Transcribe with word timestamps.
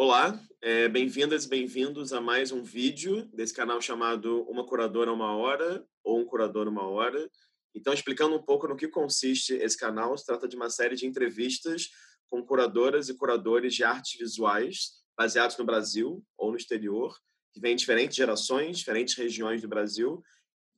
Olá, 0.00 0.40
é, 0.62 0.88
bem-vindas 0.88 1.44
e 1.44 1.48
bem-vindos 1.48 2.12
a 2.12 2.20
mais 2.20 2.52
um 2.52 2.62
vídeo 2.62 3.28
desse 3.34 3.52
canal 3.52 3.80
chamado 3.80 4.42
Uma 4.48 4.64
Curadora 4.64 5.12
Uma 5.12 5.36
Hora 5.36 5.84
ou 6.04 6.20
Um 6.20 6.24
Curador 6.24 6.68
Uma 6.68 6.86
Hora. 6.86 7.28
Então, 7.74 7.92
explicando 7.92 8.36
um 8.36 8.40
pouco 8.40 8.68
no 8.68 8.76
que 8.76 8.86
consiste 8.86 9.54
esse 9.54 9.76
canal, 9.76 10.16
se 10.16 10.24
trata 10.24 10.46
de 10.46 10.54
uma 10.54 10.70
série 10.70 10.94
de 10.94 11.04
entrevistas 11.04 11.90
com 12.30 12.40
curadoras 12.44 13.08
e 13.08 13.14
curadores 13.16 13.74
de 13.74 13.82
artes 13.82 14.16
visuais 14.16 15.02
baseados 15.16 15.58
no 15.58 15.64
Brasil 15.64 16.24
ou 16.36 16.52
no 16.52 16.56
exterior, 16.56 17.18
que 17.52 17.58
vêm 17.58 17.74
de 17.74 17.80
diferentes 17.80 18.16
gerações, 18.16 18.78
diferentes 18.78 19.16
regiões 19.16 19.62
do 19.62 19.66
Brasil 19.66 20.22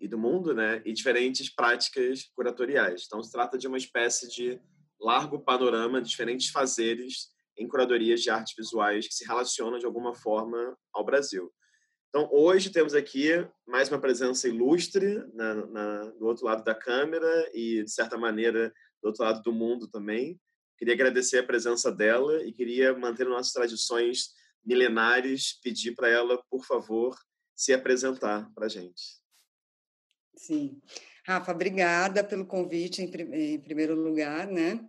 e 0.01 0.09
do 0.09 0.17
mundo, 0.17 0.55
né, 0.55 0.81
e 0.83 0.95
diferentes 0.95 1.55
práticas 1.55 2.25
curatoriais. 2.35 3.05
Então, 3.07 3.23
se 3.23 3.31
trata 3.31 3.59
de 3.59 3.69
uma 3.69 3.77
espécie 3.77 4.27
de 4.31 4.59
largo 4.99 5.39
panorama 5.39 6.01
de 6.01 6.09
diferentes 6.09 6.49
fazeres 6.49 7.39
em 7.61 7.69
curadorias 7.69 8.23
de 8.23 8.31
artes 8.31 8.55
visuais 8.57 9.07
que 9.07 9.15
se 9.15 9.27
relacionam 9.27 9.79
de 9.79 9.85
alguma 9.85 10.15
forma 10.15 10.77
ao 10.95 11.05
Brasil. 11.05 11.53
Então, 12.09 12.27
hoje 12.33 12.71
temos 12.71 12.95
aqui 12.95 13.29
mais 13.69 13.91
uma 13.91 14.01
presença 14.01 14.49
ilustre 14.49 15.23
na, 15.35 15.55
na, 15.67 16.05
do 16.07 16.25
outro 16.25 16.47
lado 16.47 16.65
da 16.65 16.75
câmera 16.75 17.51
e, 17.53 17.85
de 17.85 17.91
certa 17.91 18.17
maneira, 18.17 18.73
do 19.03 19.09
outro 19.09 19.23
lado 19.23 19.43
do 19.43 19.53
mundo 19.53 19.87
também. 19.89 20.41
Queria 20.79 20.95
agradecer 20.95 21.39
a 21.39 21.47
presença 21.47 21.93
dela 21.93 22.43
e 22.43 22.51
queria 22.51 22.97
manter 22.97 23.27
nossas 23.27 23.53
tradições 23.53 24.31
milenares, 24.65 25.61
pedir 25.63 25.95
para 25.95 26.09
ela, 26.09 26.43
por 26.51 26.65
favor, 26.65 27.15
se 27.55 27.75
apresentar 27.75 28.51
para 28.55 28.65
a 28.65 28.69
gente. 28.69 29.21
Sim. 30.35 30.81
Rafa, 31.27 31.53
obrigada 31.53 32.25
pelo 32.25 32.47
convite, 32.47 33.03
em, 33.03 33.55
em 33.55 33.61
primeiro 33.61 33.95
lugar, 33.95 34.47
né? 34.47 34.81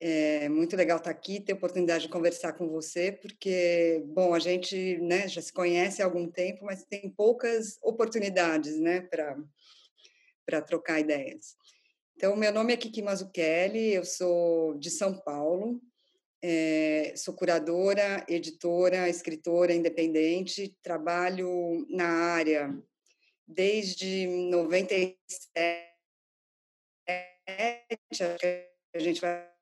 É 0.00 0.48
muito 0.48 0.76
legal 0.76 0.98
estar 0.98 1.10
aqui, 1.10 1.40
ter 1.40 1.54
oportunidade 1.54 2.04
de 2.04 2.12
conversar 2.12 2.52
com 2.52 2.68
você, 2.68 3.10
porque, 3.10 4.00
bom, 4.06 4.32
a 4.32 4.38
gente 4.38 4.96
né, 4.98 5.26
já 5.26 5.42
se 5.42 5.52
conhece 5.52 6.00
há 6.00 6.04
algum 6.04 6.30
tempo, 6.30 6.64
mas 6.64 6.84
tem 6.84 7.10
poucas 7.10 7.78
oportunidades 7.82 8.78
né, 8.78 9.00
para 10.46 10.62
trocar 10.62 11.00
ideias. 11.00 11.56
Então, 12.16 12.36
meu 12.36 12.52
nome 12.52 12.72
é 12.72 12.76
Kiki 12.76 13.02
Mazzucchelli, 13.02 13.94
eu 13.94 14.04
sou 14.04 14.74
de 14.74 14.90
São 14.90 15.18
Paulo, 15.18 15.80
é, 16.40 17.12
sou 17.16 17.34
curadora, 17.34 18.24
editora, 18.28 19.08
escritora 19.08 19.74
independente, 19.74 20.76
trabalho 20.80 21.84
na 21.90 22.06
área 22.06 22.72
desde 23.48 24.26
97, 24.26 25.88
a 28.94 28.98
gente 28.98 29.20
vai 29.20 29.57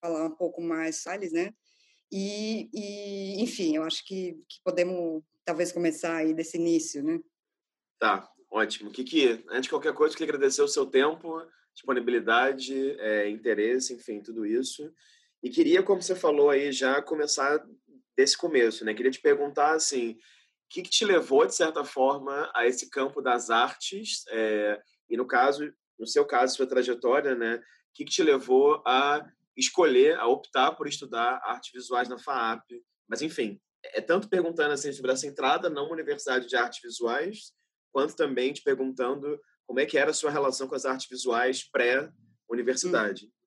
falar 0.00 0.26
um 0.26 0.36
pouco 0.36 0.60
mais 0.60 0.96
Salles, 0.96 1.32
né? 1.32 1.54
E, 2.12 2.68
e, 2.72 3.42
enfim, 3.42 3.76
eu 3.76 3.82
acho 3.82 4.04
que, 4.04 4.34
que 4.48 4.60
podemos 4.62 5.22
talvez 5.44 5.72
começar 5.72 6.16
aí 6.16 6.34
desse 6.34 6.56
início, 6.56 7.02
né? 7.02 7.18
Tá, 7.98 8.30
ótimo. 8.50 8.90
Kiki, 8.90 9.44
antes 9.48 9.62
de 9.62 9.70
qualquer 9.70 9.94
coisa, 9.94 10.14
queria 10.14 10.34
agradecer 10.34 10.62
o 10.62 10.68
seu 10.68 10.86
tempo, 10.86 11.40
disponibilidade, 11.74 12.98
é, 13.00 13.28
interesse, 13.28 13.94
enfim, 13.94 14.20
tudo 14.20 14.46
isso. 14.46 14.92
E 15.42 15.50
queria, 15.50 15.82
como 15.82 16.02
você 16.02 16.14
falou 16.14 16.50
aí, 16.50 16.70
já 16.70 17.02
começar 17.02 17.64
desse 18.16 18.36
começo, 18.36 18.84
né? 18.84 18.94
Queria 18.94 19.10
te 19.10 19.20
perguntar, 19.20 19.72
assim, 19.72 20.12
o 20.12 20.18
que, 20.70 20.82
que 20.82 20.90
te 20.90 21.04
levou, 21.04 21.46
de 21.46 21.54
certa 21.54 21.84
forma, 21.84 22.50
a 22.54 22.66
esse 22.66 22.88
campo 22.88 23.20
das 23.20 23.50
artes? 23.50 24.24
É, 24.28 24.80
e, 25.08 25.16
no 25.16 25.26
caso, 25.26 25.72
no 25.98 26.06
seu 26.06 26.24
caso, 26.24 26.56
sua 26.56 26.66
trajetória, 26.66 27.34
né? 27.34 27.62
Que, 27.94 28.04
que 28.04 28.10
te 28.10 28.22
levou 28.22 28.82
a 28.86 29.24
escolher, 29.56 30.18
a 30.18 30.26
optar 30.26 30.72
por 30.72 30.86
estudar 30.86 31.40
artes 31.44 31.70
visuais 31.72 32.08
na 32.08 32.18
FAAP? 32.18 32.82
Mas, 33.08 33.22
enfim, 33.22 33.60
é 33.82 34.00
tanto 34.00 34.28
perguntando 34.28 34.72
assim, 34.72 34.92
sobre 34.92 35.12
essa 35.12 35.26
entrada 35.26 35.68
na 35.68 35.82
Universidade 35.82 36.48
de 36.48 36.56
Artes 36.56 36.80
Visuais, 36.82 37.52
quanto 37.92 38.16
também 38.16 38.52
te 38.52 38.62
perguntando 38.62 39.38
como 39.66 39.80
é 39.80 39.86
que 39.86 39.96
era 39.96 40.10
a 40.10 40.14
sua 40.14 40.30
relação 40.30 40.68
com 40.68 40.74
as 40.74 40.84
artes 40.84 41.08
visuais 41.08 41.62
pré-universidade. 41.70 43.26
Hum. 43.26 43.44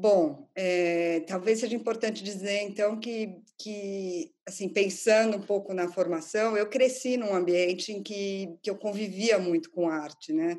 Bom, 0.00 0.48
é, 0.54 1.20
talvez 1.26 1.58
seja 1.58 1.74
importante 1.74 2.22
dizer, 2.22 2.62
então, 2.62 3.00
que, 3.00 3.34
que, 3.58 4.32
assim, 4.46 4.68
pensando 4.68 5.36
um 5.36 5.42
pouco 5.42 5.74
na 5.74 5.88
formação, 5.88 6.56
eu 6.56 6.68
cresci 6.68 7.16
num 7.16 7.34
ambiente 7.34 7.90
em 7.90 8.00
que, 8.00 8.56
que 8.62 8.70
eu 8.70 8.76
convivia 8.76 9.40
muito 9.40 9.72
com 9.72 9.88
arte, 9.88 10.32
né? 10.32 10.56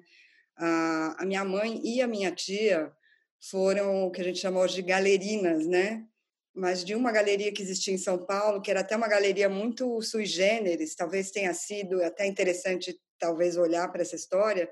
A, 0.60 1.26
minha 1.26 1.44
mãe 1.46 1.82
e 1.84 2.02
a 2.02 2.08
minha 2.08 2.32
tia 2.32 2.92
foram 3.40 4.06
o 4.06 4.12
que 4.12 4.22
a 4.22 4.24
gente 4.24 4.40
chama 4.40 4.60
hoje 4.60 4.76
de 4.76 4.82
galerinas, 4.82 5.66
né? 5.66 6.06
Mas 6.54 6.84
de 6.84 6.94
uma 6.94 7.12
galeria 7.12 7.54
que 7.54 7.62
existia 7.62 7.94
em 7.94 7.98
São 7.98 8.18
Paulo, 8.18 8.62
que 8.62 8.70
era 8.70 8.82
até 8.82 8.96
uma 8.96 9.08
galeria 9.08 9.48
muito 9.48 10.02
sui 10.02 10.26
generis, 10.26 10.96
talvez 10.96 11.32
tenha 11.32 11.54
sido 11.54 12.04
até 12.04 12.26
interessante 12.26 13.00
talvez 13.18 13.56
olhar 13.56 13.90
para 13.92 14.02
essa 14.02 14.16
história, 14.16 14.70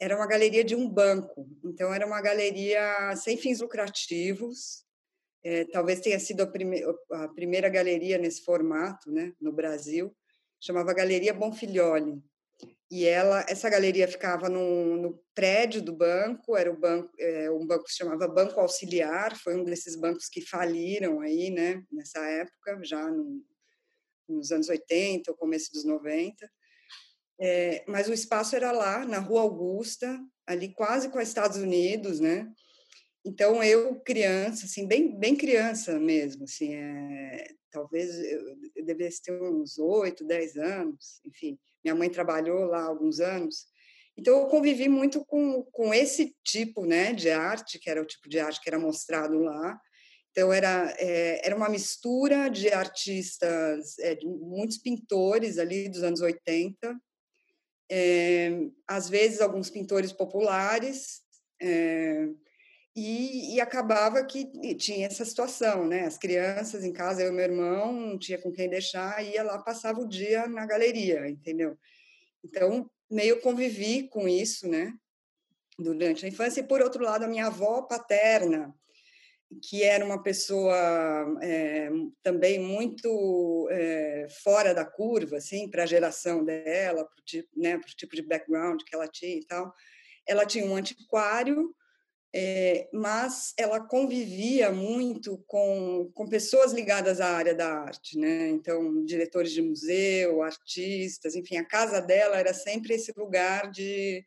era 0.00 0.16
uma 0.16 0.26
galeria 0.26 0.62
de 0.62 0.76
um 0.76 0.88
banco. 0.88 1.48
Então 1.64 1.92
era 1.92 2.06
uma 2.06 2.20
galeria 2.20 3.16
sem 3.16 3.36
fins 3.36 3.60
lucrativos. 3.60 4.84
É, 5.42 5.64
talvez 5.66 6.00
tenha 6.00 6.18
sido 6.20 6.42
a, 6.42 6.46
prime 6.46 6.82
a 7.12 7.28
primeira 7.28 7.68
galeria 7.68 8.18
nesse 8.18 8.44
formato, 8.44 9.10
né, 9.10 9.32
no 9.40 9.52
Brasil. 9.52 10.14
Chamava 10.60 10.92
Galeria 10.92 11.32
Bonfilholi. 11.32 12.22
E 12.90 13.04
ela, 13.04 13.44
essa 13.48 13.68
galeria 13.68 14.08
ficava 14.08 14.48
no, 14.48 14.96
no 14.96 15.22
prédio 15.34 15.82
do 15.82 15.92
banco, 15.92 16.56
era 16.56 16.72
o 16.72 16.76
banco, 16.76 17.12
é, 17.18 17.50
um 17.50 17.66
banco 17.66 17.84
que 17.84 17.90
se 17.90 17.98
chamava 17.98 18.26
Banco 18.26 18.58
Auxiliar, 18.58 19.36
foi 19.36 19.56
um 19.56 19.64
desses 19.64 19.94
bancos 19.94 20.28
que 20.28 20.40
faliram 20.40 21.20
aí, 21.20 21.50
né, 21.50 21.82
nessa 21.92 22.20
época, 22.26 22.80
já 22.82 23.06
no, 23.10 23.44
nos 24.26 24.50
anos 24.52 24.70
80, 24.70 25.34
começo 25.34 25.70
dos 25.72 25.84
90. 25.84 26.50
É, 27.40 27.84
mas 27.86 28.08
o 28.08 28.12
espaço 28.12 28.56
era 28.56 28.72
lá, 28.72 29.04
na 29.04 29.18
Rua 29.18 29.42
Augusta, 29.42 30.18
ali 30.46 30.72
quase 30.72 31.10
com 31.10 31.18
os 31.18 31.28
Estados 31.28 31.58
Unidos, 31.58 32.20
né? 32.20 32.50
Então 33.24 33.62
eu 33.62 34.00
criança, 34.00 34.64
assim, 34.64 34.86
bem, 34.86 35.14
bem 35.18 35.36
criança 35.36 35.98
mesmo, 36.00 36.44
assim, 36.44 36.74
é, 36.74 37.48
talvez 37.70 38.10
eu, 38.18 38.84
devesse 38.84 39.22
ter 39.22 39.32
uns 39.32 39.78
oito, 39.78 40.24
dez 40.24 40.56
anos, 40.56 41.20
enfim. 41.24 41.58
Minha 41.84 41.94
mãe 41.94 42.10
trabalhou 42.10 42.64
lá 42.64 42.82
alguns 42.82 43.20
anos. 43.20 43.66
Então, 44.16 44.40
eu 44.40 44.46
convivi 44.48 44.88
muito 44.88 45.24
com, 45.24 45.62
com 45.70 45.94
esse 45.94 46.34
tipo 46.42 46.84
né, 46.84 47.12
de 47.12 47.30
arte, 47.30 47.78
que 47.78 47.88
era 47.88 48.02
o 48.02 48.06
tipo 48.06 48.28
de 48.28 48.40
arte 48.40 48.60
que 48.60 48.68
era 48.68 48.78
mostrado 48.78 49.38
lá. 49.38 49.80
Então, 50.32 50.52
era, 50.52 50.92
é, 50.98 51.46
era 51.46 51.56
uma 51.56 51.68
mistura 51.68 52.48
de 52.48 52.68
artistas, 52.72 53.98
é, 54.00 54.14
de 54.14 54.26
muitos 54.26 54.78
pintores 54.78 55.58
ali 55.58 55.88
dos 55.88 56.02
anos 56.02 56.20
80, 56.20 56.96
é, 57.90 58.50
às 58.86 59.08
vezes 59.08 59.40
alguns 59.40 59.70
pintores 59.70 60.12
populares, 60.12 61.22
e, 62.98 63.54
e, 63.54 63.60
acabava 63.60 64.24
que 64.24 64.44
tinha 64.74 65.06
essa 65.06 65.24
situação, 65.24 65.86
né? 65.86 66.00
As 66.06 66.18
crianças 66.18 66.84
em 66.84 66.92
casa, 66.92 67.22
eu 67.22 67.30
e 67.30 67.32
meu 67.32 67.44
irmão, 67.44 67.92
não 67.92 68.18
tinha 68.18 68.38
com 68.38 68.50
quem 68.50 68.68
deixar, 68.68 69.24
ia 69.24 69.42
lá, 69.42 69.58
passava 69.58 70.00
o 70.00 70.08
dia 70.08 70.48
na 70.48 70.66
galeria, 70.66 71.28
entendeu? 71.28 71.78
Então, 72.44 72.90
meio 73.10 73.40
convivi 73.40 74.08
com 74.08 74.26
isso, 74.28 74.68
né? 74.68 74.92
Durante 75.78 76.24
a 76.24 76.28
infância. 76.28 76.60
E, 76.60 76.66
por 76.66 76.82
outro 76.82 77.04
lado, 77.04 77.24
a 77.24 77.28
minha 77.28 77.46
avó 77.46 77.82
paterna, 77.82 78.74
que 79.62 79.82
era 79.84 80.04
uma 80.04 80.22
pessoa 80.22 80.76
é, 81.40 81.88
também 82.22 82.58
muito 82.58 83.68
é, 83.70 84.26
fora 84.42 84.74
da 84.74 84.84
curva, 84.84 85.36
assim, 85.36 85.70
para 85.70 85.84
a 85.84 85.86
geração 85.86 86.44
dela, 86.44 87.04
para 87.04 87.20
o 87.20 87.24
tipo, 87.24 87.48
né, 87.56 87.80
tipo 87.96 88.16
de 88.16 88.22
background 88.22 88.82
que 88.82 88.94
ela 88.94 89.06
tinha 89.06 89.38
e 89.38 89.44
tal. 89.46 89.72
Ela 90.26 90.44
tinha 90.44 90.66
um 90.66 90.74
antiquário 90.74 91.74
é, 92.34 92.88
mas 92.92 93.54
ela 93.56 93.80
convivia 93.80 94.70
muito 94.70 95.42
com, 95.46 96.10
com 96.14 96.28
pessoas 96.28 96.72
ligadas 96.72 97.20
à 97.20 97.28
área 97.28 97.54
da 97.54 97.72
arte, 97.72 98.18
né? 98.18 98.48
Então, 98.48 99.04
diretores 99.04 99.52
de 99.52 99.62
museu, 99.62 100.42
artistas, 100.42 101.34
enfim, 101.34 101.56
a 101.56 101.64
casa 101.64 102.00
dela 102.00 102.38
era 102.38 102.52
sempre 102.52 102.94
esse 102.94 103.12
lugar 103.16 103.70
de, 103.70 104.24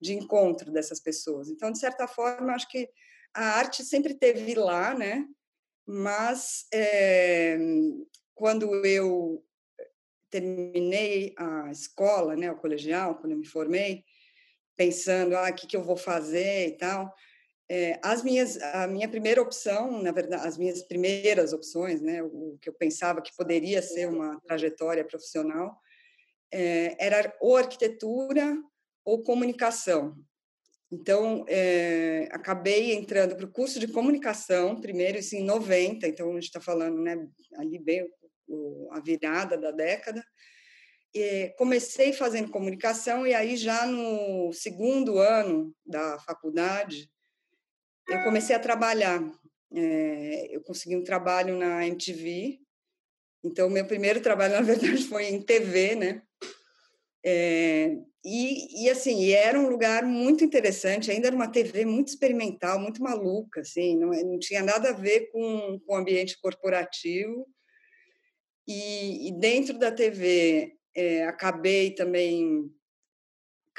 de 0.00 0.14
encontro 0.14 0.70
dessas 0.70 1.00
pessoas. 1.00 1.48
Então, 1.48 1.72
de 1.72 1.78
certa 1.78 2.06
forma, 2.06 2.52
acho 2.54 2.68
que 2.68 2.88
a 3.34 3.58
arte 3.58 3.84
sempre 3.84 4.14
teve 4.14 4.54
lá, 4.54 4.94
né? 4.94 5.26
Mas 5.84 6.66
é, 6.72 7.58
quando 8.32 8.86
eu 8.86 9.44
terminei 10.30 11.34
a 11.36 11.68
escola, 11.72 12.36
né, 12.36 12.50
o 12.52 12.56
colegial, 12.56 13.16
quando 13.16 13.32
eu 13.32 13.38
me 13.38 13.46
formei, 13.46 14.04
pensando, 14.76 15.36
ah, 15.36 15.50
o 15.50 15.54
que, 15.54 15.66
que 15.66 15.76
eu 15.76 15.82
vou 15.82 15.96
fazer 15.96 16.68
e 16.68 16.76
tal, 16.76 17.12
é, 17.70 18.00
as 18.02 18.24
minhas, 18.24 18.60
a 18.60 18.88
minha 18.88 19.08
primeira 19.08 19.40
opção, 19.40 20.02
na 20.02 20.10
verdade, 20.10 20.44
as 20.44 20.58
minhas 20.58 20.82
primeiras 20.82 21.52
opções, 21.52 22.00
né, 22.00 22.20
o 22.20 22.58
que 22.60 22.68
eu 22.68 22.72
pensava 22.72 23.22
que 23.22 23.34
poderia 23.36 23.80
ser 23.80 24.08
uma 24.08 24.40
trajetória 24.40 25.04
profissional, 25.04 25.78
é, 26.52 26.96
era 26.98 27.32
ou 27.40 27.56
arquitetura 27.56 28.60
ou 29.04 29.22
comunicação. 29.22 30.16
Então, 30.90 31.44
é, 31.46 32.28
acabei 32.32 32.92
entrando 32.92 33.36
para 33.36 33.46
o 33.46 33.52
curso 33.52 33.78
de 33.78 33.86
comunicação, 33.86 34.80
primeiro, 34.80 35.18
isso 35.18 35.36
em 35.36 35.44
90, 35.44 36.08
então 36.08 36.28
a 36.30 36.34
gente 36.34 36.46
está 36.46 36.60
falando 36.60 37.00
né, 37.00 37.24
ali 37.54 37.78
bem 37.78 38.04
o, 38.48 38.88
a 38.90 38.98
virada 38.98 39.56
da 39.56 39.70
década. 39.70 40.24
E 41.14 41.54
comecei 41.56 42.12
fazendo 42.12 42.50
comunicação 42.50 43.24
e 43.24 43.32
aí 43.32 43.56
já 43.56 43.86
no 43.86 44.52
segundo 44.52 45.18
ano 45.18 45.72
da 45.86 46.18
faculdade 46.18 47.08
eu 48.10 48.22
comecei 48.24 48.54
a 48.54 48.60
trabalhar. 48.60 49.22
É, 49.72 50.48
eu 50.50 50.60
consegui 50.62 50.96
um 50.96 51.04
trabalho 51.04 51.56
na 51.56 51.86
MTV, 51.86 52.58
então 53.44 53.70
meu 53.70 53.86
primeiro 53.86 54.20
trabalho 54.20 54.54
na 54.58 54.62
verdade 54.62 55.04
foi 55.04 55.26
em 55.26 55.40
TV, 55.40 55.94
né? 55.94 56.22
É, 57.24 57.96
e, 58.24 58.84
e, 58.84 58.90
assim, 58.90 59.30
era 59.30 59.58
um 59.58 59.68
lugar 59.68 60.04
muito 60.04 60.44
interessante, 60.44 61.10
ainda 61.10 61.28
era 61.28 61.36
uma 61.36 61.50
TV 61.50 61.84
muito 61.86 62.08
experimental, 62.08 62.78
muito 62.78 63.02
maluca, 63.02 63.60
assim, 63.60 63.96
não, 63.96 64.10
não 64.10 64.38
tinha 64.38 64.62
nada 64.62 64.90
a 64.90 64.92
ver 64.92 65.30
com, 65.30 65.78
com 65.86 65.94
o 65.94 65.96
ambiente 65.96 66.38
corporativo. 66.40 67.46
E, 68.66 69.28
e 69.28 69.32
dentro 69.32 69.78
da 69.78 69.90
TV, 69.90 70.74
é, 70.94 71.24
acabei 71.24 71.94
também 71.94 72.70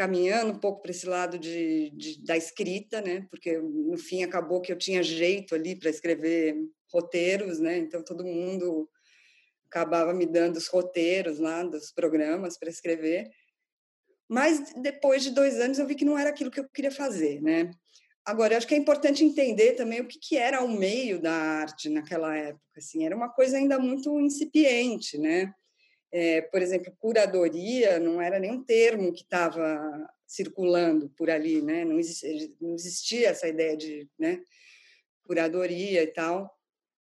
caminhando 0.02 0.54
um 0.54 0.58
pouco 0.58 0.82
para 0.82 0.90
esse 0.90 1.06
lado 1.06 1.38
de, 1.38 1.92
de, 1.92 2.26
da 2.26 2.36
escrita, 2.36 3.02
né? 3.02 3.28
Porque 3.30 3.56
no 3.60 3.96
fim 4.00 4.24
acabou 4.24 4.60
que 4.60 4.72
eu 4.72 4.78
tinha 4.78 5.04
jeito 5.04 5.54
ali 5.54 5.76
para 5.76 5.92
escrever 5.92 6.58
roteiros, 6.92 7.60
né? 7.60 7.78
Então 7.78 8.04
todo 8.04 8.26
mundo 8.26 8.90
acabava 9.70 10.12
me 10.12 10.26
dando 10.26 10.58
os 10.58 10.68
roteiros 10.68 11.38
lá 11.38 11.62
dos 11.62 11.92
programas 11.92 12.58
para 12.58 12.72
escrever. 12.72 13.30
Mas 14.28 14.74
depois 14.82 15.22
de 15.22 15.30
dois 15.30 15.60
anos 15.60 15.78
eu 15.78 15.86
vi 15.86 15.94
que 15.94 16.04
não 16.04 16.18
era 16.18 16.32
aquilo 16.32 16.50
que 16.50 16.60
eu 16.60 16.68
queria 16.74 16.92
fazer, 16.92 17.40
né? 17.40 17.70
Agora, 18.26 18.56
eu 18.56 18.58
acho 18.58 18.68
que 18.68 18.74
é 18.74 18.78
importante 18.78 19.24
entender 19.24 19.74
também 19.74 20.02
o 20.02 20.08
que, 20.08 20.18
que 20.18 20.36
era 20.36 20.64
o 20.64 20.68
meio 20.68 21.22
da 21.22 21.32
arte 21.32 21.90
naquela 21.90 22.36
época. 22.36 22.64
Assim, 22.76 23.06
era 23.06 23.16
uma 23.16 23.30
coisa 23.30 23.58
ainda 23.58 23.78
muito 23.78 24.20
incipiente, 24.20 25.20
né? 25.20 25.54
É, 26.12 26.42
por 26.42 26.62
exemplo, 26.62 26.94
curadoria 27.00 28.00
não 28.00 28.22
era 28.22 28.38
nem 28.38 28.52
um 28.52 28.64
termo 28.64 29.14
que 29.14 29.24
estava 29.24 30.10
circulando 30.28 31.10
por 31.10 31.30
ali, 31.30 31.62
né? 31.62 31.86
Não 31.86 32.00
existia, 32.00 32.50
não 32.60 32.74
existia 32.76 33.30
essa 33.30 33.48
ideia 33.48 33.78
de 33.78 34.10
né, 34.20 34.42
curadoria 35.24 36.04
e 36.04 36.08
tal. 36.08 36.54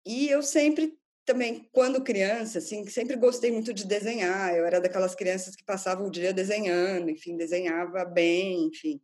E 0.05 0.29
eu 0.29 0.41
sempre 0.41 0.97
também, 1.25 1.69
quando 1.71 2.03
criança, 2.03 2.57
assim, 2.57 2.87
sempre 2.87 3.15
gostei 3.15 3.51
muito 3.51 3.71
de 3.73 3.85
desenhar. 3.85 4.55
Eu 4.55 4.65
era 4.65 4.81
daquelas 4.81 5.13
crianças 5.13 5.55
que 5.55 5.63
passavam 5.63 6.07
o 6.07 6.11
dia 6.11 6.33
desenhando, 6.33 7.09
enfim, 7.09 7.37
desenhava 7.37 8.03
bem, 8.03 8.65
enfim. 8.65 8.99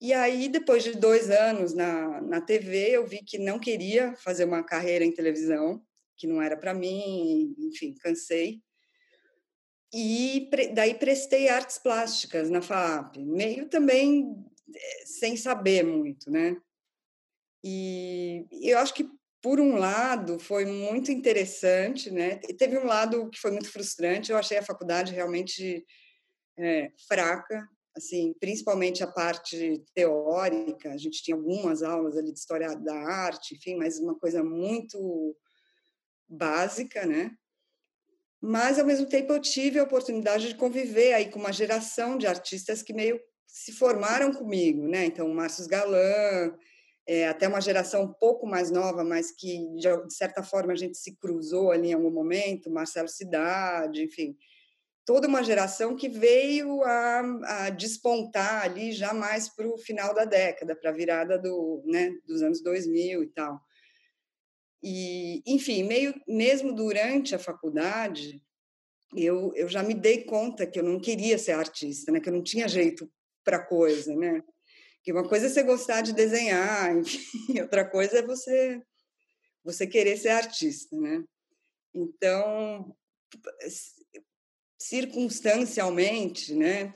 E 0.00 0.12
aí, 0.12 0.48
depois 0.48 0.82
de 0.82 0.92
dois 0.92 1.30
anos 1.30 1.74
na, 1.74 2.20
na 2.20 2.40
TV, 2.40 2.90
eu 2.90 3.06
vi 3.06 3.24
que 3.24 3.38
não 3.38 3.58
queria 3.58 4.14
fazer 4.16 4.44
uma 4.44 4.62
carreira 4.62 5.04
em 5.04 5.12
televisão, 5.12 5.82
que 6.16 6.26
não 6.26 6.42
era 6.42 6.56
para 6.56 6.74
mim, 6.74 7.54
enfim, 7.58 7.94
cansei. 8.00 8.60
E 9.92 10.48
daí 10.72 10.94
prestei 10.94 11.48
artes 11.48 11.78
plásticas 11.78 12.48
na 12.48 12.62
FAP, 12.62 13.18
meio 13.18 13.68
também 13.68 14.36
eh, 14.74 15.06
sem 15.06 15.36
saber 15.36 15.84
muito, 15.84 16.30
né? 16.30 16.56
E 17.62 18.46
eu 18.62 18.78
acho 18.78 18.94
que 18.94 19.08
por 19.42 19.58
um 19.58 19.76
lado, 19.76 20.38
foi 20.38 20.66
muito 20.66 21.10
interessante, 21.10 22.10
né? 22.10 22.36
Teve 22.58 22.78
um 22.78 22.84
lado 22.84 23.30
que 23.30 23.40
foi 23.40 23.50
muito 23.50 23.70
frustrante. 23.72 24.30
Eu 24.30 24.36
achei 24.38 24.58
a 24.58 24.62
faculdade 24.62 25.14
realmente 25.14 25.84
é, 26.58 26.92
fraca, 27.08 27.66
assim, 27.96 28.34
principalmente 28.38 29.02
a 29.02 29.06
parte 29.06 29.82
teórica. 29.94 30.92
A 30.92 30.96
gente 30.98 31.22
tinha 31.22 31.36
algumas 31.36 31.82
aulas 31.82 32.16
ali 32.18 32.32
de 32.32 32.38
história 32.38 32.74
da 32.76 32.94
arte, 32.94 33.54
enfim, 33.54 33.76
mas 33.76 33.98
uma 33.98 34.14
coisa 34.14 34.44
muito 34.44 35.34
básica, 36.28 37.06
né? 37.06 37.30
Mas 38.40 38.78
ao 38.78 38.86
mesmo 38.86 39.06
tempo 39.06 39.32
eu 39.32 39.40
tive 39.40 39.78
a 39.78 39.82
oportunidade 39.84 40.48
de 40.48 40.54
conviver 40.54 41.12
aí 41.12 41.30
com 41.30 41.38
uma 41.38 41.52
geração 41.52 42.16
de 42.16 42.26
artistas 42.26 42.82
que 42.82 42.92
meio 42.92 43.20
se 43.46 43.72
formaram 43.72 44.32
comigo, 44.32 44.86
né? 44.86 45.04
Então, 45.04 45.28
Márcio 45.28 45.68
Galan, 45.68 46.54
é, 47.06 47.28
até 47.28 47.48
uma 47.48 47.60
geração 47.60 48.04
um 48.04 48.12
pouco 48.12 48.46
mais 48.46 48.70
nova, 48.70 49.02
mas 49.04 49.30
que 49.32 49.66
de 49.76 50.14
certa 50.14 50.42
forma 50.42 50.72
a 50.72 50.76
gente 50.76 50.96
se 50.96 51.16
cruzou 51.16 51.70
ali 51.70 51.88
em 51.88 51.92
algum 51.92 52.10
momento, 52.10 52.70
Marcelo 52.70 53.08
Cidade, 53.08 54.04
enfim, 54.04 54.36
toda 55.04 55.26
uma 55.26 55.42
geração 55.42 55.96
que 55.96 56.08
veio 56.08 56.82
a, 56.84 57.20
a 57.64 57.70
despontar 57.70 58.62
ali 58.64 58.92
já 58.92 59.12
mais 59.12 59.48
para 59.48 59.66
o 59.66 59.76
final 59.76 60.14
da 60.14 60.24
década, 60.24 60.76
para 60.76 60.90
a 60.90 60.94
virada 60.94 61.36
do, 61.36 61.82
né, 61.84 62.12
dos 62.26 62.42
anos 62.42 62.62
2000 62.62 63.24
e 63.24 63.26
tal. 63.26 63.60
E, 64.82 65.42
enfim, 65.46 65.82
meio 65.82 66.14
mesmo 66.26 66.74
durante 66.74 67.34
a 67.34 67.38
faculdade, 67.38 68.42
eu, 69.14 69.52
eu 69.54 69.68
já 69.68 69.82
me 69.82 69.94
dei 69.94 70.24
conta 70.24 70.66
que 70.66 70.78
eu 70.78 70.84
não 70.84 71.00
queria 71.00 71.38
ser 71.38 71.52
artista, 71.52 72.12
né, 72.12 72.20
que 72.20 72.28
eu 72.28 72.32
não 72.32 72.42
tinha 72.42 72.68
jeito 72.68 73.10
para 73.44 73.58
coisa, 73.58 74.14
né? 74.14 74.42
Que 75.02 75.12
uma 75.12 75.26
coisa 75.26 75.46
é 75.46 75.48
você 75.48 75.62
gostar 75.62 76.02
de 76.02 76.12
desenhar, 76.12 76.94
enfim, 76.96 77.60
outra 77.60 77.88
coisa 77.88 78.18
é 78.18 78.22
você 78.22 78.80
você 79.62 79.86
querer 79.86 80.16
ser 80.16 80.30
artista, 80.30 80.96
né? 80.96 81.22
Então, 81.94 82.96
circunstancialmente, 84.78 86.54
né? 86.54 86.94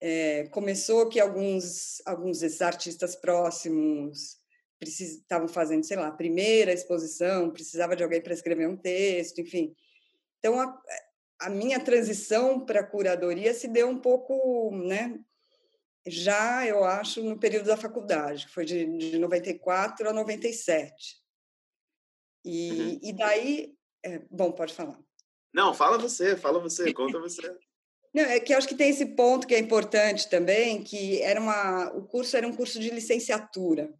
É, 0.00 0.48
começou 0.48 1.08
que 1.08 1.20
alguns 1.20 2.02
alguns 2.04 2.40
desses 2.40 2.60
artistas 2.60 3.14
próximos 3.16 4.41
estavam 4.88 5.48
fazendo, 5.48 5.84
sei 5.84 5.96
lá, 5.96 6.08
a 6.08 6.12
primeira 6.12 6.72
exposição, 6.72 7.50
precisava 7.50 7.96
de 7.96 8.02
alguém 8.02 8.20
para 8.20 8.34
escrever 8.34 8.68
um 8.68 8.76
texto, 8.76 9.40
enfim. 9.40 9.74
Então, 10.38 10.60
a, 10.60 10.82
a 11.40 11.50
minha 11.50 11.80
transição 11.80 12.64
para 12.64 12.80
a 12.80 12.86
curadoria 12.86 13.54
se 13.54 13.68
deu 13.68 13.88
um 13.88 13.98
pouco, 13.98 14.70
né, 14.74 15.18
já, 16.06 16.66
eu 16.66 16.84
acho, 16.84 17.22
no 17.22 17.38
período 17.38 17.66
da 17.66 17.76
faculdade, 17.76 18.46
que 18.46 18.52
foi 18.52 18.64
de, 18.64 18.84
de 18.98 19.18
94 19.18 20.08
a 20.08 20.12
97. 20.12 21.22
E, 22.44 22.70
uhum. 22.70 22.98
e 23.02 23.12
daí. 23.12 23.74
É, 24.04 24.20
bom, 24.30 24.50
pode 24.50 24.74
falar. 24.74 24.98
Não, 25.54 25.72
fala 25.72 25.96
você, 25.96 26.36
fala 26.36 26.58
você, 26.58 26.92
conta 26.92 27.20
você. 27.20 27.42
Não, 28.12 28.24
é 28.24 28.38
que 28.40 28.52
acho 28.52 28.68
que 28.68 28.74
tem 28.74 28.90
esse 28.90 29.06
ponto 29.06 29.46
que 29.46 29.54
é 29.54 29.58
importante 29.58 30.28
também, 30.28 30.82
que 30.82 31.22
era 31.22 31.40
uma, 31.40 31.90
o 31.94 32.02
curso 32.02 32.36
era 32.36 32.46
um 32.46 32.54
curso 32.54 32.78
de 32.78 32.90
licenciatura, 32.90 33.90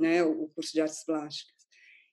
né, 0.00 0.22
o 0.22 0.48
curso 0.48 0.72
de 0.72 0.80
artes 0.80 1.04
plásticas. 1.04 1.54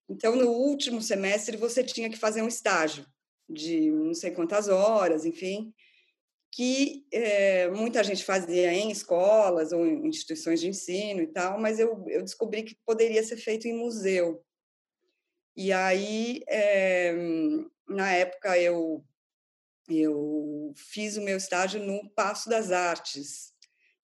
Então, 0.09 0.35
no 0.35 0.49
último 0.49 1.01
semestre, 1.01 1.57
você 1.57 1.83
tinha 1.83 2.09
que 2.09 2.17
fazer 2.17 2.41
um 2.41 2.47
estágio 2.47 3.05
de 3.49 3.91
não 3.91 4.13
sei 4.13 4.31
quantas 4.31 4.67
horas, 4.67 5.25
enfim, 5.25 5.73
que 6.51 7.05
é, 7.11 7.69
muita 7.69 8.03
gente 8.03 8.23
fazia 8.23 8.73
em 8.73 8.91
escolas 8.91 9.71
ou 9.71 9.85
em 9.85 10.07
instituições 10.07 10.59
de 10.59 10.67
ensino 10.67 11.21
e 11.21 11.27
tal, 11.27 11.59
mas 11.59 11.79
eu, 11.79 12.05
eu 12.07 12.23
descobri 12.23 12.63
que 12.63 12.77
poderia 12.85 13.23
ser 13.23 13.37
feito 13.37 13.67
em 13.67 13.77
museu. 13.77 14.43
E 15.55 15.71
aí, 15.71 16.41
é, 16.47 17.13
na 17.87 18.11
época, 18.11 18.57
eu, 18.59 19.03
eu 19.89 20.73
fiz 20.75 21.17
o 21.17 21.21
meu 21.21 21.37
estágio 21.37 21.81
no 21.83 22.09
Passo 22.11 22.49
das 22.49 22.71
Artes, 22.71 23.53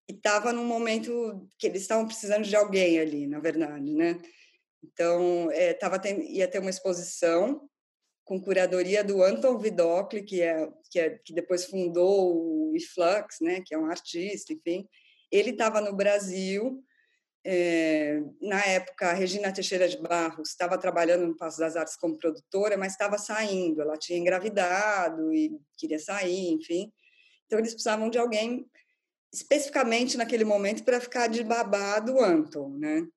e 0.08 0.14
estava 0.14 0.52
num 0.52 0.66
momento 0.66 1.48
que 1.58 1.68
eles 1.68 1.82
estavam 1.82 2.06
precisando 2.06 2.44
de 2.44 2.56
alguém 2.56 3.00
ali, 3.00 3.28
na 3.28 3.40
verdade, 3.40 3.94
né? 3.94 4.20
Então, 4.84 5.50
é, 5.52 5.74
tava 5.74 6.02
ia 6.08 6.48
ter 6.48 6.60
uma 6.60 6.70
exposição 6.70 7.70
com 8.26 8.42
curadoria 8.42 9.04
do 9.04 9.22
Anton 9.22 9.58
Vidocli, 9.58 10.24
que 10.24 10.42
é 10.42 10.70
que, 10.90 11.00
é, 11.00 11.10
que 11.24 11.34
depois 11.34 11.66
fundou 11.66 12.70
o 12.70 12.76
Iflux, 12.76 13.40
né, 13.42 13.62
que 13.66 13.74
é 13.74 13.78
um 13.78 13.86
artista, 13.86 14.54
enfim. 14.54 14.88
Ele 15.32 15.52
estava 15.52 15.82
no 15.82 15.96
Brasil, 15.96 16.84
é, 17.46 18.22
na 18.42 18.64
época 18.66 19.10
a 19.10 19.14
Regina 19.14 19.52
Teixeira 19.52 19.88
de 19.90 19.98
Barros 19.98 20.50
estava 20.50 20.78
trabalhando 20.78 21.26
no 21.28 21.36
Passo 21.36 21.60
das 21.60 21.76
Artes 21.76 21.98
como 21.98 22.18
produtora, 22.18 22.78
mas 22.78 22.94
estava 22.94 23.18
saindo, 23.18 23.82
ela 23.82 23.98
tinha 23.98 24.20
engravidado 24.20 25.34
e 25.34 25.60
queria 25.78 26.00
sair, 26.00 26.52
enfim. 26.52 26.92
Então 27.46 27.60
eles 27.60 27.74
precisavam 27.74 28.10
de 28.10 28.18
alguém 28.18 28.66
especificamente 29.34 30.16
naquele 30.16 30.46
momento 30.46 30.84
para 30.84 31.02
ficar 31.02 31.28
de 31.28 31.44
babá 31.44 32.00
do 32.00 32.20
Anton, 32.20 32.70
né? 32.78 33.08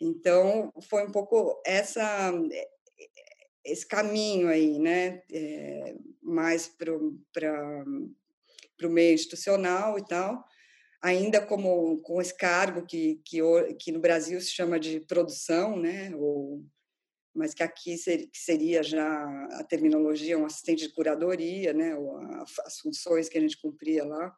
Então 0.00 0.72
foi 0.88 1.06
um 1.06 1.12
pouco 1.12 1.62
essa 1.64 2.32
esse 3.64 3.86
caminho 3.86 4.48
aí, 4.48 4.76
né, 4.78 5.22
é, 5.30 5.94
mais 6.20 6.66
para 6.66 6.92
o 6.92 8.90
meio 8.90 9.14
institucional 9.14 9.96
e 9.96 10.04
tal, 10.04 10.44
ainda 11.00 11.40
como 11.40 11.98
com 12.02 12.20
esse 12.20 12.36
cargo 12.36 12.84
que, 12.84 13.20
que, 13.24 13.38
que 13.78 13.92
no 13.92 14.00
Brasil 14.00 14.40
se 14.40 14.50
chama 14.50 14.80
de 14.80 14.98
produção, 15.00 15.76
né, 15.76 16.12
ou, 16.16 16.64
mas 17.32 17.54
que 17.54 17.62
aqui 17.62 17.96
ser, 17.96 18.26
que 18.26 18.38
seria 18.38 18.82
já 18.82 19.24
a 19.52 19.62
terminologia, 19.62 20.36
um 20.36 20.46
assistente 20.46 20.88
de 20.88 20.92
curadoria, 20.92 21.72
né, 21.72 21.94
ou 21.94 22.16
a, 22.16 22.44
as 22.66 22.80
funções 22.80 23.28
que 23.28 23.38
a 23.38 23.40
gente 23.40 23.60
cumpria 23.60 24.04
lá. 24.04 24.36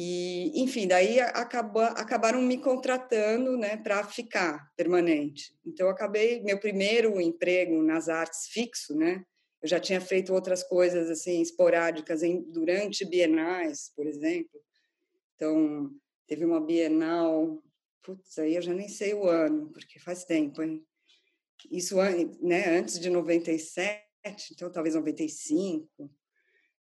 E, 0.00 0.52
enfim, 0.62 0.86
daí 0.86 1.18
acabou, 1.18 1.82
acabaram 1.82 2.40
me 2.40 2.56
contratando 2.56 3.56
né, 3.56 3.76
para 3.76 4.04
ficar 4.04 4.72
permanente. 4.76 5.52
Então, 5.66 5.86
eu 5.86 5.92
acabei, 5.92 6.40
meu 6.40 6.56
primeiro 6.56 7.20
emprego 7.20 7.82
nas 7.82 8.08
artes 8.08 8.46
fixo, 8.46 8.94
né? 8.94 9.24
Eu 9.60 9.68
já 9.68 9.80
tinha 9.80 10.00
feito 10.00 10.32
outras 10.32 10.62
coisas 10.62 11.10
assim 11.10 11.42
esporádicas 11.42 12.22
em, 12.22 12.40
durante 12.42 13.04
bienais, 13.04 13.90
por 13.96 14.06
exemplo. 14.06 14.60
Então, 15.34 15.90
teve 16.28 16.44
uma 16.44 16.64
bienal, 16.64 17.60
putz, 18.00 18.38
aí 18.38 18.54
eu 18.54 18.62
já 18.62 18.72
nem 18.72 18.88
sei 18.88 19.14
o 19.14 19.26
ano, 19.26 19.68
porque 19.72 19.98
faz 19.98 20.24
tempo, 20.24 20.62
hein? 20.62 20.80
Isso 21.72 21.96
né, 22.40 22.78
antes 22.78 23.00
de 23.00 23.10
97, 23.10 24.00
então 24.52 24.70
talvez 24.70 24.94
95 24.94 26.08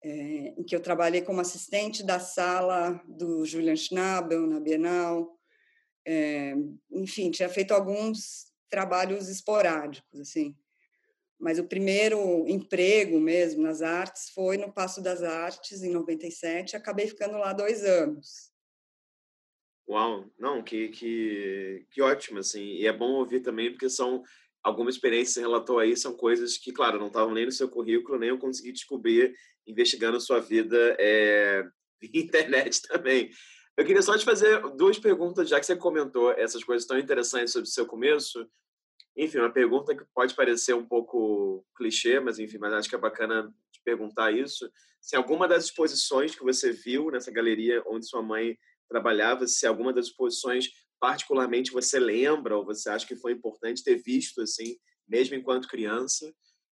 é, 0.02 0.54
em 0.57 0.62
que 0.62 0.75
eu 0.75 0.80
trabalhei 0.80 1.23
como 1.23 1.40
assistente 1.40 2.02
da 2.02 2.19
sala 2.19 3.02
do 3.07 3.45
Julian 3.45 3.76
Schnabel 3.76 4.47
na 4.47 4.59
Bienal. 4.59 5.38
É, 6.07 6.54
enfim, 6.90 7.30
tinha 7.30 7.49
feito 7.49 7.73
alguns 7.73 8.50
trabalhos 8.69 9.28
esporádicos, 9.28 10.21
assim. 10.21 10.57
Mas 11.38 11.59
o 11.59 11.64
primeiro 11.64 12.47
emprego 12.47 13.19
mesmo 13.19 13.62
nas 13.62 13.80
artes 13.83 14.30
foi 14.30 14.57
no 14.59 14.73
Passo 14.73 15.02
das 15.02 15.23
Artes, 15.23 15.83
em 15.83 15.90
97. 15.90 16.76
Acabei 16.76 17.07
ficando 17.07 17.38
lá 17.38 17.52
dois 17.52 17.83
anos. 17.85 18.50
Uau, 19.88 20.30
não, 20.38 20.62
que, 20.62 20.88
que, 20.88 21.87
que 21.90 22.00
ótimo, 22.00 22.38
assim. 22.38 22.75
E 22.75 22.87
é 22.87 22.92
bom 22.92 23.12
ouvir 23.12 23.40
também, 23.40 23.71
porque 23.71 23.88
são 23.88 24.23
algumas 24.62 24.95
experiências 24.95 25.35
que 25.35 25.35
você 25.35 25.40
relatou 25.40 25.79
aí, 25.79 25.97
são 25.97 26.14
coisas 26.14 26.57
que, 26.59 26.73
claro, 26.73 26.99
não 26.99 27.07
estavam 27.07 27.33
nem 27.33 27.47
no 27.47 27.52
seu 27.52 27.69
currículo, 27.69 28.19
nem 28.19 28.31
eu 28.31 28.38
consegui 28.38 28.73
descobrir 28.73 29.35
investigando 29.67 30.17
a 30.17 30.21
sua 30.21 30.40
vida 30.40 30.97
é, 30.99 31.64
via 32.00 32.23
internet 32.23 32.83
também. 32.83 33.31
Eu 33.76 33.85
queria 33.85 34.02
só 34.02 34.17
te 34.17 34.25
fazer 34.25 34.61
duas 34.76 34.99
perguntas, 34.99 35.49
já 35.49 35.59
que 35.59 35.67
você 35.67 35.76
comentou 35.76 36.33
essas 36.33 36.62
coisas 36.62 36.87
tão 36.87 36.99
interessantes 36.99 37.52
sobre 37.52 37.69
o 37.69 37.73
seu 37.73 37.87
começo. 37.87 38.47
Enfim, 39.17 39.38
uma 39.38 39.52
pergunta 39.52 39.97
que 39.97 40.05
pode 40.14 40.35
parecer 40.35 40.75
um 40.75 40.85
pouco 40.85 41.64
clichê, 41.76 42.21
mas 42.21 42.38
enfim, 42.38 42.59
mas 42.59 42.73
acho 42.73 42.88
que 42.88 42.95
é 42.95 42.99
bacana 42.99 43.52
te 43.73 43.81
perguntar 43.85 44.33
isso. 44.33 44.71
Se 45.00 45.17
alguma 45.17 45.49
das 45.49 45.64
exposições 45.64 46.35
que 46.35 46.45
você 46.45 46.73
viu 46.73 47.11
nessa 47.11 47.31
galeria 47.31 47.83
onde 47.87 48.07
sua 48.07 48.23
mãe 48.23 48.59
trabalhava, 48.88 49.47
se 49.47 49.67
alguma 49.67 49.93
das 49.93 50.07
exposições 50.07 50.69
particularmente 51.00 51.73
você 51.73 51.99
lembra 51.99 52.57
ou 52.57 52.64
você 52.64 52.90
acha 52.90 53.07
que 53.07 53.16
foi 53.16 53.33
importante 53.33 53.83
ter 53.83 53.97
visto 53.97 54.42
assim, 54.42 54.76
mesmo 55.09 55.35
enquanto 55.35 55.69
criança. 55.69 56.33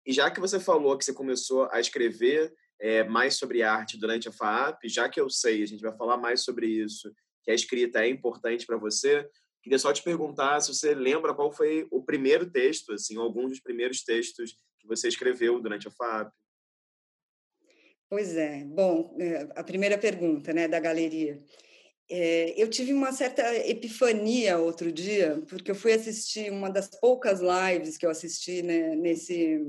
E 0.07 0.13
já 0.13 0.31
que 0.31 0.41
você 0.41 0.59
falou 0.59 0.97
que 0.97 1.05
você 1.05 1.13
começou 1.13 1.69
a 1.71 1.79
escrever 1.79 2.53
é, 2.81 3.05
mais 3.05 3.37
sobre 3.37 3.63
arte 3.63 3.99
durante 3.99 4.29
a 4.29 4.33
FAAP, 4.33 4.89
já 4.89 5.09
que 5.09 5.21
eu 5.21 5.31
sei, 5.31 5.63
a 5.63 5.67
gente 5.67 5.83
vai 5.83 5.97
falar 5.97 6.17
mais 6.17 6.43
sobre 6.43 6.67
isso, 6.67 7.15
que 7.43 7.51
a 7.51 7.55
escrita 7.55 8.05
é 8.05 8.09
importante 8.09 8.67
para 8.67 8.77
você, 8.77 9.29
queria 9.63 9.79
só 9.79 9.93
te 9.93 10.03
perguntar 10.03 10.61
se 10.61 10.75
você 10.75 10.95
lembra 10.95 11.35
qual 11.35 11.53
foi 11.53 11.87
o 11.91 12.03
primeiro 12.03 12.51
texto, 12.51 12.93
assim, 12.93 13.17
alguns 13.17 13.51
dos 13.51 13.61
primeiros 13.61 14.03
textos 14.03 14.57
que 14.79 14.87
você 14.87 15.09
escreveu 15.09 15.61
durante 15.61 15.89
a 15.89 15.91
FAAP. 15.91 16.33
Pois 18.09 18.37
é. 18.37 18.65
Bom, 18.65 19.17
é, 19.19 19.49
a 19.57 19.65
primeira 19.65 19.99
pergunta, 19.99 20.53
né, 20.53 20.69
da 20.69 20.79
galeria. 20.79 21.43
É, 22.11 22.63
eu 22.63 22.69
tive 22.69 22.93
uma 22.93 23.13
certa 23.13 23.43
epifania 23.67 24.59
outro 24.59 24.93
dia, 24.93 25.43
porque 25.49 25.71
eu 25.71 25.75
fui 25.75 25.93
assistir 25.93 26.51
uma 26.51 26.71
das 26.71 26.89
poucas 27.01 27.41
lives 27.41 27.97
que 27.97 28.05
eu 28.05 28.11
assisti 28.11 28.63
né, 28.63 28.95
nesse 28.95 29.61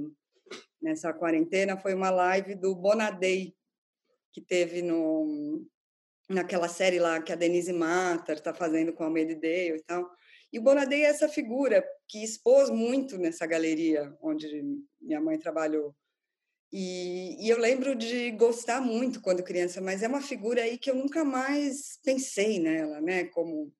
nessa 0.85 1.11
quarentena 1.11 1.77
foi 1.77 1.95
uma 1.95 2.11
live 2.11 2.53
do 2.53 2.75
Bonadei, 2.75 3.55
que 4.31 4.39
teve 4.39 4.83
no, 4.83 5.65
naquela 6.29 6.67
série 6.67 6.99
lá 6.99 7.19
que 7.19 7.33
a 7.33 7.35
Denise 7.35 7.73
Matter 7.73 8.35
está 8.35 8.53
fazendo 8.53 8.93
com 8.93 9.03
a 9.03 9.09
Medidale 9.09 9.77
e 9.77 9.83
tal. 9.83 10.07
E 10.53 10.59
o 10.59 10.61
Bonadei 10.61 11.03
é 11.03 11.07
essa 11.07 11.27
figura 11.27 11.83
que 12.07 12.23
expôs 12.23 12.69
muito 12.69 13.17
nessa 13.17 13.47
galeria 13.47 14.15
onde 14.21 14.63
minha 15.01 15.19
mãe 15.19 15.39
trabalhou. 15.39 15.95
E, 16.71 17.45
e, 17.45 17.49
eu 17.49 17.57
lembro 17.57 17.95
de 17.95 18.31
gostar 18.31 18.81
muito 18.81 19.21
quando 19.21 19.43
criança, 19.43 19.79
mas 19.79 20.03
é 20.03 20.07
uma 20.07 20.21
figura 20.21 20.61
aí 20.61 20.77
que 20.77 20.89
eu 20.89 20.95
nunca 20.95 21.23
mais 21.23 21.99
pensei 22.03 22.59
nela, 22.59 22.99
né? 22.99 23.25
Como 23.25 23.71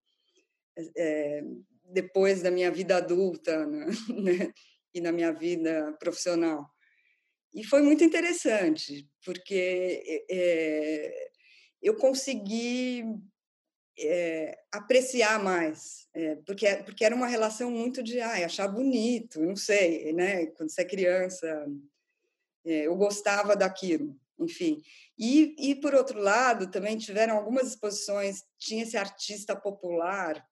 é, 0.96 1.44
depois 1.92 2.42
da 2.42 2.52
minha 2.52 2.72
vida 2.72 2.98
adulta 2.98 3.66
né? 4.10 4.52
e 4.94 5.02
na 5.02 5.12
minha 5.12 5.32
vida 5.32 5.94
profissional. 6.00 6.70
E 7.54 7.64
foi 7.64 7.82
muito 7.82 8.04
interessante, 8.04 9.08
porque 9.24 10.26
é, 10.30 11.30
eu 11.82 11.96
consegui 11.96 13.04
é, 13.98 14.58
apreciar 14.72 15.42
mais, 15.42 16.08
é, 16.14 16.36
porque, 16.46 16.68
porque 16.84 17.06
era 17.06 17.16
uma 17.16 17.28
relação 17.28 17.72
muito 17.72 18.04
de 18.04 18.20
ah, 18.20 18.46
achar 18.46 18.68
bonito, 18.68 19.40
não 19.42 19.56
sei, 19.56 20.12
né? 20.12 20.48
Quando 20.48 20.70
você 20.70 20.82
é 20.82 20.86
criança, 20.86 21.66
eu 22.66 22.96
gostava 22.96 23.56
daquilo, 23.56 24.20
enfim. 24.40 24.82
E, 25.18 25.56
e, 25.58 25.76
por 25.76 25.94
outro 25.94 26.20
lado, 26.20 26.70
também 26.70 26.98
tiveram 26.98 27.38
algumas 27.38 27.68
exposições, 27.70 28.44
tinha 28.58 28.84
esse 28.84 28.98
artista 28.98 29.56
popular 29.56 30.44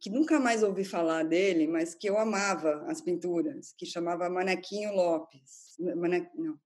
que 0.00 0.10
nunca 0.10 0.38
mais 0.38 0.62
ouvi 0.62 0.84
falar 0.84 1.24
dele, 1.24 1.66
mas 1.66 1.94
que 1.94 2.08
eu 2.08 2.18
amava 2.18 2.84
as 2.86 3.00
pinturas, 3.00 3.72
que 3.76 3.86
chamava 3.86 4.28
Manequinho 4.28 4.92
Lopes. 4.92 5.76
Mane... 5.78 6.28
Não. 6.34 6.58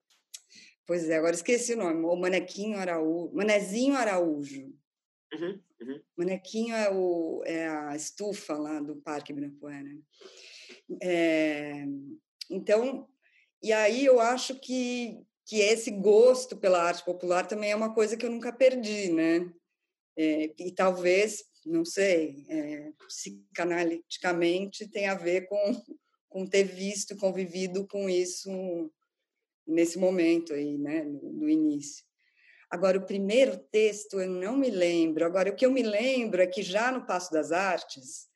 Pois 0.86 1.08
é, 1.08 1.16
agora 1.16 1.34
esqueci 1.34 1.74
o 1.74 1.76
nome. 1.76 2.04
O 2.04 2.16
Manequinho 2.16 2.78
Araújo. 2.78 3.32
Manezinho 3.34 3.94
Araújo. 3.94 4.74
Uhum, 5.32 5.60
uhum. 5.80 6.00
Manequinho 6.16 6.74
é, 6.74 6.90
o, 6.90 7.42
é 7.46 7.68
a 7.68 7.94
estufa 7.94 8.54
lá 8.54 8.80
do 8.80 8.96
Parque 8.96 9.32
Ibirapuera. 9.32 9.88
É, 11.00 11.84
então, 12.50 13.08
e 13.62 13.72
aí 13.72 14.04
eu 14.04 14.20
acho 14.20 14.54
que, 14.58 15.18
que 15.46 15.60
esse 15.60 15.90
gosto 15.90 16.56
pela 16.56 16.82
arte 16.82 17.04
popular 17.04 17.46
também 17.46 17.70
é 17.72 17.76
uma 17.76 17.94
coisa 17.94 18.16
que 18.16 18.24
eu 18.24 18.30
nunca 18.30 18.52
perdi, 18.52 19.10
né? 19.12 19.52
É, 20.16 20.52
e 20.58 20.72
talvez 20.72 21.44
não 21.64 21.84
sei, 21.84 22.46
é, 22.48 22.92
psicanaliticamente 23.06 24.88
tem 24.88 25.08
a 25.08 25.14
ver 25.14 25.46
com, 25.46 25.56
com 26.28 26.46
ter 26.46 26.64
visto, 26.64 27.16
convivido 27.16 27.86
com 27.86 28.08
isso 28.08 28.90
nesse 29.66 29.98
momento 29.98 30.52
aí, 30.52 30.78
né, 30.78 31.04
no, 31.04 31.48
início. 31.48 32.04
Agora, 32.70 32.98
o 32.98 33.06
primeiro 33.06 33.58
texto 33.70 34.20
eu 34.20 34.28
não 34.28 34.56
me 34.56 34.70
lembro. 34.70 35.24
Agora, 35.24 35.50
o 35.50 35.56
que 35.56 35.66
eu 35.66 35.70
me 35.70 35.82
lembro 35.82 36.40
é 36.40 36.46
que 36.46 36.62
já 36.62 36.90
no 36.90 37.04
Passo 37.04 37.32
das 37.32 37.52
Artes, 37.52 38.28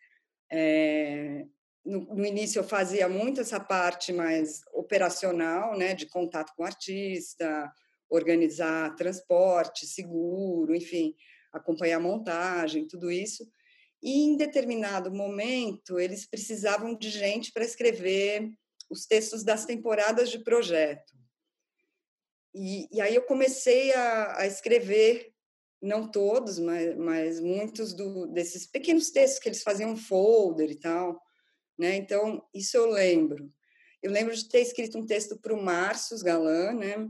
é, 0.51 1.47
no, 1.85 2.01
no, 2.15 2.25
início 2.25 2.59
eu 2.59 2.65
fazia 2.65 3.09
muito 3.09 3.41
essa 3.41 3.61
parte 3.61 4.13
mais 4.13 4.63
operacional, 4.73 5.77
né, 5.77 5.95
de 5.95 6.07
contato 6.07 6.53
com 6.57 6.63
o 6.63 6.67
artista, 6.67 7.71
organizar 8.09 8.95
transporte, 8.97 9.87
seguro, 9.87 10.75
enfim, 10.75 11.15
acompanhar 11.53 11.97
a 11.97 12.01
montagem, 12.01 12.87
tudo 12.87 13.11
isso. 13.11 13.47
E 14.03 14.25
em 14.25 14.37
determinado 14.37 15.11
momento, 15.11 15.99
eles 15.99 16.27
precisavam 16.27 16.95
de 16.95 17.11
gente 17.11 17.53
para 17.53 17.65
escrever 17.65 18.53
os 18.91 19.07
textos 19.07 19.43
das 19.43 19.65
temporadas 19.65 20.31
de 20.31 20.39
projeto. 20.39 21.15
E, 22.55 22.87
e 22.93 23.01
aí 23.01 23.15
eu 23.15 23.23
comecei 23.23 23.93
a, 23.93 24.41
a, 24.41 24.47
escrever, 24.47 25.33
não 25.83 26.09
todos, 26.09 26.59
mas, 26.59 26.97
mas 26.97 27.41
muitos 27.41 27.93
do, 27.93 28.27
desses 28.27 28.67
pequenos 28.67 29.11
textos 29.11 29.41
que 29.41 29.49
eles 29.49 29.63
faziam 29.63 29.97
folder 29.97 30.71
e 30.71 30.77
tal. 30.77 31.21
Né? 31.79 31.97
Então, 31.97 32.47
isso 32.55 32.77
eu 32.77 32.87
lembro. 32.87 33.53
Eu 34.03 34.11
lembro 34.11 34.35
de 34.35 34.49
ter 34.49 34.61
escrito 34.61 34.99
um 34.99 35.07
texto 35.07 35.39
para 35.39 35.55
o 35.55 35.63
Márcio 35.63 36.19
Galan, 36.23 36.73
né? 36.75 37.09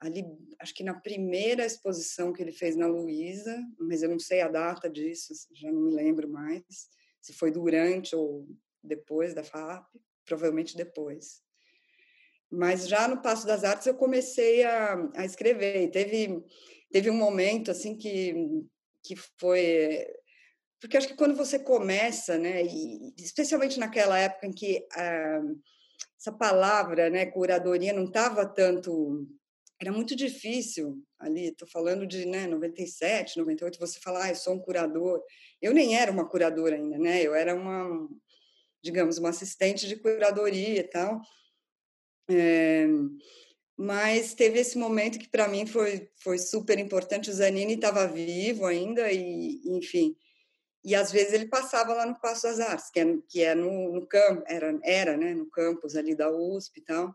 ali, 0.00 0.24
acho 0.58 0.74
que 0.74 0.84
na 0.84 0.94
primeira 0.94 1.64
exposição 1.64 2.32
que 2.32 2.42
ele 2.42 2.52
fez 2.52 2.76
na 2.76 2.86
Luísa, 2.86 3.56
mas 3.78 4.02
eu 4.02 4.08
não 4.08 4.18
sei 4.18 4.40
a 4.40 4.48
data 4.48 4.88
disso, 4.88 5.32
já 5.52 5.70
não 5.72 5.82
me 5.82 5.94
lembro 5.94 6.28
mais, 6.28 6.88
se 7.20 7.32
foi 7.32 7.50
durante 7.50 8.14
ou 8.14 8.46
depois 8.82 9.34
da 9.34 9.42
FAP, 9.42 9.86
provavelmente 10.24 10.76
depois. 10.76 11.42
Mas 12.50 12.86
já 12.88 13.08
no 13.08 13.20
Passo 13.20 13.46
das 13.46 13.64
Artes 13.64 13.86
eu 13.86 13.94
comecei 13.94 14.62
a, 14.62 15.10
a 15.14 15.24
escrever. 15.24 15.82
E 15.82 15.90
teve, 15.90 16.44
teve 16.92 17.10
um 17.10 17.16
momento 17.16 17.70
assim 17.72 17.96
que, 17.96 18.32
que 19.02 19.16
foi 19.16 20.06
porque 20.80 20.96
acho 20.96 21.08
que 21.08 21.16
quando 21.16 21.34
você 21.34 21.58
começa, 21.58 22.38
né, 22.38 22.62
e 22.64 23.14
especialmente 23.18 23.78
naquela 23.78 24.18
época 24.18 24.46
em 24.46 24.52
que 24.52 24.86
ah, 24.92 25.42
essa 26.18 26.32
palavra, 26.32 27.10
né, 27.10 27.26
curadoria 27.26 27.92
não 27.92 28.04
estava 28.04 28.46
tanto 28.46 29.26
era 29.80 29.92
muito 29.92 30.16
difícil 30.16 31.02
ali, 31.18 31.48
estou 31.48 31.68
falando 31.68 32.06
de 32.06 32.24
né, 32.24 32.46
97, 32.46 33.38
98, 33.38 33.78
você 33.78 34.00
falar, 34.00 34.24
ah, 34.24 34.28
eu 34.30 34.34
sou 34.34 34.54
um 34.54 34.58
curador. 34.58 35.22
Eu 35.60 35.72
nem 35.74 35.96
era 35.96 36.10
uma 36.10 36.28
curadora 36.28 36.76
ainda, 36.76 36.98
né? 36.98 37.22
Eu 37.22 37.34
era 37.34 37.54
uma, 37.54 38.08
digamos, 38.82 39.18
uma 39.18 39.28
assistente 39.30 39.86
de 39.86 39.96
curadoria 39.96 40.80
e 40.80 40.82
tal. 40.82 41.20
É, 42.30 42.86
mas 43.76 44.34
teve 44.34 44.58
esse 44.58 44.78
momento 44.78 45.18
que 45.18 45.28
para 45.28 45.46
mim 45.46 45.66
foi 45.66 46.10
foi 46.16 46.38
super 46.38 46.78
importante. 46.78 47.30
O 47.30 47.34
Zanini 47.34 47.74
estava 47.74 48.06
vivo 48.06 48.64
ainda 48.64 49.12
e, 49.12 49.60
enfim, 49.66 50.16
e 50.86 50.94
às 50.94 51.10
vezes 51.10 51.32
ele 51.32 51.48
passava 51.48 51.92
lá 51.92 52.06
no 52.06 52.14
Passo 52.20 52.44
das 52.44 52.60
Artes, 52.60 52.90
que 52.90 53.00
é, 53.00 53.18
que 53.28 53.42
é 53.42 53.56
no, 53.56 53.92
no 53.92 54.06
campo, 54.06 54.44
era, 54.46 54.78
era, 54.84 55.16
né, 55.16 55.34
no 55.34 55.50
campus 55.50 55.96
ali 55.96 56.14
da 56.14 56.30
USP 56.30 56.78
e 56.78 56.84
tal. 56.84 57.12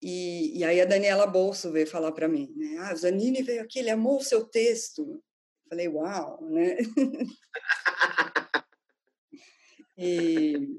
E, 0.00 0.56
e 0.56 0.62
aí 0.62 0.80
a 0.80 0.84
Daniela 0.84 1.26
Bolso 1.26 1.72
veio 1.72 1.88
falar 1.88 2.12
para 2.12 2.28
mim, 2.28 2.54
né? 2.54 2.76
Ah, 2.78 2.92
o 2.94 2.96
Zanini 2.96 3.42
veio 3.42 3.60
aqui, 3.60 3.80
ele 3.80 3.90
amou 3.90 4.18
o 4.18 4.22
seu 4.22 4.44
texto. 4.44 5.20
Falei, 5.68 5.88
uau, 5.88 6.48
né? 6.48 6.76
e, 9.98 10.78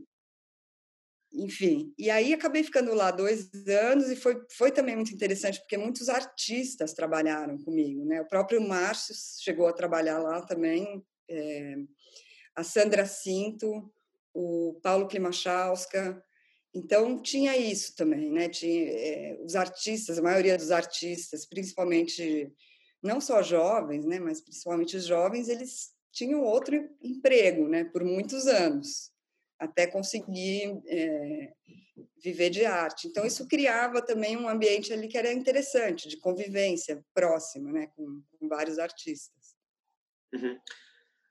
enfim, 1.34 1.94
e 1.98 2.10
aí 2.10 2.34
acabei 2.34 2.64
ficando 2.64 2.94
lá 2.94 3.12
dois 3.12 3.52
anos 3.68 4.10
e 4.10 4.16
foi, 4.16 4.42
foi 4.52 4.72
também 4.72 4.96
muito 4.96 5.14
interessante, 5.14 5.60
porque 5.60 5.76
muitos 5.76 6.08
artistas 6.08 6.94
trabalharam 6.94 7.58
comigo, 7.58 8.06
né? 8.06 8.22
O 8.22 8.28
próprio 8.30 8.66
Márcio 8.66 9.14
chegou 9.44 9.68
a 9.68 9.74
trabalhar 9.74 10.20
lá 10.20 10.42
também, 10.42 11.06
é, 11.30 11.76
a 12.58 12.64
Sandra 12.64 13.06
Cinto, 13.06 13.94
o 14.34 14.80
Paulo 14.82 15.08
Klimachowska, 15.08 16.22
então 16.74 17.22
tinha 17.22 17.56
isso 17.56 17.96
também, 17.96 18.32
né? 18.32 18.50
Tinha 18.50 18.92
é, 18.92 19.38
os 19.44 19.56
artistas, 19.56 20.18
a 20.18 20.24
maioria 20.24 20.58
dos 20.58 20.72
artistas, 20.72 21.46
principalmente 21.46 22.52
não 23.02 23.22
só 23.22 23.44
jovens, 23.44 24.06
né? 24.06 24.20
Mas 24.20 24.42
principalmente 24.42 24.98
os 24.98 25.06
jovens, 25.06 25.50
eles 25.50 25.92
tinham 26.12 26.42
outro 26.42 26.76
emprego, 27.02 27.68
né? 27.68 27.84
Por 27.84 28.04
muitos 28.04 28.48
anos 28.48 29.12
até 29.60 29.86
conseguir 29.86 30.82
é, 30.88 31.54
viver 32.24 32.50
de 32.50 32.66
arte. 32.66 33.08
Então, 33.08 33.26
isso 33.26 33.48
criava 33.48 34.02
também 34.02 34.36
um 34.36 34.50
ambiente 34.50 34.92
ali 34.92 35.08
que 35.08 35.18
era 35.18 35.32
interessante, 35.32 36.08
de 36.08 36.18
convivência 36.18 37.04
próxima, 37.14 37.72
né, 37.72 37.88
com, 37.96 38.22
com 38.40 38.48
vários 38.48 38.78
artistas. 38.78 39.56
Uhum. 40.34 40.60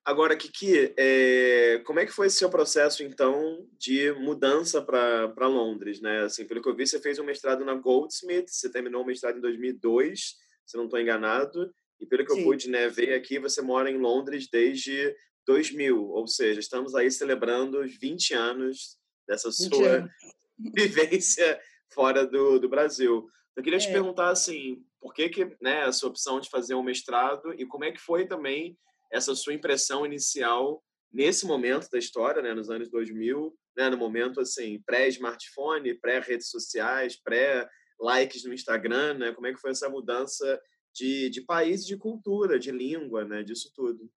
Agora, 0.06 0.36
Kiki, 0.36 0.94
é, 0.96 1.82
como 1.84 1.98
é 1.98 2.06
que 2.06 2.12
foi 2.12 2.28
esse 2.28 2.36
seu 2.36 2.48
processo, 2.48 3.02
então, 3.02 3.66
de 3.76 4.12
mudança 4.12 4.80
para 4.80 5.48
Londres, 5.48 6.00
né? 6.00 6.20
Assim, 6.20 6.46
pelo 6.46 6.62
que 6.62 6.68
eu 6.68 6.76
vi, 6.76 6.86
você 6.86 7.00
fez 7.00 7.18
um 7.18 7.25
mestrado 7.25 7.64
na 7.64 7.75
Goldsmith, 7.75 8.46
você 8.46 8.70
terminou 8.70 9.02
o 9.02 9.04
mestrado 9.04 9.38
em 9.38 9.40
2002, 9.40 10.36
se 10.64 10.76
não 10.76 10.84
estou 10.84 11.00
enganado, 11.00 11.75
e 11.98 12.06
pelo 12.06 12.25
que 12.25 12.32
Sim. 12.32 12.38
eu 12.38 12.44
pude 12.44 12.70
né, 12.70 12.88
ver 12.88 13.14
aqui, 13.14 13.40
você 13.40 13.60
mora 13.60 13.90
em 13.90 13.98
Londres 13.98 14.48
desde 14.48 15.12
2000, 15.44 16.00
ou 16.00 16.28
seja, 16.28 16.60
estamos 16.60 16.94
aí 16.94 17.10
celebrando 17.10 17.80
os 17.80 17.92
20 17.98 18.32
anos 18.32 18.98
dessa 19.26 19.50
sua 19.50 20.08
vivência 20.72 21.60
fora 21.92 22.25
do, 22.25 22.60
do 22.60 22.68
Brasil. 22.68 23.26
Eu 23.56 23.62
queria 23.62 23.78
é. 23.78 23.82
te 23.82 23.90
perguntar, 23.90 24.28
assim, 24.28 24.84
por 25.00 25.12
que, 25.12 25.28
que 25.28 25.56
né, 25.60 25.82
a 25.82 25.90
sua 25.90 26.10
opção 26.10 26.38
de 26.38 26.48
fazer 26.48 26.76
um 26.76 26.82
mestrado 26.84 27.52
e 27.58 27.66
como 27.66 27.84
é 27.84 27.90
que 27.90 28.00
foi 28.00 28.25
também 28.25 28.78
essa 29.16 29.35
sua 29.35 29.54
impressão 29.54 30.04
inicial 30.04 30.82
nesse 31.12 31.46
momento 31.46 31.88
da 31.90 31.99
história, 31.99 32.42
né, 32.42 32.52
nos 32.54 32.70
anos 32.70 32.90
2000, 32.90 33.56
né, 33.76 33.88
no 33.88 33.96
momento, 33.96 34.40
assim, 34.40 34.80
pré-smartphone, 34.85 35.99
pré-redes 35.99 36.49
sociais, 36.49 37.16
pré-likes 37.16 38.44
no 38.44 38.52
Instagram, 38.52 39.14
né, 39.14 39.32
como 39.32 39.46
é 39.46 39.54
que 39.54 39.61
foi 39.61 39.70
essa 39.70 39.88
mudança 39.88 40.61
de, 40.94 41.30
de 41.30 41.42
país, 41.42 41.85
de 41.85 41.96
cultura, 41.96 42.58
de 42.58 42.70
língua, 42.70 43.25
né, 43.25 43.42
disso 43.42 43.73
tudo? 43.75 44.11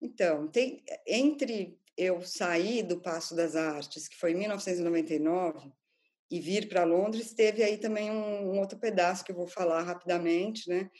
Então, 0.00 0.48
tem, 0.48 0.84
entre 1.06 1.78
eu 1.96 2.22
sair 2.22 2.82
do 2.82 3.00
Passo 3.00 3.34
das 3.34 3.56
Artes, 3.56 4.08
que 4.08 4.16
foi 4.16 4.32
em 4.32 4.36
1999, 4.36 5.72
e 6.30 6.40
vir 6.40 6.68
para 6.68 6.84
Londres, 6.84 7.32
teve 7.32 7.62
aí 7.62 7.78
também 7.78 8.10
um, 8.10 8.50
um, 8.50 8.58
outro 8.58 8.78
pedaço 8.78 9.24
que 9.24 9.30
eu 9.30 9.36
vou 9.36 9.46
falar 9.46 9.82
rapidamente, 9.82 10.68
né? 10.68 10.90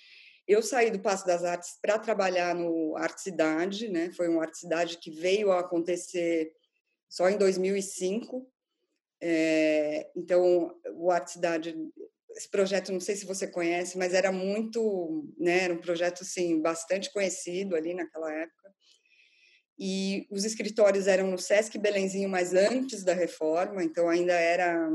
Eu 0.47 0.63
saí 0.63 0.91
do 0.91 1.01
Passo 1.01 1.27
das 1.27 1.43
Artes 1.43 1.79
para 1.81 1.99
trabalhar 1.99 2.55
no 2.55 2.97
Arte 2.97 3.23
Cidade, 3.23 3.89
né? 3.89 4.11
Foi 4.13 4.29
uma 4.29 4.43
Arte 4.43 4.59
Cidade 4.59 4.99
que 4.99 5.11
veio 5.11 5.51
a 5.51 5.61
acontecer 5.61 6.53
só 7.09 7.29
em 7.29 7.39
2005. 7.39 8.47
É, 9.21 10.11
então, 10.15 10.75
o 10.95 11.11
Arte 11.11 11.33
Cidade, 11.33 11.75
esse 12.37 12.51
projeto, 12.51 12.93
não 12.93 13.01
sei 13.01 13.17
se 13.17 13.25
você 13.25 13.47
conhece, 13.47 13.97
mas 13.97 14.13
era 14.13 14.31
muito, 14.31 15.27
né? 15.39 15.65
Era 15.65 15.75
um 15.75 15.81
projeto, 15.81 16.23
assim, 16.23 16.61
bastante 16.61 17.13
conhecido 17.13 17.75
ali 17.75 17.95
naquela 17.95 18.31
época 18.33 18.65
e 19.79 20.27
os 20.31 20.45
escritórios 20.45 21.07
eram 21.07 21.31
no 21.31 21.39
Sesc 21.39 21.79
Belenzinho, 21.79 22.29
mas 22.29 22.55
antes 22.55 23.03
da 23.03 23.13
reforma, 23.13 23.83
então 23.83 24.09
ainda 24.09 24.33
era 24.33 24.89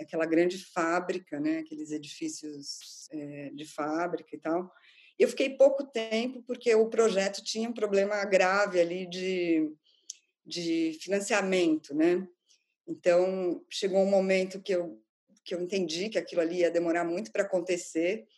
aquela 0.00 0.26
grande 0.26 0.58
fábrica, 0.58 1.40
né, 1.40 1.58
aqueles 1.58 1.90
edifícios 1.90 3.08
é, 3.10 3.50
de 3.54 3.64
fábrica 3.64 4.34
e 4.34 4.38
tal. 4.38 4.70
Eu 5.18 5.28
fiquei 5.28 5.50
pouco 5.50 5.84
tempo 5.84 6.42
porque 6.42 6.74
o 6.74 6.88
projeto 6.88 7.42
tinha 7.42 7.68
um 7.68 7.74
problema 7.74 8.24
grave 8.24 8.80
ali 8.80 9.06
de, 9.08 9.72
de 10.46 10.96
financiamento, 11.02 11.94
né? 11.94 12.26
Então 12.86 13.64
chegou 13.68 14.00
um 14.00 14.10
momento 14.10 14.62
que 14.62 14.74
eu 14.74 15.02
que 15.44 15.54
eu 15.54 15.62
entendi 15.62 16.10
que 16.10 16.18
aquilo 16.18 16.42
ali 16.42 16.58
ia 16.58 16.70
demorar 16.70 17.04
muito 17.04 17.32
para 17.32 17.42
acontecer 17.42 18.28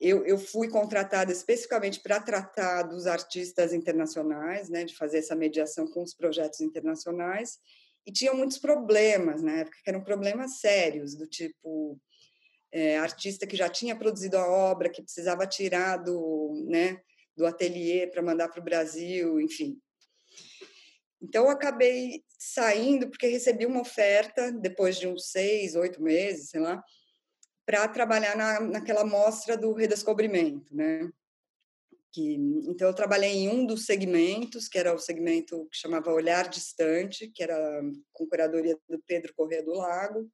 eu, 0.00 0.24
eu 0.24 0.38
fui 0.38 0.68
contratada 0.68 1.30
especificamente 1.30 2.00
para 2.00 2.18
tratar 2.18 2.84
dos 2.84 3.06
artistas 3.06 3.74
internacionais, 3.74 4.70
né, 4.70 4.84
de 4.84 4.96
fazer 4.96 5.18
essa 5.18 5.36
mediação 5.36 5.86
com 5.86 6.02
os 6.02 6.14
projetos 6.14 6.62
internacionais, 6.62 7.58
e 8.10 8.12
tinha 8.12 8.34
muitos 8.34 8.58
problemas 8.58 9.40
na 9.40 9.60
época, 9.60 9.78
que 9.82 9.88
eram 9.88 10.02
problemas 10.02 10.58
sérios, 10.58 11.14
do 11.14 11.28
tipo 11.28 11.96
é, 12.72 12.98
artista 12.98 13.46
que 13.46 13.56
já 13.56 13.68
tinha 13.68 13.94
produzido 13.94 14.36
a 14.36 14.46
obra, 14.48 14.90
que 14.90 15.00
precisava 15.00 15.46
tirar 15.46 15.96
do, 15.96 16.66
né, 16.68 17.00
do 17.36 17.46
ateliê 17.46 18.08
para 18.08 18.20
mandar 18.20 18.48
para 18.48 18.60
o 18.60 18.64
Brasil, 18.64 19.40
enfim. 19.40 19.80
Então, 21.22 21.44
eu 21.44 21.50
acabei 21.50 22.24
saindo 22.36 23.08
porque 23.08 23.28
recebi 23.28 23.64
uma 23.64 23.80
oferta, 23.80 24.50
depois 24.50 24.98
de 24.98 25.06
uns 25.06 25.30
seis, 25.30 25.76
oito 25.76 26.02
meses, 26.02 26.50
sei 26.50 26.60
lá, 26.60 26.82
para 27.64 27.86
trabalhar 27.86 28.36
na, 28.36 28.60
naquela 28.60 29.04
mostra 29.04 29.56
do 29.56 29.72
redescobrimento, 29.72 30.74
né? 30.74 31.08
Que, 32.12 32.34
então, 32.66 32.88
eu 32.88 32.94
trabalhei 32.94 33.30
em 33.30 33.48
um 33.48 33.64
dos 33.64 33.86
segmentos, 33.86 34.68
que 34.68 34.78
era 34.78 34.94
o 34.94 34.98
segmento 34.98 35.68
que 35.70 35.76
chamava 35.76 36.12
Olhar 36.12 36.48
Distante, 36.48 37.28
que 37.28 37.42
era 37.42 37.82
com 38.12 38.26
curadoria 38.26 38.76
do 38.88 39.00
Pedro 39.06 39.32
Corrêa 39.34 39.62
do 39.62 39.72
Lago. 39.72 40.30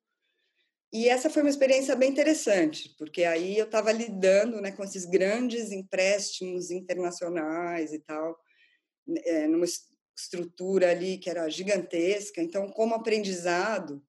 E 0.93 1.09
essa 1.09 1.29
foi 1.29 1.43
uma 1.43 1.51
experiência 1.51 1.95
bem 1.95 2.11
interessante, 2.11 2.95
porque 2.97 3.25
aí 3.25 3.59
eu 3.59 3.67
estava 3.67 3.93
lidando 3.93 4.61
né, 4.61 4.73
com 4.73 4.85
esses 4.85 5.05
grandes 5.05 5.71
empréstimos 5.71 6.71
internacionais 6.71 7.93
e 7.93 7.99
tal, 7.99 8.39
é, 9.25 9.47
numa 9.47 9.67
estrutura 10.17 10.91
ali 10.91 11.19
que 11.19 11.29
era 11.29 11.49
gigantesca. 11.51 12.41
Então, 12.41 12.71
como 12.71 12.95
aprendizado, 12.95 14.03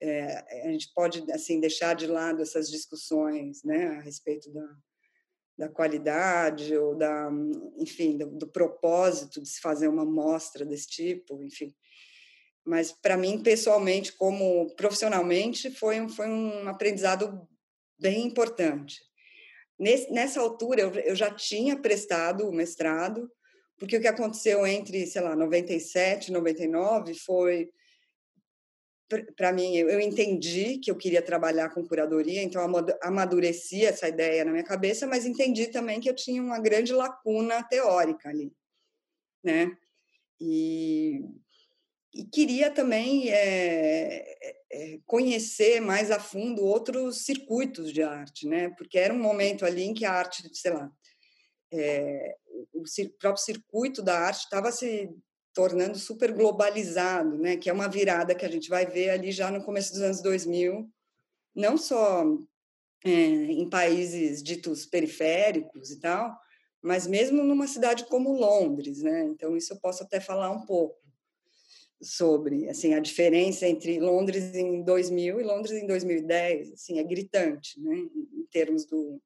é, 0.00 0.64
a 0.68 0.72
gente 0.72 0.90
pode 0.94 1.30
assim 1.32 1.60
deixar 1.60 1.94
de 1.94 2.06
lado 2.06 2.40
essas 2.40 2.70
discussões 2.70 3.62
né, 3.62 3.88
a 3.88 4.00
respeito 4.00 4.50
da, 4.50 4.76
da 5.60 5.68
qualidade 5.68 6.74
ou 6.74 6.94
da 6.94 7.30
enfim 7.76 8.16
do, 8.16 8.26
do, 8.30 8.46
propósito 8.46 9.42
de 9.42 9.48
se 9.50 9.60
fazer 9.60 9.88
uma 9.88 10.06
mostra 10.06 10.64
desse 10.64 10.88
tipo 10.88 11.42
enfim. 11.42 11.74
Mas 12.64 12.90
para 12.90 13.14
mim 13.14 13.42
pessoalmente 13.42 14.10
como 14.14 14.74
profissionalmente 14.74 15.70
foi 15.70 16.00
um, 16.00 16.08
foi 16.08 16.26
um 16.26 16.66
aprendizado 16.66 17.46
bem 17.98 18.24
importante. 18.26 19.02
Nesse, 19.78 20.10
nessa 20.10 20.40
altura 20.40 20.80
eu, 20.80 20.94
eu 20.94 21.14
já 21.14 21.30
tinha 21.30 21.78
prestado 21.78 22.48
o 22.48 22.52
mestrado 22.52 23.30
porque 23.78 23.98
o 23.98 24.00
que 24.00 24.08
aconteceu 24.08 24.66
entre 24.66 25.06
sei 25.06 25.20
lá 25.20 25.36
97 25.36 26.28
e 26.28 26.32
99 26.32 27.12
foi 27.12 27.70
para 29.36 29.52
mim, 29.52 29.76
eu 29.76 30.00
entendi 30.00 30.78
que 30.78 30.90
eu 30.90 30.96
queria 30.96 31.20
trabalhar 31.20 31.70
com 31.70 31.86
curadoria, 31.86 32.42
então 32.42 32.62
amadureci 33.02 33.84
essa 33.84 34.08
ideia 34.08 34.44
na 34.44 34.52
minha 34.52 34.64
cabeça, 34.64 35.06
mas 35.06 35.26
entendi 35.26 35.66
também 35.66 36.00
que 36.00 36.08
eu 36.08 36.14
tinha 36.14 36.40
uma 36.40 36.60
grande 36.60 36.92
lacuna 36.92 37.62
teórica 37.64 38.28
ali, 38.28 38.52
né? 39.42 39.76
E, 40.40 41.24
e 42.14 42.24
queria 42.24 42.70
também 42.70 43.30
é, 43.30 44.54
é, 44.72 44.98
conhecer 45.04 45.80
mais 45.80 46.10
a 46.10 46.20
fundo 46.20 46.64
outros 46.64 47.24
circuitos 47.24 47.92
de 47.92 48.02
arte, 48.02 48.46
né? 48.46 48.70
Porque 48.70 48.98
era 48.98 49.12
um 49.12 49.18
momento 49.18 49.66
ali 49.66 49.82
em 49.82 49.94
que 49.94 50.04
a 50.04 50.12
arte, 50.12 50.48
sei 50.54 50.72
lá, 50.72 50.90
é, 51.72 52.36
o 52.72 52.84
próprio 53.18 53.44
circuito 53.44 54.02
da 54.02 54.18
arte 54.20 54.44
estava 54.44 54.70
se 54.70 55.10
tornando 55.52 55.98
super 55.98 56.32
globalizado, 56.32 57.36
né? 57.38 57.56
Que 57.56 57.68
é 57.70 57.72
uma 57.72 57.88
virada 57.88 58.34
que 58.34 58.44
a 58.44 58.50
gente 58.50 58.68
vai 58.68 58.86
ver 58.86 59.10
ali 59.10 59.32
já 59.32 59.50
no 59.50 59.64
começo 59.64 59.92
dos 59.92 60.02
anos 60.02 60.22
2000, 60.22 60.88
não 61.54 61.76
só 61.76 62.24
é, 63.04 63.10
em 63.10 63.68
países 63.68 64.42
ditos 64.42 64.86
periféricos 64.86 65.90
e 65.90 66.00
tal, 66.00 66.36
mas 66.82 67.06
mesmo 67.06 67.42
numa 67.42 67.66
cidade 67.66 68.04
como 68.06 68.32
Londres, 68.32 69.02
né? 69.02 69.24
Então 69.24 69.56
isso 69.56 69.72
eu 69.72 69.80
posso 69.80 70.02
até 70.02 70.20
falar 70.20 70.50
um 70.50 70.64
pouco. 70.64 70.98
sobre 72.02 72.68
assim 72.68 72.94
a 72.94 73.00
diferença 73.00 73.66
entre 73.66 74.00
Londres 74.00 74.54
em 74.54 74.82
2000 74.82 75.38
e 75.40 75.42
Londres 75.44 75.76
em 75.82 75.86
2010 75.86 76.72
assim 76.72 76.98
é 76.98 77.04
gritante 77.04 77.78
né 77.78 77.94
em 77.94 78.46
termos 78.50 78.86
do, 78.86 79.20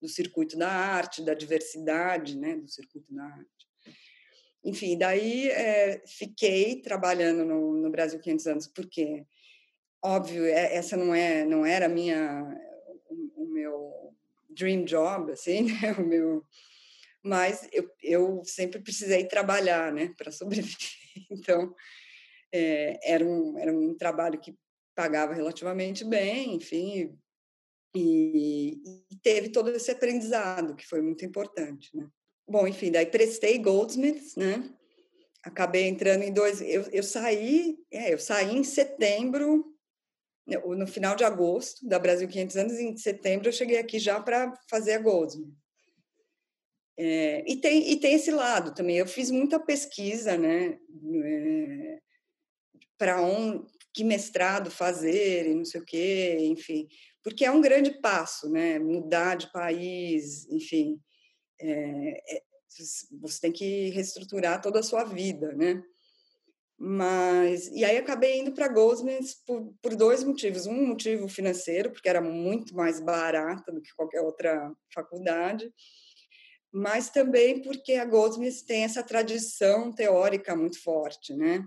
do 0.00 0.08
circuito 0.08 0.56
da 0.56 0.70
arte 0.70 1.22
da 1.22 1.34
diversidade 1.34 2.38
né 2.38 2.56
do 2.56 2.66
circuito 2.66 3.12
da 3.12 3.24
arte 3.24 3.68
enfim 4.64 4.96
daí 4.96 5.48
é, 5.48 6.02
fiquei 6.06 6.80
trabalhando 6.80 7.44
no, 7.44 7.74
no 7.74 7.90
Brasil 7.90 8.18
500 8.18 8.46
anos 8.46 8.66
porque 8.66 9.26
óbvio 10.02 10.44
é, 10.44 10.74
essa 10.74 10.96
não 10.96 11.14
é 11.14 11.44
não 11.44 11.64
era 11.64 11.88
minha 11.88 12.42
o, 13.08 13.44
o 13.44 13.46
meu 13.46 14.14
dream 14.48 14.84
job 14.84 15.32
assim 15.32 15.62
né 15.80 15.92
o 15.98 16.06
meu 16.06 16.44
mas 17.22 17.68
eu, 17.72 17.90
eu 18.02 18.42
sempre 18.44 18.80
precisei 18.80 19.26
trabalhar 19.26 19.92
né 19.92 20.14
para 20.16 20.30
sobreviver 20.30 20.78
então 21.30 21.74
é, 22.52 23.00
era, 23.02 23.24
um, 23.24 23.58
era 23.58 23.72
um 23.72 23.94
trabalho 23.96 24.38
que 24.38 24.56
pagava 24.94 25.34
relativamente 25.34 26.04
bem, 26.04 26.54
enfim, 26.54 27.18
e, 27.92 28.80
e, 29.10 29.16
teve 29.22 29.48
todo 29.48 29.70
esse 29.70 29.90
aprendizado, 29.90 30.76
que 30.76 30.86
foi 30.86 31.02
muito 31.02 31.24
importante, 31.24 31.96
né? 31.96 32.08
Bom, 32.46 32.66
enfim, 32.66 32.90
daí 32.90 33.06
prestei 33.06 33.58
Goldsmiths, 33.58 34.36
né? 34.36 34.68
Acabei 35.42 35.84
entrando 35.84 36.22
em 36.22 36.32
dois... 36.32 36.60
Eu, 36.60 36.82
eu 36.92 37.02
saí, 37.02 37.78
é, 37.90 38.12
eu 38.12 38.18
saí 38.18 38.56
em 38.56 38.64
setembro, 38.64 39.64
né, 40.46 40.58
no 40.58 40.86
final 40.86 41.16
de 41.16 41.24
agosto, 41.24 41.86
da 41.86 41.98
Brasil 41.98 42.28
500 42.28 42.56
anos, 42.56 42.72
em 42.74 42.96
setembro 42.96 43.48
eu 43.48 43.52
cheguei 43.52 43.78
aqui 43.78 43.98
já 43.98 44.20
para 44.20 44.52
fazer 44.68 44.92
a 44.92 44.98
Goldsmith. 44.98 45.54
É, 46.96 47.44
e, 47.50 47.56
tem, 47.56 47.90
e 47.90 47.96
tem 47.96 48.14
esse 48.14 48.30
lado 48.30 48.74
também. 48.74 48.96
Eu 48.96 49.06
fiz 49.06 49.30
muita 49.30 49.58
pesquisa, 49.58 50.36
né? 50.36 50.78
É, 51.24 51.98
para 52.96 53.20
um 53.22 53.66
que 53.92 54.04
mestrado 54.04 54.70
fazer 54.70 55.48
e 55.48 55.54
não 55.54 55.64
sei 55.64 55.80
o 55.80 55.84
quê, 55.84 56.38
enfim, 56.40 56.88
porque 57.22 57.44
é 57.44 57.50
um 57.50 57.60
grande 57.60 57.90
passo, 58.00 58.50
né? 58.50 58.78
Mudar 58.78 59.36
de 59.36 59.50
país, 59.52 60.48
enfim, 60.50 61.00
é, 61.70 62.42
você 63.20 63.40
tem 63.40 63.52
que 63.52 63.90
reestruturar 63.90 64.60
toda 64.60 64.80
a 64.80 64.82
sua 64.82 65.04
vida, 65.04 65.52
né? 65.52 65.82
Mas 66.76 67.68
e 67.68 67.84
aí 67.84 67.96
acabei 67.96 68.40
indo 68.40 68.52
para 68.52 68.68
Goldsmiths 68.68 69.34
por, 69.46 69.72
por 69.80 69.94
dois 69.94 70.24
motivos. 70.24 70.66
Um 70.66 70.86
motivo 70.86 71.28
financeiro, 71.28 71.90
porque 71.90 72.08
era 72.08 72.20
muito 72.20 72.74
mais 72.74 73.00
barata 73.00 73.72
do 73.72 73.80
que 73.80 73.94
qualquer 73.94 74.20
outra 74.20 74.72
faculdade, 74.92 75.72
mas 76.72 77.08
também 77.08 77.62
porque 77.62 77.94
a 77.94 78.04
Goldsmiths 78.04 78.62
tem 78.62 78.82
essa 78.82 79.02
tradição 79.02 79.92
teórica 79.92 80.56
muito 80.56 80.82
forte, 80.82 81.32
né? 81.34 81.64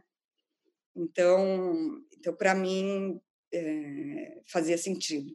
Então, 0.95 2.01
então 2.17 2.35
para 2.35 2.53
mim, 2.53 3.19
é, 3.53 4.41
fazia 4.47 4.77
sentido. 4.77 5.33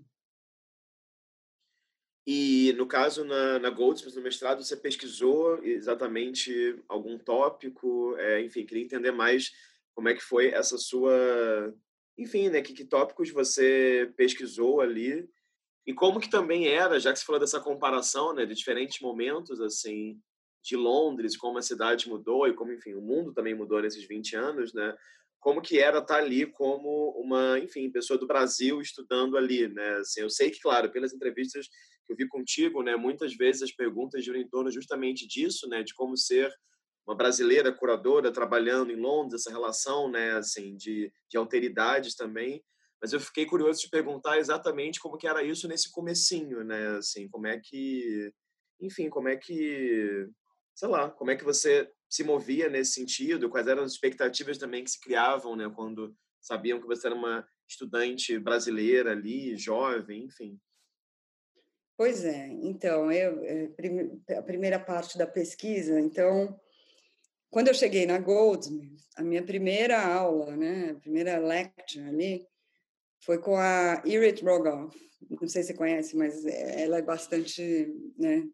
E, 2.27 2.73
no 2.77 2.87
caso, 2.87 3.25
na, 3.25 3.59
na 3.59 3.71
Goldsmith, 3.71 4.15
no 4.15 4.23
mestrado, 4.23 4.63
você 4.63 4.77
pesquisou 4.77 5.63
exatamente 5.65 6.77
algum 6.89 7.19
tópico? 7.19 8.15
É, 8.17 8.41
enfim, 8.43 8.65
queria 8.65 8.85
entender 8.85 9.11
mais 9.11 9.51
como 9.95 10.09
é 10.09 10.15
que 10.15 10.23
foi 10.23 10.49
essa 10.49 10.79
sua... 10.79 11.75
Enfim, 12.17 12.49
né, 12.49 12.63
que, 12.63 12.73
que 12.73 12.85
tópicos 12.85 13.31
você 13.31 14.13
pesquisou 14.17 14.81
ali 14.81 15.29
e 15.85 15.93
como 15.93 16.21
que 16.21 16.31
também 16.31 16.69
era, 16.69 17.01
já 17.01 17.13
que 17.13 17.19
você 17.19 17.25
falou 17.25 17.41
dessa 17.41 17.59
comparação, 17.59 18.33
né, 18.33 18.47
de 18.47 18.55
diferentes 18.55 19.01
momentos, 19.01 19.61
assim, 19.61 20.21
de 20.63 20.77
Londres, 20.77 21.37
como 21.37 21.59
a 21.59 21.63
cidade 21.63 22.09
mudou 22.09 22.47
e 22.47 22.55
como, 22.55 22.73
enfim, 22.73 22.95
o 22.95 23.01
mundo 23.01 23.33
também 23.33 23.55
mudou 23.55 23.83
nesses 23.83 24.07
20 24.07 24.37
anos, 24.37 24.73
né? 24.73 24.97
como 25.43 25.61
que 25.61 25.81
era 25.81 25.99
estar 25.99 26.19
ali 26.19 26.47
como 26.47 27.11
uma, 27.21 27.59
enfim, 27.59 27.91
pessoa 27.91 28.17
do 28.17 28.29
Brasil 28.29 28.81
estudando 28.81 29.37
ali, 29.37 29.67
né? 29.67 29.97
Assim, 29.97 30.21
eu 30.21 30.31
sei 30.31 30.51
que, 30.53 30.61
claro, 30.61 30.89
pelas 30.91 31.13
entrevistas 31.13 31.69
que 32.05 32.13
eu 32.13 32.17
vi 32.17 32.29
contigo, 32.29 32.83
né, 32.83 32.97
muitas 32.97 33.35
vezes 33.35 33.63
as 33.63 33.73
perguntas 33.73 34.25
giram 34.25 34.39
em 34.39 34.49
torno 34.49 34.71
justamente 34.71 35.27
disso, 35.27 35.69
né, 35.69 35.83
de 35.83 35.95
como 35.95 36.17
ser 36.17 36.53
uma 37.07 37.17
brasileira 37.17 37.73
curadora 37.73 38.33
trabalhando 38.33 38.93
em 38.93 38.97
Londres, 38.97 39.41
essa 39.41 39.51
relação, 39.51 40.11
né, 40.11 40.33
assim, 40.33 40.77
de, 40.77 41.13
de 41.29 41.37
alteridades 41.37 42.15
também. 42.15 42.63
Mas 43.01 43.13
eu 43.13 43.19
fiquei 43.19 43.45
curioso 43.45 43.81
de 43.81 43.91
perguntar 43.91 44.39
exatamente 44.39 45.01
como 45.01 45.17
que 45.17 45.27
era 45.27 45.43
isso 45.43 45.67
nesse 45.67 45.91
comecinho, 45.91 46.63
né, 46.63 46.97
assim, 46.99 47.29
como 47.29 47.47
é 47.47 47.59
que, 47.59 48.33
enfim, 48.81 49.09
como 49.09 49.29
é 49.29 49.37
que, 49.37 50.29
sei 50.77 50.89
lá, 50.89 51.11
como 51.11 51.31
é 51.31 51.37
que 51.37 51.45
você 51.45 51.91
se 52.09 52.23
movia 52.23 52.69
nesse 52.69 52.93
sentido? 52.93 53.49
Quais 53.49 53.67
eram 53.67 53.83
as 53.83 53.93
expectativas 53.93 54.59
também 54.59 54.85
que 54.85 54.91
se 54.91 55.01
criavam, 55.01 55.57
né, 55.57 55.71
quando 55.75 56.15
sabiam 56.41 56.81
que 56.81 56.87
você 56.87 57.07
era 57.09 57.17
uma 57.17 57.47
estudante 57.69 58.39
brasileira 58.39 59.13
ali, 59.13 59.57
jovem, 59.57 60.25
enfim? 60.25 60.59
Pois 62.03 62.25
é, 62.25 62.49
então, 62.49 63.13
eu, 63.13 63.45
eh, 63.45 63.71
a 64.37 64.43
primeira 64.43 64.77
parte 64.77 65.17
da 65.17 65.25
pesquisa, 65.25 66.01
então, 66.01 66.59
quando 67.49 67.69
eu 67.69 67.75
cheguei 67.75 68.07
na 68.07 68.19
Goldsmith, 68.19 68.99
a 69.15 69.23
minha 69.23 69.41
primeira 69.41 70.05
aula, 70.05 70.57
né, 70.57 70.91
a 70.91 70.95
primeira 70.97 71.39
lecture 71.39 72.05
ali, 72.09 72.45
foi 73.21 73.39
com 73.39 73.57
a 73.57 74.03
Irit 74.05 74.45
Rogoff. 74.45 74.99
Não 75.31 75.47
sei 75.47 75.63
se 75.63 75.69
você 75.69 75.75
conhece, 75.75 76.17
mas 76.17 76.45
eh, 76.45 76.83
ela 76.83 76.99
é 76.99 77.03
bastante 77.03 77.95
né, 78.19 78.49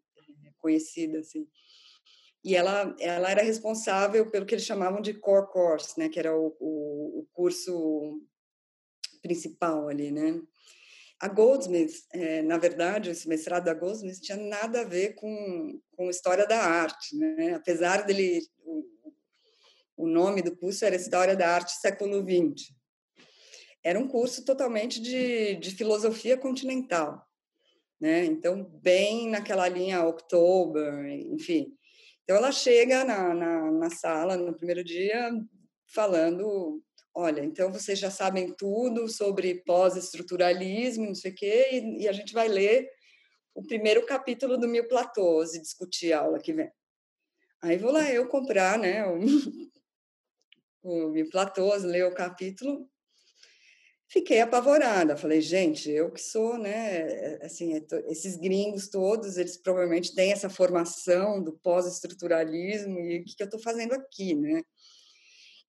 conhecida, 0.59 1.17
assim 1.17 1.47
e 2.43 2.55
ela, 2.55 2.95
ela 2.99 3.31
era 3.31 3.41
responsável 3.41 4.29
pelo 4.29 4.45
que 4.45 4.53
eles 4.53 4.63
chamavam 4.63 5.01
de 5.01 5.15
core 5.15 5.51
course, 5.51 5.99
né, 5.99 6.07
que 6.07 6.19
era 6.19 6.37
o, 6.37 6.55
o, 6.59 7.19
o 7.21 7.27
curso 7.33 8.21
principal 9.23 9.87
ali, 9.87 10.11
né. 10.11 10.39
A 11.19 11.27
Goldsmith, 11.27 11.93
é, 12.13 12.41
na 12.41 12.57
verdade, 12.57 13.09
esse 13.09 13.27
mestrado 13.27 13.65
da 13.65 13.73
Goldsmith 13.73 14.21
tinha 14.21 14.37
nada 14.37 14.81
a 14.81 14.85
ver 14.85 15.15
com, 15.15 15.79
com 15.95 16.09
história 16.09 16.47
da 16.47 16.59
arte, 16.59 17.15
né, 17.17 17.55
apesar 17.55 18.05
dele, 18.05 18.41
o, 18.63 18.85
o 19.97 20.07
nome 20.07 20.41
do 20.41 20.55
curso 20.55 20.85
era 20.85 20.95
História 20.95 21.35
da 21.35 21.49
Arte 21.49 21.73
Século 21.73 22.21
XX. 22.21 22.73
Era 23.83 23.99
um 23.99 24.07
curso 24.07 24.45
totalmente 24.45 25.01
de, 25.01 25.55
de 25.55 25.71
filosofia 25.71 26.37
continental, 26.37 27.25
né, 27.99 28.23
então 28.23 28.63
bem 28.81 29.29
naquela 29.29 29.67
linha 29.67 30.07
October, 30.07 31.05
enfim, 31.05 31.77
então, 32.29 32.37
ela 32.37 32.51
chega 32.51 33.03
na, 33.03 33.33
na, 33.33 33.71
na 33.71 33.89
sala 33.89 34.37
no 34.37 34.53
primeiro 34.53 34.83
dia 34.83 35.31
falando: 35.87 36.79
olha, 37.13 37.43
então 37.43 37.71
vocês 37.71 37.99
já 37.99 38.11
sabem 38.11 38.53
tudo 38.55 39.07
sobre 39.07 39.63
pós-estruturalismo, 39.63 41.07
não 41.07 41.15
sei 41.15 41.31
o 41.31 41.35
quê, 41.35 41.69
e, 41.71 42.03
e, 42.03 42.07
a 42.07 42.11
gente 42.11 42.33
vai 42.33 42.47
ler 42.47 42.89
o 43.53 43.63
primeiro 43.63 44.05
capítulo 44.05 44.57
do 44.57 44.67
Mil 44.67 44.87
Platôs 44.87 45.53
e 45.53 45.61
discutir 45.61 46.13
a 46.13 46.21
aula 46.21 46.39
que 46.39 46.53
vem. 46.53 46.71
Aí 47.61 47.77
vou 47.77 47.91
lá 47.91 48.09
eu 48.09 48.27
comprar 48.27 48.77
né, 48.79 49.05
o, 49.05 49.19
o 50.83 51.09
Mil 51.09 51.29
Platôs, 51.29 51.83
ler 51.83 52.05
o 52.05 52.13
capítulo, 52.13 52.89
fiquei 54.09 54.41
apavorada. 54.41 55.15
Falei, 55.15 55.39
gente, 55.39 55.89
eu 55.89 56.11
que 56.11 56.21
sou, 56.21 56.57
né? 56.57 57.37
Assim, 57.41 57.75
é 57.75 57.83
esses 58.07 58.35
gringos 58.35 58.89
todos, 58.89 59.37
eles 59.37 59.55
provavelmente 59.57 60.13
têm 60.13 60.31
essa 60.31 60.49
formação 60.49 61.41
do 61.41 61.53
pós-estruturalismo 61.59 62.99
e 62.99 63.19
o 63.19 63.23
que, 63.23 63.35
que 63.35 63.43
eu 63.43 63.45
estou 63.45 63.61
fazendo 63.61 63.93
aqui, 63.93 64.35
né? 64.35 64.63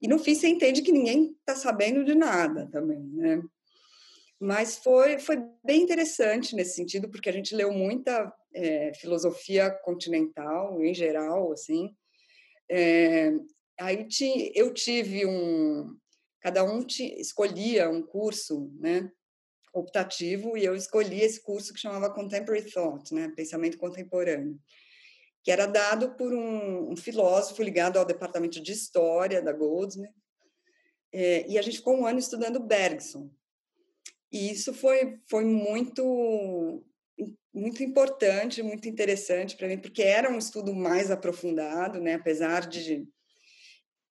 E 0.01 0.09
no 0.09 0.19
fim 0.19 0.35
você 0.35 0.49
entende 0.49 0.83
que 0.83 0.93
ninguém 0.93 1.37
está 1.41 1.55
sabendo 1.55 2.05
de 2.05 2.15
nada 2.15 2.69
também, 2.71 3.01
né? 3.01 3.43
Mas 4.41 4.79
foi, 4.79 5.19
foi 5.19 5.37
bem 5.63 5.83
interessante 5.83 6.57
nesse 6.57 6.75
sentido, 6.75 7.11
porque 7.11 7.29
a 7.29 7.33
gente 7.33 7.55
leu 7.55 7.71
muita 7.71 8.33
é, 8.55 8.93
filosofia 8.95 9.71
continental, 9.71 10.83
em 10.83 10.95
geral, 10.95 11.53
assim. 11.53 11.95
É, 12.71 13.33
aí 13.79 14.07
eu 14.55 14.73
tive 14.73 15.27
um, 15.27 15.95
cada 16.41 16.65
um 16.65 16.85
escolhia 16.89 17.91
um 17.91 18.03
curso, 18.03 18.73
né, 18.79 19.11
optativo, 19.75 20.57
e 20.57 20.65
eu 20.65 20.75
escolhi 20.75 21.21
esse 21.21 21.43
curso 21.43 21.73
que 21.75 21.81
chamava 21.81 22.13
Contemporary 22.13 22.71
Thought, 22.71 23.15
né, 23.15 23.33
pensamento 23.37 23.77
contemporâneo, 23.77 24.59
que 25.43 25.51
era 25.51 25.67
dado 25.67 26.15
por 26.17 26.33
um, 26.33 26.93
um 26.93 26.97
filósofo 26.97 27.63
ligado 27.63 27.99
ao 27.99 28.05
departamento 28.05 28.61
de 28.61 28.73
história 28.73 29.41
da 29.41 29.53
Goldsmith, 29.53 30.11
é, 31.13 31.47
e 31.49 31.59
a 31.59 31.63
gente 31.63 31.79
ficou 31.79 31.97
um 31.97 32.07
ano 32.07 32.19
estudando 32.19 32.61
Bergson. 32.61 33.31
E 34.31 34.51
isso 34.51 34.73
foi, 34.73 35.19
foi 35.29 35.45
muito 35.45 36.85
muito 37.53 37.83
importante, 37.83 38.63
muito 38.63 38.89
interessante 38.89 39.57
para 39.57 39.67
mim, 39.67 39.77
porque 39.77 40.03
era 40.03 40.31
um 40.31 40.39
estudo 40.39 40.73
mais 40.73 41.11
aprofundado, 41.11 42.01
né? 42.01 42.15
apesar 42.15 42.69
de 42.69 43.05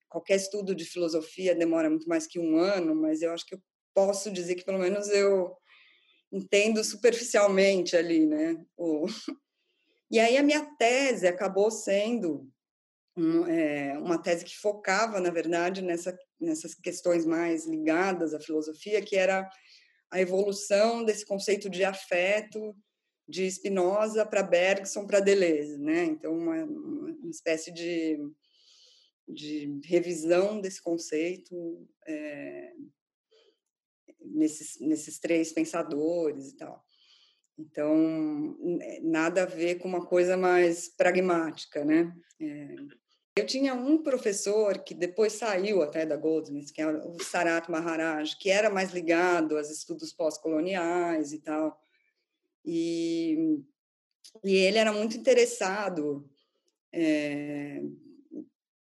qualquer 0.10 0.36
estudo 0.36 0.76
de 0.76 0.84
filosofia 0.84 1.56
demora 1.56 1.90
muito 1.90 2.08
mais 2.08 2.28
que 2.28 2.38
um 2.38 2.58
ano, 2.58 2.94
mas 2.94 3.22
eu 3.22 3.32
acho 3.32 3.46
que 3.46 3.56
eu 3.56 3.62
posso 3.94 4.30
dizer 4.30 4.56
que 4.56 4.66
pelo 4.66 4.80
menos 4.80 5.08
eu 5.08 5.56
entendo 6.32 6.84
superficialmente 6.84 7.96
ali, 7.96 8.26
né? 8.26 8.58
O... 8.78 9.06
E 10.12 10.20
aí 10.20 10.38
a 10.38 10.44
minha 10.44 10.66
tese 10.78 11.28
acabou 11.28 11.70
sendo 11.70 12.50
um, 13.16 13.46
é, 13.46 13.98
uma 13.98 14.22
tese 14.22 14.46
que 14.46 14.58
focava, 14.58 15.20
na 15.20 15.30
verdade, 15.30 15.82
nessa, 15.82 16.18
nessas 16.40 16.74
questões 16.74 17.26
mais 17.26 17.68
ligadas 17.68 18.34
à 18.34 18.40
filosofia, 18.40 19.02
que 19.02 19.16
era 19.16 19.48
a 20.12 20.20
evolução 20.20 21.04
desse 21.04 21.26
conceito 21.26 21.70
de 21.70 21.84
afeto 21.84 22.76
de 23.28 23.50
Spinoza 23.50 24.26
para 24.26 24.42
Bergson 24.42 25.06
para 25.06 25.20
Deleuze, 25.20 25.78
né? 25.78 26.06
Então 26.06 26.34
uma, 26.34 26.64
uma 26.64 27.30
espécie 27.30 27.72
de, 27.72 28.18
de 29.28 29.80
revisão 29.86 30.60
desse 30.60 30.82
conceito 30.82 31.88
é, 32.08 32.74
nesses, 34.20 34.80
nesses 34.80 35.20
três 35.20 35.54
pensadores 35.54 36.50
e 36.50 36.58
tal. 36.58 36.84
Então 37.60 38.58
nada 39.02 39.44
a 39.44 39.46
ver 39.46 39.76
com 39.76 39.88
uma 39.88 40.06
coisa 40.06 40.38
mais 40.38 40.88
pragmática, 40.88 41.84
né? 41.84 42.16
É, 42.40 42.76
eu 43.36 43.46
tinha 43.46 43.74
um 43.74 44.02
professor 44.02 44.80
que 44.80 44.94
depois 44.94 45.34
saiu 45.34 45.82
até 45.82 46.06
da 46.06 46.16
Goldsmith, 46.16 46.72
que 46.74 46.82
é 46.82 46.88
o 46.88 47.22
Sarat 47.22 47.70
Maharaj, 47.70 48.38
que 48.38 48.50
era 48.50 48.70
mais 48.70 48.92
ligado 48.92 49.58
aos 49.58 49.70
estudos 49.70 50.14
pós-coloniais 50.14 51.34
e 51.34 51.40
tal. 51.40 51.78
E, 52.66 53.62
e 54.44 54.56
ele 54.56 54.78
era 54.78 54.92
muito 54.92 55.18
interessado, 55.18 56.30
é, 56.94 57.82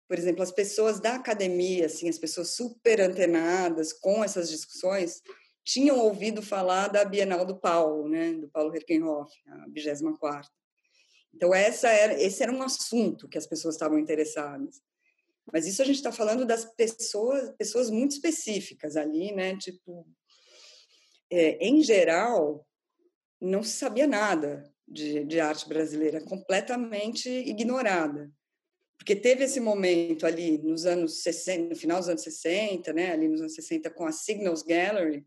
por 0.07 0.17
exemplo, 0.17 0.41
as 0.41 0.51
pessoas 0.51 0.99
da 0.99 1.15
academia, 1.15 1.85
assim, 1.85 2.09
as 2.09 2.17
pessoas 2.17 2.55
super 2.55 3.01
antenadas 3.01 3.93
com 3.93 4.23
essas 4.23 4.49
discussões, 4.49 5.21
tinham 5.67 5.99
ouvido 5.99 6.41
falar 6.41 6.87
da 6.87 7.03
Bienal 7.03 7.45
do 7.45 7.59
Paulo, 7.59 8.07
né, 8.07 8.31
do 8.31 8.47
Paulo 8.47 8.73
Herkenhoff, 8.73 9.33
a 9.45 9.67
24 9.67 10.49
Então 11.35 11.53
essa 11.53 11.89
era, 11.89 12.13
esse 12.13 12.41
era 12.41 12.53
um 12.53 12.61
assunto 12.61 13.27
que 13.27 13.37
as 13.37 13.45
pessoas 13.45 13.75
estavam 13.75 13.99
interessadas. 13.99 14.81
Mas 15.51 15.67
isso 15.67 15.81
a 15.81 15.85
gente 15.85 15.97
está 15.97 16.11
falando 16.11 16.45
das 16.45 16.63
pessoas, 16.73 17.51
pessoas 17.57 17.89
muito 17.89 18.11
específicas 18.11 18.95
ali, 18.95 19.33
né? 19.33 19.57
Tipo, 19.57 20.07
é, 21.29 21.57
em 21.65 21.83
geral, 21.83 22.65
não 23.39 23.61
se 23.61 23.77
sabia 23.77 24.07
nada 24.07 24.63
de, 24.87 25.25
de 25.25 25.37
arte 25.37 25.67
brasileira, 25.67 26.23
completamente 26.23 27.29
ignorada. 27.29 28.31
Porque 28.97 29.17
teve 29.17 29.43
esse 29.43 29.59
momento 29.59 30.25
ali 30.25 30.57
nos 30.59 30.85
anos 30.85 31.21
60, 31.23 31.69
no 31.69 31.75
final 31.75 31.99
dos 31.99 32.07
anos 32.07 32.23
60, 32.23 32.93
né, 32.93 33.11
ali 33.11 33.27
nos 33.27 33.41
anos 33.41 33.53
60 33.53 33.89
com 33.89 34.05
a 34.05 34.11
Signals 34.13 34.63
Gallery, 34.63 35.25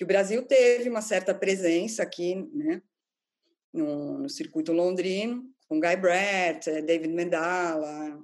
que 0.00 0.04
o 0.04 0.06
Brasil 0.06 0.42
teve 0.46 0.88
uma 0.88 1.02
certa 1.02 1.34
presença 1.34 2.02
aqui, 2.02 2.34
né, 2.54 2.80
no, 3.70 4.20
no 4.20 4.30
circuito 4.30 4.72
londrino, 4.72 5.44
com 5.68 5.78
Guy 5.78 5.96
Brett, 5.96 6.70
eh, 6.70 6.80
David 6.80 7.12
Mendala. 7.12 8.18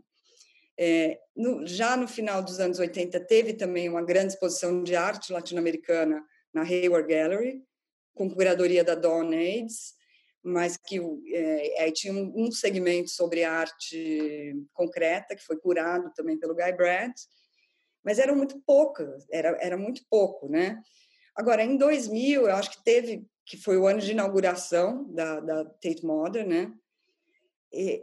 É, 0.78 1.20
no, 1.36 1.66
já 1.66 1.94
no 1.94 2.08
final 2.08 2.42
dos 2.42 2.60
anos 2.60 2.78
80 2.78 3.20
teve 3.26 3.52
também 3.52 3.90
uma 3.90 4.02
grande 4.02 4.32
exposição 4.32 4.82
de 4.82 4.96
arte 4.96 5.30
latino-americana 5.30 6.24
na 6.50 6.62
Hayward 6.62 7.12
Gallery, 7.12 7.62
com 8.14 8.30
curadoria 8.30 8.82
da 8.82 8.94
Dawn 8.94 9.32
Aids, 9.32 9.92
mas 10.42 10.78
que 10.78 10.98
é, 11.30 11.92
tinha 11.92 12.14
um, 12.14 12.46
um, 12.46 12.50
segmento 12.50 13.10
sobre 13.10 13.44
arte 13.44 14.54
concreta, 14.72 15.36
que 15.36 15.44
foi 15.44 15.58
curado 15.58 16.10
também 16.14 16.38
pelo 16.38 16.54
Guy 16.54 16.72
Brad, 16.72 17.12
mas 18.02 18.18
eram 18.18 18.34
muito 18.34 18.58
poucas, 18.64 19.26
era, 19.30 19.58
era 19.60 19.76
muito 19.76 20.00
pouco, 20.08 20.48
né? 20.48 20.80
Agora, 21.36 21.62
em 21.62 21.76
2000, 21.76 22.42
eu 22.42 22.54
acho 22.54 22.70
que 22.70 22.82
teve, 22.82 23.26
que 23.44 23.56
foi 23.56 23.76
o 23.76 23.86
ano 23.86 24.00
de 24.00 24.12
inauguração 24.12 25.04
da, 25.12 25.40
da 25.40 25.64
Tate 25.64 26.04
Modern, 26.04 26.48
né? 26.48 26.72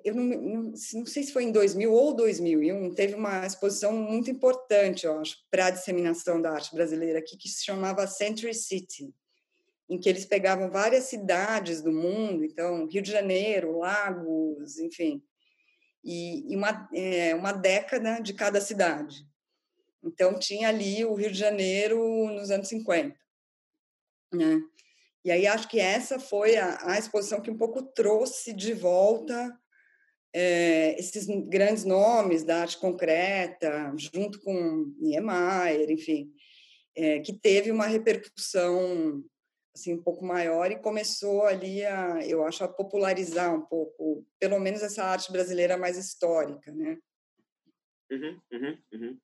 eu 0.04 0.14
não, 0.14 0.24
não, 0.24 0.62
não, 0.94 1.06
sei 1.06 1.24
se 1.24 1.34
foi 1.34 1.46
em 1.46 1.52
2000 1.52 1.92
ou 1.92 2.14
2001, 2.14 2.94
teve 2.94 3.16
uma 3.16 3.46
exposição 3.46 3.92
muito 3.92 4.30
importante, 4.30 5.06
eu 5.06 5.18
acho, 5.20 5.38
para 5.50 5.68
a 5.68 5.70
disseminação 5.72 6.40
da 6.40 6.52
arte 6.52 6.76
brasileira 6.76 7.18
aqui, 7.18 7.36
que 7.36 7.50
se 7.50 7.64
chamava 7.64 8.06
Century 8.06 8.54
City 8.54 9.12
em 9.90 10.00
que 10.00 10.08
eles 10.08 10.26
pegavam 10.26 10.70
várias 10.70 11.06
cidades 11.06 11.82
do 11.82 11.92
mundo, 11.92 12.44
então 12.44 12.88
Rio 12.88 13.02
de 13.02 13.12
Janeiro, 13.12 13.80
Lagos, 13.80 14.80
enfim, 14.80 15.22
e, 16.04 16.52
e 16.52 16.56
uma, 16.56 16.90
é, 16.94 17.36
uma 17.36 17.52
década 17.52 18.20
de 18.20 18.34
cada 18.34 18.62
cidade. 18.62 19.26
Então 20.04 20.38
tinha 20.38 20.70
ali 20.70 21.06
o 21.06 21.14
Rio 21.14 21.32
de 21.32 21.38
Janeiro 21.38 22.00
nos 22.32 22.52
anos 22.52 22.68
50, 22.68 23.16
né? 24.36 24.62
E 25.26 25.32
aí 25.32 25.48
acho 25.48 25.70
que 25.70 25.80
essa 25.80 26.20
foi 26.20 26.58
a, 26.58 26.78
a 26.92 27.00
exposição 27.00 27.42
que 27.42 27.50
um 27.50 27.58
pouco 27.58 27.82
trouxe 27.82 28.54
de 28.54 28.74
volta 28.74 29.58
é, 30.34 31.00
esses 31.00 31.28
grandes 31.48 31.86
nomes 31.86 32.44
da 32.44 32.62
arte 32.62 32.78
concreta, 32.78 33.94
junto 33.96 34.42
com 34.42 34.92
Niemeyer, 35.00 35.92
enfim, 35.92 36.34
é, 36.96 37.20
que 37.20 37.34
teve 37.34 37.72
uma 37.72 37.86
repercussão 37.86 39.24
assim 39.76 39.94
um 39.94 40.04
pouco 40.04 40.24
maior 40.24 40.72
e 40.72 40.80
começou 40.80 41.46
ali 41.46 41.84
a, 41.84 42.20
eu 42.28 42.44
acho, 42.46 42.64
a 42.64 42.68
popularizar 42.68 43.54
um 43.56 43.62
pouco, 43.62 44.26
pelo 44.40 44.60
menos 44.60 44.84
essa 44.84 45.04
arte 45.04 45.32
brasileira 45.32 45.78
mais 45.78 45.98
histórica, 45.98 46.72
né? 46.72 46.98
Uhum, 48.12 48.40
uhum, 48.52 48.78
uhum. 48.94 49.20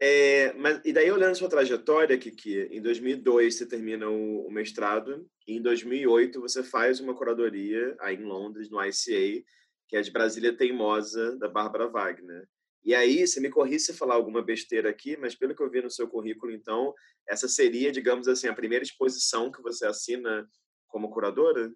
É, 0.00 0.52
mas 0.52 0.80
e 0.84 0.92
daí 0.92 1.10
olhando 1.10 1.34
sua 1.34 1.48
trajetória, 1.48 2.16
que 2.16 2.68
em 2.70 2.80
2002 2.80 3.56
você 3.56 3.66
termina 3.66 4.08
o, 4.08 4.46
o, 4.46 4.50
mestrado 4.50 5.28
e 5.46 5.56
em 5.56 5.62
2008 5.62 6.40
você 6.40 6.62
faz 6.62 7.00
uma 7.00 7.16
curadoria 7.16 7.96
aí 8.00 8.14
em 8.14 8.22
Londres 8.22 8.70
no 8.70 8.80
ICA, 8.80 9.44
que 9.88 9.96
é 9.96 10.00
de 10.00 10.12
Brasília 10.12 10.56
Teimosa 10.56 11.36
da 11.36 11.48
Bárbara 11.48 11.88
Wagner. 11.88 12.46
E 12.84 12.94
aí, 12.94 13.26
você 13.26 13.40
me 13.40 13.50
corri 13.50 13.78
se 13.78 13.92
falar 13.92 14.14
alguma 14.14 14.40
besteira 14.40 14.88
aqui, 14.88 15.16
mas 15.16 15.34
pelo 15.34 15.54
que 15.54 15.62
eu 15.62 15.70
vi 15.70 15.82
no 15.82 15.90
seu 15.90 16.08
currículo, 16.08 16.52
então, 16.52 16.94
essa 17.28 17.48
seria, 17.48 17.90
digamos 17.90 18.28
assim, 18.28 18.46
a 18.46 18.54
primeira 18.54 18.84
exposição 18.84 19.50
que 19.50 19.60
você 19.60 19.84
assina 19.84 20.48
como 20.86 21.10
curadora? 21.10 21.72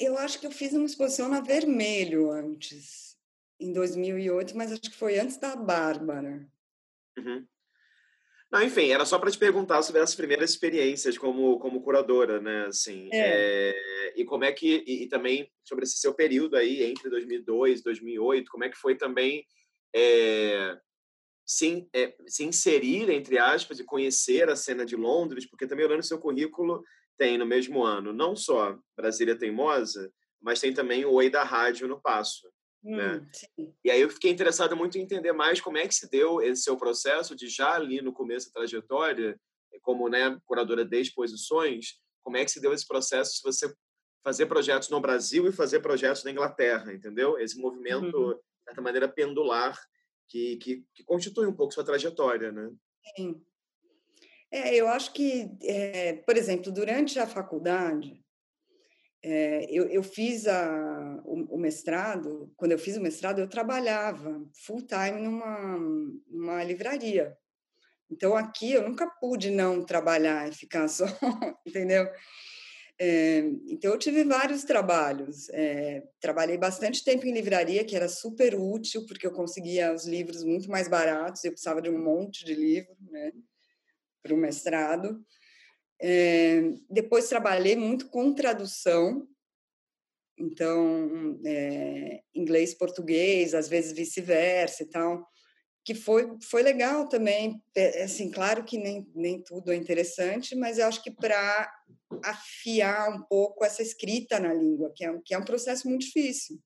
Eu 0.00 0.18
acho 0.18 0.40
que 0.40 0.46
eu 0.46 0.50
fiz 0.50 0.72
uma 0.72 0.86
exposição 0.86 1.28
na 1.28 1.40
Vermelho 1.40 2.32
antes, 2.32 3.09
em 3.60 3.72
2008, 3.72 4.56
mas 4.56 4.72
acho 4.72 4.82
que 4.82 4.96
foi 4.96 5.18
antes 5.18 5.36
da 5.36 5.54
Bárbara. 5.54 6.46
Uhum. 7.18 7.46
Não, 8.50 8.62
enfim, 8.62 8.90
era 8.90 9.04
só 9.04 9.16
para 9.18 9.30
te 9.30 9.38
perguntar 9.38 9.80
sobre 9.82 10.00
as 10.00 10.14
primeiras 10.14 10.50
experiências 10.50 11.16
como, 11.16 11.58
como 11.60 11.82
curadora, 11.82 12.40
né? 12.40 12.66
Assim, 12.66 13.08
é. 13.12 13.70
É, 13.70 14.20
e 14.20 14.24
como 14.24 14.44
é 14.44 14.50
que 14.50 14.82
e, 14.84 15.04
e, 15.04 15.08
também 15.08 15.48
sobre 15.62 15.84
esse 15.84 15.98
seu 15.98 16.12
período 16.12 16.56
aí 16.56 16.82
entre 16.82 17.08
2002 17.08 17.80
e 17.80 17.84
2008, 17.84 18.50
como 18.50 18.64
é 18.64 18.68
que 18.68 18.76
foi 18.76 18.96
também 18.96 19.46
é, 19.94 20.76
se, 21.46 21.88
é, 21.94 22.16
se 22.26 22.44
inserir 22.44 23.08
entre 23.10 23.38
aspas 23.38 23.78
e 23.78 23.84
conhecer 23.84 24.50
a 24.50 24.56
cena 24.56 24.84
de 24.84 24.96
Londres, 24.96 25.48
porque 25.48 25.66
também 25.66 25.86
olhando 25.86 26.00
o 26.00 26.04
seu 26.04 26.18
currículo 26.18 26.82
tem 27.16 27.38
no 27.38 27.46
mesmo 27.46 27.84
ano 27.84 28.12
não 28.12 28.34
só 28.34 28.76
Brasília 28.96 29.38
Teimosa, 29.38 30.12
mas 30.40 30.58
tem 30.58 30.74
também 30.74 31.04
o 31.04 31.12
Oi 31.12 31.30
da 31.30 31.44
Rádio 31.44 31.86
no 31.86 32.00
Passo. 32.00 32.50
Né? 32.82 33.14
Hum, 33.14 33.26
né? 33.58 33.72
E 33.84 33.90
aí 33.90 34.00
eu 34.00 34.10
fiquei 34.10 34.30
interessado 34.30 34.76
muito 34.76 34.96
em 34.96 35.02
entender 35.02 35.32
mais 35.32 35.60
como 35.60 35.78
é 35.78 35.86
que 35.86 35.94
se 35.94 36.08
deu 36.10 36.40
esse 36.40 36.62
seu 36.62 36.76
processo 36.76 37.36
de 37.36 37.48
já 37.48 37.74
ali 37.74 38.00
no 38.00 38.12
começo 38.12 38.46
da 38.46 38.60
trajetória, 38.60 39.38
como 39.82 40.08
né, 40.08 40.38
curadora 40.44 40.84
de 40.84 41.00
exposições, 41.00 42.00
como 42.22 42.36
é 42.36 42.44
que 42.44 42.50
se 42.50 42.60
deu 42.60 42.72
esse 42.72 42.86
processo 42.86 43.36
se 43.36 43.42
você 43.42 43.72
fazer 44.22 44.46
projetos 44.46 44.88
no 44.88 45.00
Brasil 45.00 45.46
e 45.46 45.52
fazer 45.52 45.80
projetos 45.80 46.24
na 46.24 46.30
Inglaterra, 46.30 46.92
entendeu? 46.92 47.38
Esse 47.38 47.58
movimento, 47.58 48.16
uhum. 48.16 48.34
de 48.34 48.64
certa 48.64 48.82
maneira, 48.82 49.08
pendular 49.08 49.78
que, 50.28 50.56
que, 50.58 50.84
que, 50.94 51.04
constitui 51.04 51.46
um 51.46 51.54
pouco 51.54 51.72
sua 51.72 51.84
trajetória, 51.84 52.52
né? 52.52 52.70
Sim. 53.16 53.42
É, 54.50 54.74
eu 54.74 54.88
acho 54.88 55.12
que, 55.12 55.50
é, 55.62 56.14
por 56.14 56.36
exemplo, 56.36 56.70
durante 56.70 57.18
a 57.18 57.26
faculdade, 57.26 58.22
é, 59.22 59.66
eu, 59.70 59.86
eu, 59.88 60.02
fiz 60.02 60.46
a, 60.46 61.20
o, 61.24 61.56
o, 61.56 61.58
mestrado, 61.58 62.52
quando 62.56 62.72
eu 62.72 62.78
fiz 62.78 62.96
o 62.96 63.02
mestrado, 63.02 63.38
eu 63.38 63.48
trabalhava 63.48 64.42
full 64.64 64.82
time 64.86 65.20
numa, 65.20 65.78
numa 66.26 66.64
livraria. 66.64 67.36
Então, 68.10 68.34
aqui 68.34 68.72
eu 68.72 68.88
nunca 68.88 69.06
pude 69.06 69.50
não 69.50 69.84
trabalhar 69.84 70.48
e 70.48 70.54
ficar 70.54 70.88
só, 70.88 71.04
entendeu? 71.66 72.08
É, 72.98 73.38
então, 73.68 73.92
eu 73.92 73.98
tive 73.98 74.24
vários 74.24 74.64
trabalhos. 74.64 75.48
É, 75.50 76.02
trabalhei 76.18 76.58
bastante 76.58 77.04
tempo 77.04 77.26
em 77.26 77.32
livraria, 77.32 77.84
que 77.84 77.96
era 77.96 78.08
super 78.08 78.54
útil, 78.54 79.06
porque 79.06 79.26
eu 79.26 79.32
conseguia 79.32 79.92
os 79.94 80.06
livros 80.06 80.42
muito 80.42 80.70
mais 80.70 80.88
baratos, 80.88 81.44
eu 81.44 81.52
precisava 81.52 81.80
de 81.80 81.90
um 81.90 82.02
monte 82.02 82.44
de 82.44 82.54
livro, 82.54 82.96
né, 83.10 83.32
para 84.22 84.34
o 84.34 84.36
mestrado. 84.36 85.24
É, 86.02 86.62
depois 86.88 87.28
trabalhei 87.28 87.76
muito 87.76 88.08
com 88.08 88.32
tradução, 88.32 89.28
então 90.38 91.38
é, 91.44 92.22
inglês 92.34 92.72
português, 92.72 93.54
às 93.54 93.68
vezes 93.68 93.92
vice-versa 93.92 94.82
e 94.82 94.86
tal, 94.86 95.28
que 95.84 95.94
foi 95.94 96.26
foi 96.42 96.62
legal 96.62 97.08
também. 97.08 97.62
É, 97.74 98.04
assim, 98.04 98.30
claro 98.30 98.64
que 98.64 98.78
nem 98.78 99.06
nem 99.14 99.42
tudo 99.42 99.72
é 99.72 99.76
interessante, 99.76 100.54
mas 100.56 100.78
eu 100.78 100.86
acho 100.86 101.02
que 101.02 101.10
para 101.10 101.70
afiar 102.24 103.10
um 103.10 103.22
pouco 103.22 103.64
essa 103.64 103.82
escrita 103.82 104.40
na 104.40 104.54
língua, 104.54 104.92
que 104.96 105.04
é, 105.04 105.18
que 105.24 105.34
é 105.34 105.38
um 105.38 105.44
processo 105.44 105.88
muito 105.88 106.02
difícil, 106.06 106.58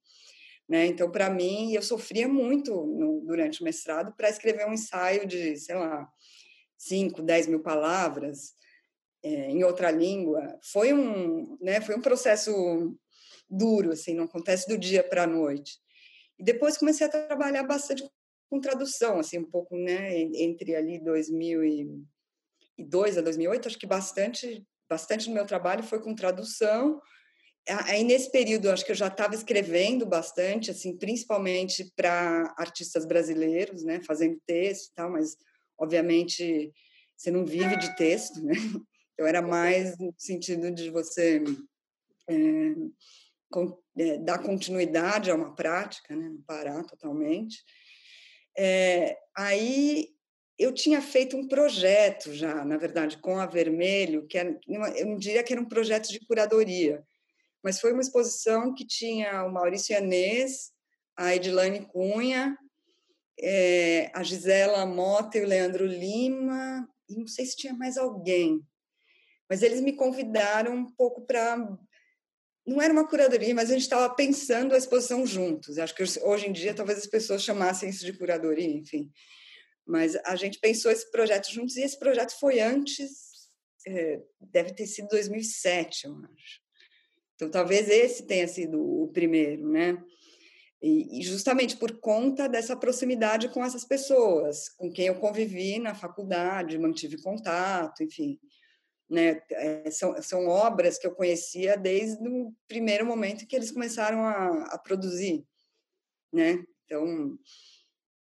Né? 0.69 0.87
Então, 0.87 1.11
para 1.11 1.31
mim, 1.31 1.73
eu 1.75 1.83
sofria 1.83 2.29
muito 2.29 2.73
no, 2.73 3.21
durante 3.27 3.61
o 3.63 3.65
mestrado 3.65 4.15
para 4.17 4.31
escrever 4.31 4.67
um 4.67 4.75
ensaio 4.75 5.27
de, 5.27 5.57
sei 5.59 5.75
lá, 5.77 6.09
5, 6.79 7.23
10 7.23 7.49
mil 7.49 7.63
palavras 7.63 8.55
em 9.25 9.65
outra 9.65 9.91
língua. 9.91 10.59
Foi 10.73 10.93
um, 10.93 11.57
né, 11.61 11.81
foi 11.81 11.97
um 11.97 12.03
processo 12.03 12.95
duro, 13.49 13.93
assim, 13.93 14.15
não 14.15 14.25
acontece 14.25 14.69
do 14.69 14.77
dia 14.77 15.03
para 15.03 15.23
a 15.23 15.27
noite. 15.27 15.79
E 16.39 16.45
depois 16.45 16.77
comecei 16.77 17.07
a 17.07 17.11
trabalhar 17.11 17.63
bastante 17.63 18.05
com 18.51 18.61
tradução, 18.61 19.19
assim, 19.19 19.39
um 19.39 19.51
pouco, 19.51 19.77
né, 19.77 20.21
entre 20.21 20.77
ali 20.77 21.03
2002 21.03 23.19
a 23.19 23.23
2008, 23.23 23.69
acho 23.69 23.79
que 23.79 23.87
bastante, 23.87 24.63
bastante 24.89 25.29
do 25.29 25.35
meu 25.35 25.47
trabalho 25.47 25.83
foi 25.83 26.03
com 26.03 26.15
tradução. 26.15 27.01
Aí 27.87 28.05
nesse 28.05 28.31
período, 28.31 28.71
acho 28.71 28.85
que 28.85 28.93
eu 28.93 28.97
já 28.97 29.07
estava 29.07 29.35
escrevendo 29.35 30.05
bastante, 30.05 30.71
assim, 30.71 30.99
principalmente 30.99 31.91
para 31.97 32.55
artistas 32.59 33.07
brasileiros, 33.07 33.83
né, 33.85 34.03
fazendo 34.07 34.39
texto 34.47 34.91
e 34.91 34.95
tal, 34.95 35.11
mas 35.11 35.35
obviamente 35.79 36.71
você 37.17 37.31
não 37.31 37.47
vive 37.47 37.79
de 37.79 37.97
texto, 37.97 38.43
né? 38.43 38.55
Então 39.15 39.27
era 39.27 39.41
mais 39.41 39.97
no 39.99 40.13
sentido 40.19 40.71
de 40.71 40.91
você 40.91 41.43
é, 42.29 42.35
com, 43.51 43.79
é, 43.97 44.19
dar 44.19 44.39
continuidade 44.39 45.31
a 45.31 45.35
uma 45.35 45.55
prática, 45.55 46.15
né? 46.15 46.29
não 46.29 46.43
parar 46.43 46.85
totalmente. 46.85 47.65
É, 48.57 49.17
aí 49.37 50.09
eu 50.59 50.73
tinha 50.73 51.01
feito 51.01 51.37
um 51.37 51.49
projeto 51.49 52.33
já, 52.33 52.65
na 52.65 52.77
verdade, 52.77 53.19
com 53.19 53.39
a 53.39 53.47
Vermelho, 53.47 54.27
que 54.27 54.39
era, 54.39 54.59
eu 54.97 55.07
não 55.07 55.17
diria 55.17 55.43
que 55.43 55.53
era 55.53 55.63
um 55.63 55.69
projeto 55.69 56.09
de 56.09 56.21
curadoria, 56.27 57.05
mas 57.63 57.81
foi 57.81 57.93
uma 57.93 58.03
exposição 58.03 58.75
que 58.75 58.87
tinha 58.87 59.45
o 59.45 59.53
Maurício 59.53 59.97
Anês, 59.97 60.73
a 61.17 61.35
Edilane 61.35 61.87
Cunha, 61.87 62.57
é, 63.41 64.11
a 64.15 64.23
Gisela 64.23 64.87
Mota 64.87 65.39
e 65.39 65.43
o 65.43 65.47
Leandro 65.47 65.87
Lima, 65.87 66.89
e 67.09 67.17
não 67.17 67.27
sei 67.27 67.47
se 67.47 67.57
tinha 67.57 67.75
mais 67.75 67.97
alguém, 67.97 68.65
mas 69.49 69.63
eles 69.63 69.81
me 69.81 69.93
convidaram 69.93 70.75
um 70.75 70.91
pouco 70.91 71.27
para 71.27 71.57
não 72.67 72.81
era 72.81 72.93
uma 72.93 73.07
curadoria, 73.07 73.55
mas 73.55 73.71
a 73.71 73.75
gente 73.75 73.83
estava 73.83 74.13
pensando 74.15 74.75
a 74.75 74.79
exposição 74.79 75.27
juntos. 75.27 75.79
Acho 75.79 75.95
que 75.95 76.03
hoje 76.23 76.49
em 76.49 76.53
dia 76.53 76.75
talvez 76.75 76.99
as 76.99 77.07
pessoas 77.07 77.43
chamassem 77.43 77.91
isso 77.91 78.07
de 78.07 78.13
curadoria, 78.15 78.67
enfim. 78.67 79.13
Mas 79.87 80.17
a 80.25 80.35
gente 80.35 80.59
pensou 80.59 80.91
esse 80.91 81.11
projeto 81.11 81.53
juntos 81.53 81.77
e 81.77 81.83
esse 81.83 81.99
projeto 81.99 82.33
foi 82.41 82.61
antes, 82.61 83.51
é, 83.87 84.19
deve 84.41 84.73
ter 84.73 84.87
sido 84.87 85.09
2007, 85.09 86.07
eu 86.07 86.17
acho. 86.17 86.61
Então 87.35 87.51
talvez 87.51 87.89
esse 87.91 88.27
tenha 88.27 88.49
sido 88.49 88.81
o 88.81 89.09
primeiro, 89.13 89.69
né? 89.69 90.03
E, 90.81 91.23
justamente 91.23 91.79
por 91.79 91.99
conta 91.99 92.47
dessa 92.47 92.77
proximidade 92.77 93.49
com 93.49 93.65
essas 93.65 93.87
pessoas, 93.87 94.69
com 94.71 94.91
quem 94.93 95.07
eu 95.07 95.15
convivi 95.15 95.79
na 95.79 95.95
faculdade, 95.95 96.79
mantive 96.79 97.21
contato, 97.23 98.03
enfim 98.03 98.39
né? 99.09 99.43
É, 99.51 99.91
são, 99.91 100.21
são 100.23 100.47
obras 100.47 100.99
que 100.99 101.07
eu 101.07 101.15
conhecia 101.15 101.77
desde 101.77 102.27
o 102.29 102.53
primeiro 102.67 103.05
momento 103.07 103.47
que 103.47 103.55
eles 103.55 103.71
começaram 103.71 104.25
a, 104.25 104.65
a 104.75 104.79
produzir, 104.79 105.45
né? 106.33 106.65
Então, 106.85 107.39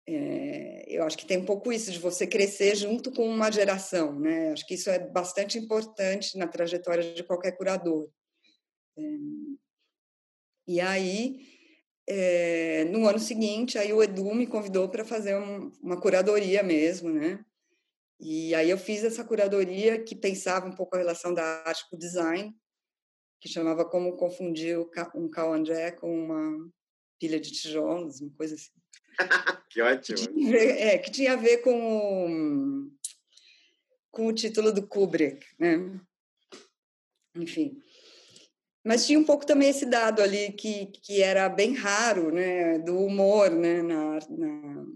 é, 0.06 0.84
eu 0.88 1.02
acho 1.04 1.16
que 1.16 1.26
tem 1.26 1.38
um 1.38 1.44
pouco 1.44 1.72
isso 1.72 1.90
de 1.90 1.98
você 1.98 2.26
crescer 2.26 2.74
junto 2.76 3.10
com 3.10 3.26
uma 3.26 3.50
geração, 3.50 4.18
né? 4.18 4.52
Acho 4.52 4.66
que 4.66 4.74
isso 4.74 4.90
é 4.90 4.98
bastante 4.98 5.58
importante 5.58 6.36
na 6.36 6.46
trajetória 6.46 7.14
de 7.14 7.24
qualquer 7.24 7.52
curador. 7.52 8.10
É, 8.96 9.02
e 10.66 10.80
aí, 10.80 11.40
é, 12.06 12.84
no 12.84 13.06
ano 13.06 13.18
seguinte, 13.18 13.78
aí 13.78 13.92
o 13.92 14.02
Edu 14.02 14.34
me 14.34 14.46
convidou 14.46 14.88
para 14.88 15.04
fazer 15.04 15.36
um, 15.36 15.70
uma 15.82 16.00
curadoria 16.00 16.62
mesmo, 16.62 17.10
né? 17.10 17.44
E 18.20 18.54
aí 18.54 18.70
eu 18.70 18.78
fiz 18.78 19.04
essa 19.04 19.24
curadoria 19.24 20.02
que 20.02 20.14
pensava 20.14 20.66
um 20.66 20.74
pouco 20.74 20.94
a 20.94 20.98
relação 20.98 21.34
da 21.34 21.42
arte 21.64 21.88
com 21.90 21.96
o 21.96 21.98
design, 21.98 22.54
que 23.40 23.48
chamava 23.48 23.84
Como 23.84 24.16
Confundir 24.16 24.78
um 25.14 25.28
calandré 25.28 25.90
com 25.92 26.24
uma 26.24 26.70
pilha 27.18 27.40
de 27.40 27.50
tijolos, 27.50 28.20
uma 28.20 28.30
coisa 28.36 28.54
assim. 28.54 28.72
que 29.70 29.80
ótimo! 29.80 30.18
Que 30.18 30.26
tinha, 30.26 30.50
ver, 30.50 30.78
é, 30.80 30.98
que 30.98 31.10
tinha 31.10 31.32
a 31.32 31.36
ver 31.36 31.58
com 31.58 31.70
o, 31.72 32.90
com 34.10 34.26
o 34.26 34.32
título 34.32 34.72
do 34.72 34.86
Kubrick, 34.86 35.44
né? 35.58 36.00
Enfim. 37.36 37.80
Mas 38.84 39.06
tinha 39.06 39.18
um 39.18 39.24
pouco 39.24 39.46
também 39.46 39.70
esse 39.70 39.86
dado 39.86 40.20
ali 40.22 40.52
que, 40.52 40.86
que 40.86 41.22
era 41.22 41.48
bem 41.48 41.74
raro, 41.74 42.30
né? 42.30 42.78
Do 42.78 42.98
humor, 42.98 43.50
né? 43.50 43.82
Na, 43.82 44.18
na, 44.28 44.86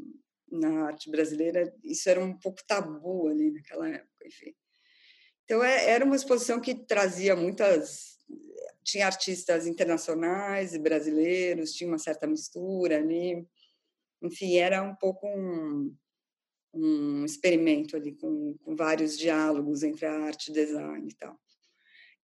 na 0.51 0.87
arte 0.87 1.11
brasileira, 1.11 1.73
isso 1.85 2.09
era 2.09 2.21
um 2.21 2.37
pouco 2.39 2.65
tabu 2.67 3.29
ali 3.29 3.51
naquela 3.51 3.89
época, 3.89 4.27
enfim. 4.27 4.55
Então, 5.45 5.63
é, 5.65 5.91
era 5.91 6.05
uma 6.05 6.17
exposição 6.17 6.61
que 6.61 6.75
trazia 6.75 7.35
muitas. 7.35 8.19
Tinha 8.85 9.07
artistas 9.07 9.67
internacionais 9.67 10.75
e 10.75 10.79
brasileiros, 10.79 11.73
tinha 11.73 11.89
uma 11.89 11.99
certa 11.99 12.27
mistura 12.27 12.99
ali. 12.99 13.47
Enfim, 14.23 14.57
era 14.57 14.83
um 14.83 14.95
pouco 14.95 15.27
um, 15.27 15.95
um 16.75 17.25
experimento 17.25 17.97
ali, 17.97 18.13
com, 18.15 18.57
com 18.59 18.77
vários 18.77 19.17
diálogos 19.17 19.83
entre 19.83 20.07
a 20.07 20.13
arte 20.13 20.51
e 20.51 20.55
design 20.55 21.09
e 21.09 21.15
tal. 21.15 21.39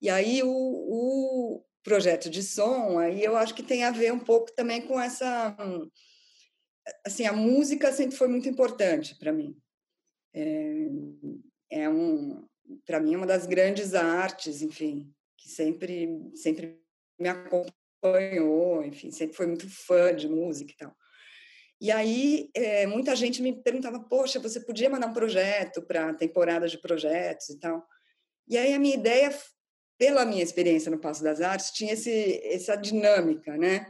E 0.03 0.11
aí, 0.11 0.43
o, 0.43 0.49
o 0.49 1.65
projeto 1.83 2.29
de 2.29 2.43
som, 2.43 2.99
aí 2.99 3.23
eu 3.23 3.37
acho 3.37 3.55
que 3.55 3.63
tem 3.63 3.85
a 3.85 3.91
ver 3.91 4.13
um 4.13 4.19
pouco 4.19 4.53
também 4.55 4.83
com 4.83 5.01
essa 5.01 5.57
assim, 7.05 7.27
a 7.27 7.33
música 7.33 7.93
sempre 7.93 8.17
foi 8.17 8.29
muito 8.29 8.49
importante 8.49 9.17
para 9.19 9.33
mim. 9.33 9.57
É, 10.35 10.89
é 11.71 11.89
um, 11.89 12.47
para 12.85 13.01
mim, 13.01 13.15
é 13.15 13.17
uma 13.17 13.27
das 13.27 13.47
grandes 13.47 13.95
artes, 13.95 14.63
enfim, 14.63 15.13
que 15.37 15.49
sempre, 15.49 16.09
sempre 16.35 16.81
me 17.19 17.29
acompanhou, 17.29 18.85
enfim, 18.85 19.11
sempre 19.11 19.37
foi 19.37 19.47
muito 19.47 19.69
fã 19.69 20.15
de 20.15 20.29
música 20.29 20.73
e 20.73 20.77
tal. 20.77 20.97
E 21.81 21.91
aí, 21.91 22.51
é, 22.55 22.87
muita 22.87 23.15
gente 23.15 23.43
me 23.43 23.53
perguntava, 23.53 24.01
poxa, 24.01 24.39
você 24.39 24.61
podia 24.61 24.89
mandar 24.89 25.09
um 25.09 25.13
projeto 25.13 25.83
para 25.83 26.15
temporada 26.15 26.69
de 26.69 26.79
projetos 26.79 27.51
e 27.51 27.59
tal. 27.59 27.85
E 28.49 28.57
aí, 28.57 28.73
a 28.73 28.79
minha 28.79 28.95
ideia, 28.95 29.37
pela 29.99 30.25
minha 30.25 30.43
experiência 30.43 30.91
no 30.91 31.01
Passo 31.01 31.23
das 31.23 31.41
Artes, 31.41 31.71
tinha 31.73 31.93
esse, 31.93 32.41
essa 32.45 32.77
dinâmica, 32.77 33.57
né? 33.57 33.87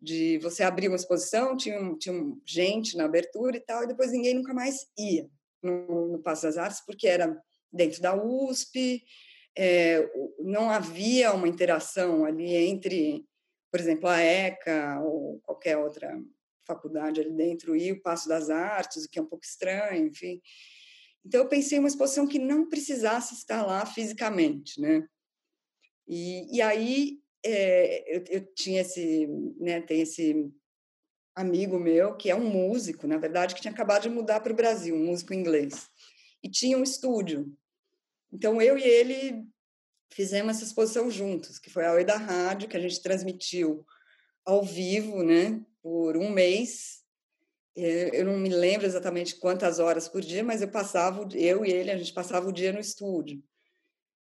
De 0.00 0.38
você 0.38 0.62
abrir 0.62 0.88
uma 0.88 0.96
exposição, 0.96 1.56
tinha, 1.56 1.78
tinha 1.96 2.14
gente 2.44 2.96
na 2.96 3.04
abertura 3.04 3.56
e 3.56 3.60
tal, 3.60 3.84
e 3.84 3.86
depois 3.86 4.12
ninguém 4.12 4.34
nunca 4.34 4.52
mais 4.52 4.86
ia 4.98 5.28
no, 5.62 6.08
no 6.12 6.18
Passo 6.18 6.42
das 6.42 6.56
Artes, 6.56 6.82
porque 6.84 7.08
era 7.08 7.40
dentro 7.72 8.00
da 8.00 8.14
USP, 8.14 9.02
é, 9.56 10.08
não 10.38 10.70
havia 10.70 11.32
uma 11.32 11.48
interação 11.48 12.24
ali 12.24 12.54
entre, 12.54 13.24
por 13.70 13.80
exemplo, 13.80 14.08
a 14.08 14.20
ECA 14.20 15.00
ou 15.02 15.40
qualquer 15.40 15.78
outra 15.78 16.20
faculdade 16.66 17.20
ali 17.20 17.32
dentro 17.32 17.74
e 17.76 17.92
o 17.92 18.02
Passo 18.02 18.28
das 18.28 18.50
Artes, 18.50 19.04
o 19.04 19.08
que 19.08 19.18
é 19.18 19.22
um 19.22 19.26
pouco 19.26 19.44
estranho, 19.44 20.06
enfim. 20.06 20.40
Então, 21.24 21.40
eu 21.40 21.48
pensei 21.48 21.78
em 21.78 21.80
uma 21.80 21.88
exposição 21.88 22.26
que 22.26 22.38
não 22.38 22.68
precisasse 22.68 23.34
estar 23.34 23.64
lá 23.64 23.84
fisicamente, 23.86 24.80
né? 24.80 25.06
E, 26.06 26.56
e 26.56 26.62
aí 26.62 27.18
é, 27.44 28.16
eu, 28.16 28.24
eu, 28.28 28.54
tinha 28.54 28.80
esse, 28.80 29.26
né, 29.58 29.80
tem 29.80 30.00
esse 30.00 30.50
amigo 31.34 31.78
meu 31.78 32.16
que 32.16 32.30
é 32.30 32.34
um 32.34 32.48
músico, 32.48 33.06
na 33.06 33.18
verdade, 33.18 33.54
que 33.54 33.60
tinha 33.60 33.72
acabado 33.72 34.02
de 34.02 34.10
mudar 34.10 34.40
para 34.40 34.52
o 34.52 34.56
Brasil, 34.56 34.94
um 34.94 35.06
músico 35.06 35.34
inglês, 35.34 35.88
e 36.42 36.50
tinha 36.50 36.78
um 36.78 36.82
estúdio. 36.82 37.54
Então 38.32 38.60
eu 38.60 38.78
e 38.78 38.82
ele 38.82 39.46
fizemos 40.12 40.56
essa 40.56 40.64
exposição 40.64 41.10
juntos, 41.10 41.58
que 41.58 41.70
foi 41.70 41.84
a 41.84 41.92
Oi 41.92 42.04
da 42.04 42.16
Rádio, 42.16 42.68
que 42.68 42.76
a 42.76 42.80
gente 42.80 43.02
transmitiu 43.02 43.84
ao 44.44 44.62
vivo, 44.64 45.22
né, 45.22 45.60
por 45.82 46.16
um 46.16 46.30
mês. 46.30 47.04
Eu 47.74 48.24
não 48.24 48.38
me 48.38 48.48
lembro 48.48 48.86
exatamente 48.86 49.36
quantas 49.36 49.78
horas 49.78 50.08
por 50.08 50.22
dia, 50.22 50.42
mas 50.42 50.62
eu 50.62 50.68
passava, 50.68 51.28
eu 51.34 51.64
e 51.64 51.70
ele, 51.70 51.90
a 51.90 51.98
gente 51.98 52.14
passava 52.14 52.48
o 52.48 52.52
dia 52.52 52.72
no 52.72 52.80
estúdio. 52.80 53.42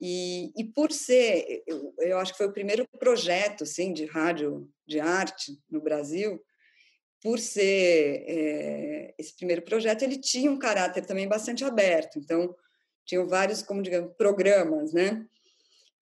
E, 0.01 0.53
e 0.57 0.65
por 0.65 0.93
ser, 0.93 1.63
eu, 1.67 1.95
eu, 1.99 2.19
acho 2.19 2.33
que 2.33 2.39
foi 2.39 2.47
o 2.47 2.53
primeiro 2.53 2.87
projeto 2.99 3.65
assim, 3.65 3.93
de 3.93 4.05
rádio 4.05 4.71
de 4.87 5.01
arte 5.01 5.59
no 5.71 5.81
Brasil, 5.81 6.41
por 7.23 7.39
ser 7.39 8.25
é, 8.29 9.15
esse 9.19 9.35
primeiro 9.35 9.63
projeto, 9.63 10.03
ele 10.03 10.19
tinha 10.19 10.51
um 10.51 10.59
caráter 10.59 11.05
também 11.05 11.27
bastante 11.27 11.65
aberto. 11.65 12.19
Então, 12.19 12.55
tinham 13.05 13.27
vários, 13.27 13.63
como 13.63 13.83
digamos, 13.83 14.13
programas, 14.17 14.93
né? 14.93 15.27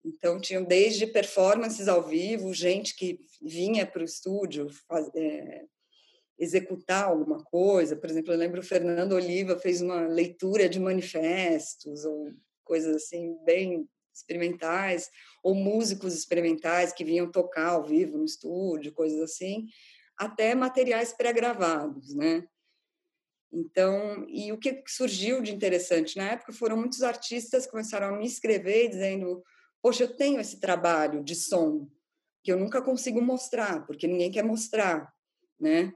Então, 0.05 0.41
tinham 0.41 0.64
desde 0.64 1.07
performances 1.07 1.89
ao 1.89 2.03
vivo, 2.03 2.53
gente 2.53 2.95
que 2.95 3.21
vinha 3.41 3.87
para 3.87 4.03
o 4.03 4.05
estúdio 4.05 4.68
faz, 4.87 5.09
é, 5.14 5.64
executar 6.39 7.05
alguma 7.05 7.43
coisa. 7.45 7.97
Por 7.97 8.11
exemplo, 8.11 8.33
eu 8.33 8.39
lembro 8.39 8.61
o 8.61 8.64
Fernando 8.64 9.12
Oliva 9.12 9.59
fez 9.59 9.81
uma 9.81 10.07
leitura 10.07 10.68
de 10.68 10.81
manifestos, 10.81 12.05
ou 12.05 12.33
coisas 12.64 12.97
assim 12.97 13.37
bem 13.45 13.89
experimentais, 14.15 15.11
ou 15.43 15.55
músicos 15.55 16.15
experimentais 16.15 16.93
que 16.93 17.05
vinham 17.05 17.31
tocar 17.31 17.71
ao 17.71 17.85
vivo 17.85 18.19
no 18.19 18.25
estúdio, 18.25 18.93
coisas 18.93 19.21
assim, 19.21 19.67
até 20.17 20.55
materiais 20.55 21.12
pré-gravados, 21.12 22.15
né? 22.15 22.47
Então, 23.53 24.27
e 24.29 24.51
o 24.53 24.59
que 24.59 24.83
surgiu 24.87 25.41
de 25.41 25.55
interessante 25.55 26.17
na 26.17 26.33
época 26.33 26.53
foram 26.53 26.77
muitos 26.77 27.03
artistas 27.03 27.65
que 27.65 27.71
começaram 27.71 28.09
a 28.09 28.19
me 28.19 28.27
escrever 28.27 28.89
dizendo: 28.89 29.45
Poxa, 29.81 30.05
eu 30.05 30.17
tenho 30.17 30.41
esse 30.41 30.59
trabalho 30.59 31.23
de 31.23 31.37
som 31.37 31.89
que 32.43 32.53
eu 32.53 32.59
nunca 32.59 32.83
consigo 32.83 33.23
mostrar, 33.23 33.87
porque 33.87 34.07
ninguém 34.07 34.31
quer 34.31 34.43
mostrar, 34.43 35.11
né? 35.59 35.95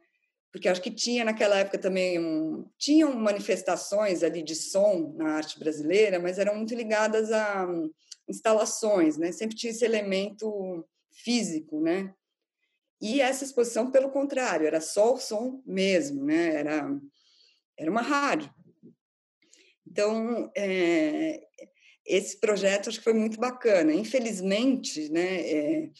Porque 0.50 0.68
acho 0.68 0.80
que 0.80 0.90
tinha 0.90 1.24
naquela 1.24 1.58
época 1.58 1.78
também 1.78 2.18
um, 2.18 2.64
tinham 2.78 3.12
manifestações 3.14 4.22
ali 4.22 4.42
de 4.42 4.54
som 4.54 5.14
na 5.16 5.34
arte 5.34 5.58
brasileira, 5.58 6.18
mas 6.18 6.38
eram 6.38 6.54
muito 6.54 6.74
ligadas 6.74 7.30
a 7.32 7.66
instalações, 8.28 9.16
né? 9.16 9.32
Sempre 9.32 9.56
tinha 9.56 9.70
esse 9.70 9.84
elemento 9.84 10.86
físico, 11.10 11.80
né? 11.80 12.14
E 13.00 13.20
essa 13.20 13.44
exposição, 13.44 13.90
pelo 13.90 14.10
contrário, 14.10 14.66
era 14.66 14.80
só 14.80 15.14
o 15.14 15.18
som 15.18 15.62
mesmo, 15.64 16.24
né? 16.24 16.54
Era, 16.54 17.00
era 17.76 17.90
uma 17.90 18.02
rádio. 18.02 18.52
Então, 19.86 20.50
é, 20.56 21.40
esse 22.04 22.38
projeto 22.38 22.88
acho 22.88 22.98
que 22.98 23.04
foi 23.04 23.14
muito 23.14 23.38
bacana. 23.38 23.92
Infelizmente, 23.92 25.08
né? 25.10 25.50
É, 25.50 25.90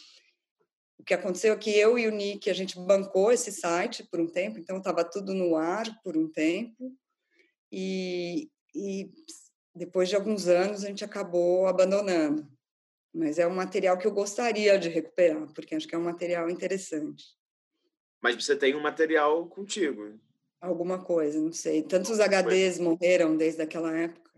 o 0.99 1.05
que 1.05 1.14
aconteceu 1.14 1.55
é 1.55 1.57
que 1.57 1.70
eu 1.70 1.99
e 1.99 2.07
o 2.07 2.11
Nick, 2.11 2.51
a 2.51 2.55
gente 2.55 2.79
bancou 2.79 3.31
esse 3.33 3.53
site 3.53 4.05
por 4.11 4.20
um 4.20 4.26
tempo, 4.26 4.59
então 4.59 4.79
estava 4.79 5.05
tudo 5.05 5.33
no 5.33 5.57
ar 5.57 5.87
por 6.03 6.16
um 6.16 6.29
tempo. 6.29 6.93
E, 7.70 8.51
e 8.74 9.11
depois 9.79 10.09
de 10.09 10.16
alguns 10.16 10.49
anos, 10.49 10.85
a 10.85 10.89
gente 10.89 11.05
acabou 11.05 11.66
abandonando. 11.66 12.47
Mas 13.14 13.39
é 13.39 13.47
um 13.47 13.55
material 13.55 13.97
que 13.97 14.07
eu 14.07 14.12
gostaria 14.12 14.79
de 14.79 14.89
recuperar, 14.89 15.51
porque 15.55 15.74
acho 15.74 15.89
que 15.89 15.95
é 15.95 15.99
um 15.99 16.05
material 16.05 16.51
interessante. 16.51 17.24
Mas 18.20 18.35
você 18.45 18.57
tem 18.57 18.74
um 18.74 18.81
material 18.81 19.49
contigo? 19.49 20.20
Alguma 20.61 21.03
coisa, 21.03 21.41
não 21.41 21.53
sei. 21.53 21.83
Tantos 21.83 22.18
HDs 22.18 22.79
morreram 22.79 23.37
desde 23.37 23.62
aquela 23.62 23.97
época. 23.97 24.31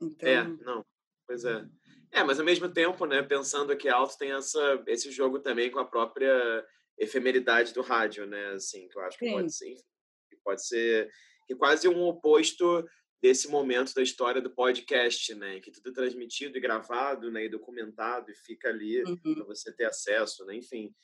Então... 0.00 0.28
É, 0.28 0.44
não, 0.64 0.84
pois 1.26 1.44
é. 1.44 1.64
É, 2.10 2.24
mas 2.24 2.38
ao 2.38 2.46
mesmo 2.46 2.68
tempo, 2.68 3.04
né, 3.04 3.22
pensando 3.22 3.76
que 3.76 3.88
Alto 3.88 4.16
tem 4.16 4.32
essa, 4.32 4.82
esse 4.86 5.10
jogo 5.10 5.38
também 5.38 5.70
com 5.70 5.78
a 5.78 5.84
própria 5.84 6.64
efemeridade 6.98 7.74
do 7.74 7.82
rádio, 7.82 8.26
né, 8.26 8.52
assim, 8.54 8.88
que 8.88 8.96
eu 8.96 9.02
acho 9.02 9.18
que 9.18 9.26
Sim. 9.26 9.32
pode 9.32 9.54
ser, 9.54 9.74
que 10.30 10.36
pode 10.42 10.66
ser 10.66 11.10
que 11.46 11.54
quase 11.54 11.88
um 11.88 12.02
oposto 12.02 12.84
desse 13.22 13.48
momento 13.48 13.94
da 13.94 14.02
história 14.02 14.40
do 14.40 14.50
podcast, 14.50 15.34
né, 15.34 15.60
que 15.60 15.70
tudo 15.70 15.90
é 15.90 15.92
transmitido 15.92 16.56
e 16.56 16.60
gravado, 16.60 17.30
né, 17.30 17.44
e 17.44 17.48
documentado 17.48 18.30
e 18.30 18.34
fica 18.34 18.68
ali 18.68 19.02
uhum. 19.02 19.34
para 19.34 19.44
você 19.44 19.72
ter 19.74 19.86
acesso, 19.86 20.44
né, 20.44 20.56
enfim. 20.56 20.94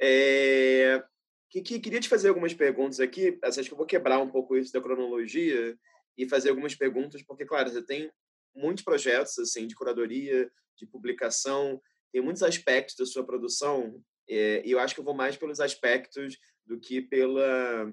É... 0.00 1.02
Que, 1.50 1.62
que, 1.62 1.80
queria 1.80 2.00
te 2.00 2.08
fazer 2.08 2.28
algumas 2.28 2.52
perguntas 2.52 3.00
aqui, 3.00 3.38
acho 3.42 3.62
que 3.62 3.72
eu 3.72 3.76
vou 3.76 3.86
quebrar 3.86 4.18
um 4.18 4.28
pouco 4.28 4.56
isso 4.56 4.72
da 4.72 4.82
cronologia 4.82 5.78
e 6.16 6.28
fazer 6.28 6.50
algumas 6.50 6.74
perguntas, 6.74 7.22
porque, 7.22 7.46
claro, 7.46 7.70
você 7.70 7.82
tem 7.82 8.10
muitos 8.54 8.84
projetos 8.84 9.38
assim 9.38 9.66
de 9.66 9.74
curadoria, 9.74 10.50
de 10.76 10.86
publicação, 10.86 11.80
tem 12.12 12.20
muitos 12.20 12.42
aspectos 12.42 12.96
da 12.96 13.06
sua 13.06 13.24
produção 13.24 14.02
é, 14.28 14.62
e 14.64 14.70
eu 14.70 14.78
acho 14.78 14.94
que 14.94 15.00
eu 15.00 15.04
vou 15.04 15.14
mais 15.14 15.36
pelos 15.36 15.58
aspectos 15.58 16.36
do 16.66 16.78
que 16.78 17.00
pela 17.00 17.90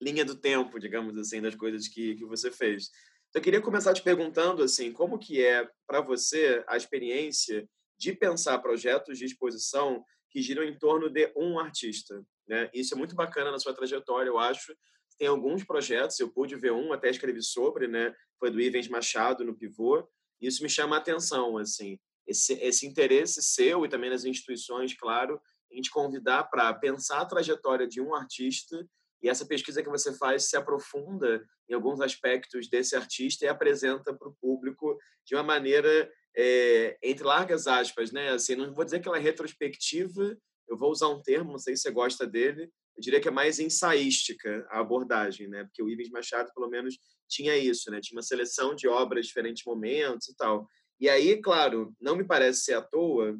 linha 0.00 0.24
do 0.24 0.36
tempo, 0.36 0.78
digamos 0.78 1.16
assim, 1.16 1.40
das 1.40 1.54
coisas 1.54 1.88
que, 1.88 2.14
que 2.16 2.24
você 2.24 2.50
fez. 2.50 2.90
Eu 3.34 3.40
queria 3.40 3.60
começar 3.60 3.92
te 3.92 4.02
perguntando 4.02 4.62
assim, 4.62 4.92
como 4.92 5.18
que 5.18 5.44
é 5.44 5.68
para 5.86 6.00
você 6.00 6.64
a 6.66 6.76
experiência 6.76 7.68
de 7.98 8.12
pensar 8.12 8.58
projetos 8.58 9.18
de 9.18 9.24
exposição 9.24 10.04
que 10.30 10.40
giram 10.40 10.62
em 10.62 10.78
torno 10.78 11.08
de 11.08 11.32
um 11.36 11.58
artista, 11.58 12.24
né? 12.46 12.70
Isso 12.72 12.94
é 12.94 12.96
muito 12.96 13.14
bacana 13.14 13.50
na 13.50 13.58
sua 13.58 13.74
trajetória, 13.74 14.28
eu 14.28 14.38
acho. 14.38 14.74
Tem 15.18 15.28
alguns 15.28 15.64
projetos, 15.64 16.18
eu 16.20 16.30
pude 16.30 16.56
ver 16.56 16.72
um, 16.72 16.92
até 16.92 17.08
escrevi 17.08 17.42
sobre, 17.42 17.88
né? 17.88 18.14
Foi 18.38 18.50
do 18.50 18.60
Ivens 18.60 18.88
Machado 18.88 19.44
no 19.44 19.56
Pivô. 19.56 20.06
Isso 20.40 20.62
me 20.62 20.68
chama 20.68 20.96
a 20.96 20.98
atenção, 20.98 21.56
assim, 21.56 21.98
esse, 22.26 22.52
esse 22.54 22.86
interesse 22.86 23.42
seu 23.42 23.84
e 23.84 23.88
também 23.88 24.10
das 24.10 24.24
instituições, 24.24 24.94
claro, 24.94 25.40
em 25.70 25.80
te 25.80 25.90
convidar 25.90 26.44
para 26.44 26.72
pensar 26.74 27.20
a 27.20 27.26
trajetória 27.26 27.86
de 27.86 28.00
um 28.00 28.14
artista 28.14 28.86
e 29.26 29.28
essa 29.28 29.44
pesquisa 29.44 29.82
que 29.82 29.88
você 29.88 30.16
faz 30.16 30.48
se 30.48 30.56
aprofunda 30.56 31.44
em 31.68 31.74
alguns 31.74 32.00
aspectos 32.00 32.68
desse 32.68 32.94
artista 32.94 33.44
e 33.44 33.48
apresenta 33.48 34.14
para 34.14 34.28
o 34.28 34.36
público 34.40 34.96
de 35.26 35.34
uma 35.34 35.42
maneira, 35.42 36.08
é, 36.36 36.96
entre 37.02 37.24
largas 37.24 37.66
aspas, 37.66 38.12
né? 38.12 38.28
Assim, 38.28 38.54
não 38.54 38.72
vou 38.72 38.84
dizer 38.84 39.00
que 39.00 39.08
ela 39.08 39.16
é 39.16 39.20
retrospectiva, 39.20 40.38
eu 40.68 40.76
vou 40.76 40.92
usar 40.92 41.08
um 41.08 41.20
termo, 41.20 41.50
não 41.50 41.58
sei 41.58 41.74
se 41.74 41.82
você 41.82 41.90
gosta 41.90 42.24
dele, 42.24 42.70
eu 42.96 43.00
diria 43.00 43.20
que 43.20 43.26
é 43.26 43.32
mais 43.32 43.58
ensaística 43.58 44.64
a 44.70 44.78
abordagem, 44.78 45.48
né? 45.48 45.64
Porque 45.64 45.82
o 45.82 45.88
Ives 45.88 46.10
Machado, 46.10 46.52
pelo 46.54 46.70
menos, 46.70 46.96
tinha 47.28 47.56
isso, 47.56 47.90
né? 47.90 48.00
Tinha 48.00 48.16
uma 48.16 48.22
seleção 48.22 48.76
de 48.76 48.86
obras 48.86 49.26
diferentes 49.26 49.64
momentos 49.66 50.28
e 50.28 50.36
tal. 50.36 50.68
E 51.00 51.08
aí, 51.08 51.42
claro, 51.42 51.92
não 52.00 52.14
me 52.14 52.24
parece 52.24 52.60
ser 52.60 52.74
à 52.74 52.80
toa 52.80 53.36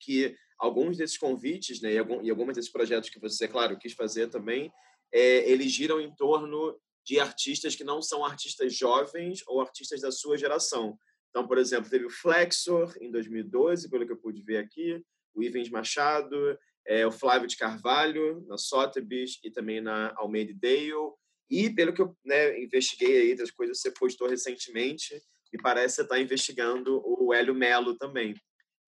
que 0.00 0.36
alguns 0.58 0.96
desses 0.96 1.16
convites, 1.16 1.80
né, 1.80 1.92
e, 1.92 1.98
alguns 1.98 2.54
desses 2.54 2.72
projetos 2.72 3.08
que 3.08 3.20
você, 3.20 3.46
claro, 3.46 3.78
quis 3.78 3.92
fazer 3.92 4.28
também, 4.28 4.72
é, 5.12 5.48
eles 5.50 5.72
giram 5.72 6.00
em 6.00 6.14
torno 6.14 6.78
de 7.04 7.20
artistas 7.20 7.76
que 7.76 7.84
não 7.84 8.02
são 8.02 8.24
artistas 8.24 8.74
jovens 8.74 9.42
ou 9.46 9.60
artistas 9.60 10.00
da 10.00 10.10
sua 10.10 10.36
geração. 10.36 10.98
Então, 11.30 11.46
por 11.46 11.58
exemplo, 11.58 11.88
teve 11.88 12.06
o 12.06 12.10
Flexor 12.10 12.96
em 13.00 13.10
2012, 13.10 13.88
pelo 13.88 14.06
que 14.06 14.12
eu 14.12 14.16
pude 14.16 14.42
ver 14.42 14.56
aqui, 14.56 15.02
o 15.34 15.42
Ivens 15.42 15.70
Machado, 15.70 16.58
é, 16.86 17.06
o 17.06 17.12
Flávio 17.12 17.46
de 17.46 17.56
Carvalho, 17.56 18.44
na 18.48 18.56
Sotheby's 18.56 19.38
e 19.44 19.50
também 19.50 19.80
na 19.80 20.14
Almeida 20.16 20.52
Dale. 20.60 21.12
E, 21.48 21.70
pelo 21.70 21.92
que 21.92 22.02
eu 22.02 22.16
né, 22.24 22.58
investiguei 22.60 23.20
aí 23.20 23.36
das 23.36 23.50
coisas 23.50 23.76
que 23.76 23.82
você 23.82 23.94
postou 23.94 24.28
recentemente, 24.28 25.14
me 25.52 25.60
parece 25.60 25.88
que 25.88 25.96
você 25.96 26.02
está 26.02 26.18
investigando 26.18 27.02
o 27.04 27.32
Hélio 27.32 27.54
Melo 27.54 27.96
também. 27.96 28.34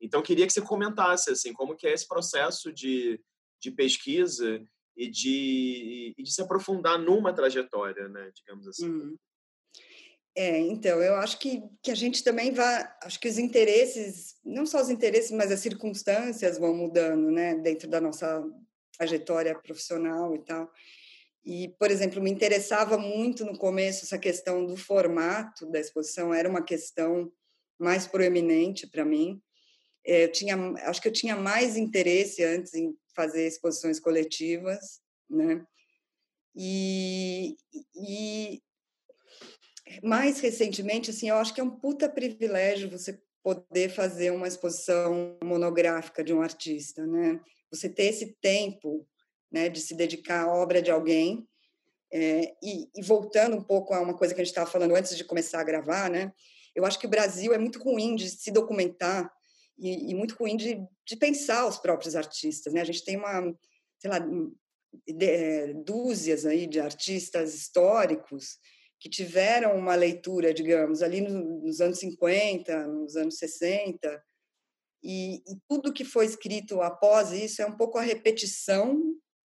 Então, 0.00 0.22
queria 0.22 0.46
que 0.46 0.52
você 0.52 0.60
comentasse 0.60 1.30
assim, 1.30 1.52
como 1.52 1.76
que 1.76 1.86
é 1.86 1.92
esse 1.92 2.06
processo 2.06 2.72
de, 2.72 3.20
de 3.60 3.70
pesquisa 3.70 4.60
e 4.98 5.08
de, 5.08 6.12
e 6.18 6.22
de 6.24 6.32
se 6.32 6.42
aprofundar 6.42 6.98
numa 6.98 7.32
trajetória, 7.32 8.08
né, 8.08 8.32
digamos 8.34 8.66
assim. 8.66 8.90
Uhum. 8.90 9.16
É, 10.36 10.58
então, 10.58 11.00
eu 11.00 11.14
acho 11.14 11.38
que, 11.38 11.62
que 11.82 11.90
a 11.90 11.94
gente 11.94 12.22
também 12.24 12.52
vai, 12.52 12.88
acho 13.04 13.18
que 13.20 13.28
os 13.28 13.38
interesses, 13.38 14.34
não 14.44 14.66
só 14.66 14.80
os 14.80 14.90
interesses, 14.90 15.30
mas 15.30 15.52
as 15.52 15.60
circunstâncias 15.60 16.58
vão 16.58 16.74
mudando, 16.74 17.30
né, 17.30 17.54
dentro 17.54 17.88
da 17.88 18.00
nossa 18.00 18.44
trajetória 18.96 19.56
profissional 19.56 20.34
e 20.34 20.44
tal. 20.44 20.70
E, 21.44 21.68
por 21.78 21.90
exemplo, 21.90 22.20
me 22.20 22.30
interessava 22.30 22.98
muito 22.98 23.44
no 23.44 23.56
começo 23.56 24.04
essa 24.04 24.18
questão 24.18 24.66
do 24.66 24.76
formato 24.76 25.64
da 25.70 25.78
exposição, 25.78 26.34
era 26.34 26.48
uma 26.48 26.62
questão 26.62 27.32
mais 27.78 28.06
proeminente 28.06 28.86
para 28.86 29.04
mim. 29.04 29.40
É, 30.08 30.24
eu 30.24 30.32
tinha, 30.32 30.56
acho 30.86 31.02
que 31.02 31.08
eu 31.08 31.12
tinha 31.12 31.36
mais 31.36 31.76
interesse 31.76 32.42
antes 32.42 32.72
em 32.72 32.96
fazer 33.14 33.46
exposições 33.46 34.00
coletivas, 34.00 35.02
né? 35.28 35.62
E, 36.56 37.58
e 37.94 38.62
mais 40.02 40.40
recentemente, 40.40 41.10
assim, 41.10 41.28
eu 41.28 41.36
acho 41.36 41.52
que 41.52 41.60
é 41.60 41.64
um 41.64 41.78
puta 41.78 42.08
privilégio 42.08 42.90
você 42.90 43.20
poder 43.42 43.90
fazer 43.90 44.30
uma 44.30 44.48
exposição 44.48 45.36
monográfica 45.44 46.24
de 46.24 46.32
um 46.32 46.40
artista, 46.40 47.06
né? 47.06 47.38
Você 47.70 47.86
ter 47.86 48.04
esse 48.04 48.34
tempo, 48.40 49.06
né, 49.52 49.68
de 49.68 49.78
se 49.78 49.94
dedicar 49.94 50.44
à 50.44 50.54
obra 50.54 50.80
de 50.80 50.90
alguém. 50.90 51.46
É, 52.10 52.54
e, 52.62 52.88
e, 52.96 53.02
voltando 53.02 53.54
um 53.54 53.62
pouco 53.62 53.92
a 53.92 54.00
uma 54.00 54.16
coisa 54.16 54.34
que 54.34 54.40
a 54.40 54.44
gente 54.44 54.52
estava 54.52 54.70
falando 54.70 54.96
antes 54.96 55.14
de 55.14 55.24
começar 55.24 55.60
a 55.60 55.64
gravar, 55.64 56.08
né? 56.08 56.32
Eu 56.74 56.86
acho 56.86 56.98
que 56.98 57.06
o 57.06 57.10
Brasil 57.10 57.52
é 57.52 57.58
muito 57.58 57.78
ruim 57.78 58.16
de 58.16 58.30
se 58.30 58.50
documentar 58.50 59.30
e, 59.78 60.10
e 60.10 60.14
muito 60.14 60.34
ruim 60.34 60.56
de, 60.56 60.80
de, 61.06 61.16
pensar 61.16 61.66
os 61.66 61.78
próprios 61.78 62.16
artistas, 62.16 62.72
né? 62.72 62.80
A 62.80 62.84
gente 62.84 63.04
tem 63.04 63.16
uma, 63.16 63.54
sei 64.00 64.10
lá, 64.10 64.18
de, 64.18 65.24
é, 65.24 65.72
dúzias 65.72 66.44
aí 66.44 66.66
de 66.66 66.80
artistas 66.80 67.54
históricos 67.54 68.58
que 69.00 69.08
tiveram 69.08 69.76
uma 69.76 69.94
leitura, 69.94 70.52
digamos, 70.52 71.02
ali 71.02 71.20
nos 71.20 71.80
anos 71.80 71.98
50, 72.00 72.86
nos 72.88 73.16
anos 73.16 73.38
60, 73.38 74.22
e, 75.02 75.36
e, 75.36 75.56
tudo 75.68 75.92
que 75.92 76.04
foi 76.04 76.26
escrito 76.26 76.80
após 76.82 77.30
isso 77.30 77.62
é 77.62 77.66
um 77.66 77.76
pouco 77.76 77.98
a 77.98 78.02
repetição 78.02 79.00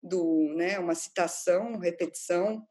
do, 0.02 0.52
né, 0.54 0.78
uma 0.78 0.94
citação, 0.94 1.78
repetição 1.78 2.62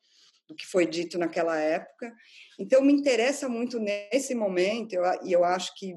do 0.47 0.55
que 0.55 0.65
foi 0.65 0.85
dito 0.85 1.17
naquela 1.17 1.57
época. 1.57 2.13
Então 2.59 2.81
me 2.81 2.93
interessa 2.93 3.49
muito 3.49 3.79
nesse 3.79 4.35
momento, 4.35 4.93
eu, 4.93 5.03
e 5.23 5.33
eu 5.33 5.43
acho 5.43 5.73
que 5.75 5.95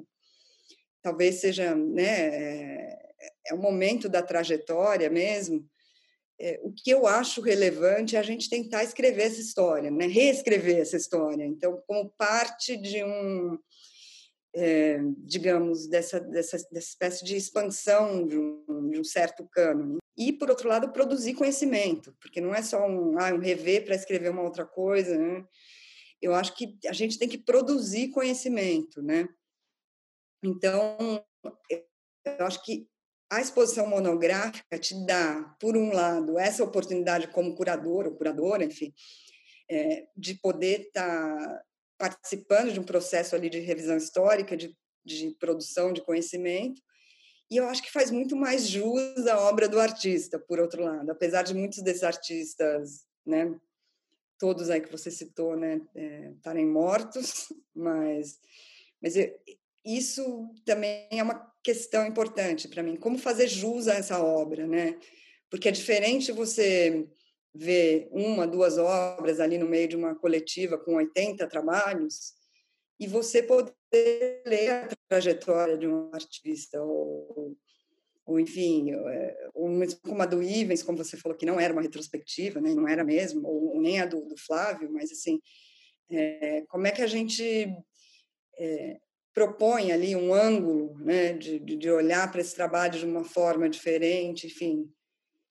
talvez 1.03 1.37
seja, 1.37 1.75
né, 1.75 2.05
é, 2.05 2.99
é 3.49 3.55
o 3.55 3.59
momento 3.59 4.09
da 4.09 4.23
trajetória 4.23 5.09
mesmo, 5.11 5.69
é, 6.41 6.59
o 6.63 6.73
que 6.73 6.91
eu 6.91 7.07
acho 7.07 7.43
relevante 7.43 8.17
é 8.17 8.19
a 8.19 8.23
gente 8.23 8.49
tentar 8.49 8.83
escrever 8.83 9.25
essa 9.25 9.41
história, 9.41 9.91
né? 9.91 10.07
reescrever 10.07 10.79
essa 10.79 10.97
história. 10.97 11.45
Então, 11.45 11.83
como 11.87 12.09
parte 12.17 12.79
de 12.79 13.05
um, 13.05 13.59
é, 14.55 15.01
digamos, 15.19 15.87
dessa, 15.87 16.19
dessa, 16.19 16.57
dessa 16.73 16.89
espécie 16.89 17.25
de 17.27 17.37
expansão 17.37 18.27
de 18.27 18.39
um, 18.39 18.91
de 18.91 18.99
um 18.99 19.05
certo 19.05 19.47
cânone. 19.53 19.99
e, 20.17 20.33
por 20.33 20.49
outro 20.49 20.67
lado, 20.67 20.93
produzir 20.93 21.35
conhecimento, 21.35 22.17
porque 22.21 22.41
não 22.41 22.55
é 22.55 22.63
só 22.63 22.89
um, 22.89 23.19
ah, 23.19 23.35
um 23.35 23.39
rever 23.39 23.85
para 23.85 23.95
escrever 23.95 24.31
uma 24.31 24.43
outra 24.43 24.65
coisa, 24.65 25.17
né? 25.19 25.45
Eu 26.23 26.35
acho 26.35 26.55
que 26.55 26.79
a 26.87 26.93
gente 26.93 27.19
tem 27.19 27.29
que 27.29 27.39
produzir 27.39 28.09
conhecimento, 28.09 29.03
né? 29.03 29.29
Então, 30.43 31.25
eu 32.25 32.47
acho 32.47 32.63
que 32.65 32.89
a 33.31 33.41
exposição 33.41 33.87
monográfica 33.87 34.79
te 34.79 34.95
dá, 35.07 35.57
por 35.61 35.77
um 35.77 35.93
lado, 35.93 36.39
essa 36.39 36.65
oportunidade 36.65 37.29
como 37.29 37.55
curador 37.55 38.07
ou 38.07 38.17
curadora, 38.17 38.65
enfim, 38.65 38.93
é, 39.71 40.07
de 40.17 40.35
poder 40.35 40.81
estar 40.81 41.37
tá 41.39 41.65
participando 41.97 42.73
de 42.73 42.81
um 42.81 42.85
processo 42.85 43.37
ali 43.37 43.49
de 43.49 43.61
revisão 43.61 43.97
histórica, 43.97 44.57
de, 44.57 44.77
de 45.05 45.37
produção 45.39 45.93
de 45.93 46.03
conhecimento, 46.03 46.83
e 47.51 47.57
eu 47.57 47.67
acho 47.67 47.83
que 47.83 47.91
faz 47.91 48.11
muito 48.11 48.37
mais 48.37 48.69
jus 48.69 49.27
à 49.27 49.41
obra 49.41 49.69
do 49.69 49.81
artista, 49.81 50.39
por 50.39 50.61
outro 50.61 50.85
lado, 50.85 51.11
apesar 51.11 51.43
de 51.43 51.53
muitos 51.53 51.83
desses 51.83 52.05
artistas, 52.05 53.05
né, 53.27 53.53
todos 54.39 54.71
aí 54.71 54.81
que 54.81 54.91
você 54.91 55.11
citou, 55.11 55.57
né, 55.57 55.81
é, 55.95 56.31
estarem 56.31 56.65
mortos, 56.65 57.49
mas, 57.75 58.39
mas 59.03 59.17
eu, 59.17 59.33
isso 59.85 60.49
também 60.65 61.09
é 61.11 61.23
uma 61.23 61.51
questão 61.63 62.07
importante 62.07 62.69
para 62.69 62.83
mim, 62.83 62.97
como 62.97 63.19
fazer 63.19 63.49
jus 63.49 63.89
a 63.89 63.95
essa 63.95 64.23
obra, 64.23 64.67
né? 64.67 64.99
Porque 65.51 65.69
é 65.69 65.73
diferente 65.73 66.33
você 66.33 67.07
ver 67.55 68.09
uma, 68.13 68.47
duas 68.47 68.79
obras 68.79 69.41
ali 69.41 69.59
no 69.59 69.69
meio 69.69 69.89
de 69.89 69.97
uma 69.97 70.15
coletiva 70.15 70.79
com 70.79 70.95
80 70.95 71.47
trabalhos 71.49 72.35
e 72.99 73.07
você 73.07 73.43
poder 73.43 73.75
ler 74.47 74.71
a 74.71 74.89
trajetória 75.09 75.77
de 75.77 75.87
um 75.87 76.11
artista 76.13 76.81
ou, 76.83 77.57
ou 78.25 78.39
enfim, 78.39 78.93
é, 78.93 79.49
como 80.03 80.23
a 80.23 80.27
do 80.27 80.43
Ivens, 80.43 80.83
como 80.83 80.99
você 80.99 81.17
falou 81.17 81.37
que 81.37 81.47
não 81.47 81.59
era 81.59 81.73
uma 81.73 81.83
retrospectiva, 81.83 82.61
né? 82.61 82.73
Não 82.75 82.87
era 82.87 83.03
mesmo, 83.03 83.47
ou 83.49 83.81
nem 83.81 84.01
a 84.01 84.07
do, 84.07 84.25
do 84.27 84.37
Flávio, 84.37 84.91
mas 84.93 85.11
assim, 85.11 85.41
é, 86.11 86.65
como 86.69 86.87
é 86.87 86.93
que 86.93 87.03
a 87.03 87.07
gente 87.07 87.75
é, 88.59 88.97
propõe 89.33 89.93
ali 89.93 90.17
um 90.17 90.35
ângulo 90.35 90.97
né, 90.99 91.33
de, 91.33 91.59
de 91.59 91.91
olhar 91.91 92.31
para 92.31 92.41
esse 92.41 92.55
trabalho 92.55 92.99
de 92.99 93.07
uma 93.07 93.25
forma 93.25 93.69
diferente, 93.69 94.47
enfim. 94.47 94.91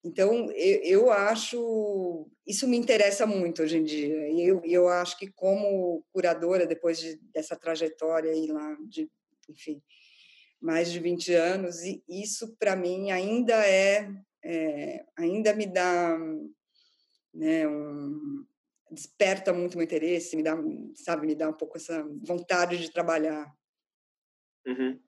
Então, 0.04 0.50
eu, 0.52 0.82
eu 0.84 1.12
acho, 1.12 2.30
isso 2.48 2.68
me 2.68 2.78
interessa 2.78 3.26
muito 3.26 3.62
hoje 3.62 3.78
em 3.78 3.84
dia, 3.84 4.30
e 4.30 4.48
eu, 4.48 4.62
eu 4.64 4.88
acho 4.88 5.18
que 5.18 5.28
como 5.28 6.04
curadora, 6.12 6.66
depois 6.66 7.00
de, 7.00 7.18
dessa 7.34 7.56
trajetória 7.56 8.32
aí 8.32 8.48
lá, 8.48 8.78
de, 8.88 9.10
enfim, 9.50 9.82
mais 10.62 10.92
de 10.92 11.00
20 11.00 11.34
anos, 11.34 11.78
isso 12.08 12.56
para 12.58 12.76
mim 12.76 13.12
ainda 13.12 13.54
é, 13.68 14.10
é, 14.44 15.06
ainda 15.18 15.54
me 15.54 15.66
dá, 15.66 16.18
né, 17.34 17.68
um, 17.68 18.46
desperta 18.92 19.54
muito 19.54 19.78
meu 19.78 19.84
interesse, 19.84 20.36
me 20.36 20.44
dá, 20.44 20.58
sabe, 20.96 21.28
me 21.28 21.36
dá 21.36 21.50
um 21.50 21.54
pouco 21.54 21.78
essa 21.78 22.04
vontade 22.24 22.78
de 22.78 22.92
trabalhar. 22.92 23.54
Uhum. 24.70 25.00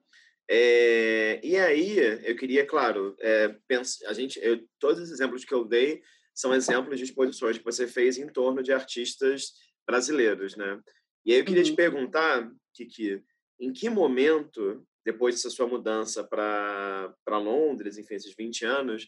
É, 0.50 1.40
e 1.42 1.56
aí, 1.56 1.98
eu 2.24 2.36
queria, 2.36 2.66
claro, 2.66 3.16
é, 3.20 3.56
pensa, 3.66 4.06
a 4.08 4.12
gente, 4.12 4.38
eu, 4.42 4.62
todos 4.78 5.00
os 5.00 5.10
exemplos 5.10 5.44
que 5.44 5.54
eu 5.54 5.64
dei 5.64 6.02
são 6.34 6.54
exemplos 6.54 6.98
de 6.98 7.04
exposições 7.04 7.58
que 7.58 7.64
você 7.64 7.86
fez 7.86 8.18
em 8.18 8.26
torno 8.26 8.62
de 8.62 8.72
artistas 8.72 9.52
brasileiros, 9.86 10.56
né? 10.56 10.80
E 11.24 11.32
aí 11.32 11.38
eu 11.38 11.44
queria 11.44 11.62
uhum. 11.62 11.70
te 11.70 11.74
perguntar, 11.74 12.50
Kiki, 12.74 13.22
em 13.60 13.72
que 13.72 13.88
momento, 13.88 14.84
depois 15.04 15.34
dessa 15.34 15.50
sua 15.50 15.66
mudança 15.66 16.24
para 16.24 17.14
Londres, 17.28 17.96
enfim, 17.96 18.14
esses 18.14 18.34
20 18.34 18.64
anos, 18.64 19.06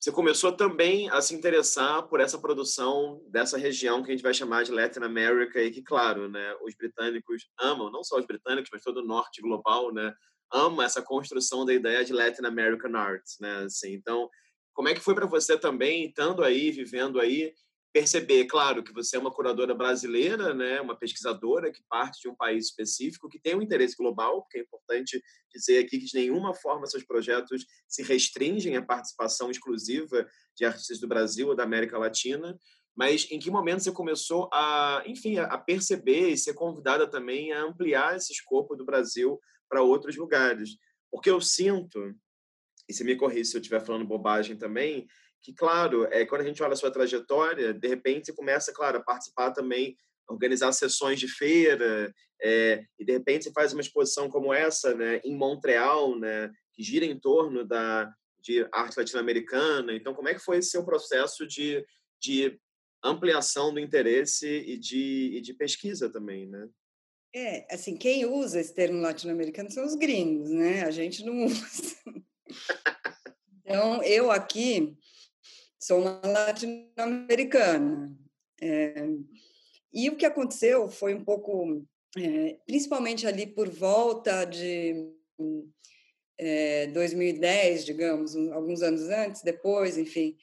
você 0.00 0.10
começou 0.10 0.50
também 0.50 1.10
a 1.10 1.20
se 1.20 1.34
interessar 1.34 2.08
por 2.08 2.20
essa 2.20 2.38
produção 2.38 3.22
dessa 3.28 3.58
região 3.58 4.02
que 4.02 4.10
a 4.10 4.14
gente 4.14 4.22
vai 4.22 4.32
chamar 4.32 4.64
de 4.64 4.72
Latin 4.72 5.00
America 5.00 5.62
e 5.62 5.70
que, 5.70 5.82
claro, 5.82 6.26
né, 6.26 6.56
os 6.62 6.74
britânicos 6.74 7.46
amam, 7.60 7.92
não 7.92 8.02
só 8.02 8.18
os 8.18 8.24
britânicos, 8.24 8.70
mas 8.72 8.82
todo 8.82 9.00
o 9.00 9.06
norte 9.06 9.42
global, 9.42 9.92
né, 9.92 10.14
ama 10.50 10.84
essa 10.84 11.02
construção 11.02 11.66
da 11.66 11.74
ideia 11.74 12.02
de 12.02 12.14
Latin 12.14 12.46
American 12.46 12.96
Arts, 12.96 13.36
né, 13.40 13.64
assim, 13.64 13.92
então, 13.92 14.30
como 14.72 14.88
é 14.88 14.94
que 14.94 15.00
foi 15.00 15.14
para 15.14 15.26
você 15.26 15.58
também, 15.58 16.06
estando 16.06 16.42
aí, 16.42 16.70
vivendo 16.70 17.20
aí, 17.20 17.52
perceber, 17.92 18.44
claro, 18.46 18.84
que 18.84 18.92
você 18.92 19.16
é 19.16 19.18
uma 19.18 19.32
curadora 19.32 19.74
brasileira, 19.74 20.54
né, 20.54 20.80
uma 20.80 20.96
pesquisadora 20.96 21.72
que 21.72 21.82
parte 21.88 22.20
de 22.20 22.28
um 22.28 22.34
país 22.34 22.66
específico, 22.66 23.28
que 23.28 23.40
tem 23.40 23.54
um 23.56 23.62
interesse 23.62 23.96
global, 23.96 24.42
porque 24.42 24.58
é 24.58 24.62
importante 24.62 25.20
dizer 25.52 25.78
aqui 25.78 25.98
que 25.98 26.06
de 26.06 26.14
nenhuma 26.14 26.54
forma 26.54 26.86
seus 26.86 27.04
projetos 27.04 27.66
se 27.88 28.02
restringem 28.02 28.76
à 28.76 28.82
participação 28.82 29.50
exclusiva 29.50 30.28
de 30.56 30.64
artistas 30.64 31.00
do 31.00 31.08
Brasil 31.08 31.48
ou 31.48 31.56
da 31.56 31.64
América 31.64 31.98
Latina, 31.98 32.56
mas 32.96 33.26
em 33.30 33.38
que 33.38 33.50
momento 33.50 33.82
você 33.82 33.92
começou 33.92 34.48
a, 34.52 35.02
enfim, 35.06 35.38
a 35.38 35.58
perceber 35.58 36.28
e 36.28 36.36
ser 36.36 36.54
convidada 36.54 37.08
também 37.08 37.52
a 37.52 37.62
ampliar 37.62 38.16
esse 38.16 38.32
escopo 38.32 38.76
do 38.76 38.84
Brasil 38.84 39.40
para 39.68 39.82
outros 39.82 40.16
lugares? 40.16 40.76
Porque 41.10 41.30
eu 41.30 41.40
sinto, 41.40 42.14
e 42.88 42.92
se 42.92 43.02
me 43.02 43.16
corrija 43.16 43.44
se 43.44 43.56
eu 43.56 43.60
estiver 43.60 43.80
falando 43.80 44.06
bobagem 44.06 44.56
também, 44.56 45.06
que, 45.42 45.52
claro, 45.52 46.04
é, 46.12 46.24
quando 46.26 46.42
a 46.42 46.44
gente 46.44 46.62
olha 46.62 46.74
a 46.74 46.76
sua 46.76 46.90
trajetória, 46.90 47.72
de 47.72 47.88
repente 47.88 48.26
você 48.26 48.32
começa, 48.32 48.72
claro, 48.72 48.98
a 48.98 49.02
participar 49.02 49.52
também, 49.52 49.96
organizar 50.28 50.72
sessões 50.72 51.18
de 51.18 51.28
feira, 51.28 52.12
é, 52.42 52.84
e 52.98 53.04
de 53.04 53.12
repente 53.12 53.44
você 53.44 53.52
faz 53.52 53.72
uma 53.72 53.80
exposição 53.80 54.28
como 54.28 54.52
essa, 54.52 54.94
né, 54.94 55.20
em 55.24 55.36
Montreal, 55.36 56.18
né, 56.18 56.50
que 56.72 56.82
gira 56.82 57.04
em 57.04 57.18
torno 57.18 57.64
da 57.64 58.12
de 58.42 58.66
arte 58.72 58.98
latino-americana. 58.98 59.94
Então, 59.94 60.14
como 60.14 60.28
é 60.28 60.34
que 60.34 60.40
foi 60.40 60.58
esse 60.58 60.70
seu 60.70 60.84
processo 60.84 61.46
de, 61.46 61.84
de 62.18 62.58
ampliação 63.02 63.72
do 63.72 63.80
interesse 63.80 64.46
e 64.46 64.78
de, 64.78 65.36
e 65.36 65.40
de 65.40 65.54
pesquisa 65.54 66.10
também, 66.10 66.46
né? 66.46 66.68
É, 67.34 67.66
assim, 67.72 67.96
quem 67.96 68.26
usa 68.26 68.58
esse 68.58 68.74
termo 68.74 69.00
latino-americano 69.00 69.70
são 69.70 69.84
os 69.84 69.94
gringos, 69.94 70.50
né? 70.50 70.82
A 70.82 70.90
gente 70.90 71.24
não 71.24 71.44
usa. 71.44 71.96
Então, 73.62 74.02
eu 74.02 74.32
aqui, 74.32 74.98
sou 75.80 76.00
uma 76.00 76.20
latino-americana. 76.22 78.14
É, 78.60 79.06
e 79.92 80.10
o 80.10 80.16
que 80.16 80.26
aconteceu 80.26 80.88
foi 80.88 81.14
um 81.14 81.24
pouco, 81.24 81.82
é, 82.16 82.58
principalmente 82.66 83.26
ali 83.26 83.46
por 83.46 83.68
volta 83.68 84.44
de 84.44 85.10
é, 86.38 86.86
2010, 86.88 87.86
digamos, 87.86 88.36
alguns 88.52 88.82
anos 88.82 89.08
antes, 89.08 89.42
depois, 89.42 89.96
enfim, 89.96 90.36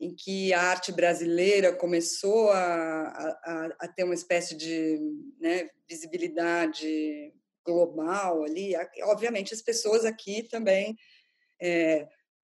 em 0.00 0.14
que 0.14 0.52
a 0.54 0.62
arte 0.62 0.90
brasileira 0.90 1.74
começou 1.76 2.50
a, 2.50 3.02
a, 3.44 3.76
a 3.80 3.88
ter 3.88 4.04
uma 4.04 4.14
espécie 4.14 4.56
de 4.56 4.98
né, 5.38 5.68
visibilidade 5.86 7.34
global 7.66 8.42
ali. 8.44 8.72
Obviamente, 9.02 9.52
as 9.52 9.60
pessoas 9.60 10.06
aqui 10.06 10.42
também 10.44 10.96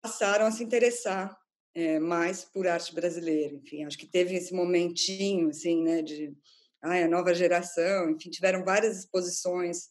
passaram 0.02 0.48
a 0.48 0.52
se 0.52 0.64
interessar 0.64 1.38
é, 1.76 2.00
mais 2.00 2.46
por 2.46 2.68
arte 2.68 2.94
brasileira. 2.94 3.56
Enfim, 3.56 3.84
acho 3.84 3.98
que 3.98 4.06
teve 4.06 4.36
esse 4.36 4.54
momentinho, 4.54 5.50
assim, 5.50 5.82
né, 5.82 6.02
de 6.02 6.36
ai, 6.82 7.04
a 7.04 7.08
nova 7.08 7.34
geração. 7.34 8.12
Enfim, 8.12 8.30
tiveram 8.30 8.64
várias 8.64 9.00
exposições, 9.00 9.90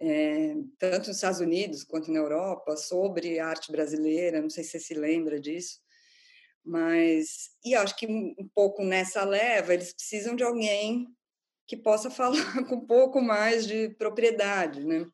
é, 0.00 0.54
tanto 0.78 1.08
nos 1.08 1.16
Estados 1.16 1.40
Unidos 1.40 1.84
quanto 1.84 2.12
na 2.12 2.18
Europa, 2.18 2.76
sobre 2.76 3.38
arte 3.38 3.72
brasileira. 3.72 4.42
Não 4.42 4.50
sei 4.50 4.64
se 4.64 4.70
você 4.70 4.80
se 4.80 4.94
lembra 4.94 5.40
disso. 5.40 5.80
Mas, 6.64 7.50
e 7.64 7.74
acho 7.74 7.96
que 7.96 8.06
um 8.06 8.48
pouco 8.54 8.84
nessa 8.84 9.24
leva, 9.24 9.72
eles 9.72 9.94
precisam 9.94 10.36
de 10.36 10.42
alguém 10.42 11.08
que 11.66 11.76
possa 11.76 12.10
falar 12.10 12.64
com 12.66 12.76
um 12.76 12.86
pouco 12.86 13.22
mais 13.22 13.66
de 13.66 13.90
propriedade, 13.90 14.84
né? 14.84 15.06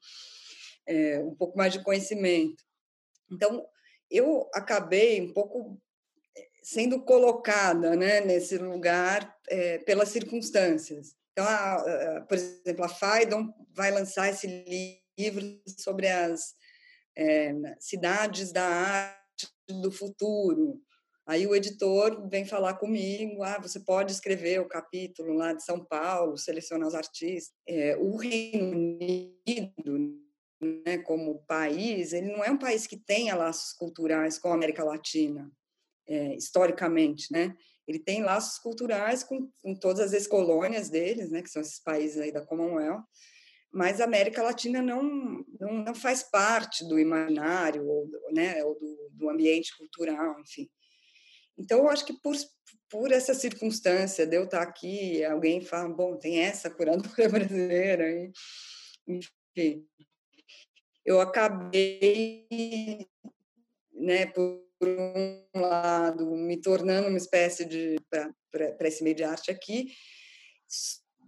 É, 0.86 1.18
um 1.20 1.34
pouco 1.34 1.57
mais 1.57 1.72
de 1.72 1.82
conhecimento. 1.82 2.62
Então, 3.30 3.64
eu 4.11 4.49
acabei 4.53 5.20
um 5.20 5.32
pouco 5.32 5.80
sendo 6.64 7.02
colocada 7.02 7.94
né, 7.94 8.22
nesse 8.22 8.56
lugar 8.56 9.38
é, 9.48 9.78
pelas 9.80 10.08
circunstâncias. 10.08 11.14
Então, 11.32 11.44
a, 11.44 11.74
a, 11.74 12.20
por 12.22 12.38
exemplo, 12.38 12.84
a 12.84 12.88
Faidon 12.88 13.52
vai 13.70 13.90
lançar 13.90 14.30
esse 14.30 14.64
livro 15.18 15.60
sobre 15.78 16.08
as 16.08 16.54
é, 17.16 17.52
cidades 17.78 18.50
da 18.50 18.64
arte 18.64 19.46
do 19.68 19.92
futuro. 19.92 20.80
Aí 21.26 21.46
o 21.46 21.54
editor 21.54 22.26
vem 22.28 22.46
falar 22.46 22.74
comigo, 22.74 23.42
ah, 23.42 23.58
você 23.60 23.80
pode 23.80 24.12
escrever 24.12 24.60
o 24.60 24.68
capítulo 24.68 25.34
lá 25.34 25.52
de 25.52 25.62
São 25.62 25.84
Paulo, 25.84 26.38
selecionar 26.38 26.88
os 26.88 26.94
artistas. 26.94 27.52
É, 27.68 27.94
o 27.98 28.16
Reino 28.16 28.70
Unido, 28.70 30.18
né, 30.86 30.96
como 30.98 31.44
país, 31.46 32.14
ele 32.14 32.32
não 32.32 32.42
é 32.42 32.50
um 32.50 32.58
país 32.58 32.86
que 32.86 32.96
tenha 32.96 33.36
laços 33.36 33.74
culturais 33.74 34.38
com 34.38 34.48
a 34.48 34.54
América 34.54 34.82
Latina 34.82 35.50
é, 36.07 36.34
historicamente, 36.34 37.32
né? 37.32 37.57
Ele 37.86 37.98
tem 37.98 38.22
laços 38.22 38.59
culturais 38.59 39.22
com, 39.22 39.50
com 39.62 39.74
todas 39.74 40.00
as 40.00 40.12
ex-colônias 40.12 40.88
deles, 40.88 41.30
né? 41.30 41.42
Que 41.42 41.50
são 41.50 41.61
esses 41.61 41.78
países 41.78 42.18
aí 42.18 42.32
da 42.32 42.44
Commonwealth, 42.44 43.05
mas 43.74 44.00
a 44.00 44.05
América 44.05 44.40
Latina 44.40 44.80
não, 44.80 45.02
não, 45.59 45.72
não 45.84 45.94
faz 45.94 46.22
parte 46.22 46.86
do 46.86 46.96
imaginário 46.96 47.84
ou, 47.84 48.09
né, 48.32 48.62
ou 48.64 48.78
do, 48.78 49.11
do 49.11 49.28
ambiente 49.28 49.76
cultural, 49.76 50.40
enfim. 50.40 50.70
Então, 51.59 51.80
eu 51.80 51.88
acho 51.88 52.07
que 52.07 52.12
por, 52.20 52.36
por 52.88 53.11
essa 53.11 53.34
circunstância 53.34 54.24
de 54.24 54.36
eu 54.36 54.44
estar 54.44 54.62
aqui, 54.62 55.24
alguém 55.24 55.61
fala, 55.61 55.88
bom, 55.88 56.16
tem 56.16 56.38
essa 56.38 56.70
curadora 56.70 57.28
brasileira, 57.28 58.09
e, 58.09 58.30
enfim, 59.09 59.84
eu 61.05 61.20
acabei, 61.20 62.46
né, 63.92 64.26
por 64.26 64.64
um 64.89 65.61
lado, 65.61 66.26
me 66.37 66.61
tornando 66.61 67.09
uma 67.09 67.18
espécie 67.18 67.64
de 67.64 67.97
para 68.11 68.89
esse 68.89 69.03
meio 69.03 69.16
de 69.16 69.24
arte 69.24 69.51
aqui, 69.51 69.89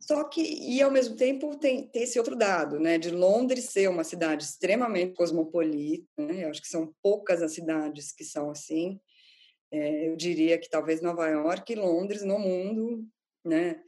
só 0.06 0.22
que, 0.24 0.40
e 0.40 0.80
ao 0.80 0.90
mesmo 0.90 1.16
tempo, 1.16 1.56
tem, 1.56 1.88
tem 1.88 2.04
esse 2.04 2.18
outro 2.18 2.36
dado, 2.36 2.78
né, 2.78 2.96
de 2.96 3.10
Londres 3.10 3.70
ser 3.70 3.88
uma 3.88 4.04
cidade 4.04 4.44
extremamente 4.44 5.14
cosmopolita, 5.14 6.06
né, 6.16 6.44
eu 6.44 6.50
acho 6.50 6.62
que 6.62 6.68
são 6.68 6.94
poucas 7.02 7.42
as 7.42 7.54
cidades 7.54 8.12
que 8.12 8.24
são 8.24 8.50
assim, 8.50 9.00
é, 9.72 10.08
eu 10.08 10.16
diria 10.16 10.58
que 10.58 10.70
talvez 10.70 11.00
Nova 11.00 11.26
York 11.26 11.72
e 11.72 11.76
Londres 11.76 12.22
no 12.22 12.38
mundo, 12.38 13.04
né, 13.44 13.82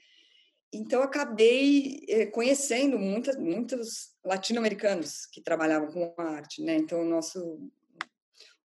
então 0.73 1.03
acabei 1.03 2.01
é, 2.09 2.27
conhecendo 2.27 2.99
muitas, 2.99 3.37
muitos 3.37 4.12
latino-americanos 4.25 5.25
que 5.27 5.41
trabalhavam 5.41 5.89
com 5.89 6.21
arte, 6.21 6.62
né, 6.62 6.75
então 6.75 7.03
o 7.03 7.09
nosso 7.09 7.71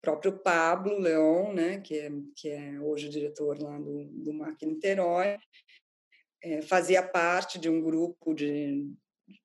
próprio 0.02 0.38
Pablo 0.40 0.98
Leon, 0.98 1.54
né, 1.54 1.80
que 1.80 1.98
é, 1.98 2.12
que 2.36 2.50
é 2.50 2.80
hoje 2.80 3.08
o 3.08 3.12
diretor 3.12 3.62
lá 3.62 3.78
do, 3.78 4.06
do 4.06 4.34
MAC 4.34 4.66
Niterói, 4.66 5.38
é, 6.42 6.62
fazia 6.62 7.04
parte 7.04 7.60
de 7.60 7.70
um 7.70 7.82
grupo 7.82 8.34
de, 8.34 8.90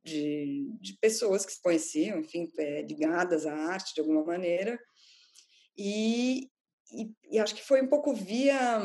de, 0.04 0.68
de, 0.80 0.96
pessoas 0.98 1.44
que 1.44 1.52
se 1.52 1.60
conheciam, 1.60 2.20
enfim, 2.20 2.48
é, 2.58 2.82
ligadas 2.82 3.46
à 3.46 3.54
arte 3.54 3.94
de 3.94 4.00
alguma 4.00 4.24
maneira, 4.24 4.78
e, 5.76 6.48
e, 6.92 7.10
e, 7.32 7.38
acho 7.38 7.54
que 7.54 7.64
foi 7.64 7.82
um 7.82 7.88
pouco 7.88 8.14
via, 8.14 8.80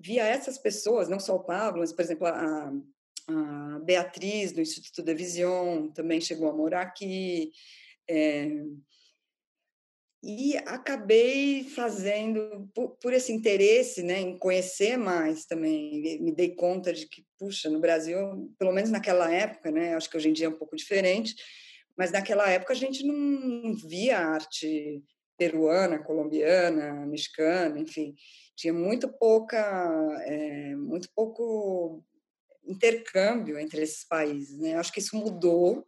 via 0.00 0.24
essas 0.24 0.58
pessoas, 0.58 1.08
não 1.08 1.20
só 1.20 1.36
o 1.36 1.44
Pablo, 1.44 1.80
mas, 1.80 1.92
por 1.92 2.02
exemplo, 2.02 2.26
a, 2.26 2.72
a 3.28 3.78
Beatriz, 3.84 4.50
do 4.50 4.60
Instituto 4.60 5.04
da 5.04 5.14
Vision, 5.14 5.88
também 5.92 6.20
chegou 6.20 6.50
a 6.50 6.52
morar 6.52 6.82
aqui, 6.82 7.52
é, 8.10 8.48
e 10.24 10.56
acabei 10.56 11.64
fazendo 11.64 12.70
por, 12.74 12.96
por, 12.96 13.12
esse 13.12 13.30
interesse 13.30 14.02
né 14.02 14.20
em 14.20 14.38
conhecer 14.38 14.96
mais 14.96 15.44
também 15.44 16.18
me 16.20 16.32
dei 16.32 16.54
conta 16.54 16.94
de 16.94 17.06
que 17.06 17.24
puxa 17.38 17.68
no 17.68 17.78
Brasil 17.78 18.50
pelo 18.58 18.72
menos 18.72 18.90
naquela 18.90 19.30
época 19.30 19.70
né 19.70 19.94
acho 19.94 20.08
que 20.08 20.16
hoje 20.16 20.30
em 20.30 20.32
dia 20.32 20.46
é 20.46 20.48
um 20.48 20.58
pouco 20.58 20.74
diferente 20.74 21.34
mas 21.96 22.10
naquela 22.10 22.48
época 22.48 22.72
a 22.72 22.76
gente 22.76 23.04
não 23.04 23.74
via 23.74 24.18
arte 24.18 25.02
peruana 25.36 25.98
colombiana 25.98 27.06
mexicana 27.06 27.78
enfim 27.78 28.14
tinha 28.56 28.72
muito 28.72 29.08
pouca 29.08 29.58
é, 30.24 30.74
muito 30.74 31.10
pouco 31.14 32.02
intercâmbio 32.66 33.58
entre 33.58 33.82
esses 33.82 34.06
países 34.06 34.58
né. 34.58 34.74
Acho 34.76 34.90
que 34.90 35.00
isso 35.00 35.16
mudou 35.16 35.86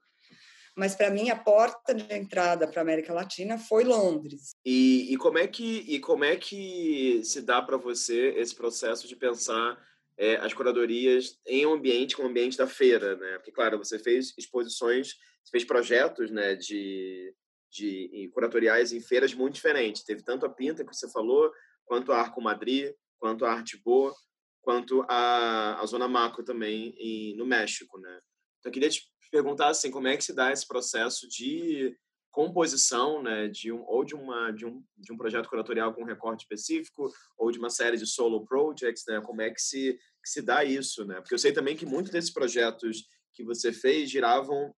mas 0.76 0.94
para 0.94 1.10
mim 1.10 1.30
a 1.30 1.36
porta 1.36 1.94
de 1.94 2.12
entrada 2.12 2.68
para 2.68 2.80
a 2.80 2.82
América 2.82 3.12
Latina 3.12 3.58
foi 3.58 3.84
Londres. 3.84 4.54
E, 4.64 5.12
e, 5.12 5.16
como 5.16 5.38
é 5.38 5.46
que 5.46 5.78
e 5.88 5.98
como 5.98 6.24
é 6.24 6.36
que 6.36 7.22
se 7.24 7.40
dá 7.40 7.62
para 7.62 7.76
você 7.76 8.34
esse 8.36 8.54
processo 8.54 9.08
de 9.08 9.16
pensar 9.16 9.78
é, 10.18 10.36
as 10.36 10.52
curadorias 10.52 11.38
em 11.46 11.66
um 11.66 11.74
ambiente 11.74 12.14
como 12.14 12.28
o 12.28 12.30
ambiente 12.30 12.58
da 12.58 12.66
feira, 12.66 13.16
né? 13.16 13.38
Porque 13.38 13.52
claro, 13.52 13.78
você 13.78 13.98
fez 13.98 14.34
exposições, 14.36 15.14
você 15.42 15.50
fez 15.50 15.64
projetos, 15.64 16.30
né, 16.30 16.54
de 16.54 17.34
de 17.70 18.30
curatoriais 18.32 18.92
em 18.92 19.00
feiras 19.00 19.34
muito 19.34 19.54
diferentes. 19.54 20.02
Teve 20.02 20.22
tanto 20.22 20.46
a 20.46 20.48
Pinta 20.48 20.84
que 20.84 20.94
você 20.94 21.10
falou, 21.10 21.50
quanto 21.84 22.10
a 22.12 22.18
Arco 22.18 22.40
Madrid, 22.40 22.92
quanto 23.18 23.44
a 23.44 23.52
Arte 23.52 23.78
Boa, 23.84 24.14
quanto 24.62 25.04
a, 25.08 25.80
a 25.80 25.86
Zona 25.86 26.08
Macro 26.08 26.42
também 26.42 26.94
em, 26.98 27.36
no 27.36 27.46
México, 27.46 27.98
né? 27.98 28.20
Então, 28.66 28.70
eu 28.70 28.72
queria 28.72 28.90
te 28.90 29.08
perguntar 29.30 29.68
assim, 29.68 29.90
como 29.90 30.08
é 30.08 30.16
que 30.16 30.24
se 30.24 30.34
dá 30.34 30.50
esse 30.52 30.66
processo 30.66 31.28
de 31.28 31.96
composição, 32.30 33.22
né, 33.22 33.48
de 33.48 33.72
um 33.72 33.82
ou 33.86 34.04
de 34.04 34.14
uma 34.14 34.50
de 34.50 34.66
um, 34.66 34.84
de 34.96 35.12
um 35.12 35.16
projeto 35.16 35.48
curatorial 35.48 35.94
com 35.94 36.02
um 36.02 36.06
recorte 36.06 36.42
específico 36.42 37.10
ou 37.38 37.50
de 37.50 37.58
uma 37.58 37.70
série 37.70 37.96
de 37.96 38.06
solo 38.06 38.44
projects, 38.44 39.04
né? 39.08 39.22
Como 39.22 39.40
é 39.40 39.50
que 39.50 39.60
se 39.60 39.94
que 40.22 40.28
se 40.28 40.42
dá 40.42 40.64
isso, 40.64 41.04
né? 41.06 41.14
Porque 41.20 41.32
eu 41.32 41.38
sei 41.38 41.52
também 41.52 41.76
que 41.76 41.86
muitos 41.86 42.12
desses 42.12 42.30
projetos 42.30 43.04
que 43.32 43.42
você 43.42 43.72
fez 43.72 44.10
giravam 44.10 44.74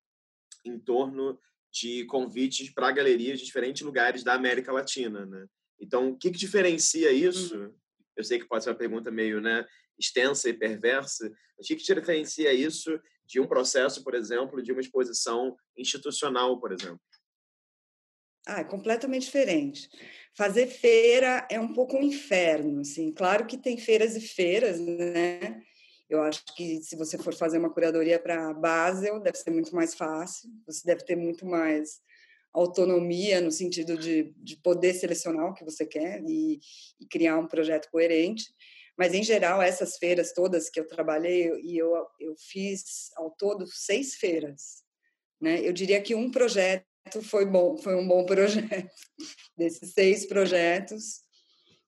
em 0.64 0.78
torno 0.78 1.39
de 1.72 2.05
convites 2.05 2.72
para 2.72 2.93
galerias 2.93 3.41
de 3.41 3.47
diferentes 3.47 3.82
lugares 3.82 4.22
da 4.22 4.34
América 4.34 4.70
Latina, 4.70 5.26
né? 5.26 5.47
Então, 5.80 6.11
o 6.11 6.16
que, 6.16 6.30
que 6.30 6.39
diferencia 6.39 7.11
isso? 7.11 7.57
Uhum. 7.57 7.74
Eu 8.16 8.24
sei 8.24 8.39
que 8.39 8.49
pode 8.49 8.64
ser 8.64 8.70
uma 8.70 8.76
pergunta 8.76 9.11
meio, 9.11 9.41
né, 9.41 9.64
extensa 9.99 10.49
e 10.49 10.55
perversa. 10.55 11.30
Que, 11.62 11.74
que 11.74 11.94
diferencia 11.94 12.53
isso 12.53 12.99
de 13.26 13.40
um 13.40 13.46
processo, 13.46 14.03
por 14.03 14.14
exemplo, 14.14 14.62
de 14.62 14.72
uma 14.72 14.80
exposição 14.80 15.57
institucional, 15.76 16.59
por 16.61 16.72
exemplo? 16.72 17.01
Ah, 18.46 18.61
é 18.61 18.64
completamente 18.64 19.26
diferente. 19.26 19.90
Fazer 20.34 20.66
feira 20.66 21.46
é 21.51 21.61
um 21.61 21.74
pouco 21.74 21.96
um 21.96 22.03
inferno, 22.03 22.80
assim. 22.80 23.12
Claro 23.12 23.46
que 23.46 23.59
tem 23.59 23.76
feiras 23.76 24.16
e 24.16 24.20
feiras, 24.20 24.80
né? 24.80 25.62
Eu 26.09 26.22
acho 26.22 26.42
que 26.57 26.80
se 26.82 26.96
você 26.96 27.18
for 27.18 27.34
fazer 27.34 27.59
uma 27.59 27.68
curadoria 27.68 28.18
para 28.18 28.55
Basel, 28.55 29.20
deve 29.20 29.36
ser 29.36 29.51
muito 29.51 29.74
mais 29.74 29.94
fácil. 29.94 30.49
Você 30.66 30.86
deve 30.86 31.05
ter 31.05 31.16
muito 31.16 31.44
mais 31.44 32.01
autonomia 32.55 33.42
no 33.42 33.51
sentido 33.51 33.99
de, 33.99 34.32
de 34.38 34.57
poder 34.57 34.94
selecionar 34.94 35.51
o 35.51 35.55
que 35.55 35.64
você 35.64 35.84
quer 35.84 36.22
e, 36.26 36.59
e 36.99 37.07
criar 37.07 37.38
um 37.38 37.46
projeto 37.46 37.90
coerente. 37.90 38.44
Mas, 38.99 39.14
em 39.14 39.22
geral, 39.22 39.62
essas 39.62 39.96
feiras 39.96 40.32
todas 40.32 40.68
que 40.68 40.80
eu 40.80 40.88
trabalhei, 40.88 41.53
e 41.62 41.78
eu, 41.78 41.94
eu 42.18 42.34
fiz 42.36 43.11
ao 43.16 43.30
todo 43.30 43.64
seis 43.68 44.16
feiras. 44.16 44.82
Né? 45.40 45.61
Eu 45.61 45.72
diria 45.72 46.03
que 46.03 46.16
um 46.16 46.30
projeto 46.32 46.84
foi 47.22 47.46
bom, 47.46 47.78
foi 47.78 47.94
um 47.94 48.07
bom 48.07 48.26
projeto. 48.26 48.90
Desses 49.57 49.92
seis 49.92 50.26
projetos, 50.26 51.20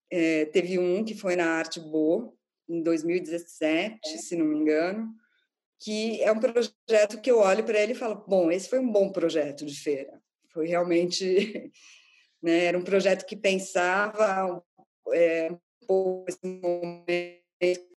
é, 0.09 0.45
teve 0.47 0.79
um 0.79 1.05
que 1.05 1.15
foi 1.15 1.35
na 1.35 1.47
Arte 1.51 1.81
Boa, 1.81 2.33
em 2.69 2.81
2017, 2.81 3.99
é. 4.05 4.17
se 4.17 4.37
não 4.37 4.47
me 4.47 4.57
engano, 4.57 5.13
que 5.81 6.23
é 6.23 6.31
um 6.31 6.39
projeto 6.39 7.21
que 7.21 7.31
eu 7.31 7.39
olho 7.39 7.65
para 7.65 7.81
ele 7.81 7.93
e 7.93 7.97
falo, 7.97 8.25
bom, 8.29 8.53
esse 8.53 8.69
foi 8.69 8.79
um 8.79 8.91
bom 8.91 9.11
projeto 9.11 9.67
de 9.67 9.75
feira. 9.75 10.23
Foi 10.53 10.69
realmente, 10.69 11.25
né, 12.41 12.67
era 12.67 12.79
um 12.79 12.85
projeto 12.85 13.27
que 13.27 13.37
pensava 13.37 14.63
é, 15.13 15.51
pouco 15.91 16.25
esse 16.29 16.39
momento 16.45 17.41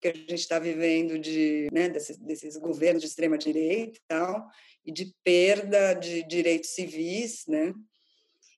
que 0.02 0.08
a 0.08 0.14
gente 0.14 0.34
está 0.34 0.58
vivendo 0.58 1.20
de 1.20 1.70
né, 1.72 1.88
desses, 1.90 2.18
desses, 2.18 2.58
governos 2.58 3.04
de 3.04 3.08
extrema 3.08 3.38
direita 3.38 4.00
e 4.00 4.02
tal 4.08 4.48
e 4.84 4.92
de 4.92 5.14
perda 5.24 5.94
de 5.94 6.24
direitos 6.24 6.72
civis, 6.72 7.44
né? 7.48 7.72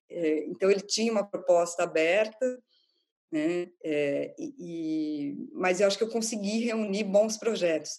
É, 0.09 0.45
então 0.45 0.71
ele 0.71 0.81
tinha 0.81 1.11
uma 1.11 1.29
proposta 1.29 1.83
aberta, 1.83 2.59
né? 3.29 3.69
É, 3.83 4.33
e, 4.39 5.35
mas 5.53 5.81
eu 5.81 5.87
acho 5.87 5.97
que 5.97 6.03
eu 6.03 6.09
consegui 6.09 6.59
reunir 6.59 7.03
bons 7.03 7.37
projetos. 7.37 7.91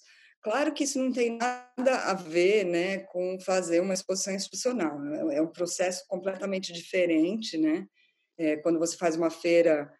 Claro 0.42 0.72
que 0.72 0.84
isso 0.84 0.98
não 0.98 1.12
tem 1.12 1.36
nada 1.36 1.98
a 2.06 2.14
ver, 2.14 2.64
né, 2.64 2.98
com 2.98 3.38
fazer 3.40 3.80
uma 3.80 3.94
exposição 3.94 4.34
institucional. 4.34 4.98
É, 5.30 5.36
é 5.36 5.42
um 5.42 5.52
processo 5.52 6.04
completamente 6.08 6.72
diferente, 6.72 7.58
né? 7.58 7.86
É, 8.38 8.56
quando 8.56 8.78
você 8.78 8.96
faz 8.96 9.16
uma 9.16 9.30
feira 9.30 9.92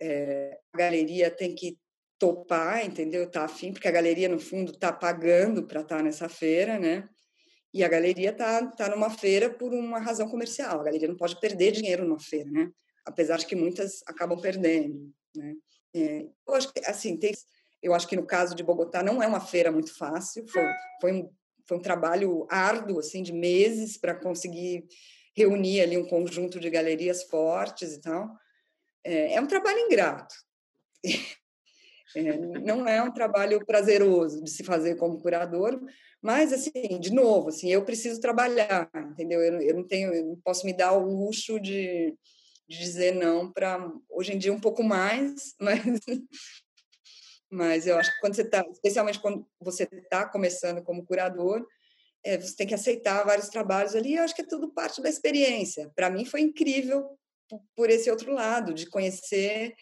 é, 0.00 0.58
a 0.72 0.78
galeria 0.78 1.30
tem 1.30 1.54
que 1.54 1.78
topar, 2.18 2.84
entendeu? 2.84 3.28
Tá 3.30 3.44
afim, 3.44 3.72
porque 3.72 3.88
a 3.88 3.92
galeria, 3.92 4.28
no 4.28 4.38
fundo, 4.38 4.76
tá 4.76 4.92
pagando 4.92 5.66
para 5.66 5.80
estar 5.80 5.98
tá 5.98 6.02
nessa 6.02 6.28
feira, 6.28 6.78
né? 6.78 7.08
E 7.72 7.84
a 7.84 7.88
galeria 7.88 8.32
tá, 8.32 8.66
tá 8.66 8.88
numa 8.88 9.10
feira 9.10 9.48
por 9.48 9.72
uma 9.72 9.98
razão 9.98 10.28
comercial. 10.28 10.80
A 10.80 10.84
galeria 10.84 11.08
não 11.08 11.16
pode 11.16 11.38
perder 11.40 11.72
dinheiro 11.72 12.04
numa 12.04 12.20
feira, 12.20 12.50
né? 12.50 12.70
Apesar 13.06 13.38
de 13.38 13.46
que 13.46 13.56
muitas 13.56 14.02
acabam 14.06 14.40
perdendo, 14.40 15.10
né? 15.34 15.54
É, 15.94 16.26
eu 16.46 16.54
acho 16.54 16.72
que, 16.72 16.80
assim, 16.84 17.16
tem, 17.16 17.32
eu 17.82 17.94
acho 17.94 18.06
que 18.06 18.16
no 18.16 18.26
caso 18.26 18.54
de 18.54 18.62
Bogotá 18.62 19.02
não 19.02 19.22
é 19.22 19.26
uma 19.26 19.40
feira 19.40 19.72
muito 19.72 19.96
fácil. 19.96 20.46
Foi, 20.48 20.62
foi, 21.00 21.12
um, 21.12 21.30
foi 21.66 21.78
um 21.78 21.82
trabalho 21.82 22.46
árduo, 22.50 22.98
assim, 22.98 23.22
de 23.22 23.32
meses 23.32 23.96
para 23.96 24.14
conseguir 24.14 24.84
reunir 25.34 25.80
ali 25.80 25.96
um 25.96 26.06
conjunto 26.06 26.60
de 26.60 26.68
galerias 26.68 27.24
fortes 27.24 27.94
e 27.94 28.00
tal. 28.00 28.28
É, 29.04 29.34
é 29.34 29.40
um 29.40 29.46
trabalho 29.46 29.78
ingrato. 29.78 30.34
É, 32.12 32.36
não 32.36 32.88
é 32.88 33.00
um 33.00 33.12
trabalho 33.12 33.64
prazeroso 33.64 34.42
de 34.42 34.50
se 34.50 34.64
fazer 34.64 34.96
como 34.96 35.20
curador, 35.20 35.80
mas 36.20 36.52
assim, 36.52 36.98
de 36.98 37.12
novo, 37.12 37.50
assim, 37.50 37.70
eu 37.70 37.84
preciso 37.84 38.20
trabalhar, 38.20 38.90
entendeu? 39.12 39.40
Eu, 39.40 39.60
eu 39.60 39.74
não 39.76 39.86
tenho, 39.86 40.12
eu 40.12 40.26
não 40.26 40.36
posso 40.42 40.66
me 40.66 40.72
dar 40.72 40.92
o 40.92 41.04
luxo 41.04 41.60
de, 41.60 42.12
de 42.68 42.78
dizer 42.78 43.14
não 43.14 43.52
para 43.52 43.88
hoje 44.08 44.32
em 44.32 44.38
dia 44.38 44.52
um 44.52 44.58
pouco 44.58 44.82
mais, 44.82 45.54
mas 45.60 46.00
mas 47.50 47.86
eu 47.86 47.98
acho 47.98 48.12
que 48.12 48.20
quando 48.20 48.34
você 48.34 48.42
está, 48.42 48.64
especialmente 48.70 49.18
quando 49.18 49.44
você 49.60 49.82
está 49.92 50.28
começando 50.28 50.82
como 50.82 51.04
curador, 51.04 51.66
é, 52.24 52.38
você 52.38 52.54
tem 52.54 52.66
que 52.66 52.74
aceitar 52.74 53.24
vários 53.24 53.48
trabalhos 53.48 53.96
ali. 53.96 54.14
Eu 54.14 54.22
acho 54.22 54.34
que 54.34 54.42
é 54.42 54.46
tudo 54.46 54.72
parte 54.72 55.02
da 55.02 55.08
experiência. 55.08 55.90
Para 55.96 56.10
mim 56.10 56.24
foi 56.24 56.42
incrível 56.42 57.18
por 57.74 57.90
esse 57.90 58.10
outro 58.10 58.32
lado, 58.32 58.74
de 58.74 58.86
conhecer. 58.86 59.74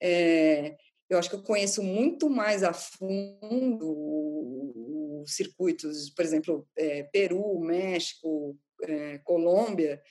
É, 0.00 0.76
eu 1.08 1.18
acho 1.18 1.30
que 1.30 1.36
eu 1.36 1.42
conheço 1.42 1.82
muito 1.82 2.28
mais 2.28 2.62
a 2.62 2.72
fundo 2.72 3.94
os 5.22 5.34
circuitos, 5.34 6.10
por 6.10 6.24
exemplo, 6.24 6.68
é, 6.76 7.04
Peru, 7.04 7.58
México, 7.60 8.58
é, 8.82 9.18
Colômbia. 9.18 10.02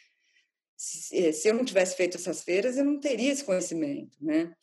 Se, 0.75 1.31
se 1.33 1.47
eu 1.47 1.53
não 1.53 1.65
tivesse 1.65 1.95
feito 1.95 2.17
essas 2.17 2.43
feiras, 2.43 2.77
eu 2.77 2.85
não 2.85 2.99
teria 2.99 3.31
esse 3.31 3.43
conhecimento, 3.43 4.17
né? 4.21 4.53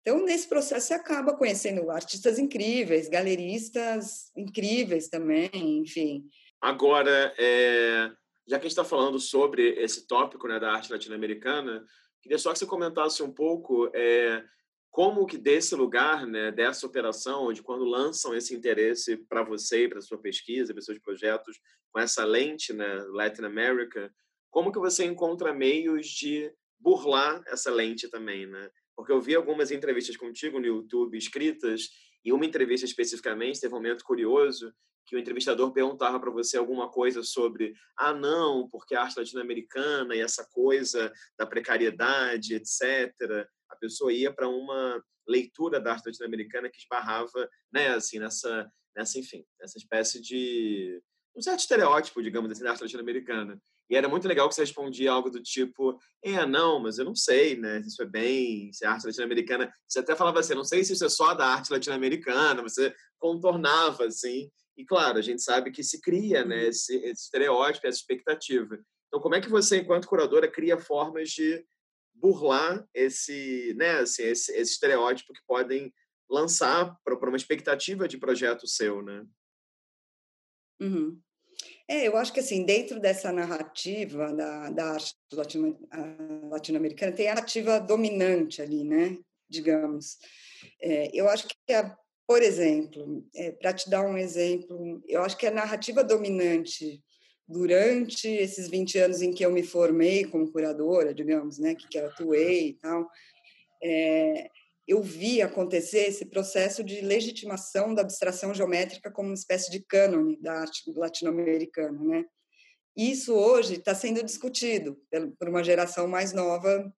Então, 0.00 0.24
nesse 0.24 0.48
processo, 0.48 0.86
você 0.86 0.94
acaba 0.94 1.36
conhecendo 1.36 1.90
artistas 1.90 2.38
incríveis, 2.38 3.08
galeristas 3.08 4.30
incríveis 4.34 5.08
também, 5.08 5.50
enfim. 5.52 6.24
Agora, 6.60 7.34
é, 7.38 8.10
já 8.48 8.58
que 8.58 8.66
a 8.66 8.68
gente 8.68 8.78
está 8.78 8.84
falando 8.84 9.18
sobre 9.20 9.74
esse 9.80 10.06
tópico 10.06 10.48
né, 10.48 10.58
da 10.58 10.72
arte 10.72 10.90
latino-americana, 10.90 11.84
queria 12.22 12.38
só 12.38 12.52
que 12.52 12.58
você 12.58 12.66
comentasse 12.66 13.22
um 13.22 13.30
pouco 13.30 13.90
é, 13.94 14.42
como 14.90 15.26
que 15.26 15.36
desse 15.36 15.74
lugar, 15.74 16.26
né, 16.26 16.50
dessa 16.50 16.86
operação, 16.86 17.52
de 17.52 17.62
quando 17.62 17.84
lançam 17.84 18.34
esse 18.34 18.54
interesse 18.54 19.18
para 19.28 19.44
você 19.44 19.86
para 19.86 20.00
sua 20.00 20.18
pesquisa, 20.18 20.72
para 20.72 20.82
seus 20.82 20.98
projetos 20.98 21.60
com 21.92 22.00
essa 22.00 22.24
lente, 22.24 22.72
né, 22.72 22.94
Latin 23.10 23.44
America, 23.44 24.10
como 24.50 24.72
que 24.72 24.78
você 24.78 25.04
encontra 25.04 25.52
meios 25.52 26.06
de 26.06 26.50
burlar 26.80 27.42
essa 27.48 27.70
lente 27.70 28.08
também, 28.08 28.46
né? 28.46 28.70
Porque 28.96 29.12
eu 29.12 29.20
vi 29.20 29.34
algumas 29.34 29.70
entrevistas 29.70 30.16
contigo 30.16 30.58
no 30.58 30.66
YouTube 30.66 31.18
escritas 31.18 31.90
e 32.24 32.32
uma 32.32 32.46
entrevista 32.46 32.86
especificamente 32.86 33.60
teve 33.60 33.74
um 33.74 33.76
momento 33.76 34.02
curioso 34.04 34.72
que 35.08 35.16
o 35.16 35.18
entrevistador 35.18 35.72
perguntava 35.72 36.20
para 36.20 36.30
você 36.30 36.58
alguma 36.58 36.90
coisa 36.90 37.22
sobre 37.22 37.74
ah 37.96 38.12
não 38.12 38.68
porque 38.68 38.94
a 38.94 39.02
arte 39.02 39.18
latino-americana 39.18 40.14
e 40.14 40.20
essa 40.20 40.46
coisa 40.52 41.10
da 41.38 41.46
precariedade 41.46 42.54
etc 42.54 43.10
a 43.70 43.76
pessoa 43.76 44.12
ia 44.12 44.30
para 44.30 44.46
uma 44.46 45.02
leitura 45.26 45.80
da 45.80 45.92
arte 45.92 46.06
latino-americana 46.06 46.68
que 46.68 46.78
esbarrava 46.78 47.48
né 47.72 47.88
assim 47.88 48.18
nessa 48.18 48.70
nessa 48.94 49.18
enfim 49.18 49.46
nessa 49.58 49.78
espécie 49.78 50.20
de 50.20 51.02
um 51.34 51.40
certo 51.40 51.60
estereótipo 51.60 52.22
digamos 52.22 52.50
assim 52.50 52.62
da 52.62 52.72
arte 52.72 52.82
latino-americana 52.82 53.58
e 53.90 53.96
era 53.96 54.08
muito 54.08 54.28
legal 54.28 54.48
que 54.48 54.54
você 54.54 54.60
respondia 54.60 55.10
algo 55.10 55.30
do 55.30 55.42
tipo, 55.42 55.98
é, 56.22 56.44
não, 56.44 56.78
mas 56.78 56.98
eu 56.98 57.04
não 57.04 57.14
sei, 57.14 57.56
né? 57.56 57.82
Se 57.82 57.88
isso 57.88 58.02
é 58.02 58.06
bem, 58.06 58.70
se 58.72 58.84
é 58.84 58.88
arte 58.88 59.06
latino-americana. 59.06 59.72
Você 59.86 60.00
até 60.00 60.14
falava 60.14 60.40
assim, 60.40 60.54
não 60.54 60.64
sei 60.64 60.84
se 60.84 60.92
isso 60.92 61.04
é 61.04 61.08
só 61.08 61.32
da 61.32 61.46
arte 61.46 61.72
latino-americana, 61.72 62.62
você 62.62 62.94
contornava, 63.18 64.04
assim. 64.04 64.50
E, 64.76 64.84
claro, 64.84 65.18
a 65.18 65.22
gente 65.22 65.42
sabe 65.42 65.70
que 65.70 65.82
se 65.82 66.00
cria 66.00 66.44
né, 66.44 66.56
uhum. 66.56 66.68
esse, 66.68 66.96
esse 66.96 67.22
estereótipo, 67.22 67.86
essa 67.86 67.98
expectativa. 67.98 68.78
Então, 69.06 69.20
como 69.20 69.34
é 69.34 69.40
que 69.40 69.48
você, 69.48 69.78
enquanto 69.78 70.06
curadora, 70.06 70.50
cria 70.50 70.78
formas 70.78 71.30
de 71.30 71.64
burlar 72.14 72.86
esse, 72.92 73.74
né, 73.74 74.00
assim, 74.00 74.22
esse, 74.24 74.52
esse 74.52 74.72
estereótipo 74.72 75.32
que 75.32 75.40
podem 75.46 75.92
lançar 76.28 76.94
para 77.02 77.28
uma 77.28 77.36
expectativa 77.36 78.06
de 78.06 78.18
projeto 78.18 78.66
seu, 78.66 79.02
né? 79.02 79.24
Uhum. 80.80 81.20
É, 81.88 82.06
eu 82.06 82.16
acho 82.18 82.32
que 82.32 82.40
assim, 82.40 82.64
dentro 82.64 83.00
dessa 83.00 83.32
narrativa 83.32 84.32
da, 84.32 84.70
da 84.70 84.92
arte 84.92 85.14
latino-americana, 86.50 87.12
tem 87.12 87.28
a 87.28 87.34
narrativa 87.34 87.80
dominante 87.80 88.60
ali, 88.60 88.84
né? 88.84 89.16
Digamos. 89.48 90.18
É, 90.82 91.10
eu 91.14 91.28
acho 91.28 91.48
que 91.48 91.72
a 91.72 91.96
por 92.28 92.42
exemplo, 92.42 93.26
é, 93.34 93.52
para 93.52 93.72
te 93.72 93.88
dar 93.88 94.02
um 94.02 94.18
exemplo, 94.18 95.02
eu 95.08 95.22
acho 95.22 95.34
que 95.34 95.46
a 95.46 95.50
narrativa 95.50 96.04
dominante 96.04 97.02
durante 97.48 98.28
esses 98.28 98.68
20 98.68 98.98
anos 98.98 99.22
em 99.22 99.32
que 99.32 99.42
eu 99.42 99.50
me 99.50 99.62
formei 99.62 100.26
como 100.26 100.52
curadora, 100.52 101.14
digamos, 101.14 101.58
né, 101.58 101.74
que, 101.74 101.88
que 101.88 101.98
atuei 101.98 102.68
e 102.68 102.72
tal, 102.74 103.08
é, 103.82 104.50
eu 104.88 105.02
vi 105.02 105.42
acontecer 105.42 106.08
esse 106.08 106.24
processo 106.24 106.82
de 106.82 107.00
legitimação 107.02 107.94
da 107.94 108.02
abstração 108.02 108.54
geométrica 108.54 109.10
como 109.10 109.28
uma 109.28 109.34
espécie 109.34 109.70
de 109.70 109.80
cânone 109.80 110.40
da 110.40 110.60
arte 110.60 110.82
latino-americana, 110.96 112.02
né? 112.02 112.24
Isso 112.96 113.34
hoje 113.34 113.74
está 113.74 113.94
sendo 113.94 114.24
discutido 114.24 114.98
por 115.38 115.48
uma 115.48 115.62
geração 115.62 116.08
mais 116.08 116.32
nova 116.32 116.92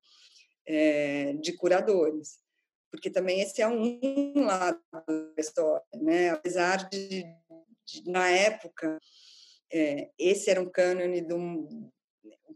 é, 0.67 1.35
de 1.35 1.53
curadores 1.55 2.41
porque 2.91 3.09
também 3.09 3.41
esse 3.41 3.63
é 3.63 3.69
um 3.69 4.45
lado 4.45 4.81
da 5.07 5.35
história, 5.41 5.83
né? 5.95 6.31
Apesar 6.31 6.89
de, 6.89 7.25
de 7.87 8.11
na 8.11 8.29
época, 8.29 8.99
é, 9.73 10.11
esse 10.19 10.51
era 10.51 10.61
um 10.61 10.69
cânone 10.69 11.21
de 11.21 11.33
um, 11.33 11.91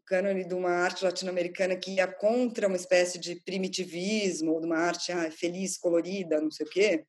cânone 0.06 0.44
de 0.44 0.54
uma 0.54 0.70
arte 0.70 1.04
latino-americana 1.04 1.76
que 1.76 1.92
ia 1.92 2.06
contra 2.06 2.66
uma 2.66 2.76
espécie 2.76 3.18
de 3.18 3.36
primitivismo, 3.36 4.52
ou 4.52 4.60
de 4.60 4.66
uma 4.66 4.78
arte 4.78 5.12
ah, 5.12 5.30
feliz, 5.30 5.76
colorida, 5.78 6.40
não 6.40 6.50
sei 6.50 6.66
o 6.66 6.70
quê, 6.70 7.06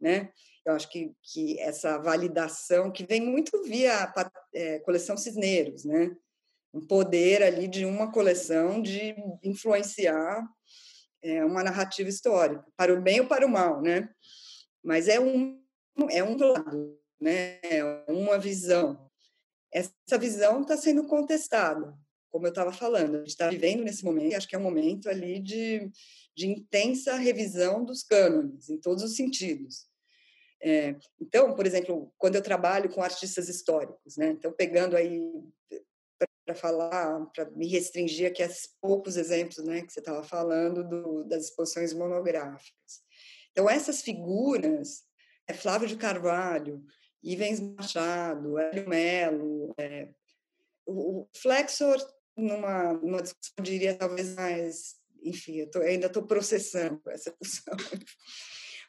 né? 0.00 0.30
Eu 0.64 0.74
acho 0.74 0.88
que, 0.90 1.12
que 1.22 1.58
essa 1.60 1.98
validação, 1.98 2.92
que 2.92 3.06
vem 3.06 3.22
muito 3.22 3.62
via 3.62 4.04
a 4.04 4.30
é, 4.54 4.78
coleção 4.80 5.16
Cisneiros, 5.16 5.84
né? 5.84 6.14
Um 6.74 6.86
poder 6.86 7.42
ali 7.42 7.66
de 7.66 7.86
uma 7.86 8.12
coleção 8.12 8.82
de 8.82 9.16
influenciar 9.42 10.46
é 11.22 11.44
uma 11.44 11.64
narrativa 11.64 12.08
histórica, 12.08 12.64
para 12.76 12.92
o 12.94 13.00
bem 13.00 13.20
ou 13.20 13.26
para 13.26 13.46
o 13.46 13.48
mal, 13.48 13.80
né? 13.80 14.08
Mas 14.82 15.08
é 15.08 15.18
um 15.18 15.58
é 16.10 16.22
um 16.22 16.36
lado, 16.36 16.98
né? 17.20 17.58
É 17.62 17.82
uma 18.08 18.38
visão. 18.38 19.10
Essa 19.72 20.18
visão 20.18 20.62
está 20.62 20.76
sendo 20.76 21.06
contestada, 21.06 21.92
como 22.30 22.46
eu 22.46 22.50
estava 22.50 22.72
falando. 22.72 23.16
A 23.16 23.18
gente 23.18 23.28
está 23.28 23.48
vivendo 23.48 23.84
nesse 23.84 24.04
momento, 24.04 24.36
acho 24.36 24.48
que 24.48 24.56
é 24.56 24.58
um 24.58 24.62
momento 24.62 25.08
ali 25.08 25.40
de, 25.40 25.90
de 26.36 26.46
intensa 26.46 27.16
revisão 27.16 27.84
dos 27.84 28.02
cânones, 28.02 28.68
em 28.68 28.78
todos 28.78 29.02
os 29.02 29.16
sentidos. 29.16 29.86
É, 30.60 30.96
então, 31.20 31.54
por 31.54 31.66
exemplo, 31.66 32.12
quando 32.18 32.34
eu 32.34 32.42
trabalho 32.42 32.90
com 32.90 33.02
artistas 33.02 33.48
históricos, 33.48 34.16
né? 34.16 34.30
Então, 34.30 34.52
pegando 34.52 34.96
aí 34.96 35.20
para 36.48 36.54
falar, 36.54 37.26
para 37.26 37.50
me 37.50 37.68
restringir 37.68 38.26
aqui 38.26 38.42
a 38.42 38.48
poucos 38.80 39.18
exemplos 39.18 39.58
né, 39.58 39.82
que 39.82 39.92
você 39.92 40.00
estava 40.00 40.22
falando 40.22 40.82
do, 40.82 41.24
das 41.24 41.44
exposições 41.44 41.92
monográficas. 41.92 43.02
Então, 43.52 43.68
essas 43.68 44.00
figuras, 44.00 45.02
é 45.46 45.52
Flávio 45.52 45.86
de 45.86 45.96
Carvalho, 45.96 46.82
Ivens 47.22 47.60
Machado, 47.60 48.58
Hélio 48.58 48.88
Melo, 48.88 49.74
é, 49.78 50.08
o, 50.86 51.28
Flexor, 51.36 51.98
numa, 52.38 52.94
numa 52.94 53.22
discussão, 53.22 53.54
eu 53.58 53.64
diria, 53.64 53.94
talvez 53.94 54.34
mais, 54.34 54.96
enfim, 55.22 55.56
eu 55.56 55.70
tô, 55.70 55.80
ainda 55.80 56.06
estou 56.06 56.22
processando 56.22 57.00
essa 57.10 57.34
discussão, 57.40 57.76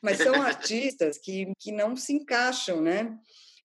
mas 0.01 0.17
são 0.17 0.35
artistas 0.41 1.17
que, 1.17 1.51
que 1.59 1.71
não 1.71 1.95
se 1.95 2.13
encaixam, 2.13 2.81
né, 2.81 3.17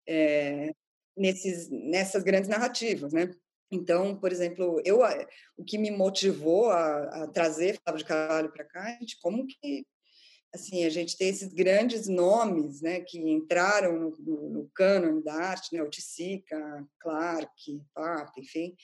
é, 0.07 0.73
nesses, 1.17 1.69
nessas 1.71 2.23
grandes 2.23 2.49
narrativas, 2.49 3.13
né? 3.13 3.31
Então, 3.71 4.17
por 4.17 4.31
exemplo, 4.31 4.81
eu 4.85 5.01
o 5.57 5.65
que 5.65 5.79
me 5.79 5.91
motivou 5.91 6.71
a, 6.71 7.25
a 7.25 7.29
trazer 7.29 7.81
Flávio 7.83 7.99
de 7.99 8.05
Carvalho 8.05 8.53
para 8.53 8.65
cá, 8.65 8.91
é 8.91 8.99
como 9.21 9.47
que 9.47 9.85
assim 10.55 10.85
a 10.85 10.91
gente 10.91 11.17
tem 11.17 11.29
esses 11.29 11.53
grandes 11.53 12.07
nomes, 12.07 12.81
né, 12.81 13.01
que 13.01 13.19
entraram 13.19 13.99
no, 13.99 14.11
no, 14.19 14.51
no 14.51 14.71
cânone 14.73 15.23
da 15.25 15.35
arte, 15.35 15.75
né, 15.75 15.83
Oiticica, 15.83 16.87
Clark, 17.01 17.83
Papa, 17.93 18.33
enfim, 18.39 18.77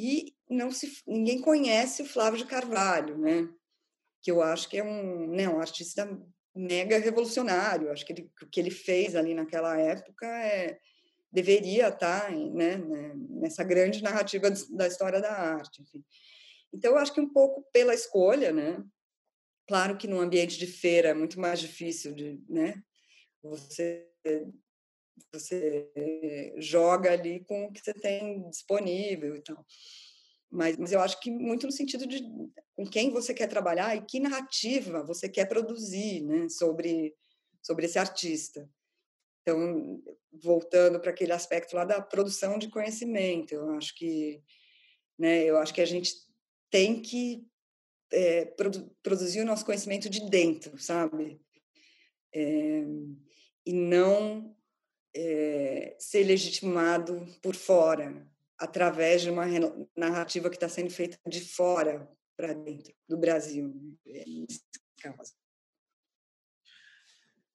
e 0.00 0.34
não 0.48 0.72
se 0.72 0.90
ninguém 1.06 1.40
conhece 1.40 2.02
o 2.02 2.06
Flávio 2.06 2.38
de 2.38 2.46
Carvalho, 2.46 3.18
né, 3.18 3.48
que 4.22 4.30
eu 4.30 4.42
acho 4.42 4.68
que 4.68 4.78
é 4.78 4.84
um, 4.84 5.26
né, 5.28 5.48
um 5.48 5.60
artista 5.60 6.08
mega 6.54 6.98
revolucionário. 6.98 7.90
Acho 7.90 8.04
que 8.04 8.12
ele, 8.12 8.30
o 8.42 8.46
que 8.46 8.60
ele 8.60 8.70
fez 8.70 9.14
ali 9.14 9.34
naquela 9.34 9.78
época 9.78 10.26
é 10.26 10.78
deveria 11.32 11.88
estar 11.88 12.30
né, 12.32 12.76
né, 12.76 13.12
nessa 13.28 13.62
grande 13.62 14.02
narrativa 14.02 14.50
da 14.70 14.86
história 14.86 15.20
da 15.20 15.32
arte. 15.32 15.82
Enfim. 15.82 16.04
Então, 16.72 16.92
eu 16.92 16.98
acho 16.98 17.14
que 17.14 17.20
um 17.20 17.32
pouco 17.32 17.64
pela 17.72 17.94
escolha, 17.94 18.52
né? 18.52 18.82
Claro 19.68 19.96
que 19.96 20.08
num 20.08 20.20
ambiente 20.20 20.58
de 20.58 20.66
feira 20.66 21.10
é 21.10 21.14
muito 21.14 21.38
mais 21.38 21.60
difícil 21.60 22.12
de, 22.12 22.40
né? 22.48 22.82
Você 23.42 24.08
você 25.32 26.54
joga 26.58 27.12
ali 27.12 27.44
com 27.44 27.66
o 27.66 27.72
que 27.72 27.80
você 27.80 27.94
tem 27.94 28.48
disponível 28.48 29.36
e 29.36 29.42
tal. 29.42 29.64
Mas, 30.50 30.76
mas 30.76 30.92
eu 30.92 31.00
acho 31.00 31.20
que 31.20 31.30
muito 31.30 31.66
no 31.66 31.72
sentido 31.72 32.06
de 32.06 32.22
com 32.74 32.84
quem 32.86 33.10
você 33.10 33.32
quer 33.32 33.46
trabalhar 33.46 33.96
e 33.96 34.04
que 34.04 34.18
narrativa 34.18 35.04
você 35.04 35.28
quer 35.28 35.46
produzir, 35.46 36.22
né? 36.22 36.48
Sobre 36.48 37.14
sobre 37.62 37.86
esse 37.86 37.98
artista. 37.98 38.68
Então, 39.42 40.02
voltando 40.32 41.00
para 41.00 41.10
aquele 41.10 41.32
aspecto 41.32 41.74
lá 41.74 41.84
da 41.84 42.00
produção 42.00 42.58
de 42.58 42.68
conhecimento, 42.68 43.54
eu 43.54 43.70
acho 43.70 43.94
que, 43.94 44.42
né, 45.18 45.44
eu 45.44 45.56
acho 45.58 45.72
que 45.72 45.80
a 45.80 45.86
gente 45.86 46.12
tem 46.70 47.00
que 47.00 47.46
é, 48.12 48.44
produ 48.44 48.90
produzir 49.02 49.40
o 49.40 49.44
nosso 49.44 49.64
conhecimento 49.64 50.08
de 50.08 50.28
dentro, 50.28 50.78
sabe? 50.78 51.40
É, 52.34 52.84
e 53.66 53.72
não 53.72 54.54
é, 55.14 55.96
ser 55.98 56.24
legitimado 56.24 57.26
por 57.42 57.54
fora, 57.54 58.26
através 58.58 59.22
de 59.22 59.30
uma 59.30 59.46
narrativa 59.96 60.50
que 60.50 60.56
está 60.56 60.68
sendo 60.68 60.90
feita 60.90 61.18
de 61.26 61.40
fora 61.40 62.08
para 62.36 62.52
dentro 62.52 62.94
do 63.08 63.16
Brasil, 63.16 63.68
né? 64.06 64.24
nesse 64.26 64.62
caso. 65.00 65.32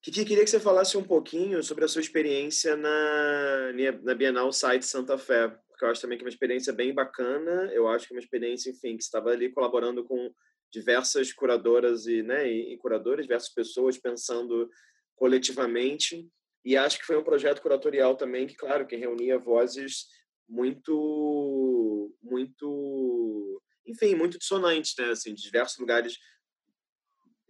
Kiki, 0.02 0.24
queria 0.24 0.44
que 0.44 0.50
você 0.50 0.60
falasse 0.60 0.96
um 0.96 1.02
pouquinho 1.02 1.62
sobre 1.64 1.84
a 1.84 1.88
sua 1.88 2.00
experiência 2.00 2.76
na, 2.76 3.72
na 4.02 4.14
Bienal 4.14 4.52
Site 4.52 4.86
Santa 4.86 5.18
Fé, 5.18 5.48
porque 5.68 5.84
eu 5.84 5.88
acho 5.88 6.00
também 6.00 6.16
que 6.16 6.22
é 6.22 6.26
uma 6.26 6.30
experiência 6.30 6.72
bem 6.72 6.94
bacana, 6.94 7.72
eu 7.72 7.88
acho 7.88 8.06
que 8.06 8.14
é 8.14 8.16
uma 8.16 8.22
experiência, 8.22 8.70
enfim, 8.70 8.96
que 8.96 9.02
você 9.02 9.08
estava 9.08 9.30
ali 9.30 9.50
colaborando 9.50 10.04
com 10.04 10.32
diversas 10.72 11.32
curadoras 11.32 12.06
e, 12.06 12.22
né, 12.22 12.48
e 12.48 12.76
curadores, 12.78 13.24
diversas 13.24 13.52
pessoas 13.52 13.98
pensando 13.98 14.70
coletivamente, 15.16 16.28
e 16.66 16.76
acho 16.76 16.98
que 16.98 17.06
foi 17.06 17.16
um 17.16 17.22
projeto 17.22 17.62
curatorial 17.62 18.16
também 18.16 18.44
que, 18.44 18.56
claro, 18.56 18.84
que 18.88 18.96
reunia 18.96 19.38
vozes 19.38 20.08
muito, 20.48 22.12
muito, 22.20 23.62
enfim, 23.86 24.16
muito 24.16 24.36
dissonantes, 24.36 24.92
né, 24.98 25.10
assim, 25.10 25.32
de 25.32 25.42
diversos 25.42 25.78
lugares 25.78 26.18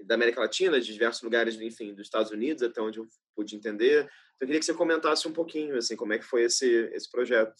da 0.04 0.16
América 0.16 0.40
Latina, 0.40 0.78
de 0.78 0.92
diversos 0.92 1.22
lugares, 1.22 1.58
enfim, 1.58 1.94
dos 1.94 2.06
Estados 2.06 2.30
Unidos, 2.30 2.62
até 2.62 2.78
onde 2.82 2.98
eu 2.98 3.08
pude 3.34 3.56
entender. 3.56 4.02
Então, 4.02 4.10
eu 4.42 4.46
queria 4.48 4.60
que 4.60 4.66
você 4.66 4.74
comentasse 4.74 5.26
um 5.26 5.32
pouquinho, 5.32 5.78
assim, 5.78 5.96
como 5.96 6.12
é 6.12 6.18
que 6.18 6.24
foi 6.24 6.42
esse, 6.42 6.68
esse 6.92 7.10
projeto. 7.10 7.56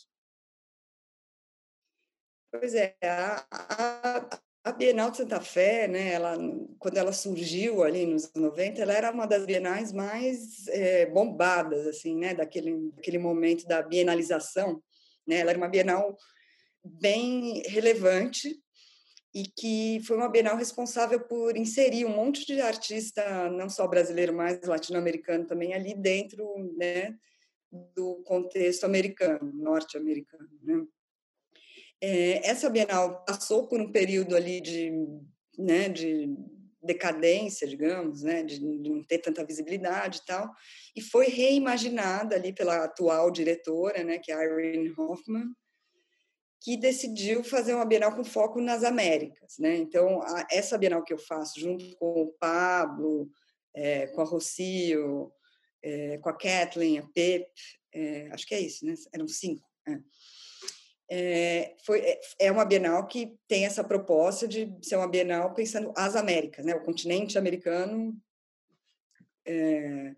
Pois 2.52 2.74
é, 2.74 2.96
a, 3.02 3.46
a, 3.50 4.40
a 4.66 4.72
Bienal 4.72 5.12
de 5.12 5.18
Santa 5.18 5.40
Fé, 5.40 5.86
né, 5.86 6.14
ela, 6.14 6.36
quando 6.80 6.96
ela 6.96 7.12
surgiu 7.12 7.84
ali 7.84 8.04
nos 8.04 8.32
90, 8.34 8.82
ela 8.82 8.92
era 8.92 9.12
uma 9.12 9.24
das 9.24 9.46
bienais 9.46 9.92
mais 9.92 10.66
é, 10.66 11.06
bombadas, 11.06 11.86
assim, 11.86 12.16
né, 12.16 12.34
daquele, 12.34 12.90
daquele 12.90 13.16
momento 13.16 13.64
da 13.64 13.80
bienalização. 13.80 14.82
Né? 15.24 15.36
Ela 15.36 15.50
era 15.50 15.58
uma 15.58 15.68
bienal 15.68 16.16
bem 16.84 17.62
relevante, 17.66 18.60
e 19.32 19.44
que 19.44 20.00
foi 20.04 20.16
uma 20.16 20.30
Bienal 20.30 20.56
responsável 20.56 21.20
por 21.20 21.56
inserir 21.56 22.04
um 22.04 22.16
monte 22.16 22.44
de 22.44 22.60
artista, 22.60 23.48
não 23.50 23.68
só 23.68 23.86
brasileiro, 23.86 24.34
mas 24.34 24.62
latino-americano 24.62 25.46
também, 25.46 25.74
ali 25.74 25.94
dentro 25.94 26.44
né, 26.76 27.14
do 27.94 28.22
contexto 28.24 28.84
americano, 28.84 29.52
norte-americano. 29.52 30.48
Né? 30.62 30.86
É, 32.00 32.46
essa 32.48 32.68
Bienal 32.68 33.24
passou 33.24 33.66
por 33.66 33.80
um 33.80 33.90
período 33.90 34.36
ali 34.36 34.60
de, 34.60 34.92
né, 35.58 35.88
de 35.88 36.36
decadência, 36.82 37.66
digamos, 37.66 38.22
né, 38.22 38.42
de, 38.42 38.60
não 38.60 39.02
ter 39.02 39.18
tanta 39.18 39.44
visibilidade 39.44 40.18
e 40.18 40.26
tal, 40.26 40.50
e 40.94 41.00
foi 41.00 41.26
reimaginada 41.28 42.36
ali 42.36 42.52
pela 42.52 42.84
atual 42.84 43.30
diretora, 43.30 44.04
né, 44.04 44.18
que 44.18 44.30
é 44.30 44.44
Irene 44.44 44.92
Hoffman, 44.96 45.46
que 46.60 46.76
decidiu 46.76 47.44
fazer 47.44 47.74
uma 47.74 47.84
Bienal 47.84 48.14
com 48.14 48.24
foco 48.24 48.60
nas 48.60 48.82
Américas, 48.82 49.56
né? 49.58 49.76
Então, 49.76 50.20
a, 50.22 50.46
essa 50.50 50.76
Bienal 50.76 51.04
que 51.04 51.12
eu 51.12 51.18
faço 51.18 51.60
junto 51.60 51.96
com 51.96 52.22
o 52.22 52.32
Pablo, 52.40 53.30
é, 53.74 54.08
com 54.08 54.20
a 54.20 54.24
Rocio, 54.24 55.30
é, 55.80 56.18
com 56.18 56.28
a 56.28 56.36
Kathleen, 56.36 56.98
a 56.98 57.06
Pep, 57.14 57.46
é, 57.94 58.28
acho 58.32 58.46
que 58.46 58.54
é 58.54 58.60
isso, 58.60 58.84
né? 58.84 58.94
Eram 59.14 59.28
cinco. 59.28 59.64
É. 61.08 61.74
Foi, 61.84 62.00
é, 62.00 62.20
é 62.40 62.52
uma 62.52 62.64
Bienal 62.64 63.06
que 63.06 63.38
tem 63.46 63.64
essa 63.64 63.84
proposta 63.84 64.46
de 64.46 64.72
ser 64.82 64.96
uma 64.96 65.08
Bienal 65.08 65.54
pensando 65.54 65.92
as 65.96 66.16
Américas, 66.16 66.64
né? 66.64 66.74
O 66.74 66.82
continente 66.82 67.38
americano 67.38 68.16
é, 69.46 70.14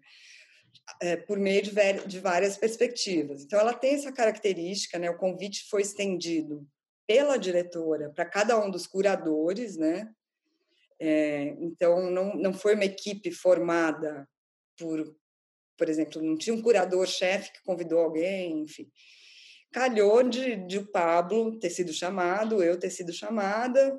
é, 1.03 1.17
por 1.17 1.39
meio 1.39 1.63
de, 1.63 1.73
de, 2.07 2.21
várias 2.21 2.57
perspectivas. 2.57 3.43
Então, 3.43 3.61
ela 3.61 3.75
tem 3.75 3.95
essa 3.95 4.11
característica, 4.11 4.99
né? 4.99 5.11
O 5.11 5.19
convite 5.19 5.69
foi 5.69 5.83
estendido 5.83 6.67
pela 7.07 7.37
diretora 7.37 8.11
para 8.11 8.25
cada 8.25 8.59
um 8.59 8.71
dos 8.71 8.87
curadores, 8.87 9.77
né? 9.77 10.11
É, 11.01 11.55
então, 11.61 12.11
não, 12.11 12.35
não 12.35 12.53
foi 12.53 12.75
uma 12.75 12.85
equipe 12.85 13.31
formada 13.31 14.29
por, 14.77 15.17
por 15.77 15.89
exemplo, 15.89 16.23
não 16.23 16.37
tinha 16.37 16.55
um 16.55 16.63
curador-chefe 16.63 17.53
que 17.53 17.63
convidou 17.63 18.01
alguém, 18.01 18.63
enfim. 18.63 18.91
Calhou 19.73 20.23
de, 20.23 20.57
de 20.67 20.79
o 20.79 20.87
Pablo 20.87 21.59
ter 21.59 21.71
sido 21.71 21.93
chamado, 21.93 22.63
eu 22.63 22.79
ter 22.79 22.91
sido 22.91 23.13
chamada, 23.13 23.99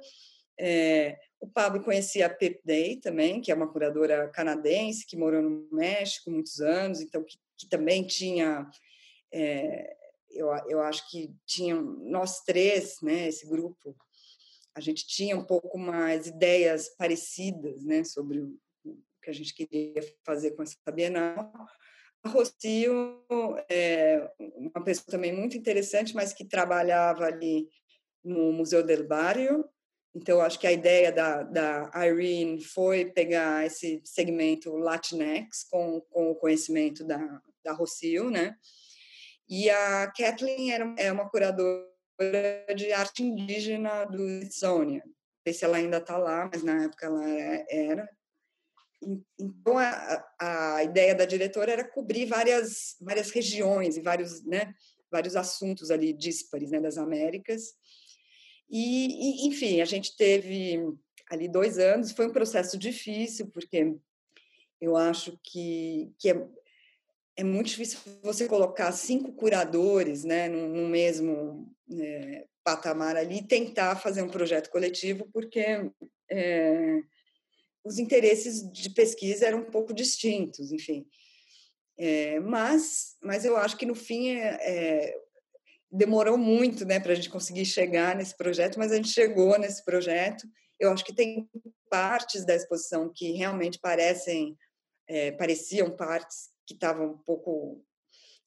é, 0.59 1.17
o 1.39 1.47
Pablo 1.47 1.81
conhecia 1.81 2.25
a 2.25 2.29
Pep 2.29 2.59
Day 2.65 2.97
também, 2.97 3.39
que 3.39 3.49
é 3.51 3.55
uma 3.55 3.71
curadora 3.71 4.27
canadense 4.29 5.05
que 5.05 5.15
morou 5.15 5.41
no 5.41 5.69
México 5.71 6.29
muitos 6.29 6.59
anos, 6.59 6.99
então 6.99 7.23
que, 7.23 7.37
que 7.57 7.69
também 7.69 8.05
tinha, 8.05 8.69
é, 9.31 9.95
eu, 10.29 10.47
eu 10.67 10.81
acho 10.81 11.09
que 11.09 11.33
tinha 11.45 11.75
nós 11.75 12.41
três, 12.41 12.97
né, 13.01 13.29
esse 13.29 13.47
grupo, 13.47 13.95
a 14.75 14.81
gente 14.81 15.07
tinha 15.07 15.37
um 15.37 15.45
pouco 15.45 15.77
mais 15.77 16.27
ideias 16.27 16.89
parecidas, 16.89 17.83
né, 17.85 18.03
sobre 18.03 18.41
o 18.41 18.59
que 19.21 19.29
a 19.29 19.33
gente 19.33 19.53
queria 19.53 20.01
fazer 20.25 20.51
com 20.51 20.63
essa 20.63 20.75
Bienal. 20.91 21.51
Rocio 22.25 23.23
é 23.69 24.29
uma 24.39 24.83
pessoa 24.83 25.07
também 25.07 25.33
muito 25.33 25.57
interessante, 25.57 26.13
mas 26.13 26.33
que 26.33 26.45
trabalhava 26.45 27.25
ali 27.25 27.67
no 28.23 28.51
Museu 28.51 28.83
del 28.83 29.07
Barrio, 29.07 29.63
então, 30.15 30.41
acho 30.41 30.59
que 30.59 30.67
a 30.67 30.71
ideia 30.71 31.11
da, 31.11 31.43
da 31.43 31.91
Irene 31.95 32.61
foi 32.63 33.05
pegar 33.05 33.65
esse 33.65 34.01
segmento 34.03 34.75
Latinx 34.75 35.63
com, 35.69 36.01
com 36.09 36.31
o 36.31 36.35
conhecimento 36.35 37.05
da, 37.05 37.41
da 37.63 37.73
Rocio, 37.73 38.29
né? 38.29 38.55
E 39.47 39.69
a 39.69 40.11
Kathleen 40.11 40.71
era, 40.71 40.95
é 40.97 41.11
uma 41.11 41.29
curadora 41.29 41.85
de 42.75 42.91
arte 42.91 43.23
indígena 43.23 44.05
do 44.05 44.23
Smithsonian. 44.23 45.03
Não 45.05 45.13
sei 45.47 45.53
se 45.53 45.65
ela 45.65 45.77
ainda 45.77 45.97
está 45.97 46.17
lá, 46.17 46.49
mas 46.51 46.63
na 46.63 46.83
época 46.83 47.05
ela 47.05 47.27
era. 47.69 48.09
Então, 49.39 49.77
a, 49.77 50.25
a 50.39 50.83
ideia 50.83 51.15
da 51.15 51.25
diretora 51.25 51.71
era 51.71 51.87
cobrir 51.87 52.25
várias, 52.25 52.95
várias 52.99 53.31
regiões 53.31 53.95
e 53.95 54.01
vários, 54.01 54.43
né, 54.45 54.73
vários 55.11 55.35
assuntos 55.35 55.89
ali 55.89 56.13
díspares 56.13 56.71
né, 56.71 56.79
das 56.79 56.97
Américas. 56.97 57.73
E, 58.69 59.45
e, 59.45 59.47
enfim, 59.47 59.81
a 59.81 59.85
gente 59.85 60.15
teve 60.15 60.79
ali 61.29 61.47
dois 61.47 61.77
anos, 61.77 62.11
foi 62.11 62.27
um 62.27 62.33
processo 62.33 62.77
difícil, 62.77 63.47
porque 63.47 63.95
eu 64.81 64.95
acho 64.95 65.39
que, 65.43 66.11
que 66.17 66.29
é, 66.29 66.47
é 67.37 67.43
muito 67.43 67.67
difícil 67.67 67.99
você 68.23 68.47
colocar 68.47 68.91
cinco 68.91 69.31
curadores 69.33 70.23
né, 70.23 70.49
no, 70.49 70.87
mesmo 70.87 71.71
é, 71.91 72.45
patamar 72.63 73.15
ali 73.15 73.39
e 73.39 73.47
tentar 73.47 73.95
fazer 73.95 74.21
um 74.21 74.29
projeto 74.29 74.69
coletivo, 74.69 75.27
porque 75.31 75.91
é, 76.29 76.99
os 77.83 77.97
interesses 77.97 78.69
de 78.71 78.89
pesquisa 78.91 79.45
eram 79.45 79.59
um 79.59 79.71
pouco 79.71 79.93
distintos, 79.93 80.71
enfim. 80.71 81.05
É, 81.97 82.39
mas, 82.39 83.17
mas 83.21 83.43
eu 83.43 83.57
acho 83.57 83.75
que 83.77 83.85
no 83.85 83.95
fim 83.95 84.29
é, 84.29 84.57
é 84.61 85.15
demorou 85.91 86.37
muito 86.37 86.85
né, 86.85 86.99
para 86.99 87.13
a 87.13 87.15
gente 87.15 87.29
conseguir 87.29 87.65
chegar 87.65 88.15
nesse 88.15 88.37
projeto, 88.37 88.77
mas 88.77 88.91
a 88.91 88.95
gente 88.95 89.09
chegou 89.09 89.57
nesse 89.57 89.83
projeto. 89.83 90.47
Eu 90.79 90.91
acho 90.91 91.03
que 91.03 91.13
tem 91.13 91.49
partes 91.89 92.45
da 92.45 92.55
exposição 92.55 93.11
que 93.13 93.31
realmente 93.31 93.79
parecem, 93.79 94.55
é, 95.07 95.31
pareciam 95.31 95.89
partes 95.89 96.49
que 96.65 96.73
estavam 96.73 97.13
um 97.13 97.17
pouco 97.17 97.83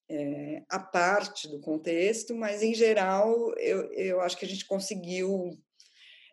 é, 0.09 0.63
à 0.69 0.79
parte 0.79 1.49
do 1.49 1.61
contexto, 1.61 2.35
mas 2.35 2.63
em 2.63 2.75
geral 2.75 3.53
eu, 3.59 3.93
eu 3.93 4.21
acho 4.21 4.37
que 4.37 4.45
a 4.45 4.49
gente 4.49 4.67
conseguiu 4.67 5.59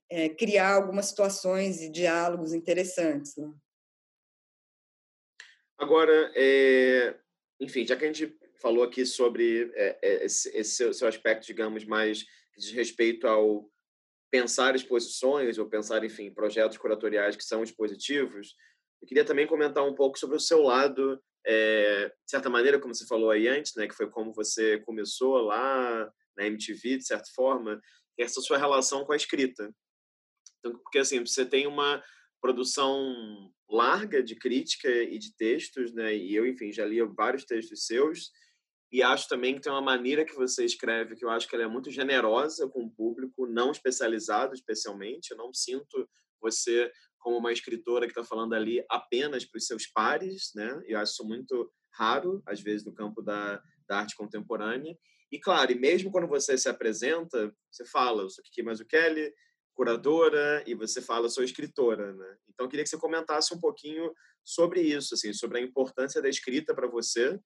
é, 0.10 0.30
criar 0.30 0.74
algumas 0.74 1.08
situações 1.08 1.82
e 1.82 1.90
diálogos 1.90 2.54
interessantes. 2.54 3.36
Né? 3.38 3.52
Agora, 5.78 6.32
é, 6.36 7.18
enfim, 7.60 7.86
já 7.86 7.96
que 7.96 8.04
a 8.04 8.08
gente 8.08 8.38
falou 8.62 8.84
aqui 8.84 9.06
sobre 9.06 9.72
é, 9.76 10.00
é, 10.02 10.26
esse, 10.26 10.50
esse, 10.58 10.94
seu 10.94 11.08
aspecto, 11.08 11.46
digamos, 11.46 11.86
mais 11.86 12.26
de 12.58 12.74
respeito 12.74 13.28
ao 13.28 13.70
pensar 14.32 14.76
exposições 14.76 15.58
ou 15.58 15.70
pensar, 15.70 16.04
enfim, 16.04 16.32
projetos 16.32 16.78
curatoriais 16.78 17.36
que 17.36 17.44
são 17.44 17.64
expositivos. 17.64 18.56
Eu 19.02 19.08
queria 19.08 19.26
também 19.26 19.48
comentar 19.48 19.84
um 19.84 19.96
pouco 19.96 20.20
sobre 20.20 20.36
o 20.36 20.40
seu 20.40 20.62
lado, 20.62 21.22
é, 21.46 22.10
de 22.10 22.30
certa 22.30 22.50
maneira, 22.50 22.80
como 22.80 22.94
você 22.94 23.08
falou 23.08 23.32
aí 23.32 23.48
antes, 23.48 23.74
né, 23.76 23.88
que 23.88 23.96
foi 23.96 24.10
como 24.10 24.34
você 24.34 24.80
começou 24.80 25.38
lá 25.38 26.12
na 26.38 26.46
MTV, 26.46 26.98
de 26.98 27.06
certa 27.06 27.30
forma, 27.34 27.82
essa 28.18 28.42
sua 28.42 28.58
relação 28.58 29.06
com 29.06 29.14
a 29.14 29.16
escrita. 29.16 29.74
Então, 30.60 30.78
porque 30.80 31.00
assim, 31.00 31.20
você 31.20 31.46
tem 31.46 31.68
uma 31.68 32.04
produção 32.42 33.52
larga 33.70 34.24
de 34.24 34.36
crítica 34.36 34.90
e 34.90 35.18
de 35.18 35.36
textos, 35.36 35.94
né? 35.94 36.16
E 36.16 36.36
eu, 36.36 36.48
enfim, 36.48 36.72
já 36.72 36.86
li 36.86 37.02
vários 37.16 37.46
textos 37.46 37.86
seus 37.86 38.32
e 38.92 39.04
acho 39.04 39.28
também 39.28 39.56
que 39.56 39.62
tem 39.62 39.72
uma 39.72 39.82
maneira 39.82 40.26
que 40.26 40.34
você 40.34 40.66
escreve 40.66 41.16
que 41.16 41.24
eu 41.24 41.30
acho 41.30 41.48
que 41.48 41.56
ela 41.56 41.66
é 41.66 41.68
muito 41.68 41.92
generosa 41.92 42.68
com 42.68 42.86
o 42.86 42.92
público, 42.92 43.46
não 43.46 43.72
especializado 43.72 44.54
especialmente. 44.54 45.30
Eu 45.30 45.38
não 45.38 45.54
sinto 45.54 46.10
você 46.42 46.92
como 47.20 47.38
uma 47.38 47.52
escritora 47.52 48.08
que 48.08 48.12
está 48.12 48.24
falando 48.24 48.54
ali 48.54 48.84
apenas 48.90 49.46
para 49.46 49.58
os 49.60 49.68
seus 49.68 49.86
pares, 49.86 50.52
né? 50.56 50.82
Eu 50.88 50.98
acho 50.98 51.12
isso 51.12 51.28
muito 51.28 51.72
raro, 51.94 52.42
às 52.48 52.62
vezes, 52.62 52.86
no 52.86 52.94
campo 52.94 53.22
da, 53.22 53.62
da 53.88 54.00
arte 54.00 54.16
contemporânea. 54.16 54.98
E, 55.32 55.40
claro, 55.40 55.72
e 55.72 55.76
mesmo 55.76 56.12
quando 56.12 56.28
você 56.28 56.58
se 56.58 56.68
apresenta, 56.68 57.54
você 57.70 57.86
fala, 57.86 58.24
eu 58.24 58.30
sou 58.30 58.44
Kiki 58.44 58.64
Mazzucchelli, 58.64 59.32
curadora, 59.80 60.62
e 60.68 60.76
você 60.76 61.02
fala, 61.02 61.30
sou 61.30 61.42
escritora, 61.42 62.12
né? 62.12 62.38
Então, 62.50 62.68
queria 62.68 62.84
que 62.84 62.90
você 62.90 62.98
comentasse 62.98 63.54
um 63.54 63.60
pouquinho 63.62 64.14
sobre 64.44 64.82
isso, 64.82 65.14
assim, 65.14 65.32
sobre 65.32 65.58
a 65.58 65.62
importância 65.62 66.22
da 66.22 66.28
escrita 66.28 66.76
para 66.76 66.86
você 66.86 67.40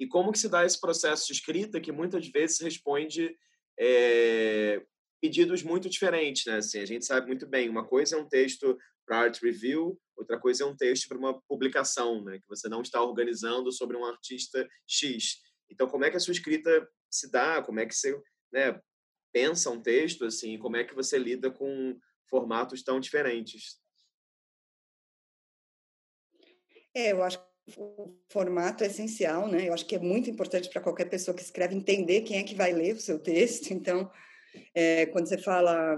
e 0.00 0.04
como 0.04 0.32
que 0.32 0.38
se 0.40 0.48
dá 0.48 0.66
esse 0.66 0.80
processo 0.80 1.28
de 1.28 1.32
escrita 1.32 1.80
que 1.80 1.92
muitas 1.92 2.26
vezes 2.26 2.58
responde 2.58 3.36
é, 3.78 4.82
pedidos 5.22 5.62
muito 5.62 5.88
diferentes, 5.88 6.44
né? 6.44 6.56
Assim, 6.56 6.80
a 6.80 6.84
gente 6.84 7.06
sabe 7.06 7.28
muito 7.28 7.46
bem, 7.46 7.68
uma 7.68 7.86
coisa 7.86 8.16
é 8.16 8.18
um 8.18 8.28
texto 8.28 8.76
para 9.06 9.20
art 9.20 9.40
review, 9.40 9.96
outra 10.16 10.40
coisa 10.40 10.64
é 10.64 10.66
um 10.66 10.76
texto 10.76 11.06
para 11.06 11.18
uma 11.18 11.40
publicação, 11.42 12.24
né? 12.24 12.40
Que 12.40 12.48
você 12.48 12.68
não 12.68 12.82
está 12.82 13.00
organizando 13.00 13.70
sobre 13.70 13.96
um 13.96 14.04
artista 14.04 14.68
X. 14.88 15.36
Então, 15.70 15.86
como 15.86 16.04
é 16.04 16.10
que 16.10 16.16
a 16.16 16.20
sua 16.20 16.32
escrita 16.32 16.88
se 17.08 17.30
dá? 17.30 17.62
Como 17.62 17.78
é 17.78 17.86
que 17.86 17.94
você 17.94 18.20
né, 18.52 18.80
pensa 19.32 19.70
um 19.70 19.80
texto? 19.80 20.24
Assim, 20.24 20.58
como 20.58 20.76
é 20.76 20.84
que 20.84 20.94
você 20.94 21.18
lida 21.18 21.50
com 21.50 21.98
formatos 22.28 22.82
tão 22.82 23.00
diferentes? 23.00 23.80
É, 26.94 27.12
eu 27.12 27.22
acho 27.22 27.38
que 27.38 27.44
o 27.76 28.16
formato 28.28 28.82
é 28.82 28.88
essencial, 28.88 29.48
né? 29.48 29.68
Eu 29.68 29.74
acho 29.74 29.86
que 29.86 29.94
é 29.94 29.98
muito 29.98 30.28
importante 30.28 30.68
para 30.68 30.80
qualquer 30.80 31.08
pessoa 31.08 31.36
que 31.36 31.42
escreve 31.42 31.74
entender 31.74 32.22
quem 32.22 32.38
é 32.38 32.42
que 32.42 32.54
vai 32.54 32.72
ler 32.72 32.94
o 32.94 33.00
seu 33.00 33.18
texto. 33.18 33.70
Então, 33.80 34.10
é, 34.74 35.06
quando 35.06 35.28
você 35.28 35.38
fala 35.38 35.96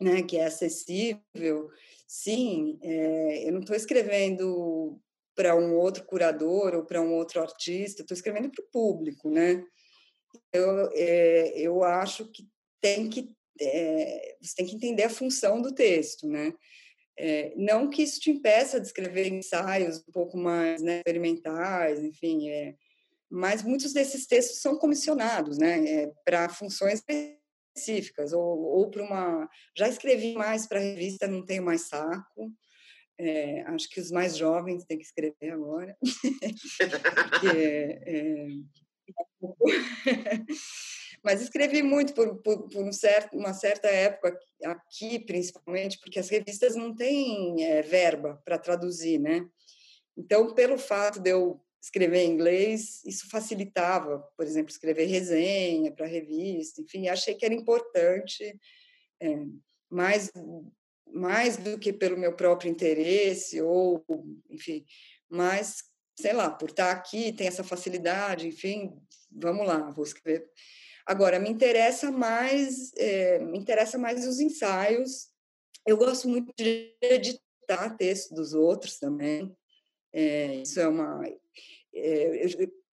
né, 0.00 0.22
que 0.22 0.36
é 0.36 0.46
acessível, 0.46 1.70
sim, 2.06 2.78
é, 2.82 3.48
eu 3.48 3.52
não 3.52 3.60
estou 3.60 3.76
escrevendo 3.76 5.00
para 5.34 5.56
um 5.56 5.76
outro 5.76 6.04
curador 6.04 6.74
ou 6.74 6.84
para 6.84 7.00
um 7.00 7.14
outro 7.14 7.40
artista, 7.40 8.02
estou 8.02 8.14
escrevendo 8.14 8.50
para 8.50 8.64
o 8.64 8.68
público, 8.68 9.30
né? 9.30 9.64
Eu, 10.52 10.90
é, 10.92 11.58
eu 11.58 11.82
acho 11.84 12.30
que 12.30 12.48
tem 12.80 13.08
que 13.08 13.34
é, 13.60 14.36
você 14.40 14.54
tem 14.56 14.66
que 14.66 14.76
entender 14.76 15.04
a 15.04 15.10
função 15.10 15.60
do 15.60 15.74
texto, 15.74 16.26
né? 16.26 16.52
É, 17.18 17.52
não 17.56 17.90
que 17.90 18.02
isso 18.02 18.18
te 18.20 18.30
impeça 18.30 18.80
de 18.80 18.86
escrever 18.86 19.26
ensaios 19.28 19.98
um 20.08 20.12
pouco 20.12 20.36
mais 20.36 20.80
né, 20.80 20.98
experimentais, 20.98 22.02
enfim, 22.02 22.48
é, 22.48 22.74
mas 23.30 23.62
muitos 23.62 23.92
desses 23.92 24.26
textos 24.26 24.60
são 24.60 24.78
comissionados, 24.78 25.58
né, 25.58 25.84
é, 25.86 26.12
para 26.24 26.48
funções 26.48 27.02
específicas 27.74 28.32
ou, 28.32 28.42
ou 28.42 28.90
para 28.90 29.02
uma. 29.02 29.48
Já 29.76 29.88
escrevi 29.88 30.34
mais 30.34 30.66
para 30.66 30.80
revista, 30.80 31.26
não 31.26 31.44
tenho 31.44 31.62
mais 31.62 31.82
saco. 31.82 32.50
É, 33.18 33.60
acho 33.62 33.88
que 33.90 34.00
os 34.00 34.10
mais 34.10 34.36
jovens 34.36 34.84
têm 34.84 34.98
que 34.98 35.04
escrever 35.04 35.50
agora. 35.50 35.96
é. 37.54 38.46
Mas 41.22 41.40
escrevi 41.40 41.82
muito 41.82 42.14
por, 42.14 42.36
por, 42.42 42.68
por 42.68 42.84
um 42.84 42.92
certo, 42.92 43.36
uma 43.36 43.54
certa 43.54 43.88
época 43.88 44.36
aqui, 44.64 45.20
principalmente, 45.20 45.98
porque 46.00 46.18
as 46.18 46.28
revistas 46.28 46.74
não 46.74 46.94
têm 46.94 47.64
é, 47.64 47.80
verba 47.82 48.42
para 48.44 48.58
traduzir, 48.58 49.20
né? 49.20 49.46
Então, 50.16 50.52
pelo 50.54 50.76
fato 50.76 51.20
de 51.20 51.30
eu 51.30 51.60
escrever 51.80 52.20
em 52.20 52.30
inglês, 52.30 53.02
isso 53.04 53.28
facilitava, 53.28 54.20
por 54.36 54.46
exemplo, 54.46 54.70
escrever 54.70 55.06
resenha 55.06 55.90
para 55.90 56.06
revista, 56.06 56.80
enfim, 56.80 57.08
achei 57.08 57.34
que 57.34 57.44
era 57.44 57.54
importante, 57.54 58.56
é, 59.20 59.44
mais, 59.90 60.30
mais 61.12 61.56
do 61.56 61.78
que 61.78 61.92
pelo 61.92 62.16
meu 62.16 62.34
próprio 62.36 62.70
interesse, 62.70 63.60
ou, 63.60 64.04
enfim, 64.48 64.84
mas, 65.28 65.82
sei 66.18 66.32
lá, 66.32 66.50
por 66.50 66.70
estar 66.70 66.90
aqui, 66.90 67.32
tem 67.32 67.46
essa 67.46 67.64
facilidade, 67.64 68.46
enfim, 68.46 68.92
vamos 69.30 69.66
lá, 69.66 69.90
vou 69.90 70.04
escrever. 70.04 70.48
Agora, 71.06 71.38
me 71.38 71.50
interessa 71.50 72.10
mais, 72.10 72.92
é, 72.96 73.38
me 73.40 73.58
interessa 73.58 73.98
mais 73.98 74.26
os 74.26 74.40
ensaios, 74.40 75.28
eu 75.86 75.96
gosto 75.96 76.28
muito 76.28 76.52
de 76.56 76.94
editar 77.00 77.96
texto 77.96 78.34
dos 78.34 78.54
outros 78.54 78.98
também, 78.98 79.54
é, 80.12 80.56
isso 80.56 80.78
é 80.78 80.86
uma 80.86 81.22
é, 81.94 82.46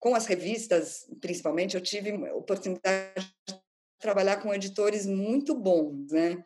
com 0.05 0.15
as 0.15 0.27
revistas, 0.27 1.07
principalmente, 1.19 1.75
eu 1.75 1.81
tive 1.81 2.11
a 2.11 2.35
oportunidade 2.35 3.27
de 3.49 3.59
trabalhar 3.99 4.37
com 4.43 4.53
editores 4.53 5.07
muito 5.07 5.55
bons, 5.55 6.13
né? 6.13 6.45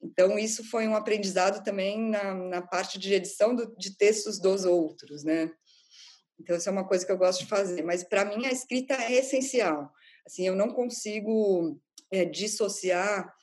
Então, 0.00 0.38
isso 0.38 0.62
foi 0.70 0.86
um 0.86 0.94
aprendizado 0.94 1.64
também 1.64 1.98
na, 1.98 2.32
na 2.32 2.62
parte 2.62 2.96
de 2.96 3.12
edição 3.12 3.56
do, 3.56 3.74
de 3.76 3.96
textos 3.96 4.38
dos 4.38 4.64
outros, 4.64 5.24
né? 5.24 5.50
Então, 6.38 6.56
isso 6.56 6.68
é 6.68 6.72
uma 6.72 6.86
coisa 6.86 7.04
que 7.04 7.10
eu 7.10 7.18
gosto 7.18 7.40
de 7.40 7.46
fazer. 7.46 7.82
Mas, 7.82 8.04
para 8.04 8.24
mim, 8.24 8.46
a 8.46 8.52
escrita 8.52 8.94
é 8.94 9.14
essencial. 9.14 9.92
Assim, 10.26 10.46
eu 10.46 10.54
não 10.54 10.70
consigo 10.70 11.80
é, 12.10 12.24
dissociar 12.24 13.34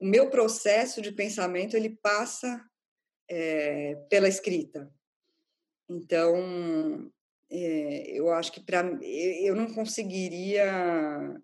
o 0.00 0.06
meu 0.06 0.30
processo 0.30 1.02
de 1.02 1.12
pensamento, 1.12 1.76
ele 1.76 1.90
passa 1.90 2.64
é, 3.28 3.96
pela 4.08 4.28
escrita. 4.28 4.90
Então, 5.88 7.10
é, 7.50 8.10
eu 8.12 8.30
acho 8.30 8.52
que 8.52 8.60
para 8.60 8.86
eu 9.02 9.56
não 9.56 9.72
conseguiria 9.72 11.34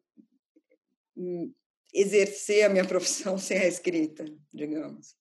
hum, 1.17 1.53
exercer 1.93 2.65
a 2.65 2.69
minha 2.69 2.85
profissão 2.87 3.37
sem 3.39 3.59
a 3.59 3.67
escrita, 3.67 4.25
digamos. 4.53 5.17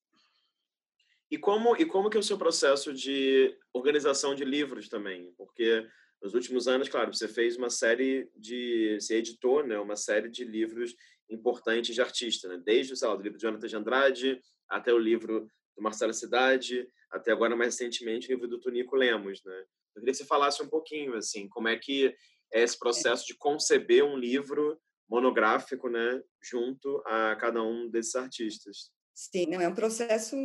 E 1.34 1.38
como 1.40 1.76
e 1.76 1.84
como 1.84 2.12
que 2.12 2.18
é 2.18 2.20
o 2.20 2.24
seu 2.24 2.38
processo 2.38 2.94
de 2.94 3.58
organização 3.74 4.36
de 4.36 4.46
livros 4.46 4.88
também? 4.88 5.34
Porque 5.36 5.84
nos 6.22 6.36
últimos 6.36 6.68
anos, 6.68 6.88
claro, 6.88 7.12
você 7.12 7.28
fez 7.28 7.58
uma 7.58 7.72
série 7.72 8.30
de, 8.36 9.00
você 9.00 9.16
editou, 9.16 9.66
né, 9.66 9.80
uma 9.80 9.96
série 9.96 10.30
de 10.30 10.46
livros 10.46 10.94
importantes 11.28 11.96
de 11.96 12.02
artista, 12.02 12.48
né? 12.48 12.62
Desde 12.64 12.96
sei 12.96 13.08
lá, 13.08 13.16
do 13.16 13.24
livro 13.24 13.40
de 13.40 13.42
Jonathan 13.42 13.68
de 13.68 13.76
Andrade 13.76 14.42
até 14.70 14.94
o 14.94 15.00
livro 15.00 15.48
do 15.76 15.82
Marcelo 15.82 16.14
Cidade, 16.14 16.88
até 17.10 17.32
agora 17.32 17.56
mais 17.56 17.80
recentemente 17.80 18.28
o 18.28 18.34
livro 18.36 18.48
do 18.48 18.60
Tonico 18.60 18.96
Lemos, 18.96 19.44
né? 19.44 19.60
Eu 19.96 20.02
queria 20.02 20.12
que 20.12 20.18
você 20.20 20.26
falasse 20.26 20.62
um 20.62 20.70
pouquinho, 20.70 21.16
assim, 21.16 21.50
como 21.50 21.68
é 21.68 21.76
que 21.76 22.16
é 22.54 22.62
esse 22.62 22.78
processo 22.78 23.26
de 23.26 23.36
conceber 23.36 24.06
um 24.06 24.20
livro 24.20 24.80
monográfico, 25.10 25.90
né, 25.90 26.22
junto 26.44 27.02
a 27.08 27.36
cada 27.38 27.64
um 27.64 27.90
desses 27.90 28.14
artistas. 28.14 28.92
Sim, 29.14 29.48
não 29.48 29.62
é 29.62 29.68
um 29.68 29.76
processo. 29.76 30.36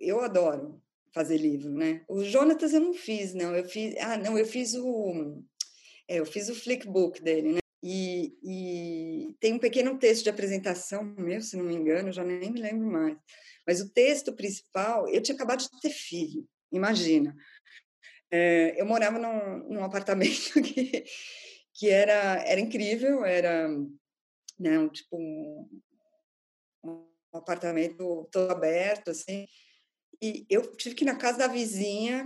Eu 0.00 0.20
adoro 0.20 0.82
fazer 1.12 1.38
livro, 1.38 1.70
né? 1.70 2.04
O 2.08 2.22
Jonatas 2.24 2.72
eu 2.72 2.80
não 2.80 2.94
fiz, 2.94 3.34
não. 3.34 3.54
Eu 3.54 3.64
fiz, 3.64 3.96
ah, 3.98 4.16
não, 4.16 4.38
eu 4.38 4.46
fiz 4.46 4.74
o, 4.74 5.42
é, 6.06 6.18
eu 6.18 6.26
fiz 6.26 6.48
o 6.48 6.54
flickbook 6.54 7.22
dele, 7.22 7.52
né? 7.52 7.58
E, 7.82 8.36
e, 8.42 9.36
tem 9.38 9.52
um 9.52 9.58
pequeno 9.58 9.96
texto 9.98 10.24
de 10.24 10.30
apresentação 10.30 11.04
meu, 11.16 11.40
se 11.40 11.56
não 11.56 11.64
me 11.64 11.74
engano, 11.74 12.12
já 12.12 12.24
nem 12.24 12.50
me 12.50 12.60
lembro 12.60 12.86
mais. 12.86 13.16
Mas 13.66 13.80
o 13.80 13.92
texto 13.92 14.32
principal, 14.32 15.08
eu 15.08 15.22
tinha 15.22 15.34
acabado 15.34 15.60
de 15.60 15.80
ter 15.80 15.90
filho, 15.90 16.46
imagina. 16.72 17.36
É, 18.30 18.80
eu 18.80 18.84
morava 18.84 19.18
num, 19.18 19.68
num, 19.68 19.84
apartamento 19.84 20.60
que, 20.62 21.04
que 21.74 21.88
era, 21.88 22.42
era 22.46 22.60
incrível, 22.60 23.24
era 23.24 23.68
né, 24.58 24.78
um, 24.78 24.88
tipo 24.88 25.16
um, 25.16 25.68
apartamento 27.38 28.28
todo 28.30 28.50
aberto, 28.50 29.10
assim, 29.10 29.46
e 30.20 30.44
eu 30.50 30.74
tive 30.76 30.94
que 30.94 31.04
ir 31.04 31.06
na 31.06 31.16
casa 31.16 31.38
da 31.38 31.46
vizinha 31.46 32.24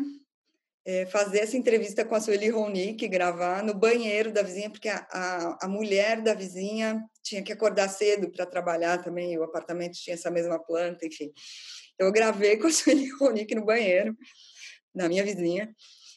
é, 0.85 1.07
fazer 1.07 1.41
essa 1.41 1.57
entrevista 1.57 2.05
com 2.05 2.15
a 2.15 2.21
Sueli 2.21 2.49
Ronick, 2.49 3.07
gravar 3.07 3.63
no 3.63 3.75
banheiro 3.75 4.33
da 4.33 4.43
vizinha, 4.43 4.71
porque 4.71 4.89
a, 4.89 5.07
a, 5.11 5.59
a 5.63 5.69
mulher 5.69 6.21
da 6.21 6.35
vizinha 6.35 7.03
tinha 7.23 7.43
que 7.43 7.53
acordar 7.53 7.89
cedo 7.89 8.31
para 8.31 8.47
trabalhar 8.47 8.99
também, 8.99 9.39
o 9.39 9.45
apartamento 9.45 9.95
tinha 9.95 10.15
essa 10.15 10.31
mesma 10.31 10.59
planta, 10.59 11.07
enfim. 11.07 11.33
Então, 11.95 12.07
eu 12.09 12.13
gravei 12.13 12.57
com 12.59 12.67
a 12.67 12.73
Sueli 12.73 13.09
Ronick 13.11 13.55
no 13.55 13.65
banheiro, 13.65 14.17
da 14.95 15.09
minha 15.09 15.25
vizinha, 15.25 15.73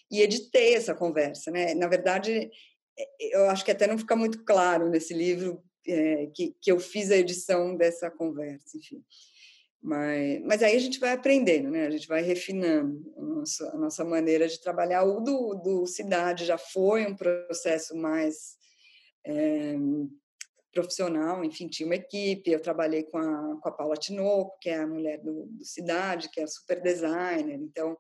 e 0.10 0.22
editei 0.22 0.74
essa 0.74 0.96
conversa. 0.96 1.52
Né? 1.52 1.76
Na 1.76 1.88
verdade, 1.88 2.50
é, 2.98 3.08
eu 3.38 3.50
acho 3.50 3.64
que 3.64 3.72
até 3.72 3.86
não 3.86 3.98
fica 3.98 4.16
muito 4.16 4.44
claro 4.44 4.90
nesse 4.90 5.14
livro 5.14 5.64
é, 5.88 6.28
que, 6.28 6.56
que 6.62 6.72
eu 6.72 6.80
fiz 6.80 7.12
a 7.12 7.18
edição 7.18 7.76
dessa 7.76 8.10
conversa, 8.10 8.78
enfim. 8.78 9.04
Mas, 9.82 10.42
mas 10.44 10.64
aí 10.64 10.76
a 10.76 10.80
gente 10.80 11.00
vai 11.00 11.12
aprendendo, 11.12 11.70
né? 11.70 11.86
A 11.86 11.92
gente 11.92 12.08
vai 12.08 12.24
refinando 12.24 13.14
a 13.16 13.22
nossa, 13.22 13.70
a 13.70 13.78
nossa 13.78 14.04
maneira 14.04 14.48
de 14.48 14.60
trabalhar. 14.60 15.04
O 15.04 15.22
do, 15.22 15.54
do 15.56 15.86
Cidade 15.86 16.44
já 16.44 16.58
foi 16.58 17.06
um 17.06 17.16
processo 17.16 17.96
mais 17.96 18.58
é, 19.24 19.76
profissional, 20.74 21.46
enfim, 21.46 21.68
tinha 21.68 21.86
uma 21.86 21.96
equipe. 21.96 22.50
Eu 22.50 22.60
trabalhei 22.60 23.04
com 23.04 23.20
a, 23.20 23.60
com 23.62 23.70
a 23.70 23.72
Paula 23.72 23.96
Tinoco, 23.96 24.58
que 24.60 24.70
é 24.70 24.78
a 24.78 24.88
mulher 24.88 25.22
do, 25.22 25.46
do 25.46 25.64
Cidade, 25.64 26.30
que 26.32 26.42
é 26.42 26.48
super 26.48 26.82
designer. 26.82 27.60
Então, 27.62 27.96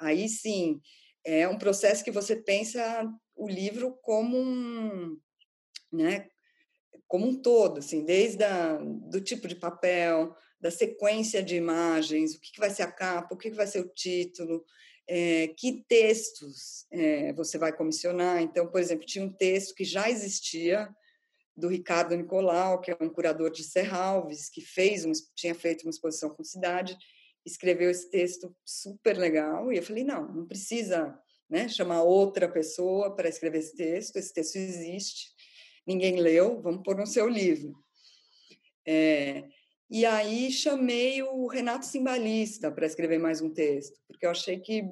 aí 0.00 0.28
sim, 0.28 0.80
é 1.24 1.46
um 1.46 1.56
processo 1.56 2.02
que 2.02 2.10
você 2.10 2.34
pensa 2.34 3.08
o 3.36 3.48
livro 3.48 3.96
como 4.02 4.36
um, 4.36 5.16
né, 5.92 6.28
como 7.12 7.26
um 7.26 7.34
todo, 7.34 7.80
assim, 7.80 8.06
desde 8.06 8.42
a, 8.42 8.78
do 8.78 9.20
tipo 9.20 9.46
de 9.46 9.54
papel, 9.54 10.34
da 10.58 10.70
sequência 10.70 11.42
de 11.42 11.56
imagens, 11.56 12.34
o 12.34 12.40
que, 12.40 12.52
que 12.52 12.58
vai 12.58 12.70
ser 12.70 12.84
a 12.84 12.90
capa, 12.90 13.34
o 13.34 13.36
que, 13.36 13.50
que 13.50 13.56
vai 13.56 13.66
ser 13.66 13.80
o 13.80 13.88
título, 13.90 14.64
é, 15.06 15.48
que 15.48 15.84
textos 15.86 16.86
é, 16.90 17.34
você 17.34 17.58
vai 17.58 17.70
comissionar. 17.70 18.40
Então, 18.40 18.66
por 18.66 18.80
exemplo, 18.80 19.04
tinha 19.04 19.22
um 19.22 19.30
texto 19.30 19.74
que 19.74 19.84
já 19.84 20.08
existia 20.08 20.88
do 21.54 21.68
Ricardo 21.68 22.16
Nicolau, 22.16 22.80
que 22.80 22.90
é 22.90 22.96
um 22.98 23.10
curador 23.10 23.50
de 23.50 23.62
Serralves, 23.62 24.48
que 24.48 24.62
fez 24.62 25.04
uma, 25.04 25.12
tinha 25.34 25.54
feito 25.54 25.82
uma 25.82 25.90
exposição 25.90 26.30
com 26.30 26.42
cidade, 26.42 26.96
escreveu 27.44 27.90
esse 27.90 28.10
texto 28.10 28.56
super 28.64 29.18
legal. 29.18 29.70
E 29.70 29.76
eu 29.76 29.82
falei, 29.82 30.02
não, 30.02 30.32
não 30.32 30.46
precisa 30.46 31.14
né, 31.50 31.68
chamar 31.68 32.04
outra 32.04 32.48
pessoa 32.48 33.14
para 33.14 33.28
escrever 33.28 33.58
esse 33.58 33.76
texto, 33.76 34.16
esse 34.16 34.32
texto 34.32 34.56
existe, 34.56 35.31
ninguém 35.86 36.20
leu, 36.20 36.60
vamos 36.60 36.82
pôr 36.82 36.96
no 36.96 37.06
seu 37.06 37.28
livro. 37.28 37.74
É, 38.86 39.44
e 39.90 40.06
aí 40.06 40.50
chamei 40.50 41.22
o 41.22 41.46
Renato 41.46 41.86
Simbalista 41.86 42.70
para 42.70 42.86
escrever 42.86 43.18
mais 43.18 43.40
um 43.40 43.52
texto, 43.52 44.00
porque 44.08 44.26
eu 44.26 44.30
achei 44.30 44.58
que 44.58 44.84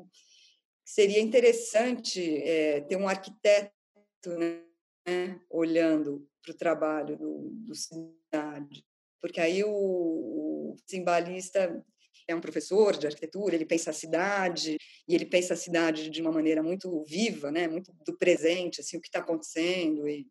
seria 0.84 1.20
interessante 1.20 2.36
é, 2.43 2.80
ter 2.82 2.97
um 2.97 3.09
arquiteto 3.09 3.72
né, 5.07 5.41
olhando 5.49 6.28
para 6.43 6.53
o 6.53 6.57
trabalho 6.57 7.16
do, 7.16 7.51
do 7.51 7.74
cidade, 7.74 8.84
porque 9.20 9.41
aí 9.41 9.62
o, 9.64 9.70
o 9.70 10.76
simbalista 10.86 11.82
é 12.26 12.34
um 12.34 12.41
professor 12.41 12.97
de 12.97 13.07
arquitetura, 13.07 13.55
ele 13.55 13.66
pensa 13.66 13.91
a 13.91 13.95
cidade 13.95 14.76
e 15.07 15.14
ele 15.14 15.26
pensa 15.26 15.55
a 15.55 15.57
cidade 15.57 16.11
de 16.11 16.20
uma 16.20 16.32
maneira 16.32 16.62
muito 16.62 17.05
viva, 17.05 17.51
né, 17.51 17.66
muito 17.66 17.93
do 18.05 18.16
presente, 18.16 18.80
assim, 18.80 18.97
o 18.97 19.01
que 19.01 19.09
está 19.09 19.20
acontecendo 19.20 20.09
e 20.09 20.26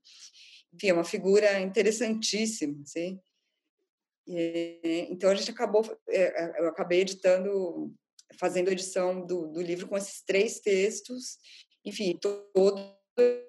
enfim, 0.73 0.89
é 0.89 0.93
uma 0.93 1.03
figura 1.03 1.59
interessantíssima. 1.59 2.83
E, 4.27 5.07
então 5.09 5.29
a 5.29 5.35
gente 5.35 5.49
acabou, 5.49 5.83
é, 6.07 6.21
é, 6.21 6.61
eu 6.61 6.67
acabei 6.67 7.01
editando, 7.01 7.93
fazendo 8.39 8.69
a 8.69 8.71
edição 8.71 9.25
do, 9.25 9.47
do 9.47 9.61
livro 9.61 9.87
com 9.87 9.97
esses 9.97 10.21
três 10.21 10.59
textos, 10.59 11.37
enfim, 11.83 12.17
todo 12.21 12.95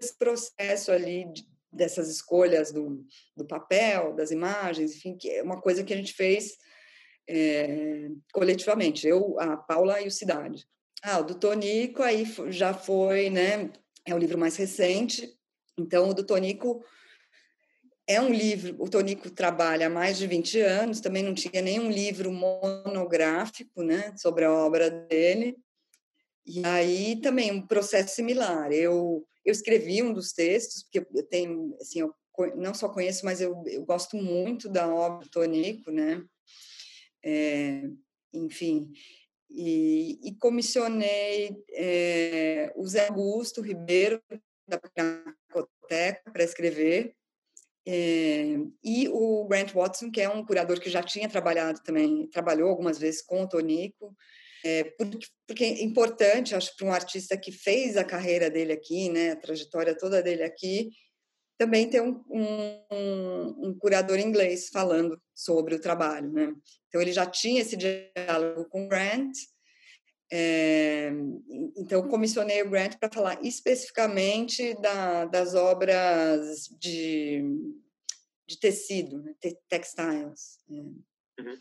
esse 0.01 0.16
processo 0.16 0.91
ali 0.91 1.31
de, 1.33 1.47
dessas 1.71 2.09
escolhas 2.09 2.73
do, 2.73 3.05
do 3.37 3.47
papel, 3.47 4.14
das 4.14 4.31
imagens, 4.31 4.97
enfim, 4.97 5.16
que 5.16 5.31
é 5.31 5.43
uma 5.43 5.61
coisa 5.61 5.85
que 5.85 5.93
a 5.93 5.97
gente 5.97 6.14
fez 6.14 6.57
é, 7.29 8.09
coletivamente, 8.33 9.07
eu, 9.07 9.39
a 9.39 9.57
Paula 9.57 10.01
e 10.01 10.09
o 10.09 10.11
Cidade. 10.11 10.66
Ah, 11.03 11.21
o 11.21 11.25
do 11.25 11.35
Tonico 11.35 12.03
aí 12.03 12.25
já 12.49 12.75
foi, 12.75 13.31
né, 13.31 13.71
é 14.05 14.14
o 14.14 14.18
livro 14.18 14.39
mais 14.39 14.57
recente, 14.57 15.33
então 15.79 16.09
o 16.09 16.14
do 16.14 16.25
Tonico 16.25 16.85
é 18.11 18.20
um 18.20 18.32
livro, 18.32 18.74
o 18.80 18.88
Tonico 18.88 19.30
trabalha 19.30 19.86
há 19.86 19.90
mais 19.90 20.18
de 20.18 20.26
20 20.26 20.61
anos, 20.61 21.00
também 21.00 21.22
não 21.22 21.32
tinha 21.32 21.62
nenhum 21.62 21.88
livro 21.88 22.32
monográfico 22.32 23.84
né, 23.84 24.12
sobre 24.16 24.44
a 24.44 24.52
obra 24.52 24.90
dele. 24.90 25.56
E 26.44 26.66
aí 26.66 27.20
também 27.20 27.52
um 27.52 27.64
processo 27.64 28.16
similar. 28.16 28.72
Eu, 28.72 29.24
eu 29.44 29.52
escrevi 29.52 30.02
um 30.02 30.12
dos 30.12 30.32
textos, 30.32 30.82
porque 30.82 31.06
eu 31.14 31.22
tenho, 31.22 31.76
assim, 31.80 32.00
eu 32.00 32.12
não 32.56 32.74
só 32.74 32.88
conheço, 32.88 33.24
mas 33.24 33.40
eu, 33.40 33.62
eu 33.68 33.84
gosto 33.84 34.16
muito 34.16 34.68
da 34.68 34.92
obra 34.92 35.24
do 35.24 35.30
Tonico, 35.30 35.92
né? 35.92 36.24
É, 37.24 37.84
enfim, 38.34 38.90
e, 39.48 40.18
e 40.24 40.34
comissionei 40.34 41.62
é, 41.74 42.72
o 42.74 42.84
Zé 42.88 43.06
Augusto 43.06 43.61
Ribeiro, 43.61 44.20
da 44.66 44.80
Pinacoteca, 44.80 46.30
para 46.32 46.42
escrever, 46.42 47.14
é, 47.87 48.57
e 48.85 49.09
o 49.09 49.47
Grant 49.49 49.72
Watson, 49.72 50.11
que 50.11 50.20
é 50.20 50.28
um 50.28 50.45
curador 50.45 50.78
que 50.78 50.91
já 50.91 51.03
tinha 51.03 51.28
trabalhado 51.28 51.81
também, 51.83 52.28
trabalhou 52.28 52.68
algumas 52.68 52.99
vezes 52.99 53.22
com 53.22 53.43
o 53.43 53.49
Tonico, 53.49 54.14
é, 54.64 54.85
porque, 54.85 55.26
porque, 55.47 55.64
é 55.64 55.83
importante, 55.83 56.55
acho, 56.55 56.76
para 56.76 56.87
um 56.87 56.93
artista 56.93 57.37
que 57.37 57.51
fez 57.51 57.97
a 57.97 58.05
carreira 58.05 58.51
dele 58.51 58.72
aqui, 58.72 59.09
né, 59.09 59.33
a 59.33 59.37
trajetória 59.37 59.97
toda 59.97 60.22
dele 60.22 60.43
aqui, 60.43 60.91
também 61.57 61.89
ter 61.89 62.01
um, 62.01 62.22
um, 62.31 63.68
um 63.68 63.78
curador 63.78 64.18
inglês 64.18 64.68
falando 64.68 65.20
sobre 65.35 65.74
o 65.74 65.81
trabalho, 65.81 66.33
né? 66.33 66.55
Então 66.89 67.03
ele 67.03 67.12
já 67.12 67.26
tinha 67.26 67.61
esse 67.61 67.76
diálogo 67.76 68.66
com 68.70 68.87
o 68.87 68.89
Grant, 68.89 69.33
é, 70.33 71.11
então, 71.76 72.07
comissionei 72.09 72.62
o 72.62 72.70
Grant 72.70 72.97
para 72.97 73.12
falar 73.12 73.45
especificamente 73.45 74.74
da, 74.81 75.24
das 75.24 75.55
obras 75.55 76.68
de, 76.78 77.43
de 78.47 78.59
tecido, 78.59 79.20
né, 79.22 79.35
textiles. 79.68 80.59
Né? 80.68 80.83
Uhum. 81.41 81.59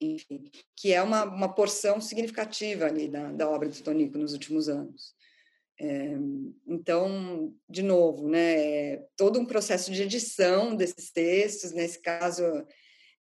Enfim, 0.00 0.50
que 0.76 0.92
é 0.92 1.02
uma, 1.02 1.24
uma 1.24 1.52
porção 1.52 2.00
significativa 2.00 2.86
ali 2.86 3.08
da, 3.08 3.32
da 3.32 3.50
obra 3.50 3.68
do 3.68 3.82
Tonico 3.82 4.16
nos 4.16 4.32
últimos 4.32 4.68
anos. 4.68 5.16
É, 5.80 6.14
então, 6.66 7.52
de 7.68 7.82
novo, 7.82 8.28
né, 8.28 8.92
é 8.92 9.06
todo 9.16 9.40
um 9.40 9.46
processo 9.46 9.90
de 9.90 10.02
edição 10.02 10.76
desses 10.76 11.10
textos, 11.10 11.72
nesse 11.72 12.00
caso, 12.00 12.44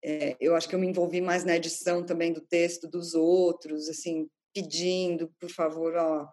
é, 0.05 0.37
eu 0.39 0.55
acho 0.55 0.69
que 0.69 0.75
eu 0.75 0.79
me 0.79 0.87
envolvi 0.87 1.23
mais 1.23 1.45
na 1.45 1.57
edição 1.57 2.05
também 2.05 2.31
do 2.31 2.43
texto 2.43 2.87
dos 2.87 3.15
outros, 3.15 3.89
assim, 3.89 4.29
pedindo, 4.53 5.33
por 5.41 5.51
favor, 5.51 5.97
ó, 5.97 6.29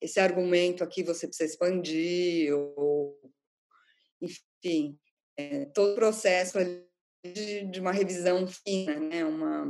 esse 0.00 0.20
argumento 0.20 0.84
aqui 0.84 1.02
você 1.02 1.26
precisa 1.26 1.50
expandir, 1.50 2.54
ou, 2.54 3.18
enfim, 4.22 4.96
é, 5.36 5.64
todo 5.66 5.92
o 5.92 5.96
processo 5.96 6.58
de, 7.24 7.64
de, 7.64 7.80
uma 7.80 7.90
revisão 7.90 8.46
fina, 8.46 9.00
né, 9.00 9.24
uma, 9.24 9.66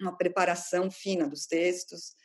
uma 0.00 0.16
preparação 0.16 0.90
fina 0.90 1.28
dos 1.28 1.46
textos, 1.46 2.16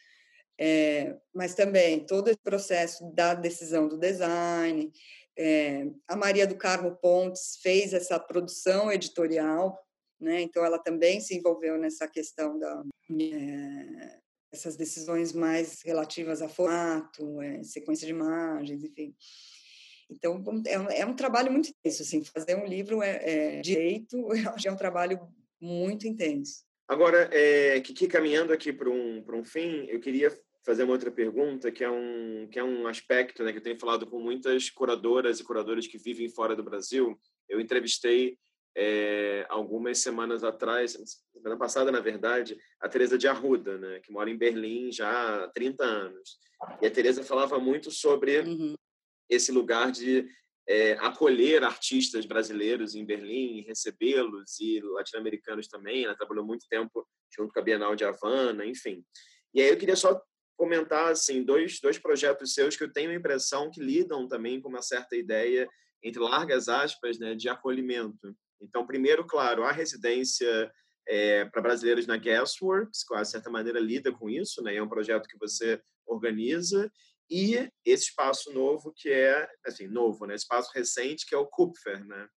é, 0.59 1.15
mas 1.35 1.53
também 1.53 2.03
todo 2.03 2.29
esse 2.29 2.39
processo 2.43 3.13
da 3.13 3.35
decisão 3.35 3.87
do 3.87 3.97
design. 3.97 4.91
É, 5.37 5.85
a 6.07 6.15
Maria 6.15 6.47
do 6.47 6.57
Carmo 6.57 6.95
Pontes 6.95 7.59
fez 7.61 7.93
essa 7.93 8.19
produção 8.19 8.91
editorial 8.91 9.77
né? 10.23 10.41
Então 10.41 10.65
ela 10.65 10.79
também 10.79 11.19
se 11.19 11.35
envolveu 11.35 11.77
nessa 11.77 12.07
questão 12.07 12.57
da 12.57 12.83
é, 13.11 14.19
essas 14.51 14.75
decisões 14.75 15.33
mais 15.33 15.81
relativas 15.83 16.41
a 16.41 16.47
formato, 16.47 17.41
é, 17.41 17.63
sequência 17.63 18.05
de 18.05 18.13
imagens, 18.13 18.83
enfim. 18.83 19.15
Então 20.09 20.43
é 20.67 20.79
um, 20.79 20.89
é 20.89 21.05
um 21.05 21.15
trabalho 21.15 21.51
muito 21.51 21.69
intenso, 21.69 22.03
assim, 22.03 22.23
fazer 22.23 22.55
um 22.55 22.65
livro 22.65 23.01
é, 23.01 23.57
é 23.57 23.61
direito, 23.61 24.17
é 24.65 24.71
um 24.71 24.75
trabalho 24.75 25.19
muito 25.59 26.07
intenso. 26.07 26.63
Agora, 26.87 27.29
é, 27.31 27.79
Kiki, 27.81 28.07
caminhando 28.07 28.53
aqui 28.53 28.71
para 28.71 28.89
um 28.89 29.23
para 29.23 29.35
um 29.35 29.43
fim, 29.43 29.85
eu 29.89 29.99
queria 29.99 30.31
fazer 30.63 30.83
uma 30.83 30.93
outra 30.93 31.11
pergunta 31.11 31.71
que 31.71 31.83
é 31.83 31.89
um 31.89 32.47
que 32.51 32.59
é 32.59 32.63
um 32.63 32.87
aspecto, 32.87 33.43
né, 33.43 33.51
que 33.51 33.57
eu 33.57 33.63
tenho 33.63 33.79
falado 33.79 34.05
com 34.05 34.19
muitas 34.19 34.69
curadoras 34.69 35.39
e 35.39 35.43
curadores 35.43 35.87
que 35.87 35.97
vivem 35.97 36.29
fora 36.29 36.55
do 36.55 36.63
Brasil. 36.63 37.19
Eu 37.49 37.59
entrevistei 37.59 38.37
é, 38.75 39.45
algumas 39.49 39.99
semanas 39.99 40.43
atrás, 40.43 40.97
semana 41.31 41.57
passada, 41.57 41.91
na 41.91 41.99
verdade, 41.99 42.57
a 42.81 42.89
Teresa 42.89 43.17
de 43.17 43.27
Arruda, 43.27 43.77
né, 43.77 43.99
que 43.99 44.11
mora 44.11 44.29
em 44.29 44.37
Berlim 44.37 44.91
já 44.91 45.43
há 45.43 45.47
30 45.49 45.83
anos. 45.83 46.37
E 46.81 46.87
a 46.87 46.91
Teresa 46.91 47.23
falava 47.23 47.59
muito 47.59 47.91
sobre 47.91 48.39
uhum. 48.39 48.75
esse 49.29 49.51
lugar 49.51 49.91
de 49.91 50.27
é, 50.67 50.93
acolher 50.93 51.63
artistas 51.63 52.25
brasileiros 52.25 52.95
em 52.95 53.05
Berlim, 53.05 53.61
recebê-los 53.61 54.59
e 54.59 54.79
latino-americanos 54.81 55.67
também. 55.67 56.05
Ela 56.05 56.15
trabalhou 56.15 56.45
muito 56.45 56.65
tempo 56.69 57.05
junto 57.35 57.53
com 57.53 57.59
a 57.59 57.63
Bienal 57.63 57.95
de 57.95 58.05
Havana, 58.05 58.65
enfim. 58.65 59.03
E 59.53 59.61
aí 59.61 59.69
eu 59.69 59.77
queria 59.77 59.95
só 59.95 60.21
comentar 60.55 61.11
assim 61.11 61.43
dois 61.43 61.79
dois 61.81 61.97
projetos 61.97 62.53
seus 62.53 62.77
que 62.77 62.83
eu 62.83 62.93
tenho 62.93 63.09
a 63.09 63.15
impressão 63.15 63.71
que 63.71 63.81
lidam 63.81 64.27
também 64.27 64.61
com 64.61 64.69
uma 64.69 64.81
certa 64.81 65.15
ideia 65.15 65.67
entre 66.03 66.21
largas 66.21 66.67
aspas, 66.67 67.17
né, 67.17 67.33
de 67.33 67.47
acolhimento. 67.49 68.35
Então, 68.63 68.85
primeiro, 68.85 69.25
claro, 69.25 69.63
a 69.63 69.71
residência 69.71 70.71
é, 71.07 71.45
para 71.45 71.61
brasileiros 71.61 72.07
na 72.07 72.17
Gasworks, 72.17 73.03
que, 73.03 73.15
de 73.15 73.29
certa 73.29 73.49
maneira, 73.49 73.79
lida 73.79 74.11
com 74.11 74.29
isso, 74.29 74.61
né? 74.61 74.75
é 74.75 74.83
um 74.83 74.89
projeto 74.89 75.27
que 75.27 75.37
você 75.37 75.81
organiza, 76.05 76.91
e 77.29 77.69
esse 77.85 78.05
espaço 78.05 78.53
novo 78.53 78.93
que 78.95 79.09
é, 79.09 79.49
assim, 79.65 79.87
novo, 79.87 80.25
né? 80.25 80.35
espaço 80.35 80.71
recente, 80.73 81.25
que 81.25 81.33
é 81.33 81.37
o 81.37 81.47
Kupfer, 81.47 82.05
né? 82.05 82.27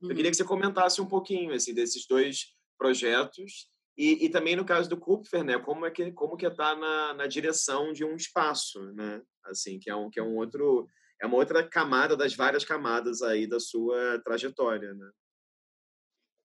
Uhum. 0.00 0.10
Eu 0.10 0.16
queria 0.16 0.30
que 0.30 0.36
você 0.36 0.44
comentasse 0.44 1.00
um 1.00 1.06
pouquinho, 1.06 1.54
assim, 1.54 1.72
desses 1.72 2.06
dois 2.06 2.54
projetos 2.76 3.70
e, 3.96 4.24
e 4.24 4.28
também 4.28 4.56
no 4.56 4.64
caso 4.64 4.88
do 4.88 4.96
Kupfer, 4.96 5.44
né? 5.44 5.58
Como 5.58 5.86
é 5.86 5.90
que 5.90 6.10
como 6.12 6.36
que 6.36 6.46
está 6.46 6.74
na, 6.74 7.14
na 7.14 7.26
direção 7.26 7.92
de 7.92 8.04
um 8.04 8.16
espaço, 8.16 8.80
né? 8.92 9.22
Assim, 9.44 9.78
que 9.78 9.90
é 9.90 9.94
um 9.94 10.10
que 10.10 10.18
é 10.18 10.22
um 10.22 10.36
outro 10.36 10.88
é 11.20 11.26
uma 11.26 11.36
outra 11.36 11.66
camada 11.66 12.16
das 12.16 12.34
várias 12.34 12.64
camadas 12.64 13.22
aí 13.22 13.46
da 13.46 13.60
sua 13.60 14.20
trajetória, 14.24 14.92
né? 14.94 15.10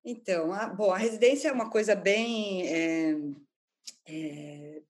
Então, 0.10 0.54
a, 0.54 0.68
bom, 0.68 0.90
a 0.90 0.98
residência 0.98 1.50
é 1.50 1.52
uma 1.52 1.70
coisa 1.70 1.94
bem 1.94 2.66
é, 2.66 3.16
é, 4.08 4.82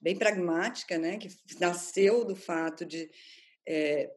bem 0.00 0.16
pragmática, 0.16 0.96
né? 0.96 1.18
Que 1.18 1.28
nasceu 1.60 2.24
do 2.24 2.34
fato 2.34 2.82
de 2.86 3.10
é, 3.68 4.10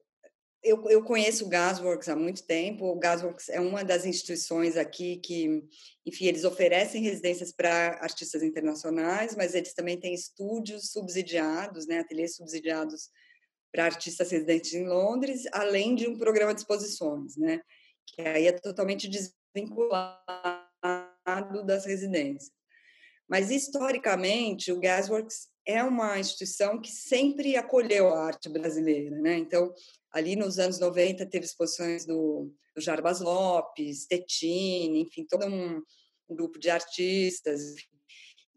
eu, 0.63 0.89
eu 0.89 1.03
conheço 1.03 1.45
o 1.45 1.49
Gasworks 1.49 2.07
há 2.07 2.15
muito 2.15 2.43
tempo. 2.43 2.85
O 2.85 2.97
Gasworks 2.97 3.49
é 3.49 3.59
uma 3.59 3.83
das 3.83 4.05
instituições 4.05 4.77
aqui 4.77 5.17
que, 5.17 5.63
enfim, 6.05 6.25
eles 6.25 6.45
oferecem 6.45 7.01
residências 7.01 7.51
para 7.51 7.97
artistas 8.01 8.41
internacionais, 8.41 9.35
mas 9.35 9.53
eles 9.53 9.73
também 9.73 9.99
têm 9.99 10.13
estúdios 10.13 10.91
subsidiados, 10.91 11.87
né, 11.87 11.99
ateliês 11.99 12.35
subsidiados 12.35 13.09
para 13.71 13.85
artistas 13.85 14.31
residentes 14.31 14.73
em 14.73 14.87
Londres, 14.87 15.43
além 15.51 15.93
de 15.93 16.07
um 16.07 16.17
programa 16.17 16.53
de 16.53 16.61
exposições, 16.61 17.35
né, 17.35 17.61
que 18.07 18.21
aí 18.21 18.47
é 18.47 18.51
totalmente 18.53 19.07
desvinculado 19.53 20.65
das 21.65 21.85
residências. 21.85 22.51
Mas, 23.27 23.51
historicamente, 23.51 24.71
o 24.71 24.79
Gasworks 24.79 25.49
é 25.65 25.83
uma 25.83 26.17
instituição 26.17 26.79
que 26.79 26.89
sempre 26.89 27.57
acolheu 27.57 28.07
a 28.07 28.25
arte 28.25 28.47
brasileira. 28.47 29.19
Né? 29.19 29.37
Então, 29.37 29.73
ali 30.13 30.35
nos 30.35 30.57
anos 30.59 30.79
90, 30.79 31.25
teve 31.25 31.45
exposições 31.45 32.05
do, 32.05 32.49
do 32.73 32.81
Jarbas 32.81 33.19
Lopes, 33.19 34.07
Tetini, 34.07 35.01
enfim, 35.01 35.25
todo 35.25 35.45
um, 35.45 35.81
um 36.29 36.35
grupo 36.35 36.57
de 36.57 36.69
artistas. 36.69 37.75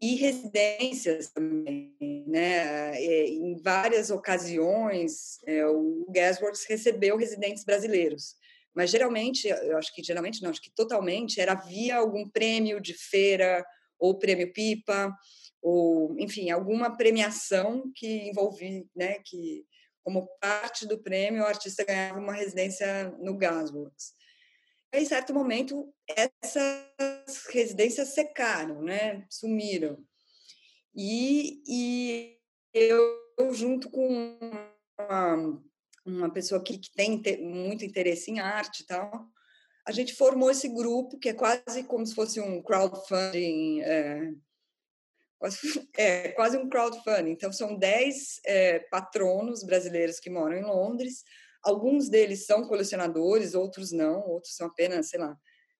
E 0.01 0.15
residências 0.15 1.29
também, 1.29 1.93
né? 2.25 2.95
É, 2.95 3.27
em 3.27 3.55
várias 3.61 4.09
ocasiões, 4.09 5.37
é, 5.45 5.63
o 5.67 6.07
Gasworks 6.09 6.65
recebeu 6.65 7.17
residentes 7.17 7.63
brasileiros 7.63 8.35
mas 8.73 8.89
geralmente, 8.89 9.47
eu 9.47 9.77
acho 9.77 9.93
que 9.93 10.03
geralmente 10.03 10.41
não, 10.41 10.49
acho 10.49 10.61
que 10.61 10.73
totalmente 10.73 11.39
era 11.39 11.55
via 11.55 11.97
algum 11.97 12.29
prêmio 12.29 12.79
de 12.79 12.93
feira 12.93 13.65
ou 13.99 14.17
prêmio 14.17 14.51
Pipa, 14.51 15.15
ou, 15.61 16.15
enfim, 16.17 16.49
alguma 16.49 16.97
premiação 16.97 17.91
que 17.95 18.29
envolvia, 18.29 18.83
né, 18.95 19.19
que 19.23 19.65
como 20.03 20.27
parte 20.39 20.87
do 20.87 20.97
prêmio 21.01 21.43
o 21.43 21.45
artista 21.45 21.83
ganhava 21.83 22.19
uma 22.19 22.33
residência 22.33 23.11
no 23.19 23.37
Gasworks. 23.37 24.13
Em 24.93 25.05
certo 25.05 25.33
momento, 25.33 25.93
essas 26.09 27.45
residências 27.49 28.09
secaram, 28.09 28.81
né, 28.81 29.25
sumiram. 29.29 30.03
E, 30.95 31.61
e 31.67 32.37
eu, 32.73 33.53
junto 33.53 33.89
com 33.89 34.37
uma, 34.99 35.63
uma 36.05 36.31
pessoa 36.31 36.63
que, 36.63 36.77
que 36.77 36.91
tem 36.91 37.21
muito 37.41 37.85
interesse 37.85 38.31
em 38.31 38.39
arte 38.39 38.81
e 38.81 38.85
tal, 38.85 39.27
a 39.85 39.91
gente 39.91 40.13
formou 40.13 40.51
esse 40.51 40.67
grupo, 40.69 41.17
que 41.17 41.29
é 41.29 41.33
quase 41.33 41.83
como 41.83 42.05
se 42.05 42.13
fosse 42.13 42.39
um 42.39 42.61
crowdfunding, 42.61 43.81
é, 43.81 44.31
é 45.97 46.29
quase 46.29 46.57
um 46.57 46.69
crowdfunding. 46.69 47.31
Então, 47.31 47.51
são 47.51 47.77
10 47.77 48.41
é, 48.45 48.79
patronos 48.79 49.63
brasileiros 49.63 50.19
que 50.19 50.29
moram 50.29 50.57
em 50.57 50.63
Londres. 50.63 51.23
Alguns 51.63 52.09
deles 52.09 52.45
são 52.45 52.67
colecionadores, 52.67 53.53
outros 53.53 53.91
não, 53.91 54.27
outros 54.27 54.55
são 54.55 54.67
apenas, 54.67 55.09
sei 55.09 55.19
lá, 55.19 55.35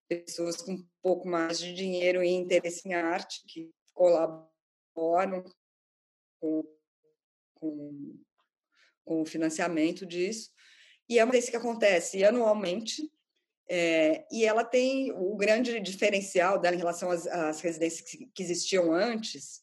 pessoas 0.07 0.57
com 0.57 0.73
um 0.73 0.87
pouco 1.01 1.27
mais 1.27 1.59
de 1.59 1.73
dinheiro 1.73 2.23
e 2.23 2.29
interesse 2.29 2.87
em 2.87 2.93
arte, 2.93 3.41
que 3.47 3.71
colaboram 3.93 5.43
com, 6.39 6.63
com, 7.55 8.19
com 9.11 9.21
o 9.23 9.25
financiamento 9.25 10.05
disso. 10.05 10.49
E 11.09 11.19
é 11.19 11.23
uma 11.25 11.33
coisa 11.33 11.51
que 11.51 11.57
acontece 11.57 12.23
anualmente, 12.23 13.11
é, 13.69 14.25
e 14.31 14.45
ela 14.45 14.63
tem 14.63 15.11
o 15.11 15.35
grande 15.35 15.81
diferencial 15.81 16.57
dela 16.57 16.75
em 16.75 16.79
relação 16.79 17.11
às, 17.11 17.27
às 17.27 17.59
residências 17.59 18.01
que, 18.01 18.41
existiam 18.41 18.93
antes, 18.93 19.59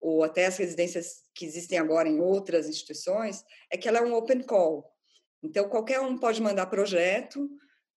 ou 0.00 0.24
até 0.24 0.46
as 0.46 0.56
residências 0.56 1.22
que 1.34 1.44
existem 1.44 1.78
agora 1.78 2.08
em 2.08 2.20
outras 2.20 2.68
instituições, 2.68 3.44
é 3.70 3.76
que 3.76 3.86
ela 3.86 3.98
é 3.98 4.02
um 4.02 4.14
open 4.14 4.42
call. 4.42 4.90
Então, 5.42 5.68
qualquer 5.68 6.00
um 6.00 6.16
pode 6.16 6.40
mandar 6.40 6.66
projeto, 6.66 7.50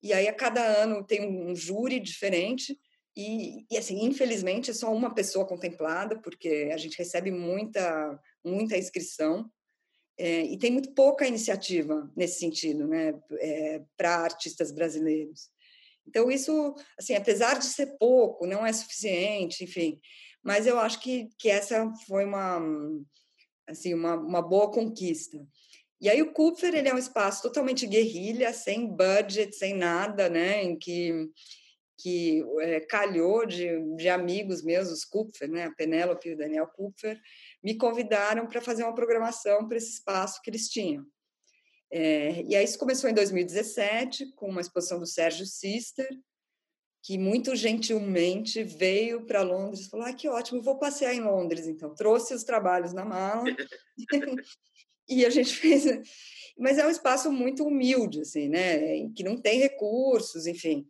e 0.04 0.12
aí 0.12 0.28
a 0.28 0.34
cada 0.34 0.62
ano 0.62 1.06
tem 1.06 1.26
um 1.26 1.56
júri 1.56 2.00
diferente, 2.00 2.78
e, 3.16 3.66
e 3.72 3.78
assim, 3.78 4.04
infelizmente, 4.04 4.72
é 4.72 4.74
só 4.74 4.94
uma 4.94 5.14
pessoa 5.14 5.48
contemplada, 5.48 6.20
porque 6.22 6.70
a 6.74 6.78
gente 6.78 6.98
recebe 6.98 7.32
muita, 7.32 8.20
muita 8.44 8.78
inscrição, 8.78 9.50
é, 10.20 10.42
e 10.42 10.58
tem 10.58 10.70
muito 10.70 10.92
pouca 10.94 11.26
iniciativa 11.26 12.12
nesse 12.16 12.40
sentido, 12.40 12.86
né, 12.86 13.14
é, 13.40 13.82
para 13.96 14.18
artistas 14.18 14.72
brasileiros. 14.72 15.50
Então, 16.06 16.30
isso, 16.30 16.76
assim, 16.98 17.16
apesar 17.16 17.58
de 17.58 17.66
ser 17.66 17.98
pouco, 17.98 18.46
não 18.46 18.66
é 18.66 18.74
suficiente, 18.74 19.64
enfim, 19.64 20.00
mas 20.44 20.68
eu 20.68 20.78
acho 20.78 21.00
que, 21.00 21.30
que 21.40 21.50
essa 21.50 21.90
foi 22.06 22.26
uma, 22.26 22.60
assim, 23.68 23.94
uma, 23.94 24.16
uma 24.16 24.42
boa 24.42 24.70
conquista. 24.70 25.38
E 26.02 26.10
aí 26.10 26.22
o 26.22 26.34
Kupfer, 26.34 26.74
ele 26.74 26.90
é 26.90 26.94
um 26.94 27.00
espaço 27.00 27.42
totalmente 27.42 27.88
guerrilha, 27.88 28.52
sem 28.52 28.88
budget, 28.88 29.56
sem 29.56 29.74
nada, 29.74 30.30
né, 30.30 30.64
em 30.64 30.78
que 30.78 31.30
que 32.02 32.44
é, 32.62 32.80
calhou 32.80 33.46
de, 33.46 33.68
de 33.98 34.08
amigos 34.08 34.64
meus, 34.64 34.90
os 34.90 35.04
Kupfer, 35.04 35.50
né, 35.50 35.66
a 35.66 35.72
Penélope 35.72 36.30
e 36.30 36.34
o 36.34 36.38
Daniel 36.38 36.68
Kupfer, 36.68 37.20
me 37.64 37.76
convidaram 37.76 38.48
para 38.48 38.62
fazer 38.62 38.84
uma 38.84 38.96
programação 38.96 39.68
para 39.68 39.78
esse 39.78 39.94
espaço 39.94 40.42
que 40.42 40.50
eles 40.50 40.70
tinham. 40.70 41.06
É, 41.92 42.44
e 42.44 42.56
aí 42.56 42.64
isso 42.64 42.78
começou 42.78 43.10
em 43.10 43.14
2017, 43.14 44.34
com 44.36 44.50
uma 44.50 44.62
exposição 44.62 45.00
do 45.00 45.08
Sérgio 45.08 45.46
Sister, 45.46 46.08
que 47.02 47.18
muito 47.18 47.56
gentilmente 47.56 48.64
veio 48.64 49.26
para 49.26 49.42
Londres 49.42 49.86
e 49.86 49.90
falou: 49.90 50.06
ah, 50.06 50.14
que 50.14 50.28
ótimo, 50.28 50.62
vou 50.62 50.78
passear 50.78 51.14
em 51.14 51.22
Londres, 51.22 51.68
então. 51.68 51.94
Trouxe 51.96 52.34
os 52.34 52.44
trabalhos 52.44 52.94
na 52.94 53.06
mala 53.06 53.44
e 55.10 55.26
a 55.26 55.30
gente 55.30 55.54
fez. 55.54 55.86
Mas 56.58 56.78
é 56.78 56.86
um 56.86 56.92
espaço 56.92 57.32
muito 57.32 57.66
humilde, 57.66 58.22
assim, 58.22 58.50
né? 58.50 59.10
Que 59.16 59.24
não 59.24 59.42
tem 59.42 59.60
recursos, 59.60 60.46
enfim 60.46 60.86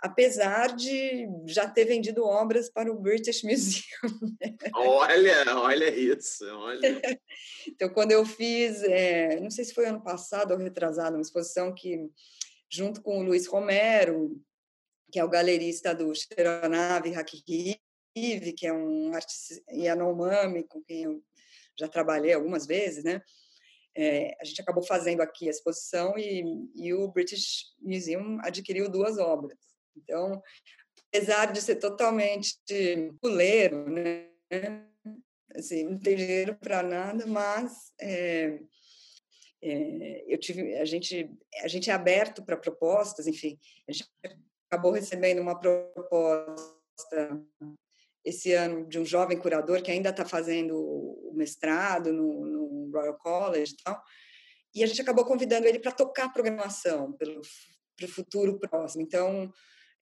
apesar 0.00 0.74
de 0.74 1.26
já 1.46 1.68
ter 1.68 1.84
vendido 1.84 2.24
obras 2.24 2.68
para 2.68 2.90
o 2.90 2.98
British 2.98 3.42
Museum. 3.44 4.36
Olha, 4.74 5.56
olha 5.56 5.88
isso, 5.88 6.44
olha. 6.44 6.80
então, 7.68 7.88
quando 7.90 8.12
eu 8.12 8.24
fiz, 8.24 8.82
é, 8.82 9.40
não 9.40 9.50
sei 9.50 9.64
se 9.64 9.74
foi 9.74 9.86
ano 9.86 10.02
passado 10.02 10.52
ou 10.52 10.58
retrasado, 10.58 11.16
uma 11.16 11.22
exposição 11.22 11.74
que, 11.74 11.98
junto 12.70 13.02
com 13.02 13.18
o 13.18 13.22
Luiz 13.22 13.46
Romero, 13.46 14.40
que 15.10 15.18
é 15.18 15.24
o 15.24 15.30
galerista 15.30 15.94
do 15.94 16.12
Xironave 16.14 17.14
Hakikivi, 17.14 17.80
que 18.56 18.66
é 18.66 18.72
um 18.72 19.14
artista 19.14 19.62
Yanomami, 19.70 20.64
com 20.64 20.82
quem 20.82 21.04
eu 21.04 21.22
já 21.78 21.88
trabalhei 21.88 22.32
algumas 22.32 22.66
vezes, 22.66 23.04
né? 23.04 23.20
É, 23.94 24.36
a 24.40 24.44
gente 24.44 24.60
acabou 24.60 24.82
fazendo 24.82 25.22
aqui 25.22 25.46
a 25.48 25.50
exposição 25.50 26.18
e, 26.18 26.44
e 26.74 26.92
o 26.92 27.08
British 27.08 27.74
Museum 27.80 28.38
adquiriu 28.42 28.90
duas 28.90 29.16
obras. 29.18 29.58
Então, 29.96 30.42
apesar 31.08 31.52
de 31.52 31.60
ser 31.60 31.76
totalmente 31.76 32.58
puleiro, 33.20 33.88
né? 33.90 34.28
Assim, 35.54 35.84
não 35.84 35.98
tem 35.98 36.16
dinheiro 36.16 36.54
para 36.56 36.82
nada, 36.82 37.26
mas 37.26 37.92
é, 38.00 38.60
é, 39.62 40.24
eu 40.26 40.38
tive, 40.38 40.76
a 40.76 40.84
gente, 40.84 41.30
a 41.62 41.68
gente 41.68 41.90
é 41.90 41.92
aberto 41.94 42.44
para 42.44 42.56
propostas, 42.56 43.26
enfim, 43.26 43.58
a 43.88 43.92
gente 43.92 44.08
acabou 44.70 44.92
recebendo 44.92 45.40
uma 45.40 45.58
proposta 45.58 46.76
esse 48.22 48.52
ano 48.52 48.86
de 48.86 48.98
um 48.98 49.04
jovem 49.04 49.38
curador 49.38 49.82
que 49.82 49.90
ainda 49.90 50.10
está 50.10 50.26
fazendo 50.26 50.76
o 50.76 51.32
mestrado 51.34 52.12
no, 52.12 52.44
no, 52.44 52.90
Royal 52.92 53.16
College 53.16 53.72
e 53.72 53.82
tal, 53.82 54.02
e 54.74 54.84
a 54.84 54.86
gente 54.86 55.00
acabou 55.00 55.24
convidando 55.24 55.66
ele 55.66 55.78
para 55.78 55.92
tocar 55.92 56.32
programação 56.32 57.12
pelo 57.12 57.40
para 57.96 58.06
o 58.06 58.10
futuro 58.10 58.58
próximo. 58.58 59.02
Então, 59.02 59.50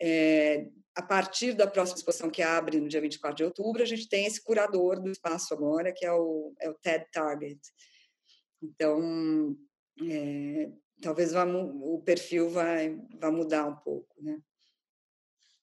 é, 0.01 0.69
a 0.95 1.03
partir 1.03 1.55
da 1.55 1.67
próxima 1.67 1.99
exposição 1.99 2.31
que 2.31 2.43
abre 2.43 2.81
no 2.81 2.89
dia 2.89 3.01
24 3.01 3.37
de 3.37 3.45
outubro, 3.45 3.83
a 3.83 3.87
gente 3.87 4.09
tem 4.09 4.27
esse 4.27 4.43
curador 4.43 5.01
do 5.01 5.11
espaço 5.11 5.53
agora, 5.53 5.93
que 5.93 6.07
é 6.07 6.13
o, 6.13 6.55
é 6.61 6.71
o 6.71 6.75
TED 6.75 7.07
Target. 7.13 7.61
Então, 8.63 9.57
é, 10.09 10.71
talvez 11.03 11.33
vá, 11.33 11.45
o 11.45 12.03
perfil 12.05 12.49
vai, 12.49 12.97
vai 13.19 13.31
mudar 13.31 13.67
um 13.67 13.77
pouco, 13.77 14.15
né? 14.23 14.39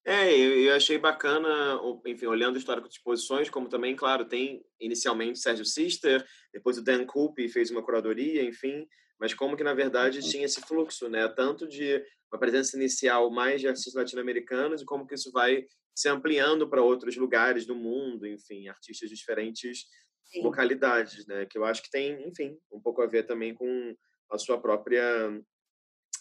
É, 0.04 0.36
eu 0.36 0.74
achei 0.74 0.98
bacana, 0.98 1.80
enfim, 2.08 2.26
olhando 2.26 2.56
o 2.56 2.58
histórico 2.58 2.90
de 2.90 2.96
exposições, 2.96 3.52
como 3.52 3.70
também, 3.70 3.96
claro, 3.96 4.26
tem 4.26 4.66
inicialmente 4.80 5.40
Sérgio 5.40 5.64
Sister, 5.64 6.26
depois 6.52 6.78
o 6.78 6.84
Dan 6.84 7.06
Coupe 7.06 7.48
fez 7.48 7.70
uma 7.70 7.84
curadoria, 7.84 8.44
enfim, 8.44 8.88
mas 9.20 9.36
como 9.36 9.56
que, 9.56 9.64
na 9.64 9.76
verdade, 9.76 10.20
uhum. 10.20 10.28
tinha 10.28 10.46
esse 10.46 10.60
fluxo, 10.62 11.08
né? 11.08 11.28
Tanto 11.28 11.68
de 11.68 12.04
uma 12.32 12.40
presença 12.40 12.78
inicial 12.78 13.30
mais 13.30 13.60
de 13.60 13.68
artistas 13.68 13.94
latino-americanos 13.94 14.82
e 14.82 14.86
como 14.86 15.06
que 15.06 15.16
isso 15.16 15.32
vai 15.32 15.66
se 15.94 16.08
ampliando 16.08 16.70
para 16.70 16.82
outros 16.82 17.18
lugares 17.18 17.66
do 17.66 17.76
mundo, 17.76 18.26
enfim, 18.26 18.68
artistas 18.68 19.10
de 19.10 19.16
diferentes 19.16 19.86
Sim. 20.26 20.42
localidades, 20.42 21.28
né? 21.28 21.46
Que 21.46 21.58
eu 21.58 21.66
acho 21.66 21.84
que 21.84 21.92
tem, 21.92 22.28
enfim, 22.28 22.58
um 22.72 22.80
pouco 22.80 23.02
a 23.02 23.08
ver 23.08 23.24
também 23.24 23.54
com 23.54 23.96
a 24.32 24.38
sua 24.38 24.60
própria 24.60 25.04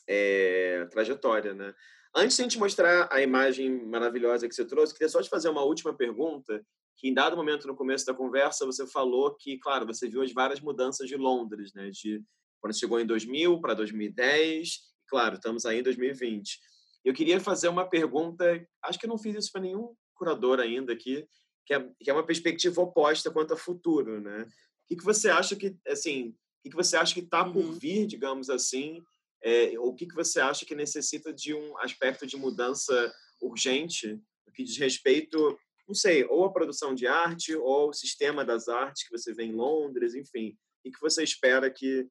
é, 0.09 0.85
trajetória, 0.91 1.55
né? 1.55 1.73
Antes 2.15 2.37
de 2.37 2.43
a 2.43 2.45
gente 2.45 2.59
mostrar 2.59 3.09
a 3.13 3.23
imagem 3.23 3.87
maravilhosa 3.87 4.49
que 4.49 4.55
você 4.55 4.65
trouxe, 4.65 4.93
queria 4.93 5.09
só 5.09 5.23
te 5.23 5.29
fazer 5.29 5.49
uma 5.49 5.63
última 5.63 5.97
pergunta, 5.97 6.61
que 6.97 7.09
em 7.09 7.15
dado 7.15 7.37
momento 7.37 7.69
no 7.69 7.77
começo 7.77 8.05
da 8.05 8.13
conversa 8.13 8.67
você 8.67 8.85
falou 8.89 9.37
que, 9.37 9.59
claro, 9.59 9.87
você 9.87 10.09
viu 10.09 10.21
as 10.21 10.33
várias 10.33 10.61
mudanças 10.61 11.07
de 11.07 11.17
Londres, 11.17 11.73
né? 11.73 11.89
De 11.91 12.21
quando 12.61 12.77
chegou 12.77 12.99
em 12.99 13.07
2000 13.07 13.61
para 13.61 13.75
2010, 13.75 14.90
claro, 15.11 15.35
estamos 15.35 15.67
aí 15.67 15.81
em 15.81 15.83
2020. 15.83 16.59
Eu 17.05 17.13
queria 17.13 17.41
fazer 17.41 17.69
uma 17.69 17.89
pergunta, 17.89 18.45
acho 18.85 18.99
que 18.99 19.07
eu 19.07 19.11
não 19.11 19.19
fiz 19.19 19.35
isso 19.35 19.53
para 19.53 19.63
nenhum 19.63 19.95
curador 20.15 20.61
ainda 20.61 20.93
aqui, 20.93 21.27
que 21.67 21.75
é, 21.75 21.91
que 22.01 22.11
é 22.11 22.13
uma 22.13 22.25
perspectiva 22.25 22.81
oposta 22.81 23.31
quanto 23.31 23.53
ao 23.53 23.59
futuro, 23.59 24.21
né? 24.21 24.43
O 24.43 24.89
que, 24.89 24.97
que 24.97 25.05
você 25.05 25.29
acha 25.29 25.57
que, 25.57 25.77
assim, 25.87 26.29
o 26.29 26.63
que, 26.63 26.71
que 26.71 26.77
você 26.77 26.97
acha 26.97 27.15
que 27.15 27.21
está 27.21 27.45
por 27.45 27.65
uhum. 27.65 27.73
vir, 27.73 28.07
digamos 28.07 28.49
assim, 28.49 29.03
é, 29.43 29.79
ou 29.79 29.89
o 29.89 29.95
que, 29.95 30.07
que 30.07 30.15
você 30.15 30.41
acha 30.41 30.65
que 30.65 30.75
necessita 30.75 31.33
de 31.33 31.55
um 31.55 31.79
aspecto 31.79 32.27
de 32.27 32.37
mudança 32.37 33.13
urgente 33.41 34.21
no 34.47 34.53
que 34.53 34.63
diz 34.63 34.77
respeito, 34.77 35.59
não 35.89 35.95
sei, 35.95 36.25
ou 36.25 36.45
a 36.45 36.53
produção 36.53 36.95
de 36.95 37.07
arte, 37.07 37.55
ou 37.57 37.89
o 37.89 37.95
sistema 37.95 38.45
das 38.45 38.69
artes 38.69 39.05
que 39.05 39.11
você 39.11 39.33
vê 39.33 39.45
em 39.45 39.53
Londres, 39.53 40.15
enfim. 40.15 40.57
O 40.85 40.91
que 40.91 41.01
você 41.01 41.23
espera 41.23 41.71
que 41.71 42.07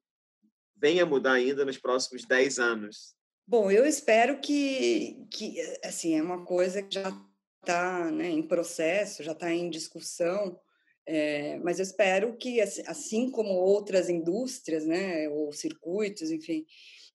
venha 0.80 1.04
mudar 1.04 1.34
ainda 1.34 1.64
nos 1.64 1.78
próximos 1.78 2.24
10 2.24 2.58
anos? 2.58 3.14
Bom, 3.46 3.70
eu 3.70 3.84
espero 3.84 4.40
que, 4.40 5.26
que 5.30 5.60
assim, 5.84 6.16
é 6.16 6.22
uma 6.22 6.44
coisa 6.44 6.82
que 6.82 6.94
já 6.94 7.12
está 7.60 8.10
né, 8.10 8.28
em 8.28 8.42
processo, 8.42 9.22
já 9.22 9.32
está 9.32 9.52
em 9.52 9.68
discussão, 9.68 10.58
é, 11.06 11.58
mas 11.58 11.78
eu 11.78 11.82
espero 11.82 12.36
que, 12.36 12.60
assim, 12.60 12.82
assim 12.86 13.30
como 13.30 13.50
outras 13.50 14.08
indústrias, 14.08 14.86
né, 14.86 15.28
ou 15.28 15.52
circuitos, 15.52 16.30
enfim, 16.30 16.64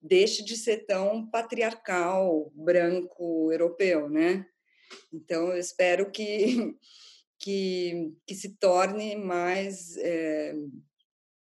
deixe 0.02 0.44
de 0.44 0.58
ser 0.58 0.86
tão 0.86 1.26
patriarcal, 1.30 2.52
branco, 2.54 3.52
europeu, 3.52 4.10
né? 4.10 4.46
Então, 5.14 5.50
eu 5.50 5.58
espero 5.58 6.12
que, 6.12 6.76
que, 7.40 8.14
que 8.28 8.36
se 8.36 8.58
torne 8.58 9.16
mais, 9.16 9.96
é, 9.98 10.54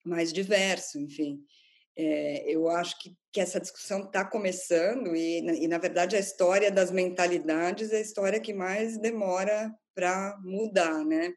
mais 0.05 0.33
diverso, 0.33 0.99
enfim. 0.99 1.41
É, 1.97 2.49
eu 2.49 2.69
acho 2.69 2.97
que, 2.99 3.13
que 3.31 3.41
essa 3.41 3.59
discussão 3.59 4.01
está 4.05 4.23
começando 4.23 5.15
e, 5.15 5.39
e, 5.39 5.67
na 5.67 5.77
verdade, 5.77 6.15
a 6.15 6.19
história 6.19 6.71
das 6.71 6.91
mentalidades 6.91 7.91
é 7.91 7.97
a 7.97 8.01
história 8.01 8.39
que 8.39 8.53
mais 8.53 8.97
demora 8.97 9.73
para 9.93 10.37
mudar, 10.43 11.03
né? 11.05 11.33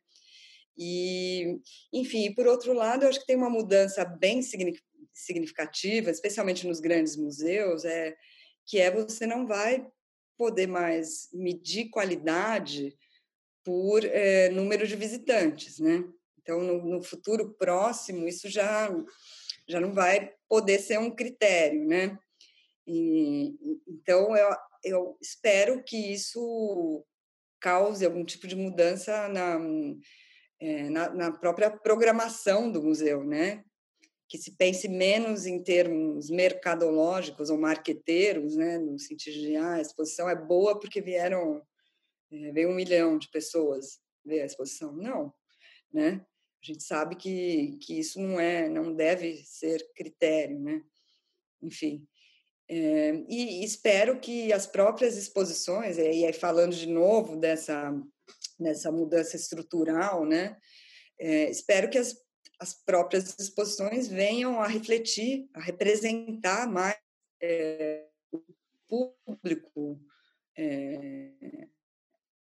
E, 0.77 1.61
enfim, 1.93 2.33
por 2.35 2.47
outro 2.47 2.73
lado, 2.73 3.05
eu 3.05 3.09
acho 3.09 3.21
que 3.21 3.27
tem 3.27 3.37
uma 3.37 3.51
mudança 3.51 4.05
bem 4.05 4.41
significativa, 5.13 6.11
especialmente 6.11 6.67
nos 6.67 6.81
grandes 6.81 7.17
museus, 7.17 7.85
é 7.85 8.15
que 8.67 8.81
é 8.81 8.91
você 8.91 9.27
não 9.27 9.47
vai 9.47 9.87
poder 10.37 10.67
mais 10.67 11.29
medir 11.33 11.91
qualidade 11.91 12.97
por 13.65 14.05
é, 14.05 14.49
número 14.51 14.87
de 14.87 14.97
visitantes, 14.97 15.79
né? 15.79 16.05
Então, 16.41 16.61
no, 16.61 16.85
no, 16.85 17.03
futuro 17.03 17.55
próximo, 17.55 18.29
isso 18.29 18.51
já 18.51 18.91
já 19.69 19.81
não 19.81 19.93
vai 19.93 20.33
poder 20.49 20.79
ser 20.79 20.99
um 20.99 21.11
critério, 21.11 21.87
né? 21.87 22.19
E, 22.87 23.55
então, 23.89 24.37
eu, 24.37 24.57
eu 24.85 25.19
espero 25.21 25.83
que 25.83 25.97
isso 26.13 27.05
cause 27.61 28.05
algum 28.05 28.25
tipo 28.25 28.47
de 28.47 28.55
mudança 28.55 29.27
na, 29.29 29.59
é, 30.61 30.91
na, 30.91 31.15
na, 31.15 31.33
própria 31.33 31.71
programação 31.71 32.71
do 32.71 32.83
museu, 32.83 33.25
né? 33.25 33.65
Que 34.29 34.37
se 34.37 34.57
pense 34.57 34.87
menos 34.87 35.47
em 35.47 35.63
termos 35.63 36.29
mercadológicos 36.29 37.49
ou 37.49 37.57
marqueteiros, 37.57 38.55
né? 38.57 38.77
No 38.79 38.99
sentido 38.99 39.41
de, 39.41 39.57
ah, 39.57 39.75
a 39.75 39.81
exposição 39.81 40.29
é 40.29 40.37
boa 40.37 40.79
porque 40.79 41.01
vieram, 41.01 41.63
é, 42.31 42.53
veio 42.53 42.69
um 42.69 42.75
milhão 42.75 43.17
de 43.19 43.31
pessoas 43.31 43.99
ver 44.25 44.43
a 44.43 44.47
exposição. 44.47 44.93
Não, 44.93 45.33
né? 45.93 46.25
A 46.65 46.67
gente 46.67 46.83
sabe 46.83 47.15
que, 47.15 47.77
que 47.83 47.99
isso 47.99 48.19
não 48.19 48.41
é, 48.41 48.71
não 48.71 48.95
deve 48.95 49.37
ser 49.45 49.87
critério, 49.95 50.59
né? 50.59 50.83
Enfim, 51.61 52.09
é, 52.67 53.23
e 53.29 53.63
espero 53.63 54.19
que 54.19 54.51
as 54.51 54.67
próprias 54.67 55.19
exposições, 55.19 55.99
e 55.99 56.01
aí 56.01 56.33
falando 56.33 56.75
de 56.75 56.87
novo 56.87 57.37
dessa, 57.37 57.95
dessa 58.59 58.91
mudança 58.91 59.37
estrutural, 59.37 60.25
né? 60.25 60.57
É, 61.21 61.51
espero 61.51 61.91
que 61.91 61.99
as, 61.99 62.17
as 62.59 62.73
próprias 62.73 63.39
exposições 63.39 64.09
venham 64.09 64.59
a 64.59 64.67
refletir, 64.67 65.47
a 65.53 65.61
representar 65.61 66.67
mais 66.67 66.97
é, 67.43 68.07
o 68.33 68.43
público, 68.89 70.01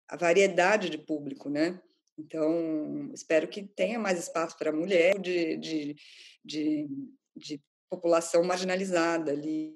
a 0.07 0.15
variedade 0.15 0.89
de 0.89 0.97
público, 0.97 1.49
né? 1.49 1.81
Então, 2.17 3.11
espero 3.13 3.47
que 3.47 3.63
tenha 3.63 3.97
mais 3.97 4.19
espaço 4.19 4.57
para 4.57 4.71
mulher 4.71 5.19
de, 5.19 5.57
de, 5.57 5.95
de, 6.43 6.87
de, 7.35 7.61
população 7.89 8.43
marginalizada 8.43 9.31
ali, 9.31 9.75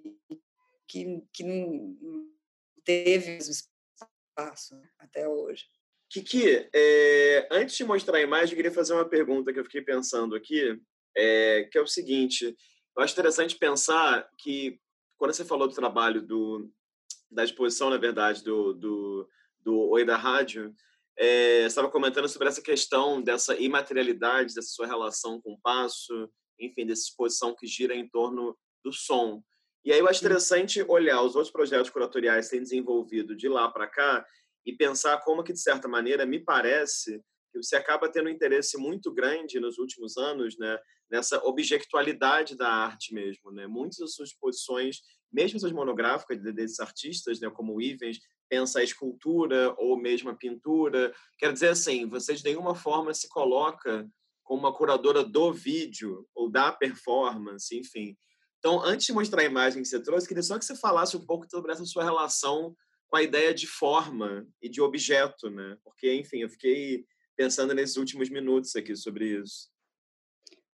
que, 0.87 1.21
que 1.31 1.43
não 1.43 1.95
teve 2.83 3.37
espaço 3.37 4.79
até 4.97 5.27
hoje. 5.27 5.65
Kiki, 6.09 6.69
é, 6.73 7.47
antes 7.51 7.75
de 7.75 7.83
mostrar 7.83 8.17
a 8.17 8.21
imagem, 8.21 8.53
eu 8.53 8.55
queria 8.55 8.71
fazer 8.71 8.93
uma 8.93 9.07
pergunta 9.07 9.51
que 9.51 9.59
eu 9.59 9.65
fiquei 9.65 9.81
pensando 9.81 10.35
aqui, 10.35 10.79
é, 11.15 11.67
que 11.71 11.77
é 11.77 11.81
o 11.81 11.87
seguinte, 11.87 12.55
eu 12.95 13.03
acho 13.03 13.13
interessante 13.13 13.57
pensar 13.57 14.27
que, 14.37 14.79
quando 15.17 15.33
você 15.33 15.43
falou 15.43 15.67
do 15.67 15.75
trabalho 15.75 16.21
do, 16.21 16.71
da 17.29 17.43
exposição, 17.43 17.89
na 17.89 17.97
verdade, 17.97 18.43
do, 18.43 18.73
do, 18.73 19.29
do 19.59 19.79
Oi 19.89 20.05
da 20.05 20.15
Rádio, 20.15 20.73
é, 21.17 21.65
estava 21.65 21.89
comentando 21.89 22.29
sobre 22.29 22.47
essa 22.47 22.61
questão 22.61 23.21
dessa 23.21 23.55
imaterialidade, 23.55 24.53
dessa 24.53 24.69
sua 24.69 24.85
relação 24.85 25.41
com 25.41 25.53
o 25.53 25.59
passo, 25.59 26.29
enfim, 26.59 26.85
dessa 26.85 27.03
exposição 27.03 27.55
que 27.55 27.65
gira 27.65 27.95
em 27.95 28.07
torno 28.07 28.57
do 28.83 28.93
som. 28.93 29.41
E 29.83 29.91
aí 29.91 29.99
eu 29.99 30.07
acho 30.07 30.19
interessante 30.19 30.83
olhar 30.87 31.21
os 31.21 31.35
outros 31.35 31.51
projetos 31.51 31.89
curatoriais 31.89 32.45
que 32.45 32.51
têm 32.51 32.61
desenvolvido 32.61 33.35
de 33.35 33.47
lá 33.47 33.69
para 33.69 33.87
cá 33.87 34.25
e 34.65 34.73
pensar 34.73 35.17
como 35.21 35.43
que, 35.43 35.53
de 35.53 35.61
certa 35.61 35.87
maneira, 35.87 36.25
me 36.25 36.39
parece 36.39 37.21
que 37.51 37.63
você 37.63 37.75
acaba 37.75 38.09
tendo 38.09 38.27
um 38.27 38.31
interesse 38.31 38.77
muito 38.77 39.11
grande 39.11 39.59
nos 39.59 39.77
últimos 39.77 40.17
anos 40.17 40.57
né, 40.57 40.77
nessa 41.09 41.41
objetividade 41.45 42.55
da 42.55 42.69
arte 42.69 43.13
mesmo. 43.13 43.51
Né? 43.51 43.65
Muitas 43.65 43.97
das 43.97 44.13
suas 44.13 44.29
exposições, 44.29 44.97
mesmo 45.31 45.57
as 45.65 45.71
monográficas 45.71 46.41
desses 46.53 46.79
artistas, 46.79 47.39
né, 47.39 47.49
como 47.49 47.75
o 47.75 47.81
Ivens, 47.81 48.19
pensa 48.49 48.79
a 48.79 48.83
escultura 48.83 49.73
ou 49.77 49.97
mesmo 49.97 50.29
a 50.29 50.35
pintura. 50.35 51.13
Quer 51.37 51.53
dizer 51.53 51.69
assim, 51.69 52.07
você 52.07 52.33
de 52.33 52.43
nenhuma 52.43 52.75
forma 52.75 53.13
se 53.13 53.27
coloca 53.27 54.07
como 54.43 54.61
uma 54.61 54.73
curadora 54.73 55.23
do 55.23 55.51
vídeo 55.51 56.25
ou 56.33 56.49
da 56.49 56.71
performance, 56.71 57.77
enfim. 57.77 58.17
Então, 58.59 58.81
antes 58.83 59.05
de 59.05 59.13
mostrar 59.13 59.41
a 59.41 59.45
imagem 59.45 59.81
que 59.81 59.87
você 59.87 60.01
trouxe, 60.01 60.27
queria 60.27 60.43
só 60.43 60.57
que 60.57 60.65
você 60.65 60.75
falasse 60.75 61.15
um 61.15 61.25
pouco 61.25 61.49
sobre 61.49 61.71
essa 61.71 61.85
sua 61.85 62.03
relação 62.03 62.75
com 63.07 63.17
a 63.17 63.23
ideia 63.23 63.53
de 63.53 63.67
forma 63.67 64.47
e 64.61 64.69
de 64.69 64.81
objeto, 64.81 65.49
né? 65.49 65.77
Porque, 65.83 66.13
enfim, 66.13 66.39
eu 66.39 66.49
fiquei 66.49 67.05
pensando 67.35 67.73
nesses 67.73 67.97
últimos 67.97 68.29
minutos 68.29 68.75
aqui 68.75 68.95
sobre 68.95 69.39
isso. 69.39 69.69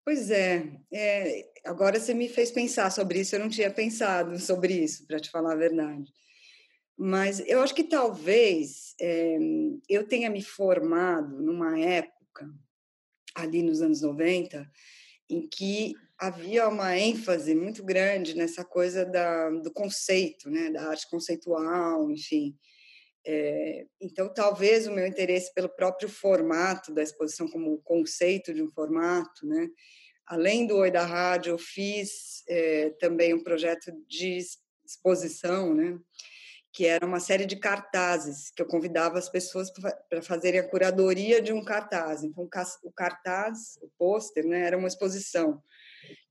Pois 0.06 0.30
é, 0.32 0.70
é, 0.92 1.52
agora 1.66 2.00
você 2.00 2.14
me 2.14 2.28
fez 2.28 2.52
pensar 2.52 2.92
sobre 2.92 3.22
isso, 3.22 3.36
eu 3.36 3.40
não 3.40 3.50
tinha 3.50 3.72
pensado 3.72 4.38
sobre 4.38 4.74
isso, 4.74 5.08
para 5.08 5.20
te 5.20 5.30
falar 5.30 5.54
a 5.54 5.58
verdade. 5.58 6.12
Mas 6.98 7.40
eu 7.48 7.62
acho 7.62 7.74
que 7.74 7.84
talvez 7.84 8.94
é, 9.00 9.38
eu 9.90 10.08
tenha 10.08 10.30
me 10.30 10.42
formado 10.42 11.42
numa 11.42 11.80
época, 11.80 12.48
ali 13.36 13.64
nos 13.64 13.82
anos 13.82 14.02
90, 14.02 14.70
em 15.30 15.48
que 15.48 15.96
havia 16.18 16.68
uma 16.70 16.98
ênfase 16.98 17.56
muito 17.56 17.84
grande 17.84 18.36
nessa 18.36 18.64
coisa 18.64 19.06
da, 19.06 19.50
do 19.50 19.72
conceito, 19.72 20.50
né, 20.50 20.70
da 20.70 20.90
arte 20.90 21.10
conceitual, 21.10 22.10
enfim. 22.12 22.56
É, 23.26 23.86
então, 24.00 24.32
talvez 24.34 24.86
o 24.86 24.92
meu 24.92 25.08
interesse 25.08 25.54
pelo 25.54 25.70
próprio 25.70 26.08
formato 26.08 26.94
da 26.94 27.02
exposição, 27.02 27.48
como 27.48 27.82
conceito 27.84 28.54
de 28.54 28.62
um 28.62 28.72
formato, 28.72 29.46
né, 29.48 29.68
além 30.26 30.68
do 30.68 30.78
Oi 30.78 30.92
da 30.92 31.06
Rádio, 31.06 31.52
eu 31.52 31.58
fiz 31.58 32.44
é, 32.48 32.92
também 33.00 33.34
um 33.34 33.44
projeto 33.44 33.92
de 34.08 34.40
exposição, 34.86 35.74
né, 35.74 35.98
que 36.74 36.88
era 36.88 37.06
uma 37.06 37.20
série 37.20 37.46
de 37.46 37.56
cartazes, 37.56 38.50
que 38.50 38.60
eu 38.60 38.66
convidava 38.66 39.20
as 39.20 39.30
pessoas 39.30 39.72
para 40.10 40.24
fazerem 40.24 40.60
a 40.60 40.68
curadoria 40.68 41.40
de 41.40 41.54
um 41.54 41.64
cartaz. 41.64 42.24
Então, 42.24 42.50
o 42.84 42.92
cartaz, 42.92 43.78
o 43.80 43.88
pôster, 43.96 44.44
né, 44.44 44.66
era 44.66 44.76
uma 44.76 44.88
exposição, 44.88 45.62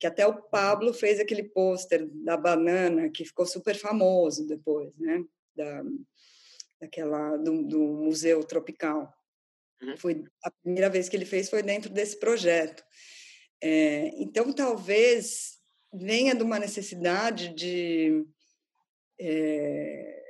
que 0.01 0.07
até 0.07 0.27
o 0.27 0.43
Pablo 0.43 0.93
fez 0.93 1.21
aquele 1.21 1.45
pôster 1.45 2.09
da 2.25 2.37
banana, 2.37 3.09
que 3.09 3.25
ficou 3.25 3.47
super 3.47 3.77
famoso 3.77 4.45
depois, 4.45 4.93
né, 4.99 5.25
da, 5.55 5.85
daquela, 6.81 7.37
do, 7.37 7.63
do 7.63 7.79
Museu 7.79 8.43
Tropical. 8.43 9.15
Uhum. 9.81 9.97
Foi 9.97 10.25
a 10.43 10.51
primeira 10.51 10.91
vez 10.91 11.09
que 11.09 11.15
ele 11.15 11.25
fez 11.25 11.49
foi 11.49 11.63
dentro 11.63 11.89
desse 11.89 12.19
projeto. 12.19 12.83
É, 13.63 14.09
então, 14.17 14.53
talvez 14.53 15.61
venha 15.95 16.35
de 16.35 16.43
uma 16.43 16.59
necessidade 16.59 17.55
de... 17.55 18.27
É, 19.21 20.22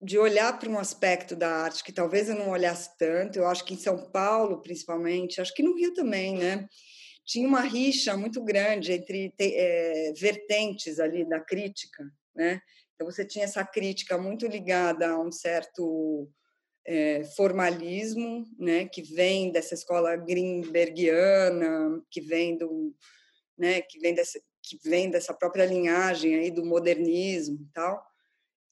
de 0.00 0.18
olhar 0.18 0.58
para 0.58 0.68
um 0.68 0.78
aspecto 0.78 1.34
da 1.34 1.48
arte 1.48 1.82
que 1.82 1.92
talvez 1.92 2.28
eu 2.28 2.36
não 2.36 2.50
olhasse 2.50 2.96
tanto. 2.96 3.38
Eu 3.38 3.46
acho 3.46 3.64
que 3.64 3.74
em 3.74 3.78
São 3.78 4.10
Paulo, 4.10 4.62
principalmente, 4.62 5.40
acho 5.40 5.54
que 5.54 5.62
no 5.62 5.74
Rio 5.76 5.92
também, 5.92 6.36
né? 6.36 6.68
tinha 7.28 7.46
uma 7.46 7.60
rixa 7.60 8.16
muito 8.16 8.42
grande 8.42 8.90
entre 8.90 9.34
é, 9.38 10.12
vertentes 10.16 10.98
ali 10.98 11.28
da 11.28 11.38
crítica, 11.38 12.02
né? 12.34 12.58
Então 12.94 13.08
você 13.08 13.22
tinha 13.22 13.44
essa 13.44 13.62
crítica 13.62 14.16
muito 14.16 14.46
ligada 14.46 15.10
a 15.10 15.20
um 15.20 15.30
certo 15.30 16.26
é, 16.86 17.22
formalismo, 17.36 18.46
né, 18.58 18.86
que 18.86 19.02
vem 19.02 19.52
dessa 19.52 19.74
escola 19.74 20.16
greenbergiana, 20.16 22.02
que 22.10 22.22
vem 22.22 22.56
do, 22.56 22.94
né, 23.58 23.82
que 23.82 24.00
vem 24.00 24.14
dessa, 24.14 24.40
que 24.62 24.78
vem 24.82 25.10
dessa 25.10 25.34
própria 25.34 25.66
linhagem 25.66 26.34
aí 26.34 26.50
do 26.50 26.64
modernismo 26.64 27.60
e 27.60 27.72
tal, 27.74 28.02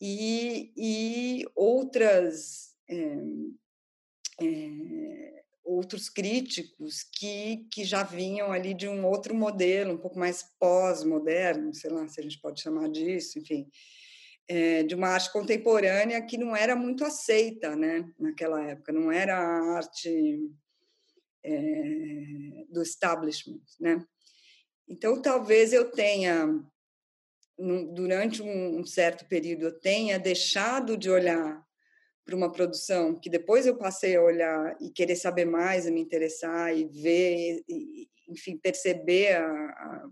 e, 0.00 0.72
e 0.76 1.44
outras 1.54 2.74
é, 2.88 3.18
é, 4.40 5.44
outros 5.66 6.08
críticos 6.08 7.02
que, 7.02 7.66
que 7.72 7.84
já 7.84 8.04
vinham 8.04 8.52
ali 8.52 8.72
de 8.72 8.88
um 8.88 9.04
outro 9.04 9.34
modelo, 9.34 9.94
um 9.94 9.98
pouco 9.98 10.18
mais 10.18 10.44
pós-moderno, 10.60 11.74
sei 11.74 11.90
lá 11.90 12.06
se 12.08 12.20
a 12.20 12.22
gente 12.22 12.40
pode 12.40 12.60
chamar 12.62 12.88
disso, 12.88 13.38
enfim, 13.40 13.68
é, 14.48 14.84
de 14.84 14.94
uma 14.94 15.08
arte 15.08 15.32
contemporânea 15.32 16.24
que 16.24 16.38
não 16.38 16.54
era 16.54 16.76
muito 16.76 17.04
aceita, 17.04 17.74
né, 17.74 18.08
naquela 18.18 18.62
época, 18.62 18.92
não 18.92 19.10
era 19.10 19.36
a 19.36 19.76
arte 19.76 20.38
é, 21.44 22.64
do 22.70 22.80
establishment, 22.80 23.60
né. 23.80 24.06
Então, 24.88 25.20
talvez 25.20 25.72
eu 25.72 25.90
tenha, 25.90 26.64
durante 27.58 28.42
um 28.42 28.84
certo 28.84 29.26
período, 29.26 29.66
eu 29.66 29.80
tenha 29.80 30.18
deixado 30.18 30.96
de 30.96 31.10
olhar 31.10 31.64
para 32.24 32.36
uma 32.36 32.50
produção 32.50 33.18
que 33.18 33.30
depois 33.30 33.66
eu 33.66 33.76
passei 33.76 34.16
a 34.16 34.22
olhar 34.22 34.76
e 34.80 34.90
querer 34.90 35.16
saber 35.16 35.44
mais, 35.44 35.86
e 35.86 35.90
me 35.90 36.00
interessar 36.00 36.76
e 36.76 36.84
ver, 36.84 37.62
e, 37.68 38.08
enfim, 38.28 38.58
perceber 38.58 39.36
a, 39.36 39.46
a 39.46 40.08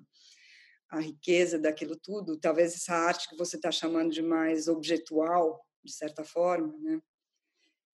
a 0.95 1.01
riqueza 1.01 1.59
daquilo 1.59 1.97
tudo, 1.97 2.39
talvez 2.39 2.75
essa 2.75 2.95
arte 2.95 3.29
que 3.29 3.37
você 3.37 3.57
está 3.57 3.71
chamando 3.71 4.13
de 4.13 4.23
mais 4.23 4.69
objetual, 4.69 5.65
de 5.83 5.93
certa 5.93 6.25
forma, 6.25 6.75
né? 6.79 7.01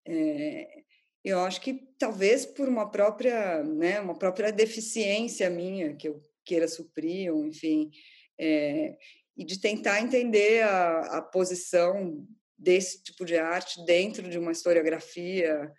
É, 0.06 0.82
eu 1.24 1.40
acho 1.40 1.60
que 1.60 1.88
talvez 1.98 2.46
por 2.46 2.68
uma 2.68 2.90
própria, 2.90 3.62
né, 3.62 4.00
uma 4.00 4.18
própria 4.18 4.50
deficiência 4.52 5.48
minha 5.50 5.94
que 5.94 6.08
eu 6.08 6.20
queira 6.44 6.66
suprir, 6.66 7.32
ou 7.32 7.46
enfim, 7.46 7.90
é, 8.38 8.96
e 9.36 9.44
de 9.44 9.60
tentar 9.60 10.00
entender 10.00 10.62
a, 10.62 11.18
a 11.18 11.22
posição 11.22 12.26
desse 12.58 13.02
tipo 13.02 13.24
de 13.24 13.38
arte 13.38 13.84
dentro 13.84 14.28
de 14.28 14.38
uma 14.38 14.52
historiografia 14.52 15.72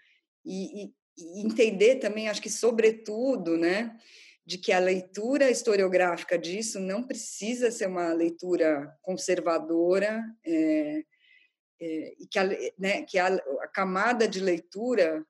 e, 0.44 0.86
e, 0.86 0.94
e 1.18 1.45
entender 1.45 1.98
também, 1.98 2.28
acho 2.28 2.41
que 2.41 2.49
sobretudo, 2.49 3.57
né, 3.57 3.95
de 4.45 4.57
que 4.57 4.72
a 4.72 4.80
leitura 4.80 5.52
historiográfica 5.52 6.38
disso 6.38 6.80
não 6.80 7.03
precisa 7.03 7.69
ser 7.72 7.88
uma 7.88 8.11
leitura 8.11 8.91
conservadora 9.02 10.23
é, 10.44 11.03
é, 11.80 12.14
e 12.19 12.28
que, 12.28 12.40
a, 12.40 12.44
né, 12.78 13.03
que 13.03 13.18
a, 13.18 13.28
a, 13.28 13.68
camada 13.68 14.28
de 14.28 14.40
leitura 14.40 15.26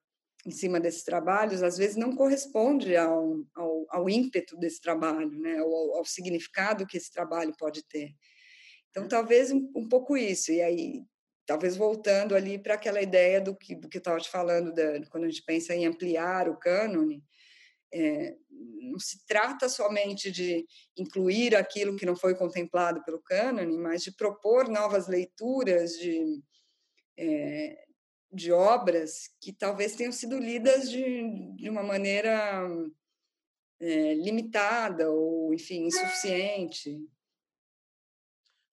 em 0.45 0.51
cima 0.51 0.80
desses 0.80 1.03
trabalhos 1.03 1.61
às 1.61 1.77
vezes 1.77 1.95
não 1.95 2.15
corresponde 2.15 2.95
ao, 2.95 3.45
ao, 3.53 3.85
ao 3.89 4.09
ímpeto 4.09 4.57
desse 4.57 4.81
trabalho, 4.81 5.31
né, 5.39 5.59
ao, 5.59 5.97
ao, 5.97 6.05
significado 6.05 6.85
que 6.85 6.97
esse 6.97 7.11
trabalho 7.11 7.53
pode 7.57 7.84
ter. 7.84 8.15
Então, 8.89 9.07
talvez 9.07 9.51
um, 9.51 9.72
um 9.76 9.88
pouco 9.88 10.18
isso. 10.18 10.51
E 10.51 10.61
aí, 10.61 11.03
talvez 11.45 11.77
voltando 11.77 12.35
ali 12.35 12.57
para 12.57 12.73
aquela 12.73 13.01
ideia 13.01 13.39
do 13.39 13.55
que, 13.55 13.76
do 13.76 13.88
que 13.88 13.97
eu 13.97 14.01
estava 14.01 14.19
te 14.19 14.30
falando, 14.30 14.73
da, 14.73 15.05
quando 15.09 15.26
a 15.26 15.30
gente 15.30 15.43
pensa 15.43 15.73
em 15.73 15.85
ampliar 15.85 16.49
o 16.49 16.57
cânone, 16.57 17.23
é, 17.93 18.35
não 18.49 18.97
se 18.97 19.26
trata 19.26 19.68
somente 19.68 20.31
de 20.31 20.65
incluir 20.97 21.55
aquilo 21.55 21.95
que 21.95 22.05
não 22.05 22.15
foi 22.15 22.35
contemplado 22.35 23.03
pelo 23.03 23.22
cânone, 23.22 23.77
mas 23.77 24.01
de 24.01 24.11
propor 24.15 24.69
novas 24.69 25.07
leituras 25.07 25.91
de, 25.91 26.41
é, 27.18 27.85
de 28.31 28.51
obras 28.51 29.29
que 29.41 29.51
talvez 29.51 29.95
tenham 29.95 30.11
sido 30.11 30.37
lidas 30.37 30.89
de, 30.89 31.53
de 31.55 31.69
uma 31.69 31.83
maneira 31.83 32.67
é, 33.79 34.13
limitada 34.15 35.09
ou, 35.09 35.53
enfim, 35.53 35.85
insuficiente. 35.85 36.99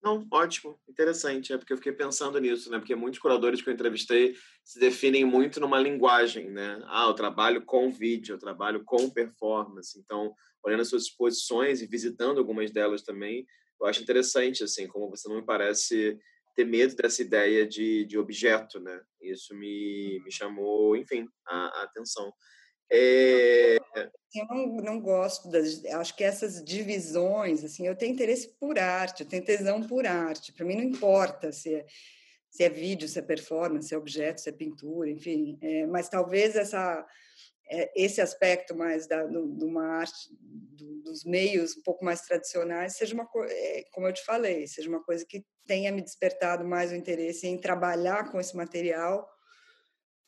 Não, 0.02 0.26
ótimo, 0.30 0.78
interessante. 0.88 1.52
É 1.52 1.58
porque 1.58 1.72
eu 1.72 1.76
fiquei 1.76 1.92
pensando 1.92 2.38
nisso, 2.38 2.70
né? 2.70 2.78
Porque 2.78 2.94
muitos 2.94 3.18
curadores 3.18 3.60
que 3.60 3.68
eu 3.68 3.74
entrevistei 3.74 4.36
se 4.64 4.78
definem 4.78 5.24
muito 5.24 5.58
numa 5.58 5.80
linguagem, 5.80 6.50
né? 6.50 6.80
Ah, 6.86 7.06
eu 7.08 7.14
trabalho 7.14 7.64
com 7.64 7.90
vídeo, 7.90 8.34
eu 8.34 8.38
trabalho 8.38 8.84
com 8.84 9.10
performance. 9.10 9.98
Então, 9.98 10.32
olhando 10.62 10.82
as 10.82 10.88
suas 10.88 11.04
exposições 11.04 11.82
e 11.82 11.86
visitando 11.86 12.38
algumas 12.38 12.70
delas 12.70 13.02
também, 13.02 13.44
eu 13.80 13.86
acho 13.86 14.02
interessante, 14.02 14.62
assim, 14.62 14.86
como 14.86 15.10
você 15.10 15.28
não 15.28 15.36
me 15.36 15.44
parece 15.44 16.18
ter 16.58 16.64
medo 16.64 16.96
dessa 16.96 17.22
ideia 17.22 17.64
de, 17.64 18.04
de 18.06 18.18
objeto, 18.18 18.80
né? 18.80 19.00
Isso 19.20 19.54
me, 19.54 20.20
me 20.24 20.32
chamou, 20.32 20.96
enfim, 20.96 21.28
a, 21.46 21.80
a 21.80 21.82
atenção. 21.84 22.32
É... 22.90 23.76
Eu 24.34 24.46
não, 24.50 24.66
não 24.78 25.00
gosto 25.00 25.48
das. 25.48 25.84
Acho 25.84 26.16
que 26.16 26.24
essas 26.24 26.64
divisões, 26.64 27.62
assim, 27.62 27.86
eu 27.86 27.94
tenho 27.94 28.12
interesse 28.12 28.52
por 28.58 28.76
arte, 28.76 29.22
eu 29.22 29.28
tenho 29.28 29.44
tesão 29.44 29.86
por 29.86 30.04
arte. 30.04 30.52
Para 30.52 30.66
mim 30.66 30.74
não 30.74 30.82
importa 30.82 31.52
se 31.52 31.72
é, 31.76 31.86
se 32.50 32.64
é 32.64 32.68
vídeo, 32.68 33.06
se 33.06 33.20
é 33.20 33.22
performance, 33.22 33.86
se 33.86 33.94
é 33.94 33.98
objeto, 33.98 34.40
se 34.40 34.48
é 34.48 34.52
pintura, 34.52 35.08
enfim. 35.08 35.56
É, 35.62 35.86
mas 35.86 36.08
talvez 36.08 36.56
essa 36.56 37.06
é, 37.70 37.92
esse 37.94 38.20
aspecto 38.20 38.74
mais 38.74 39.06
da 39.06 39.24
de 39.24 39.64
uma 39.64 39.86
arte 40.00 40.28
do, 40.40 41.02
dos 41.02 41.24
meios 41.24 41.76
um 41.76 41.82
pouco 41.82 42.04
mais 42.04 42.22
tradicionais 42.22 42.96
seja 42.96 43.14
uma 43.14 43.28
é, 43.48 43.84
como 43.92 44.06
eu 44.06 44.12
te 44.12 44.24
falei 44.24 44.66
seja 44.66 44.88
uma 44.88 45.02
coisa 45.02 45.24
que 45.28 45.44
tenha 45.68 45.92
me 45.92 46.02
despertado 46.02 46.64
mais 46.64 46.90
o 46.90 46.96
interesse 46.96 47.46
em 47.46 47.60
trabalhar 47.60 48.32
com 48.32 48.40
esse 48.40 48.56
material 48.56 49.28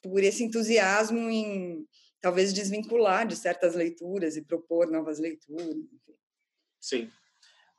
por 0.03 0.23
esse 0.23 0.45
entusiasmo 0.45 1.19
em 1.19 1.87
talvez 2.21 2.53
desvincular 2.53 3.27
de 3.27 3.35
certas 3.35 3.75
leituras 3.75 4.37
e 4.37 4.45
propor 4.45 4.91
novas 4.91 5.19
leituras. 5.19 5.67
Enfim. 5.67 6.15
Sim. 6.79 7.11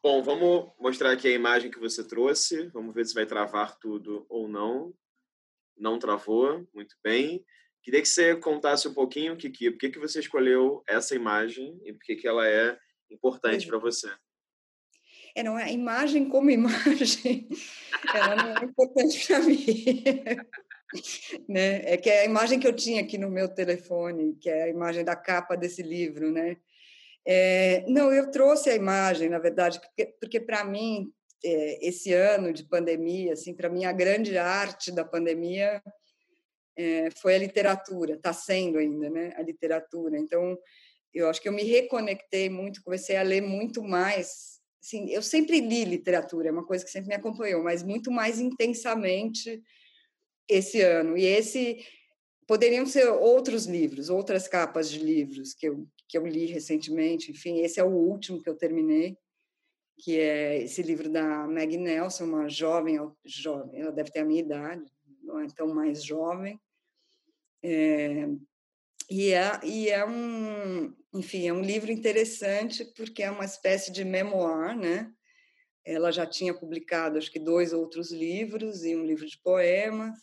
Bom, 0.03 0.23
vamos 0.23 0.71
mostrar 0.79 1.11
aqui 1.11 1.27
a 1.27 1.31
imagem 1.31 1.69
que 1.69 1.79
você 1.79 2.03
trouxe. 2.03 2.67
Vamos 2.69 2.93
ver 2.93 3.05
se 3.05 3.13
vai 3.13 3.25
travar 3.25 3.77
tudo 3.77 4.25
ou 4.27 4.47
não. 4.47 4.93
Não 5.77 5.99
travou, 5.99 6.67
muito 6.73 6.95
bem. 7.03 7.45
Queria 7.83 8.01
que 8.01 8.07
você 8.07 8.35
contasse 8.35 8.87
um 8.87 8.93
pouquinho, 8.93 9.37
Kiki, 9.37 9.71
por 9.71 9.77
que, 9.77 9.89
que 9.89 9.99
você 9.99 10.19
escolheu 10.19 10.83
essa 10.87 11.15
imagem 11.15 11.79
e 11.83 11.93
por 11.93 12.01
que, 12.01 12.15
que 12.15 12.27
ela 12.27 12.47
é 12.47 12.77
importante 13.09 13.67
para 13.67 13.77
você. 13.77 14.11
É, 15.35 15.43
não, 15.43 15.55
a 15.55 15.71
imagem 15.71 16.27
como 16.27 16.49
imagem, 16.49 17.47
ela 18.13 18.35
não 18.35 18.57
é 18.57 18.65
importante 18.65 19.27
para 19.27 19.39
mim 19.39 19.95
né? 21.47 21.81
É 21.85 21.97
que 21.97 22.09
é 22.09 22.21
a 22.21 22.25
imagem 22.25 22.59
que 22.59 22.67
eu 22.67 22.75
tinha 22.75 23.01
aqui 23.01 23.17
no 23.17 23.29
meu 23.29 23.47
telefone, 23.47 24.35
que 24.39 24.49
é 24.49 24.63
a 24.63 24.69
imagem 24.69 25.03
da 25.03 25.15
capa 25.15 25.55
desse 25.55 25.81
livro, 25.81 26.31
né? 26.31 26.57
É, 27.25 27.85
não, 27.87 28.11
eu 28.11 28.31
trouxe 28.31 28.69
a 28.69 28.75
imagem, 28.75 29.29
na 29.29 29.39
verdade, 29.39 29.79
porque, 29.79 30.05
porque 30.19 30.39
para 30.39 30.63
mim 30.63 31.11
é, 31.43 31.87
esse 31.87 32.13
ano 32.13 32.51
de 32.51 32.63
pandemia, 32.63 33.33
assim, 33.33 33.53
para 33.53 33.69
mim 33.69 33.85
a 33.85 33.91
grande 33.91 34.37
arte 34.37 34.91
da 34.91 35.05
pandemia 35.05 35.81
é, 36.75 37.09
foi 37.11 37.35
a 37.35 37.39
literatura, 37.39 38.15
está 38.15 38.33
sendo 38.33 38.77
ainda, 38.77 39.09
né? 39.09 39.33
A 39.37 39.41
literatura. 39.41 40.17
Então, 40.17 40.57
eu 41.13 41.29
acho 41.29 41.41
que 41.41 41.47
eu 41.47 41.53
me 41.53 41.63
reconectei 41.63 42.49
muito, 42.49 42.83
comecei 42.83 43.17
a 43.17 43.23
ler 43.23 43.41
muito 43.41 43.83
mais. 43.83 44.60
Assim, 44.81 45.09
eu 45.11 45.21
sempre 45.21 45.59
li 45.59 45.85
literatura, 45.85 46.49
é 46.49 46.51
uma 46.51 46.65
coisa 46.65 46.83
que 46.83 46.89
sempre 46.89 47.09
me 47.09 47.15
acompanhou, 47.15 47.63
mas 47.63 47.83
muito 47.83 48.09
mais 48.11 48.39
intensamente 48.39 49.61
esse 50.49 50.81
ano. 50.81 51.15
E 51.15 51.23
esse 51.23 51.85
poderiam 52.47 52.85
ser 52.85 53.07
outros 53.07 53.65
livros, 53.65 54.09
outras 54.09 54.47
capas 54.47 54.89
de 54.89 54.99
livros 54.99 55.53
que 55.53 55.67
eu, 55.69 55.87
que 56.07 56.17
eu 56.17 56.25
li 56.25 56.47
recentemente. 56.47 57.31
Enfim, 57.31 57.59
esse 57.59 57.79
é 57.79 57.83
o 57.83 57.91
último 57.91 58.41
que 58.41 58.49
eu 58.49 58.57
terminei, 58.57 59.15
que 59.99 60.19
é 60.19 60.63
esse 60.63 60.81
livro 60.81 61.09
da 61.09 61.47
Meg 61.47 61.77
Nelson, 61.77 62.25
uma 62.25 62.49
jovem, 62.49 62.97
jovem, 63.23 63.81
ela 63.81 63.91
deve 63.91 64.11
ter 64.11 64.19
a 64.19 64.25
minha 64.25 64.41
idade, 64.41 64.83
não 65.21 65.39
é 65.39 65.47
tão 65.55 65.67
mais 65.73 66.03
jovem. 66.03 66.59
É, 67.63 68.27
e 69.09 69.31
é, 69.31 69.59
e 69.63 69.89
é 69.89 70.03
um, 70.03 70.91
enfim, 71.13 71.47
é 71.47 71.53
um 71.53 71.61
livro 71.61 71.91
interessante 71.91 72.85
porque 72.95 73.23
é 73.23 73.31
uma 73.31 73.45
espécie 73.45 73.91
de 73.91 74.03
memoir, 74.05 74.75
né? 74.77 75.11
Ela 75.83 76.11
já 76.11 76.25
tinha 76.25 76.53
publicado, 76.53 77.17
acho 77.17 77.31
que 77.31 77.39
dois 77.39 77.73
outros 77.73 78.11
livros 78.11 78.83
e 78.83 78.95
um 78.95 79.05
livro 79.05 79.25
de 79.25 79.37
poemas. 79.39 80.17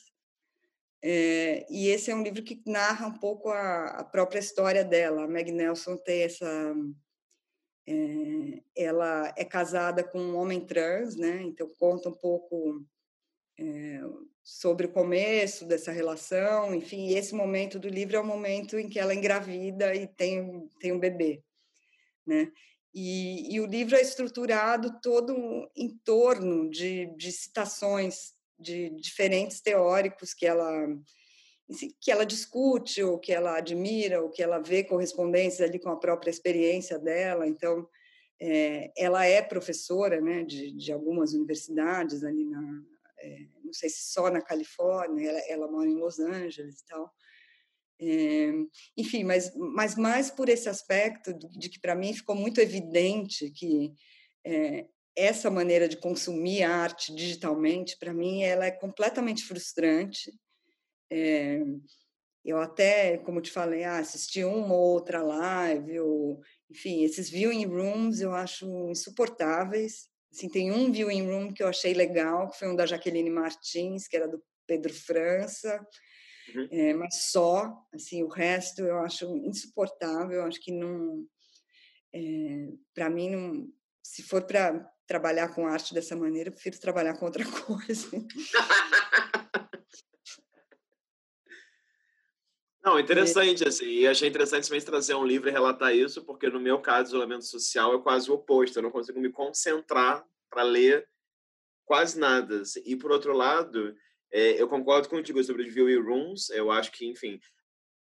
É, 1.03 1.67
e 1.71 1.89
esse 1.89 2.11
é 2.11 2.15
um 2.15 2.23
livro 2.23 2.43
que 2.43 2.61
narra 2.67 3.07
um 3.07 3.19
pouco 3.19 3.51
a, 3.51 3.87
a 4.01 4.05
própria 4.05 4.39
história 4.39 4.85
dela. 4.85 5.25
A 5.25 5.29
Meg 5.29 5.53
Nelson 5.53 5.97
tem 5.97 6.23
essa. 6.23 6.75
É, 7.87 8.63
ela 8.77 9.33
é 9.37 9.45
casada 9.45 10.05
com 10.05 10.19
um 10.19 10.37
homem 10.37 10.65
trans, 10.65 11.17
né? 11.17 11.43
Então 11.43 11.71
conta 11.79 12.09
um 12.09 12.15
pouco 12.15 12.85
é, 13.59 14.01
sobre 14.49 14.87
o 14.87 14.93
começo 14.93 15.67
dessa 15.67 15.93
relação. 15.93 16.75
Enfim, 16.75 17.11
esse 17.15 17.35
momento 17.35 17.79
do 17.79 17.87
livro 17.87 18.17
é 18.17 18.21
o 18.21 18.25
momento 18.25 18.79
em 18.79 18.89
que 18.89 18.99
ela 18.99 19.15
engravida 19.15 19.95
e 19.95 20.07
tem 20.07 20.67
tem 20.81 20.91
um 20.91 20.99
bebê. 20.99 21.43
né? 22.27 22.51
E, 22.95 23.55
e, 23.55 23.61
o 23.61 23.67
livro 23.67 23.95
é 23.95 24.01
estruturado 24.01 24.99
todo 25.03 25.71
em 25.77 25.91
torno 25.99 26.71
de, 26.71 27.07
de 27.15 27.31
citações 27.31 28.33
de 28.59 28.89
diferentes 28.91 29.61
teóricos 29.61 30.33
que 30.33 30.47
ela 30.47 30.89
que 32.01 32.11
ela 32.11 32.25
discute 32.25 33.03
ou 33.03 33.19
que 33.19 33.31
ela 33.31 33.59
admira 33.59 34.23
ou 34.23 34.31
que 34.31 34.43
ela 34.43 34.59
vê 34.59 34.83
correspondências 34.83 35.61
ali 35.61 35.79
com 35.79 35.91
a 35.91 35.99
própria 35.99 36.31
experiência 36.31 36.99
dela 36.99 37.47
então 37.47 37.87
é, 38.41 38.91
ela 38.97 39.27
é 39.27 39.43
professora 39.43 40.21
né 40.21 40.43
de, 40.43 40.73
de 40.73 40.91
algumas 40.91 41.35
universidades 41.35 42.25
ali 42.25 42.45
na 42.47 42.83
é, 43.21 43.39
não 43.65 43.73
sei 43.73 43.89
se 43.89 44.13
só 44.13 44.31
na 44.31 44.43
Califórnia 44.43 45.29
ela, 45.29 45.41
ela 45.49 45.71
mora 45.71 45.89
em 45.89 45.97
Los 45.97 46.19
Angeles 46.19 46.81
e 46.81 46.87
tal 46.87 47.13
é, 48.01 48.53
enfim, 48.97 49.25
mas, 49.25 49.53
mas 49.57 49.97
mais 49.97 50.31
por 50.31 50.49
esse 50.49 50.69
aspecto 50.69 51.35
de 51.35 51.69
que 51.69 51.81
para 51.81 51.97
mim 51.97 52.15
ficou 52.15 52.37
muito 52.37 52.61
evidente 52.61 53.51
que 53.51 53.93
é, 54.47 54.87
essa 55.17 55.51
maneira 55.51 55.89
de 55.89 55.97
consumir 55.97 56.63
arte 56.63 57.13
digitalmente, 57.13 57.99
para 57.99 58.15
mim, 58.15 58.43
ela 58.43 58.67
é 58.67 58.71
completamente 58.71 59.43
frustrante. 59.45 60.33
É, 61.11 61.61
eu 62.45 62.61
até, 62.61 63.19
como 63.19 63.41
te 63.41 63.51
falei, 63.51 63.83
ah, 63.83 63.99
assisti 63.99 64.45
uma 64.45 64.75
ou 64.75 64.93
outra 64.93 65.21
live, 65.21 65.99
ou, 65.99 66.41
enfim, 66.71 67.03
esses 67.03 67.29
viewing 67.29 67.67
rooms 67.67 68.21
eu 68.21 68.33
acho 68.33 68.67
insuportáveis. 68.91 70.09
Assim, 70.31 70.49
tem 70.49 70.71
um 70.71 70.93
viewing 70.93 71.27
room 71.27 71.53
que 71.53 71.63
eu 71.63 71.69
achei 71.69 71.95
legal, 71.95 72.51
que 72.51 72.59
foi 72.59 72.69
um 72.69 72.77
da 72.77 72.87
Jaqueline 72.87 73.31
Martins, 73.31 74.07
que 74.07 74.17
era 74.17 74.29
do 74.29 74.43
Pedro 74.67 74.93
França, 74.93 75.85
Uhum. 76.55 76.69
É, 76.71 76.95
mas 76.95 77.15
só, 77.31 77.87
assim, 77.93 78.23
o 78.23 78.29
resto 78.29 78.83
eu 78.83 78.99
acho 79.01 79.27
insuportável, 79.37 80.45
acho 80.45 80.61
que 80.61 80.73
não, 80.73 81.25
é, 82.13 82.21
eh, 82.21 82.69
para 82.95 83.11
mim, 83.11 83.31
não, 83.31 83.69
se 84.03 84.23
for 84.23 84.43
para 84.43 84.81
trabalhar 85.07 85.49
com 85.55 85.67
arte 85.67 85.95
dessa 85.95 86.17
maneira, 86.17 86.49
eu 86.49 86.53
prefiro 86.53 86.79
trabalhar 86.79 87.15
com 87.17 87.27
outra 87.27 87.45
coisa. 87.67 88.09
Não, 92.89 92.99
interessante, 92.99 93.69
assim, 93.69 93.85
e 93.85 94.07
achei 94.07 94.29
interessante 94.29 94.67
também 94.67 94.81
trazer 94.81 95.15
um 95.15 95.27
livro 95.27 95.49
e 95.49 95.53
relatar 95.53 95.95
isso, 95.95 96.25
porque 96.25 96.49
no 96.49 96.59
meu 96.59 96.81
caso, 96.81 97.11
isolamento 97.11 97.45
social 97.45 97.95
é 97.95 98.03
quase 98.03 98.31
o 98.31 98.35
oposto, 98.35 98.79
eu 98.79 98.83
não 98.83 98.91
consigo 98.91 99.21
me 99.21 99.31
concentrar 99.31 100.25
para 100.49 100.63
ler 100.63 101.07
quase 101.85 102.19
nada. 102.19 102.63
Assim. 102.63 102.83
E, 102.87 102.97
por 102.97 103.13
outro 103.13 103.35
lado, 103.35 103.95
é, 104.33 104.61
eu 104.61 104.67
concordo 104.67 105.07
contigo 105.07 105.43
sobre 105.45 105.69
os 105.69 105.75
view 105.75 106.03
rooms. 106.03 106.49
Eu 106.49 106.71
acho 106.71 106.91
que, 106.91 107.07
enfim, 107.07 107.39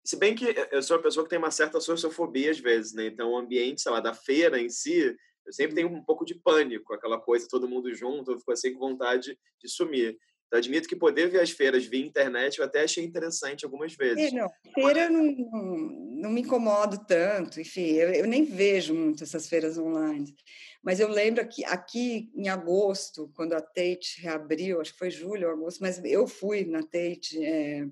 se 0.04 0.16
bem 0.16 0.34
que 0.34 0.54
eu 0.72 0.82
sou 0.82 0.96
uma 0.96 1.02
pessoa 1.04 1.24
que 1.24 1.30
tem 1.30 1.38
uma 1.38 1.52
certa 1.52 1.80
sociofobia 1.80 2.50
às 2.50 2.58
vezes, 2.58 2.94
né? 2.94 3.06
Então, 3.06 3.30
o 3.30 3.38
ambiente, 3.38 3.80
sei 3.80 3.92
lá, 3.92 4.00
da 4.00 4.12
feira 4.12 4.60
em 4.60 4.68
si, 4.68 5.16
eu 5.46 5.52
sempre 5.52 5.76
tenho 5.76 5.88
um 5.88 6.04
pouco 6.04 6.24
de 6.24 6.34
pânico, 6.34 6.92
aquela 6.92 7.20
coisa, 7.20 7.46
todo 7.48 7.68
mundo 7.68 7.94
junto, 7.94 8.32
eu 8.32 8.38
fico 8.40 8.50
assim 8.50 8.72
com 8.72 8.80
vontade 8.80 9.38
de 9.62 9.68
sumir. 9.68 10.18
Então, 10.46 10.58
admito 10.58 10.88
que 10.88 10.94
poder 10.94 11.28
ver 11.28 11.40
as 11.40 11.50
feiras 11.50 11.84
via 11.84 12.04
internet 12.04 12.58
eu 12.58 12.64
até 12.64 12.82
achei 12.82 13.04
interessante 13.04 13.64
algumas 13.64 13.94
vezes. 13.94 14.32
É, 14.32 14.36
não, 14.36 14.48
feira 14.74 15.10
não, 15.10 15.24
não, 15.24 15.76
não, 16.22 16.30
me 16.30 16.42
incomodo 16.42 17.04
tanto, 17.06 17.60
enfim, 17.60 17.92
eu, 17.92 18.10
eu 18.10 18.26
nem 18.26 18.44
vejo 18.44 18.94
muito 18.94 19.24
essas 19.24 19.48
feiras 19.48 19.78
online. 19.78 20.34
Mas 20.82 21.00
eu 21.00 21.08
lembro 21.08 21.46
que 21.48 21.64
aqui 21.64 22.30
em 22.36 22.48
agosto, 22.48 23.30
quando 23.34 23.54
a 23.54 23.60
Tate 23.60 24.20
reabriu, 24.20 24.80
acho 24.80 24.92
que 24.92 24.98
foi 24.98 25.10
julho 25.10 25.48
ou 25.48 25.54
agosto, 25.54 25.80
mas 25.80 26.00
eu 26.04 26.26
fui 26.26 26.64
na 26.64 26.82
Tate 26.82 27.42
é, 27.42 27.86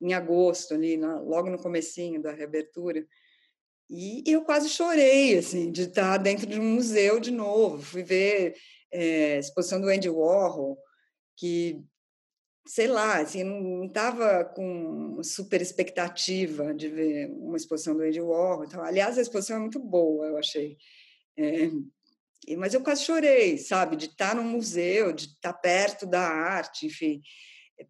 em 0.00 0.14
agosto, 0.14 0.74
ali, 0.74 0.96
na, 0.96 1.20
logo 1.20 1.48
no 1.48 1.58
comecinho 1.58 2.20
da 2.20 2.32
reabertura, 2.32 3.06
e 3.90 4.22
eu 4.26 4.42
quase 4.42 4.68
chorei, 4.68 5.38
assim, 5.38 5.72
de 5.72 5.82
estar 5.82 6.18
dentro 6.18 6.46
de 6.46 6.60
um 6.60 6.74
museu 6.74 7.18
de 7.18 7.30
novo. 7.30 7.82
Fui 7.82 8.02
ver 8.02 8.54
é, 8.92 9.36
a 9.36 9.38
exposição 9.38 9.80
do 9.80 9.88
Andy 9.88 10.10
Warhol, 10.10 10.78
que, 11.38 11.80
sei 12.66 12.88
lá, 12.88 13.20
assim, 13.20 13.44
não 13.44 13.86
estava 13.86 14.44
com 14.44 15.22
super 15.22 15.62
expectativa 15.62 16.74
de 16.74 16.88
ver 16.88 17.30
uma 17.30 17.56
exposição 17.56 17.96
do 17.96 18.02
Andy 18.02 18.20
Warhol. 18.20 18.64
Então, 18.64 18.82
aliás, 18.82 19.16
a 19.16 19.22
exposição 19.22 19.56
é 19.56 19.60
muito 19.60 19.78
boa, 19.78 20.26
eu 20.26 20.36
achei. 20.36 20.76
É, 21.36 21.70
mas 22.56 22.74
eu 22.74 22.82
quase 22.82 23.04
chorei, 23.04 23.56
sabe, 23.56 23.96
de 23.96 24.06
estar 24.06 24.34
no 24.34 24.42
museu, 24.42 25.12
de 25.12 25.26
estar 25.26 25.52
perto 25.52 26.06
da 26.06 26.20
arte, 26.20 26.86
enfim. 26.86 27.22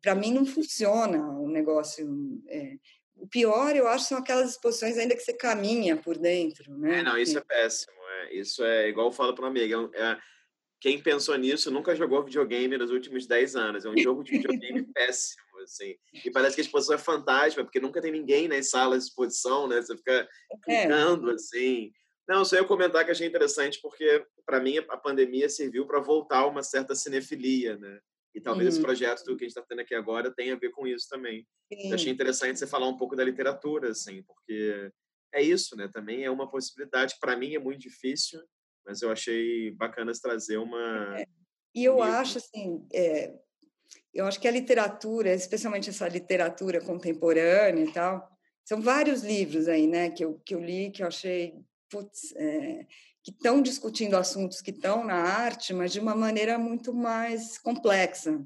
Para 0.03 0.15
mim 0.15 0.33
não 0.33 0.45
funciona 0.45 1.19
o 1.19 1.49
negócio. 1.49 2.07
É, 2.49 2.77
o 3.17 3.27
pior, 3.27 3.75
eu 3.75 3.89
acho, 3.89 4.05
são 4.05 4.19
aquelas 4.19 4.51
exposições 4.51 4.99
ainda 4.99 5.17
que 5.17 5.23
você 5.23 5.33
caminha 5.33 5.97
por 5.97 6.19
dentro, 6.19 6.77
né? 6.77 7.01
É, 7.01 7.03
não, 7.03 7.19
isso 7.19 7.39
é 7.39 7.41
péssimo. 7.41 7.97
É, 8.11 8.35
isso 8.35 8.63
é 8.63 8.89
igual 8.89 9.07
eu 9.07 9.13
falo 9.13 9.35
para 9.35 9.45
uma 9.45 9.51
amiga. 9.51 9.91
É, 9.95 10.03
é, 10.03 10.19
quem 10.81 11.01
pensou 11.03 11.37
nisso 11.37 11.71
nunca 11.71 11.95
jogou 11.95 12.25
videogame 12.25 12.79
nos 12.79 12.91
últimos 12.91 13.27
10 13.27 13.57
anos. 13.57 13.85
É 13.85 13.89
um 13.89 13.99
jogo 13.99 14.23
de 14.23 14.33
videogame 14.33 14.85
péssimo, 14.95 15.59
assim. 15.63 15.97
E 16.25 16.31
parece 16.31 16.55
que 16.55 16.61
a 16.61 16.65
exposição 16.65 16.95
é 16.95 16.99
fantástica, 16.99 17.65
porque 17.65 17.81
nunca 17.81 18.01
tem 18.01 18.13
ninguém 18.13 18.47
nas 18.47 18.71
salas 18.71 19.05
de 19.05 19.11
exposição, 19.11 19.67
né? 19.67 19.81
Você 19.83 19.97
fica 19.97 20.13
é. 20.13 20.29
clicando, 20.63 21.31
assim. 21.31 21.93
Não, 22.29 22.45
só 22.45 22.57
eu 22.57 22.67
comentar 22.67 23.05
que 23.05 23.11
achei 23.11 23.27
interessante, 23.27 23.81
porque 23.81 24.25
para 24.45 24.61
mim 24.61 24.79
a 24.79 24.97
pandemia 24.97 25.49
serviu 25.49 25.87
para 25.87 25.99
voltar 25.99 26.47
uma 26.47 26.63
certa 26.63 26.95
cinefilia, 26.95 27.77
né? 27.79 28.01
E 28.35 28.41
talvez 28.41 28.69
uhum. 28.69 28.75
esse 28.75 28.81
projeto 28.81 29.25
que 29.25 29.45
a 29.45 29.49
gente 29.49 29.49
está 29.49 29.63
tendo 29.63 29.81
aqui 29.81 29.95
agora 29.95 30.31
tenha 30.31 30.55
a 30.55 30.59
ver 30.59 30.71
com 30.71 30.87
isso 30.87 31.09
também. 31.09 31.47
Eu 31.71 31.95
achei 31.95 32.13
interessante 32.13 32.59
você 32.59 32.67
falar 32.67 32.87
um 32.87 32.97
pouco 32.97 33.17
da 33.17 33.25
literatura, 33.25 33.91
assim, 33.91 34.23
porque 34.23 34.93
é 35.35 35.43
isso, 35.43 35.75
né? 35.75 35.89
Também 35.93 36.25
é 36.25 36.31
uma 36.31 36.49
possibilidade. 36.49 37.17
Para 37.21 37.37
mim 37.37 37.55
é 37.55 37.59
muito 37.59 37.81
difícil, 37.81 38.41
mas 38.89 39.03
eu 39.03 39.13
achei 39.13 39.71
bacana 39.73 40.13
trazer 40.21 40.57
uma. 40.57 41.21
É. 41.21 41.27
E 41.75 41.85
eu 41.85 42.03
acho 42.03 42.39
assim, 42.39 42.87
é, 42.91 43.35
eu 44.15 44.25
acho 44.25 44.41
que 44.41 44.49
a 44.49 44.51
literatura, 44.51 45.35
especialmente 45.35 45.91
essa 45.91 46.09
literatura 46.09 46.81
contemporânea 46.81 47.85
e 47.85 47.93
tal, 47.93 48.27
são 48.65 48.81
vários 48.81 49.23
livros 49.23 49.69
aí, 49.69 49.87
né? 49.87 50.11
Que 50.11 50.25
eu 50.25 50.41
que 50.45 50.55
eu 50.55 50.61
li 50.61 50.91
que 50.91 51.03
eu 51.03 51.07
achei 51.07 51.55
putz, 51.91 52.35
é, 52.35 52.87
que 53.23 53.31
estão 53.31 53.61
discutindo 53.61 54.17
assuntos 54.17 54.63
que 54.63 54.71
estão 54.71 55.05
na 55.05 55.17
arte, 55.17 55.75
mas 55.75 55.93
de 55.93 56.01
uma 56.01 56.15
maneira 56.15 56.59
muito 56.59 56.95
mais 56.95 57.59
complexa. 57.59 58.43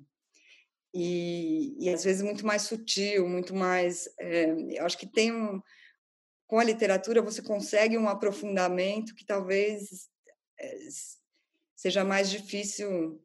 E, 0.92 1.76
e 1.78 1.88
às 1.88 2.04
vezes 2.04 2.20
muito 2.20 2.44
mais 2.44 2.62
sutil, 2.62 3.28
muito 3.28 3.54
mais. 3.54 4.08
É, 4.18 4.50
eu 4.76 4.84
acho 4.84 4.98
que 4.98 5.06
tem 5.06 5.32
um. 5.32 5.62
Com 6.48 6.58
a 6.58 6.64
literatura, 6.64 7.22
você 7.22 7.40
consegue 7.40 7.96
um 7.96 8.08
aprofundamento 8.08 9.14
que 9.14 9.24
talvez 9.24 10.11
seja 11.76 12.04
mais 12.04 12.30
difícil. 12.30 13.22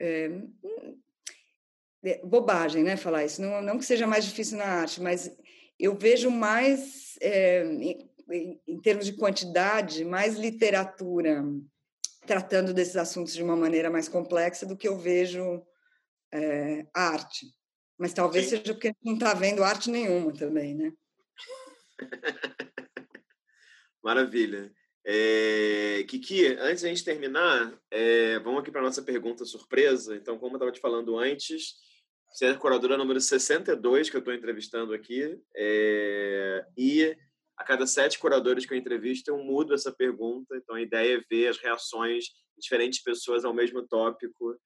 É, 0.00 0.28
bobagem, 2.24 2.84
né? 2.84 2.96
Falar 2.96 3.24
isso. 3.24 3.40
Não, 3.42 3.60
não 3.60 3.78
que 3.78 3.84
seja 3.84 4.06
mais 4.06 4.24
difícil 4.24 4.58
na 4.58 4.66
arte, 4.66 5.00
mas 5.00 5.34
eu 5.78 5.96
vejo 5.96 6.30
mais 6.30 7.18
é, 7.20 7.64
em 8.66 8.80
termos 8.82 9.06
de 9.06 9.14
quantidade, 9.14 10.04
mais 10.04 10.36
literatura 10.36 11.44
tratando 12.26 12.74
desses 12.74 12.96
assuntos 12.96 13.32
de 13.32 13.42
uma 13.42 13.56
maneira 13.56 13.88
mais 13.88 14.08
complexa 14.08 14.66
do 14.66 14.76
que 14.76 14.88
eu 14.88 14.98
vejo 14.98 15.64
é, 16.32 16.86
arte. 16.92 17.46
Mas 17.96 18.12
talvez 18.12 18.46
Sim. 18.46 18.58
seja 18.58 18.74
porque 18.74 18.92
não 19.02 19.14
está 19.14 19.32
vendo 19.32 19.64
arte 19.64 19.90
nenhuma 19.90 20.32
também, 20.32 20.74
né? 20.74 20.92
Maravilha. 24.02 24.70
É, 25.08 26.02
Kiki, 26.08 26.46
antes 26.58 26.80
de 26.80 26.86
a 26.86 26.88
gente 26.88 27.04
terminar, 27.04 27.72
é, 27.92 28.40
vamos 28.40 28.60
aqui 28.60 28.72
para 28.72 28.80
a 28.80 28.84
nossa 28.84 29.02
pergunta 29.02 29.44
surpresa. 29.44 30.16
Então, 30.16 30.36
como 30.36 30.54
eu 30.54 30.56
estava 30.56 30.72
te 30.72 30.80
falando 30.80 31.16
antes, 31.16 31.74
você 32.28 32.46
é 32.46 32.50
a 32.50 32.56
curadora 32.56 32.98
número 32.98 33.20
62 33.20 34.10
que 34.10 34.16
eu 34.16 34.18
estou 34.18 34.34
entrevistando 34.34 34.92
aqui. 34.92 35.40
É, 35.54 36.66
e 36.76 37.16
a 37.56 37.62
cada 37.62 37.86
sete 37.86 38.18
curadores 38.18 38.66
que 38.66 38.74
eu 38.74 38.78
entrevisto, 38.78 39.30
eu 39.30 39.38
mudo 39.38 39.74
essa 39.74 39.92
pergunta. 39.92 40.56
Então, 40.56 40.74
a 40.74 40.82
ideia 40.82 41.18
é 41.18 41.24
ver 41.30 41.48
as 41.48 41.58
reações 41.58 42.24
de 42.24 42.60
diferentes 42.60 43.00
pessoas 43.00 43.44
ao 43.44 43.54
mesmo 43.54 43.86
tópico. 43.86 44.58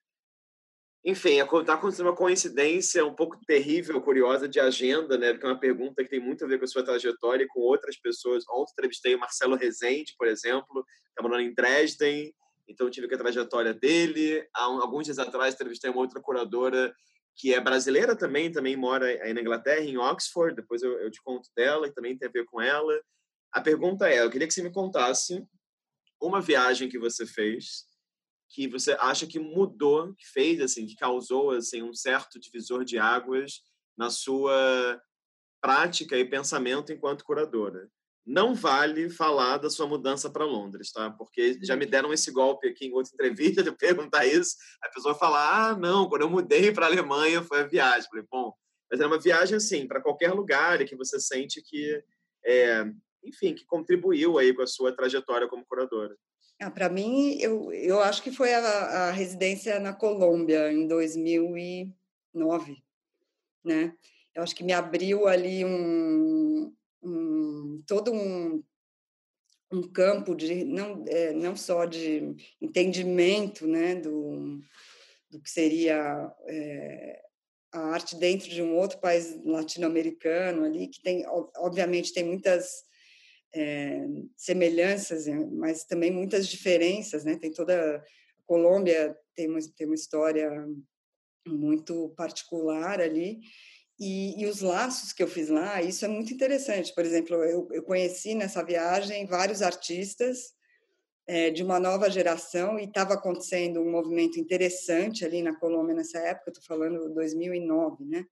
Enfim, 1.02 1.40
está 1.40 1.74
acontecendo 1.74 2.06
uma 2.06 2.16
coincidência 2.16 3.04
um 3.06 3.14
pouco 3.14 3.38
terrível, 3.46 4.00
curiosa 4.02 4.46
de 4.46 4.60
agenda, 4.60 5.16
né? 5.16 5.32
Que 5.32 5.46
é 5.46 5.48
uma 5.48 5.58
pergunta 5.58 6.02
que 6.04 6.10
tem 6.10 6.20
muito 6.20 6.44
a 6.44 6.48
ver 6.48 6.58
com 6.58 6.66
a 6.66 6.68
sua 6.68 6.84
trajetória 6.84 7.44
e 7.44 7.48
com 7.48 7.60
outras 7.60 7.96
pessoas. 7.96 8.44
Ontem 8.50 8.72
entrevistei 8.72 9.14
o 9.14 9.18
Marcelo 9.18 9.56
Rezende, 9.56 10.14
por 10.18 10.26
exemplo, 10.26 10.84
que 10.84 11.08
está 11.08 11.22
morando 11.22 11.42
em 11.42 11.54
Dresden, 11.54 12.34
então 12.68 12.90
tive 12.90 13.08
que 13.08 13.14
a 13.14 13.18
trajetória 13.18 13.72
dele. 13.72 14.46
Há 14.54 14.64
alguns 14.64 15.06
dias 15.06 15.18
atrás 15.18 15.54
entrevistei 15.54 15.90
uma 15.90 16.00
outra 16.00 16.20
curadora 16.20 16.94
que 17.34 17.54
é 17.54 17.60
brasileira 17.60 18.14
também, 18.14 18.52
também 18.52 18.76
mora 18.76 19.06
aí 19.06 19.32
na 19.32 19.40
Inglaterra, 19.40 19.80
em 19.80 19.96
Oxford, 19.96 20.54
depois 20.54 20.82
eu, 20.82 20.92
eu 21.00 21.10
te 21.10 21.22
conto 21.22 21.48
dela, 21.56 21.86
e 21.86 21.92
também 21.92 22.16
tem 22.16 22.28
a 22.28 22.30
ver 22.30 22.44
com 22.44 22.60
ela. 22.60 23.00
A 23.50 23.62
pergunta 23.62 24.06
é, 24.06 24.20
eu 24.20 24.30
queria 24.30 24.46
que 24.46 24.52
você 24.52 24.62
me 24.62 24.70
contasse 24.70 25.42
uma 26.20 26.42
viagem 26.42 26.90
que 26.90 26.98
você 26.98 27.24
fez 27.24 27.86
que 28.50 28.66
você 28.68 28.92
acha 29.00 29.26
que 29.26 29.38
mudou, 29.38 30.12
que 30.14 30.26
fez 30.28 30.60
assim, 30.60 30.84
que 30.86 30.96
causou 30.96 31.52
assim 31.52 31.82
um 31.82 31.94
certo 31.94 32.38
divisor 32.38 32.84
de 32.84 32.98
águas 32.98 33.62
na 33.96 34.10
sua 34.10 35.00
prática 35.62 36.16
e 36.18 36.24
pensamento 36.28 36.92
enquanto 36.92 37.24
curadora. 37.24 37.88
não 38.26 38.54
vale 38.54 39.10
falar 39.10 39.58
da 39.58 39.70
sua 39.70 39.86
mudança 39.86 40.30
para 40.30 40.44
Londres, 40.44 40.92
tá? 40.92 41.10
Porque 41.10 41.58
já 41.62 41.74
me 41.76 41.86
deram 41.86 42.12
esse 42.12 42.30
golpe 42.30 42.68
aqui 42.68 42.86
em 42.86 42.92
outra 42.92 43.12
entrevista 43.14 43.62
de 43.62 43.72
perguntar 43.72 44.26
isso, 44.26 44.56
a 44.82 44.88
pessoa 44.88 45.14
fala: 45.14 45.70
"Ah, 45.70 45.76
não, 45.76 46.08
quando 46.08 46.22
eu 46.22 46.30
mudei 46.30 46.72
para 46.72 46.86
a 46.86 46.88
Alemanha 46.88 47.42
foi 47.42 47.60
a 47.60 47.66
viagem". 47.66 48.08
falei: 48.10 48.26
"Bom, 48.30 48.52
mas 48.90 49.00
era 49.00 49.08
uma 49.08 49.18
viagem 49.18 49.56
assim, 49.56 49.86
para 49.86 50.02
qualquer 50.02 50.32
lugar 50.32 50.84
que 50.84 50.96
você 50.96 51.20
sente 51.20 51.62
que 51.62 52.02
é, 52.44 52.84
enfim, 53.24 53.54
que 53.54 53.64
contribuiu 53.66 54.38
aí 54.38 54.54
com 54.54 54.62
a 54.62 54.66
sua 54.66 54.94
trajetória 54.94 55.48
como 55.48 55.66
curadora. 55.66 56.16
Ah, 56.62 56.70
para 56.70 56.90
mim, 56.90 57.38
eu, 57.40 57.72
eu 57.72 58.00
acho 58.00 58.22
que 58.22 58.30
foi 58.30 58.52
a, 58.52 58.60
a 58.60 59.10
residência 59.10 59.80
na 59.80 59.94
Colômbia 59.94 60.70
em 60.70 60.86
2009, 60.86 62.76
né? 63.64 63.96
Eu 64.34 64.42
acho 64.42 64.54
que 64.54 64.62
me 64.62 64.74
abriu 64.74 65.26
ali 65.26 65.64
um, 65.64 66.70
um 67.02 67.82
todo 67.86 68.12
um, 68.12 68.62
um 69.72 69.82
campo 69.90 70.34
de 70.34 70.64
não 70.64 71.02
é, 71.08 71.32
não 71.32 71.56
só 71.56 71.86
de 71.86 72.36
entendimento, 72.60 73.66
né, 73.66 73.94
do, 73.94 74.60
do 75.30 75.40
que 75.40 75.48
seria 75.50 76.30
é, 76.46 77.22
a 77.72 77.80
arte 77.92 78.16
dentro 78.16 78.50
de 78.50 78.62
um 78.62 78.76
outro 78.76 78.98
país 78.98 79.42
latino-americano 79.46 80.64
ali 80.64 80.88
que 80.88 81.00
tem 81.00 81.24
obviamente 81.56 82.12
tem 82.12 82.24
muitas 82.24 82.84
é, 83.54 84.06
semelhanças, 84.36 85.26
né, 85.26 85.48
mas 85.52 85.84
também 85.84 86.10
muitas 86.10 86.46
diferenças, 86.46 87.24
né? 87.24 87.36
Tem 87.36 87.50
toda 87.50 87.96
a 87.96 88.02
Colômbia 88.46 89.16
tem 89.34 89.48
uma, 89.48 89.58
tem 89.76 89.86
uma 89.86 89.94
história 89.94 90.50
muito 91.46 92.12
particular 92.16 93.00
ali 93.00 93.40
e, 94.00 94.42
e, 94.42 94.46
os 94.46 94.62
laços 94.62 95.12
que 95.12 95.22
eu 95.22 95.28
fiz 95.28 95.50
lá, 95.50 95.82
isso 95.82 96.06
é 96.06 96.08
muito 96.08 96.32
interessante. 96.32 96.94
Por 96.94 97.04
exemplo, 97.04 97.36
eu, 97.44 97.68
eu 97.70 97.82
conheci 97.82 98.34
nessa 98.34 98.64
viagem 98.64 99.26
vários 99.26 99.60
artistas 99.60 100.54
é, 101.26 101.50
de 101.50 101.62
uma 101.62 101.78
nova 101.78 102.08
geração 102.08 102.78
e 102.78 102.84
estava 102.84 103.12
acontecendo 103.12 103.78
um 103.78 103.90
movimento 103.90 104.40
interessante 104.40 105.22
ali 105.22 105.42
na 105.42 105.54
Colômbia 105.54 105.94
nessa 105.94 106.18
época, 106.18 106.50
estou 106.50 106.64
falando 106.64 107.12
2009, 107.12 108.06
né? 108.06 108.24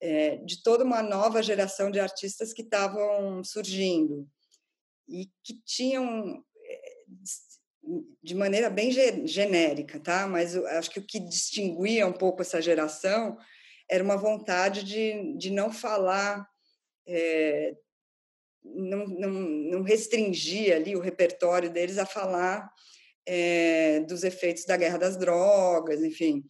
É, 0.00 0.36
de 0.36 0.62
toda 0.62 0.84
uma 0.84 1.02
nova 1.02 1.42
geração 1.42 1.90
de 1.90 2.00
artistas 2.00 2.52
que 2.52 2.62
estavam 2.62 3.44
surgindo 3.44 4.26
e 5.08 5.28
que 5.44 5.60
tinham 5.64 6.42
é, 6.64 6.92
de 8.22 8.34
maneira 8.34 8.70
bem 8.70 8.90
genérica, 9.26 9.98
tá? 9.98 10.26
Mas 10.26 10.56
acho 10.56 10.90
que 10.90 11.00
o 11.00 11.06
que 11.06 11.18
distinguia 11.18 12.06
um 12.06 12.12
pouco 12.12 12.42
essa 12.42 12.62
geração 12.62 13.36
era 13.88 14.04
uma 14.04 14.16
vontade 14.16 14.84
de, 14.84 15.36
de 15.36 15.50
não 15.50 15.72
falar, 15.72 16.48
é, 17.06 17.74
não, 18.62 19.06
não, 19.06 19.30
não 19.30 19.82
restringir 19.82 20.74
ali 20.74 20.94
o 20.94 21.00
repertório 21.00 21.70
deles 21.70 21.98
a 21.98 22.06
falar 22.06 22.70
é, 23.26 24.00
dos 24.00 24.22
efeitos 24.22 24.64
da 24.64 24.76
guerra 24.76 24.98
das 24.98 25.16
drogas, 25.16 26.02
enfim, 26.02 26.44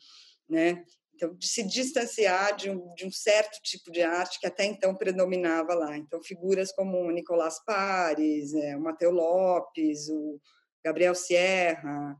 né? 0.49 0.85
Então, 1.21 1.35
de 1.35 1.47
se 1.47 1.63
distanciar 1.63 2.57
de 2.57 2.71
um, 2.71 2.95
de 2.95 3.05
um, 3.05 3.13
certo 3.13 3.61
tipo 3.63 3.93
de 3.93 4.01
arte 4.01 4.41
que 4.41 4.47
até 4.47 4.65
então 4.65 4.95
predominava 4.95 5.75
lá. 5.75 5.95
Então, 5.99 6.23
figuras 6.23 6.73
como 6.73 6.97
o 6.97 7.11
Nicolás 7.11 7.63
Pares, 7.63 8.55
é, 8.55 8.75
o 8.75 8.81
Mateu 8.81 9.11
Lopes, 9.11 10.09
o 10.09 10.41
Gabriel 10.83 11.15
Sierra, 11.15 12.17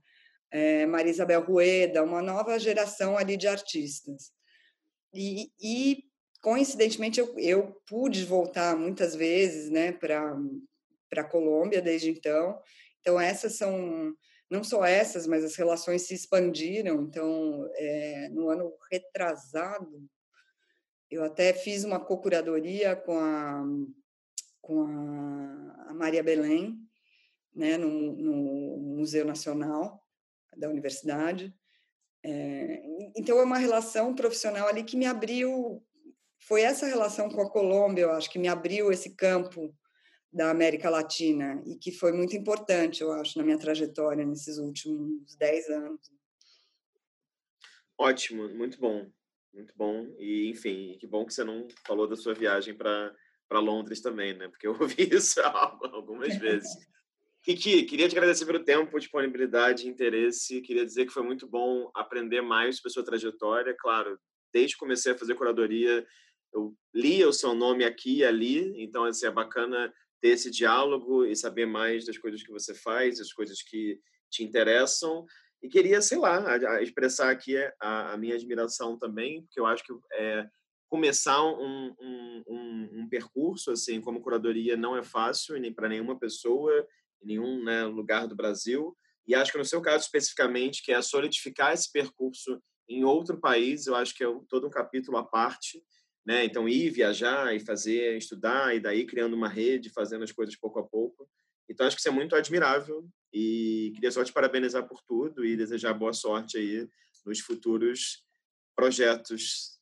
é, 0.51 0.85
Maria 0.85 1.11
Isabel 1.11 1.43
Rueda, 1.43 2.03
uma 2.03 2.21
nova 2.21 2.59
geração 2.59 3.17
ali 3.17 3.39
de 3.39 3.49
artistas. 3.49 4.33
E, 5.15 5.51
e 5.59 6.05
coincidentemente, 6.43 7.19
eu, 7.19 7.35
eu, 7.39 7.81
pude 7.87 8.27
voltar 8.27 8.77
muitas 8.77 9.15
vezes 9.15 9.71
né, 9.71 9.93
para 9.93 10.37
a 11.17 11.25
Colômbia 11.25 11.81
desde 11.81 12.11
então. 12.11 12.61
Então, 13.01 13.19
essas 13.19 13.57
são 13.57 14.15
não 14.51 14.65
só 14.65 14.85
essas, 14.85 15.29
mas 15.29 15.45
as 15.45 15.55
relações 15.55 16.03
se 16.03 16.15
expandiram. 16.15 17.03
Então, 17.03 17.71
é, 17.75 18.29
no 18.31 18.51
ano 18.51 18.75
retrasado, 18.91 20.05
eu 21.09 21.23
até 21.23 21.53
fiz 21.53 21.85
uma 21.85 22.01
co-curadoria 22.01 22.97
com 22.97 23.17
a, 23.17 23.65
com 24.61 24.83
a, 24.83 25.95
Maria 25.95 26.23
Belém, 26.23 26.79
né, 27.55 27.77
no, 27.77 27.89
no, 27.89 28.77
Museu 28.79 29.25
Nacional 29.25 30.05
da 30.57 30.69
Universidade. 30.69 31.55
É, 32.25 32.83
então, 33.17 33.39
é 33.39 33.45
uma 33.45 33.59
relação 33.59 34.15
profissional 34.15 34.67
ali 34.67 34.83
que 34.83 34.97
me 34.97 35.07
abriu. 35.07 35.85
Foi 36.41 36.63
essa 36.63 36.87
relação 36.87 37.29
com 37.29 37.41
a 37.41 37.51
Colômbia, 37.51 38.03
eu 38.03 38.13
acho, 38.13 38.31
que 38.31 38.39
me 38.39 38.49
abriu 38.49 38.91
esse 38.91 39.15
campo 39.15 39.75
da 40.33 40.51
América 40.51 40.89
Latina 40.89 41.63
e 41.67 41.77
que 41.77 41.91
foi 41.91 42.13
muito 42.13 42.37
importante, 42.37 43.03
eu 43.03 43.13
acho, 43.13 43.37
na 43.39 43.45
minha 43.45 43.59
trajetória 43.59 44.25
nesses 44.25 44.59
últimos 44.59 45.35
dez 45.37 45.69
anos. 45.69 46.01
Ótimo, 47.99 48.49
muito 48.49 48.79
bom, 48.79 49.11
muito 49.53 49.75
bom. 49.77 50.07
E, 50.19 50.49
enfim, 50.49 50.97
que 50.99 51.07
bom 51.07 51.27
que 51.27 51.35
você 51.35 51.45
não 51.45 51.67
falou 51.87 52.07
da 52.07 52.17
sua 52.17 52.33
viagem 52.33 52.75
para 52.75 53.13
Londres 53.53 54.01
também, 54.01 54.35
né? 54.35 54.49
Porque 54.49 54.67
eu 54.67 54.77
ouvi 54.81 55.09
isso 55.13 55.41
algumas 55.41 56.37
vezes. 56.37 56.71
Kiki, 57.43 57.85
queria 57.85 58.07
te 58.07 58.17
agradecer 58.17 58.45
pelo 58.45 58.63
tempo, 58.63 58.99
disponibilidade, 58.99 59.89
interesse. 59.89 60.61
Queria 60.61 60.85
dizer 60.85 61.07
que 61.07 61.13
foi 61.13 61.23
muito 61.23 61.49
bom 61.49 61.91
aprender 61.95 62.43
mais 62.43 62.77
sobre 62.77 62.91
a 62.91 62.93
sua 62.93 63.05
trajetória. 63.05 63.75
Claro, 63.79 64.19
desde 64.53 64.75
que 64.75 64.81
comecei 64.81 65.13
a 65.13 65.19
fazer 65.19 65.35
curadoria, 65.35 66.07
eu 66.53 66.75
lia 66.95 67.29
o 67.29 67.33
seu 67.33 67.55
nome 67.55 67.85
aqui 67.85 68.19
e 68.19 68.25
ali, 68.25 68.83
então 68.83 69.05
assim, 69.05 69.27
é 69.27 69.31
bacana 69.31 69.93
ter 70.21 70.29
esse 70.29 70.51
diálogo 70.51 71.25
e 71.25 71.35
saber 71.35 71.67
mais 71.67 72.05
das 72.05 72.19
coisas 72.19 72.43
que 72.43 72.53
você 72.53 72.75
faz, 72.75 73.21
as 73.21 73.33
coisas 73.33 73.63
que 73.63 73.99
te 74.31 74.45
interessam. 74.45 75.25
E 75.63 75.69
queria, 75.69 76.01
sei 76.01 76.19
lá, 76.19 76.43
expressar 76.81 77.31
aqui 77.31 77.57
a, 77.81 78.13
a 78.13 78.17
minha 78.17 78.35
admiração 78.35 78.99
também, 78.99 79.43
porque 79.43 79.61
eu 79.61 79.67
acho 79.67 79.85
que 79.85 79.93
é, 80.15 80.49
começar 80.91 81.41
um, 81.43 81.95
um, 82.01 82.43
um, 82.49 82.89
um, 83.01 83.09
percurso 83.09 83.71
assim 83.71 84.01
como 84.01 84.21
curadoria 84.21 84.77
não 84.77 84.97
é 84.97 85.05
fácil 85.05 85.57
nem 85.59 85.73
para 85.73 85.89
nenhuma 85.89 86.19
pessoa 86.19 86.73
em 87.23 87.29
nenhum 87.29 87.63
né, 87.63 87.85
lugar 87.85 88.27
do 88.27 88.35
Brasil 88.35 88.97
e 89.25 89.33
acho 89.33 89.53
que 89.53 89.59
no 89.59 89.65
seu 89.65 89.81
caso 89.81 90.05
especificamente 90.05 90.83
que 90.83 90.93
é 90.93 91.01
solidificar 91.01 91.73
esse 91.73 91.91
percurso 91.93 92.61
em 92.89 93.05
outro 93.05 93.39
país 93.39 93.87
eu 93.87 93.95
acho 93.95 94.13
que 94.13 94.25
é 94.25 94.27
todo 94.49 94.67
um 94.67 94.71
capítulo 94.71 95.17
à 95.17 95.23
parte 95.23 95.81
né? 96.31 96.45
Então 96.45 96.69
ir 96.69 96.91
viajar 96.91 97.53
e 97.57 97.59
fazer, 97.59 98.17
estudar 98.17 98.73
e 98.73 98.79
daí 98.79 99.05
criando 99.05 99.35
uma 99.35 99.49
rede, 99.49 99.91
fazendo 99.91 100.23
as 100.23 100.31
coisas 100.31 100.55
pouco 100.55 100.79
a 100.79 100.87
pouco. 100.87 101.29
Então 101.69 101.85
acho 101.85 101.97
que 101.97 102.01
isso 102.01 102.09
é 102.09 102.13
muito 102.13 102.37
admirável 102.37 103.05
e 103.33 103.91
queria 103.97 104.13
só 104.13 104.23
te 104.23 104.33
parabenizar 104.33 104.87
por 104.87 105.03
tudo 105.03 105.45
e 105.45 105.57
desejar 105.57 105.93
boa 105.93 106.13
sorte 106.13 106.57
aí 106.57 106.89
nos 107.27 107.41
futuros 107.41 108.25
projetos. 108.77 109.77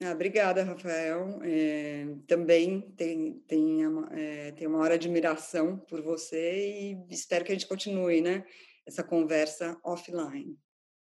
Ah, 0.00 0.12
obrigada, 0.12 0.62
Rafael. 0.62 1.40
É, 1.42 2.06
também 2.28 2.82
tem, 2.92 3.40
tem, 3.48 3.80
é, 4.12 4.52
tem 4.52 4.68
uma 4.68 4.78
hora 4.78 4.96
de 4.96 5.08
admiração 5.08 5.78
por 5.78 6.00
você 6.00 6.94
e 7.08 7.12
espero 7.12 7.44
que 7.44 7.50
a 7.50 7.54
gente 7.56 7.66
continue, 7.66 8.20
né? 8.20 8.44
Essa 8.86 9.02
conversa 9.02 9.76
offline. 9.82 10.56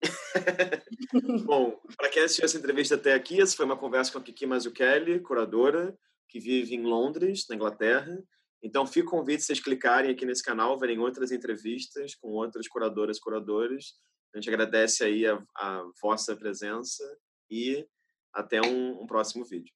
Bom, 1.44 1.80
para 1.96 2.08
quem 2.08 2.22
assistiu 2.22 2.44
essa 2.44 2.58
entrevista 2.58 2.94
até 2.94 3.14
aqui, 3.14 3.40
essa 3.40 3.56
foi 3.56 3.64
uma 3.64 3.76
conversa 3.76 4.12
com 4.12 4.18
a 4.18 4.22
Kiki 4.22 4.46
Mazzucchelli, 4.46 5.20
curadora, 5.20 5.96
que 6.28 6.38
vive 6.38 6.74
em 6.74 6.82
Londres, 6.82 7.46
na 7.48 7.56
Inglaterra. 7.56 8.22
Então, 8.62 8.86
fica 8.86 9.08
o 9.08 9.10
convite 9.10 9.42
vocês 9.42 9.60
clicarem 9.60 10.10
aqui 10.10 10.26
nesse 10.26 10.42
canal, 10.42 10.78
verem 10.78 10.98
outras 10.98 11.30
entrevistas 11.30 12.14
com 12.16 12.28
outras 12.30 12.66
curadoras 12.68 13.16
e 13.16 13.20
curadores. 13.20 13.94
A 14.34 14.38
gente 14.38 14.48
agradece 14.48 15.04
aí 15.04 15.26
a, 15.26 15.42
a 15.56 15.84
vossa 16.02 16.36
presença 16.36 17.04
e 17.50 17.86
até 18.34 18.60
um, 18.60 19.02
um 19.02 19.06
próximo 19.06 19.44
vídeo. 19.44 19.72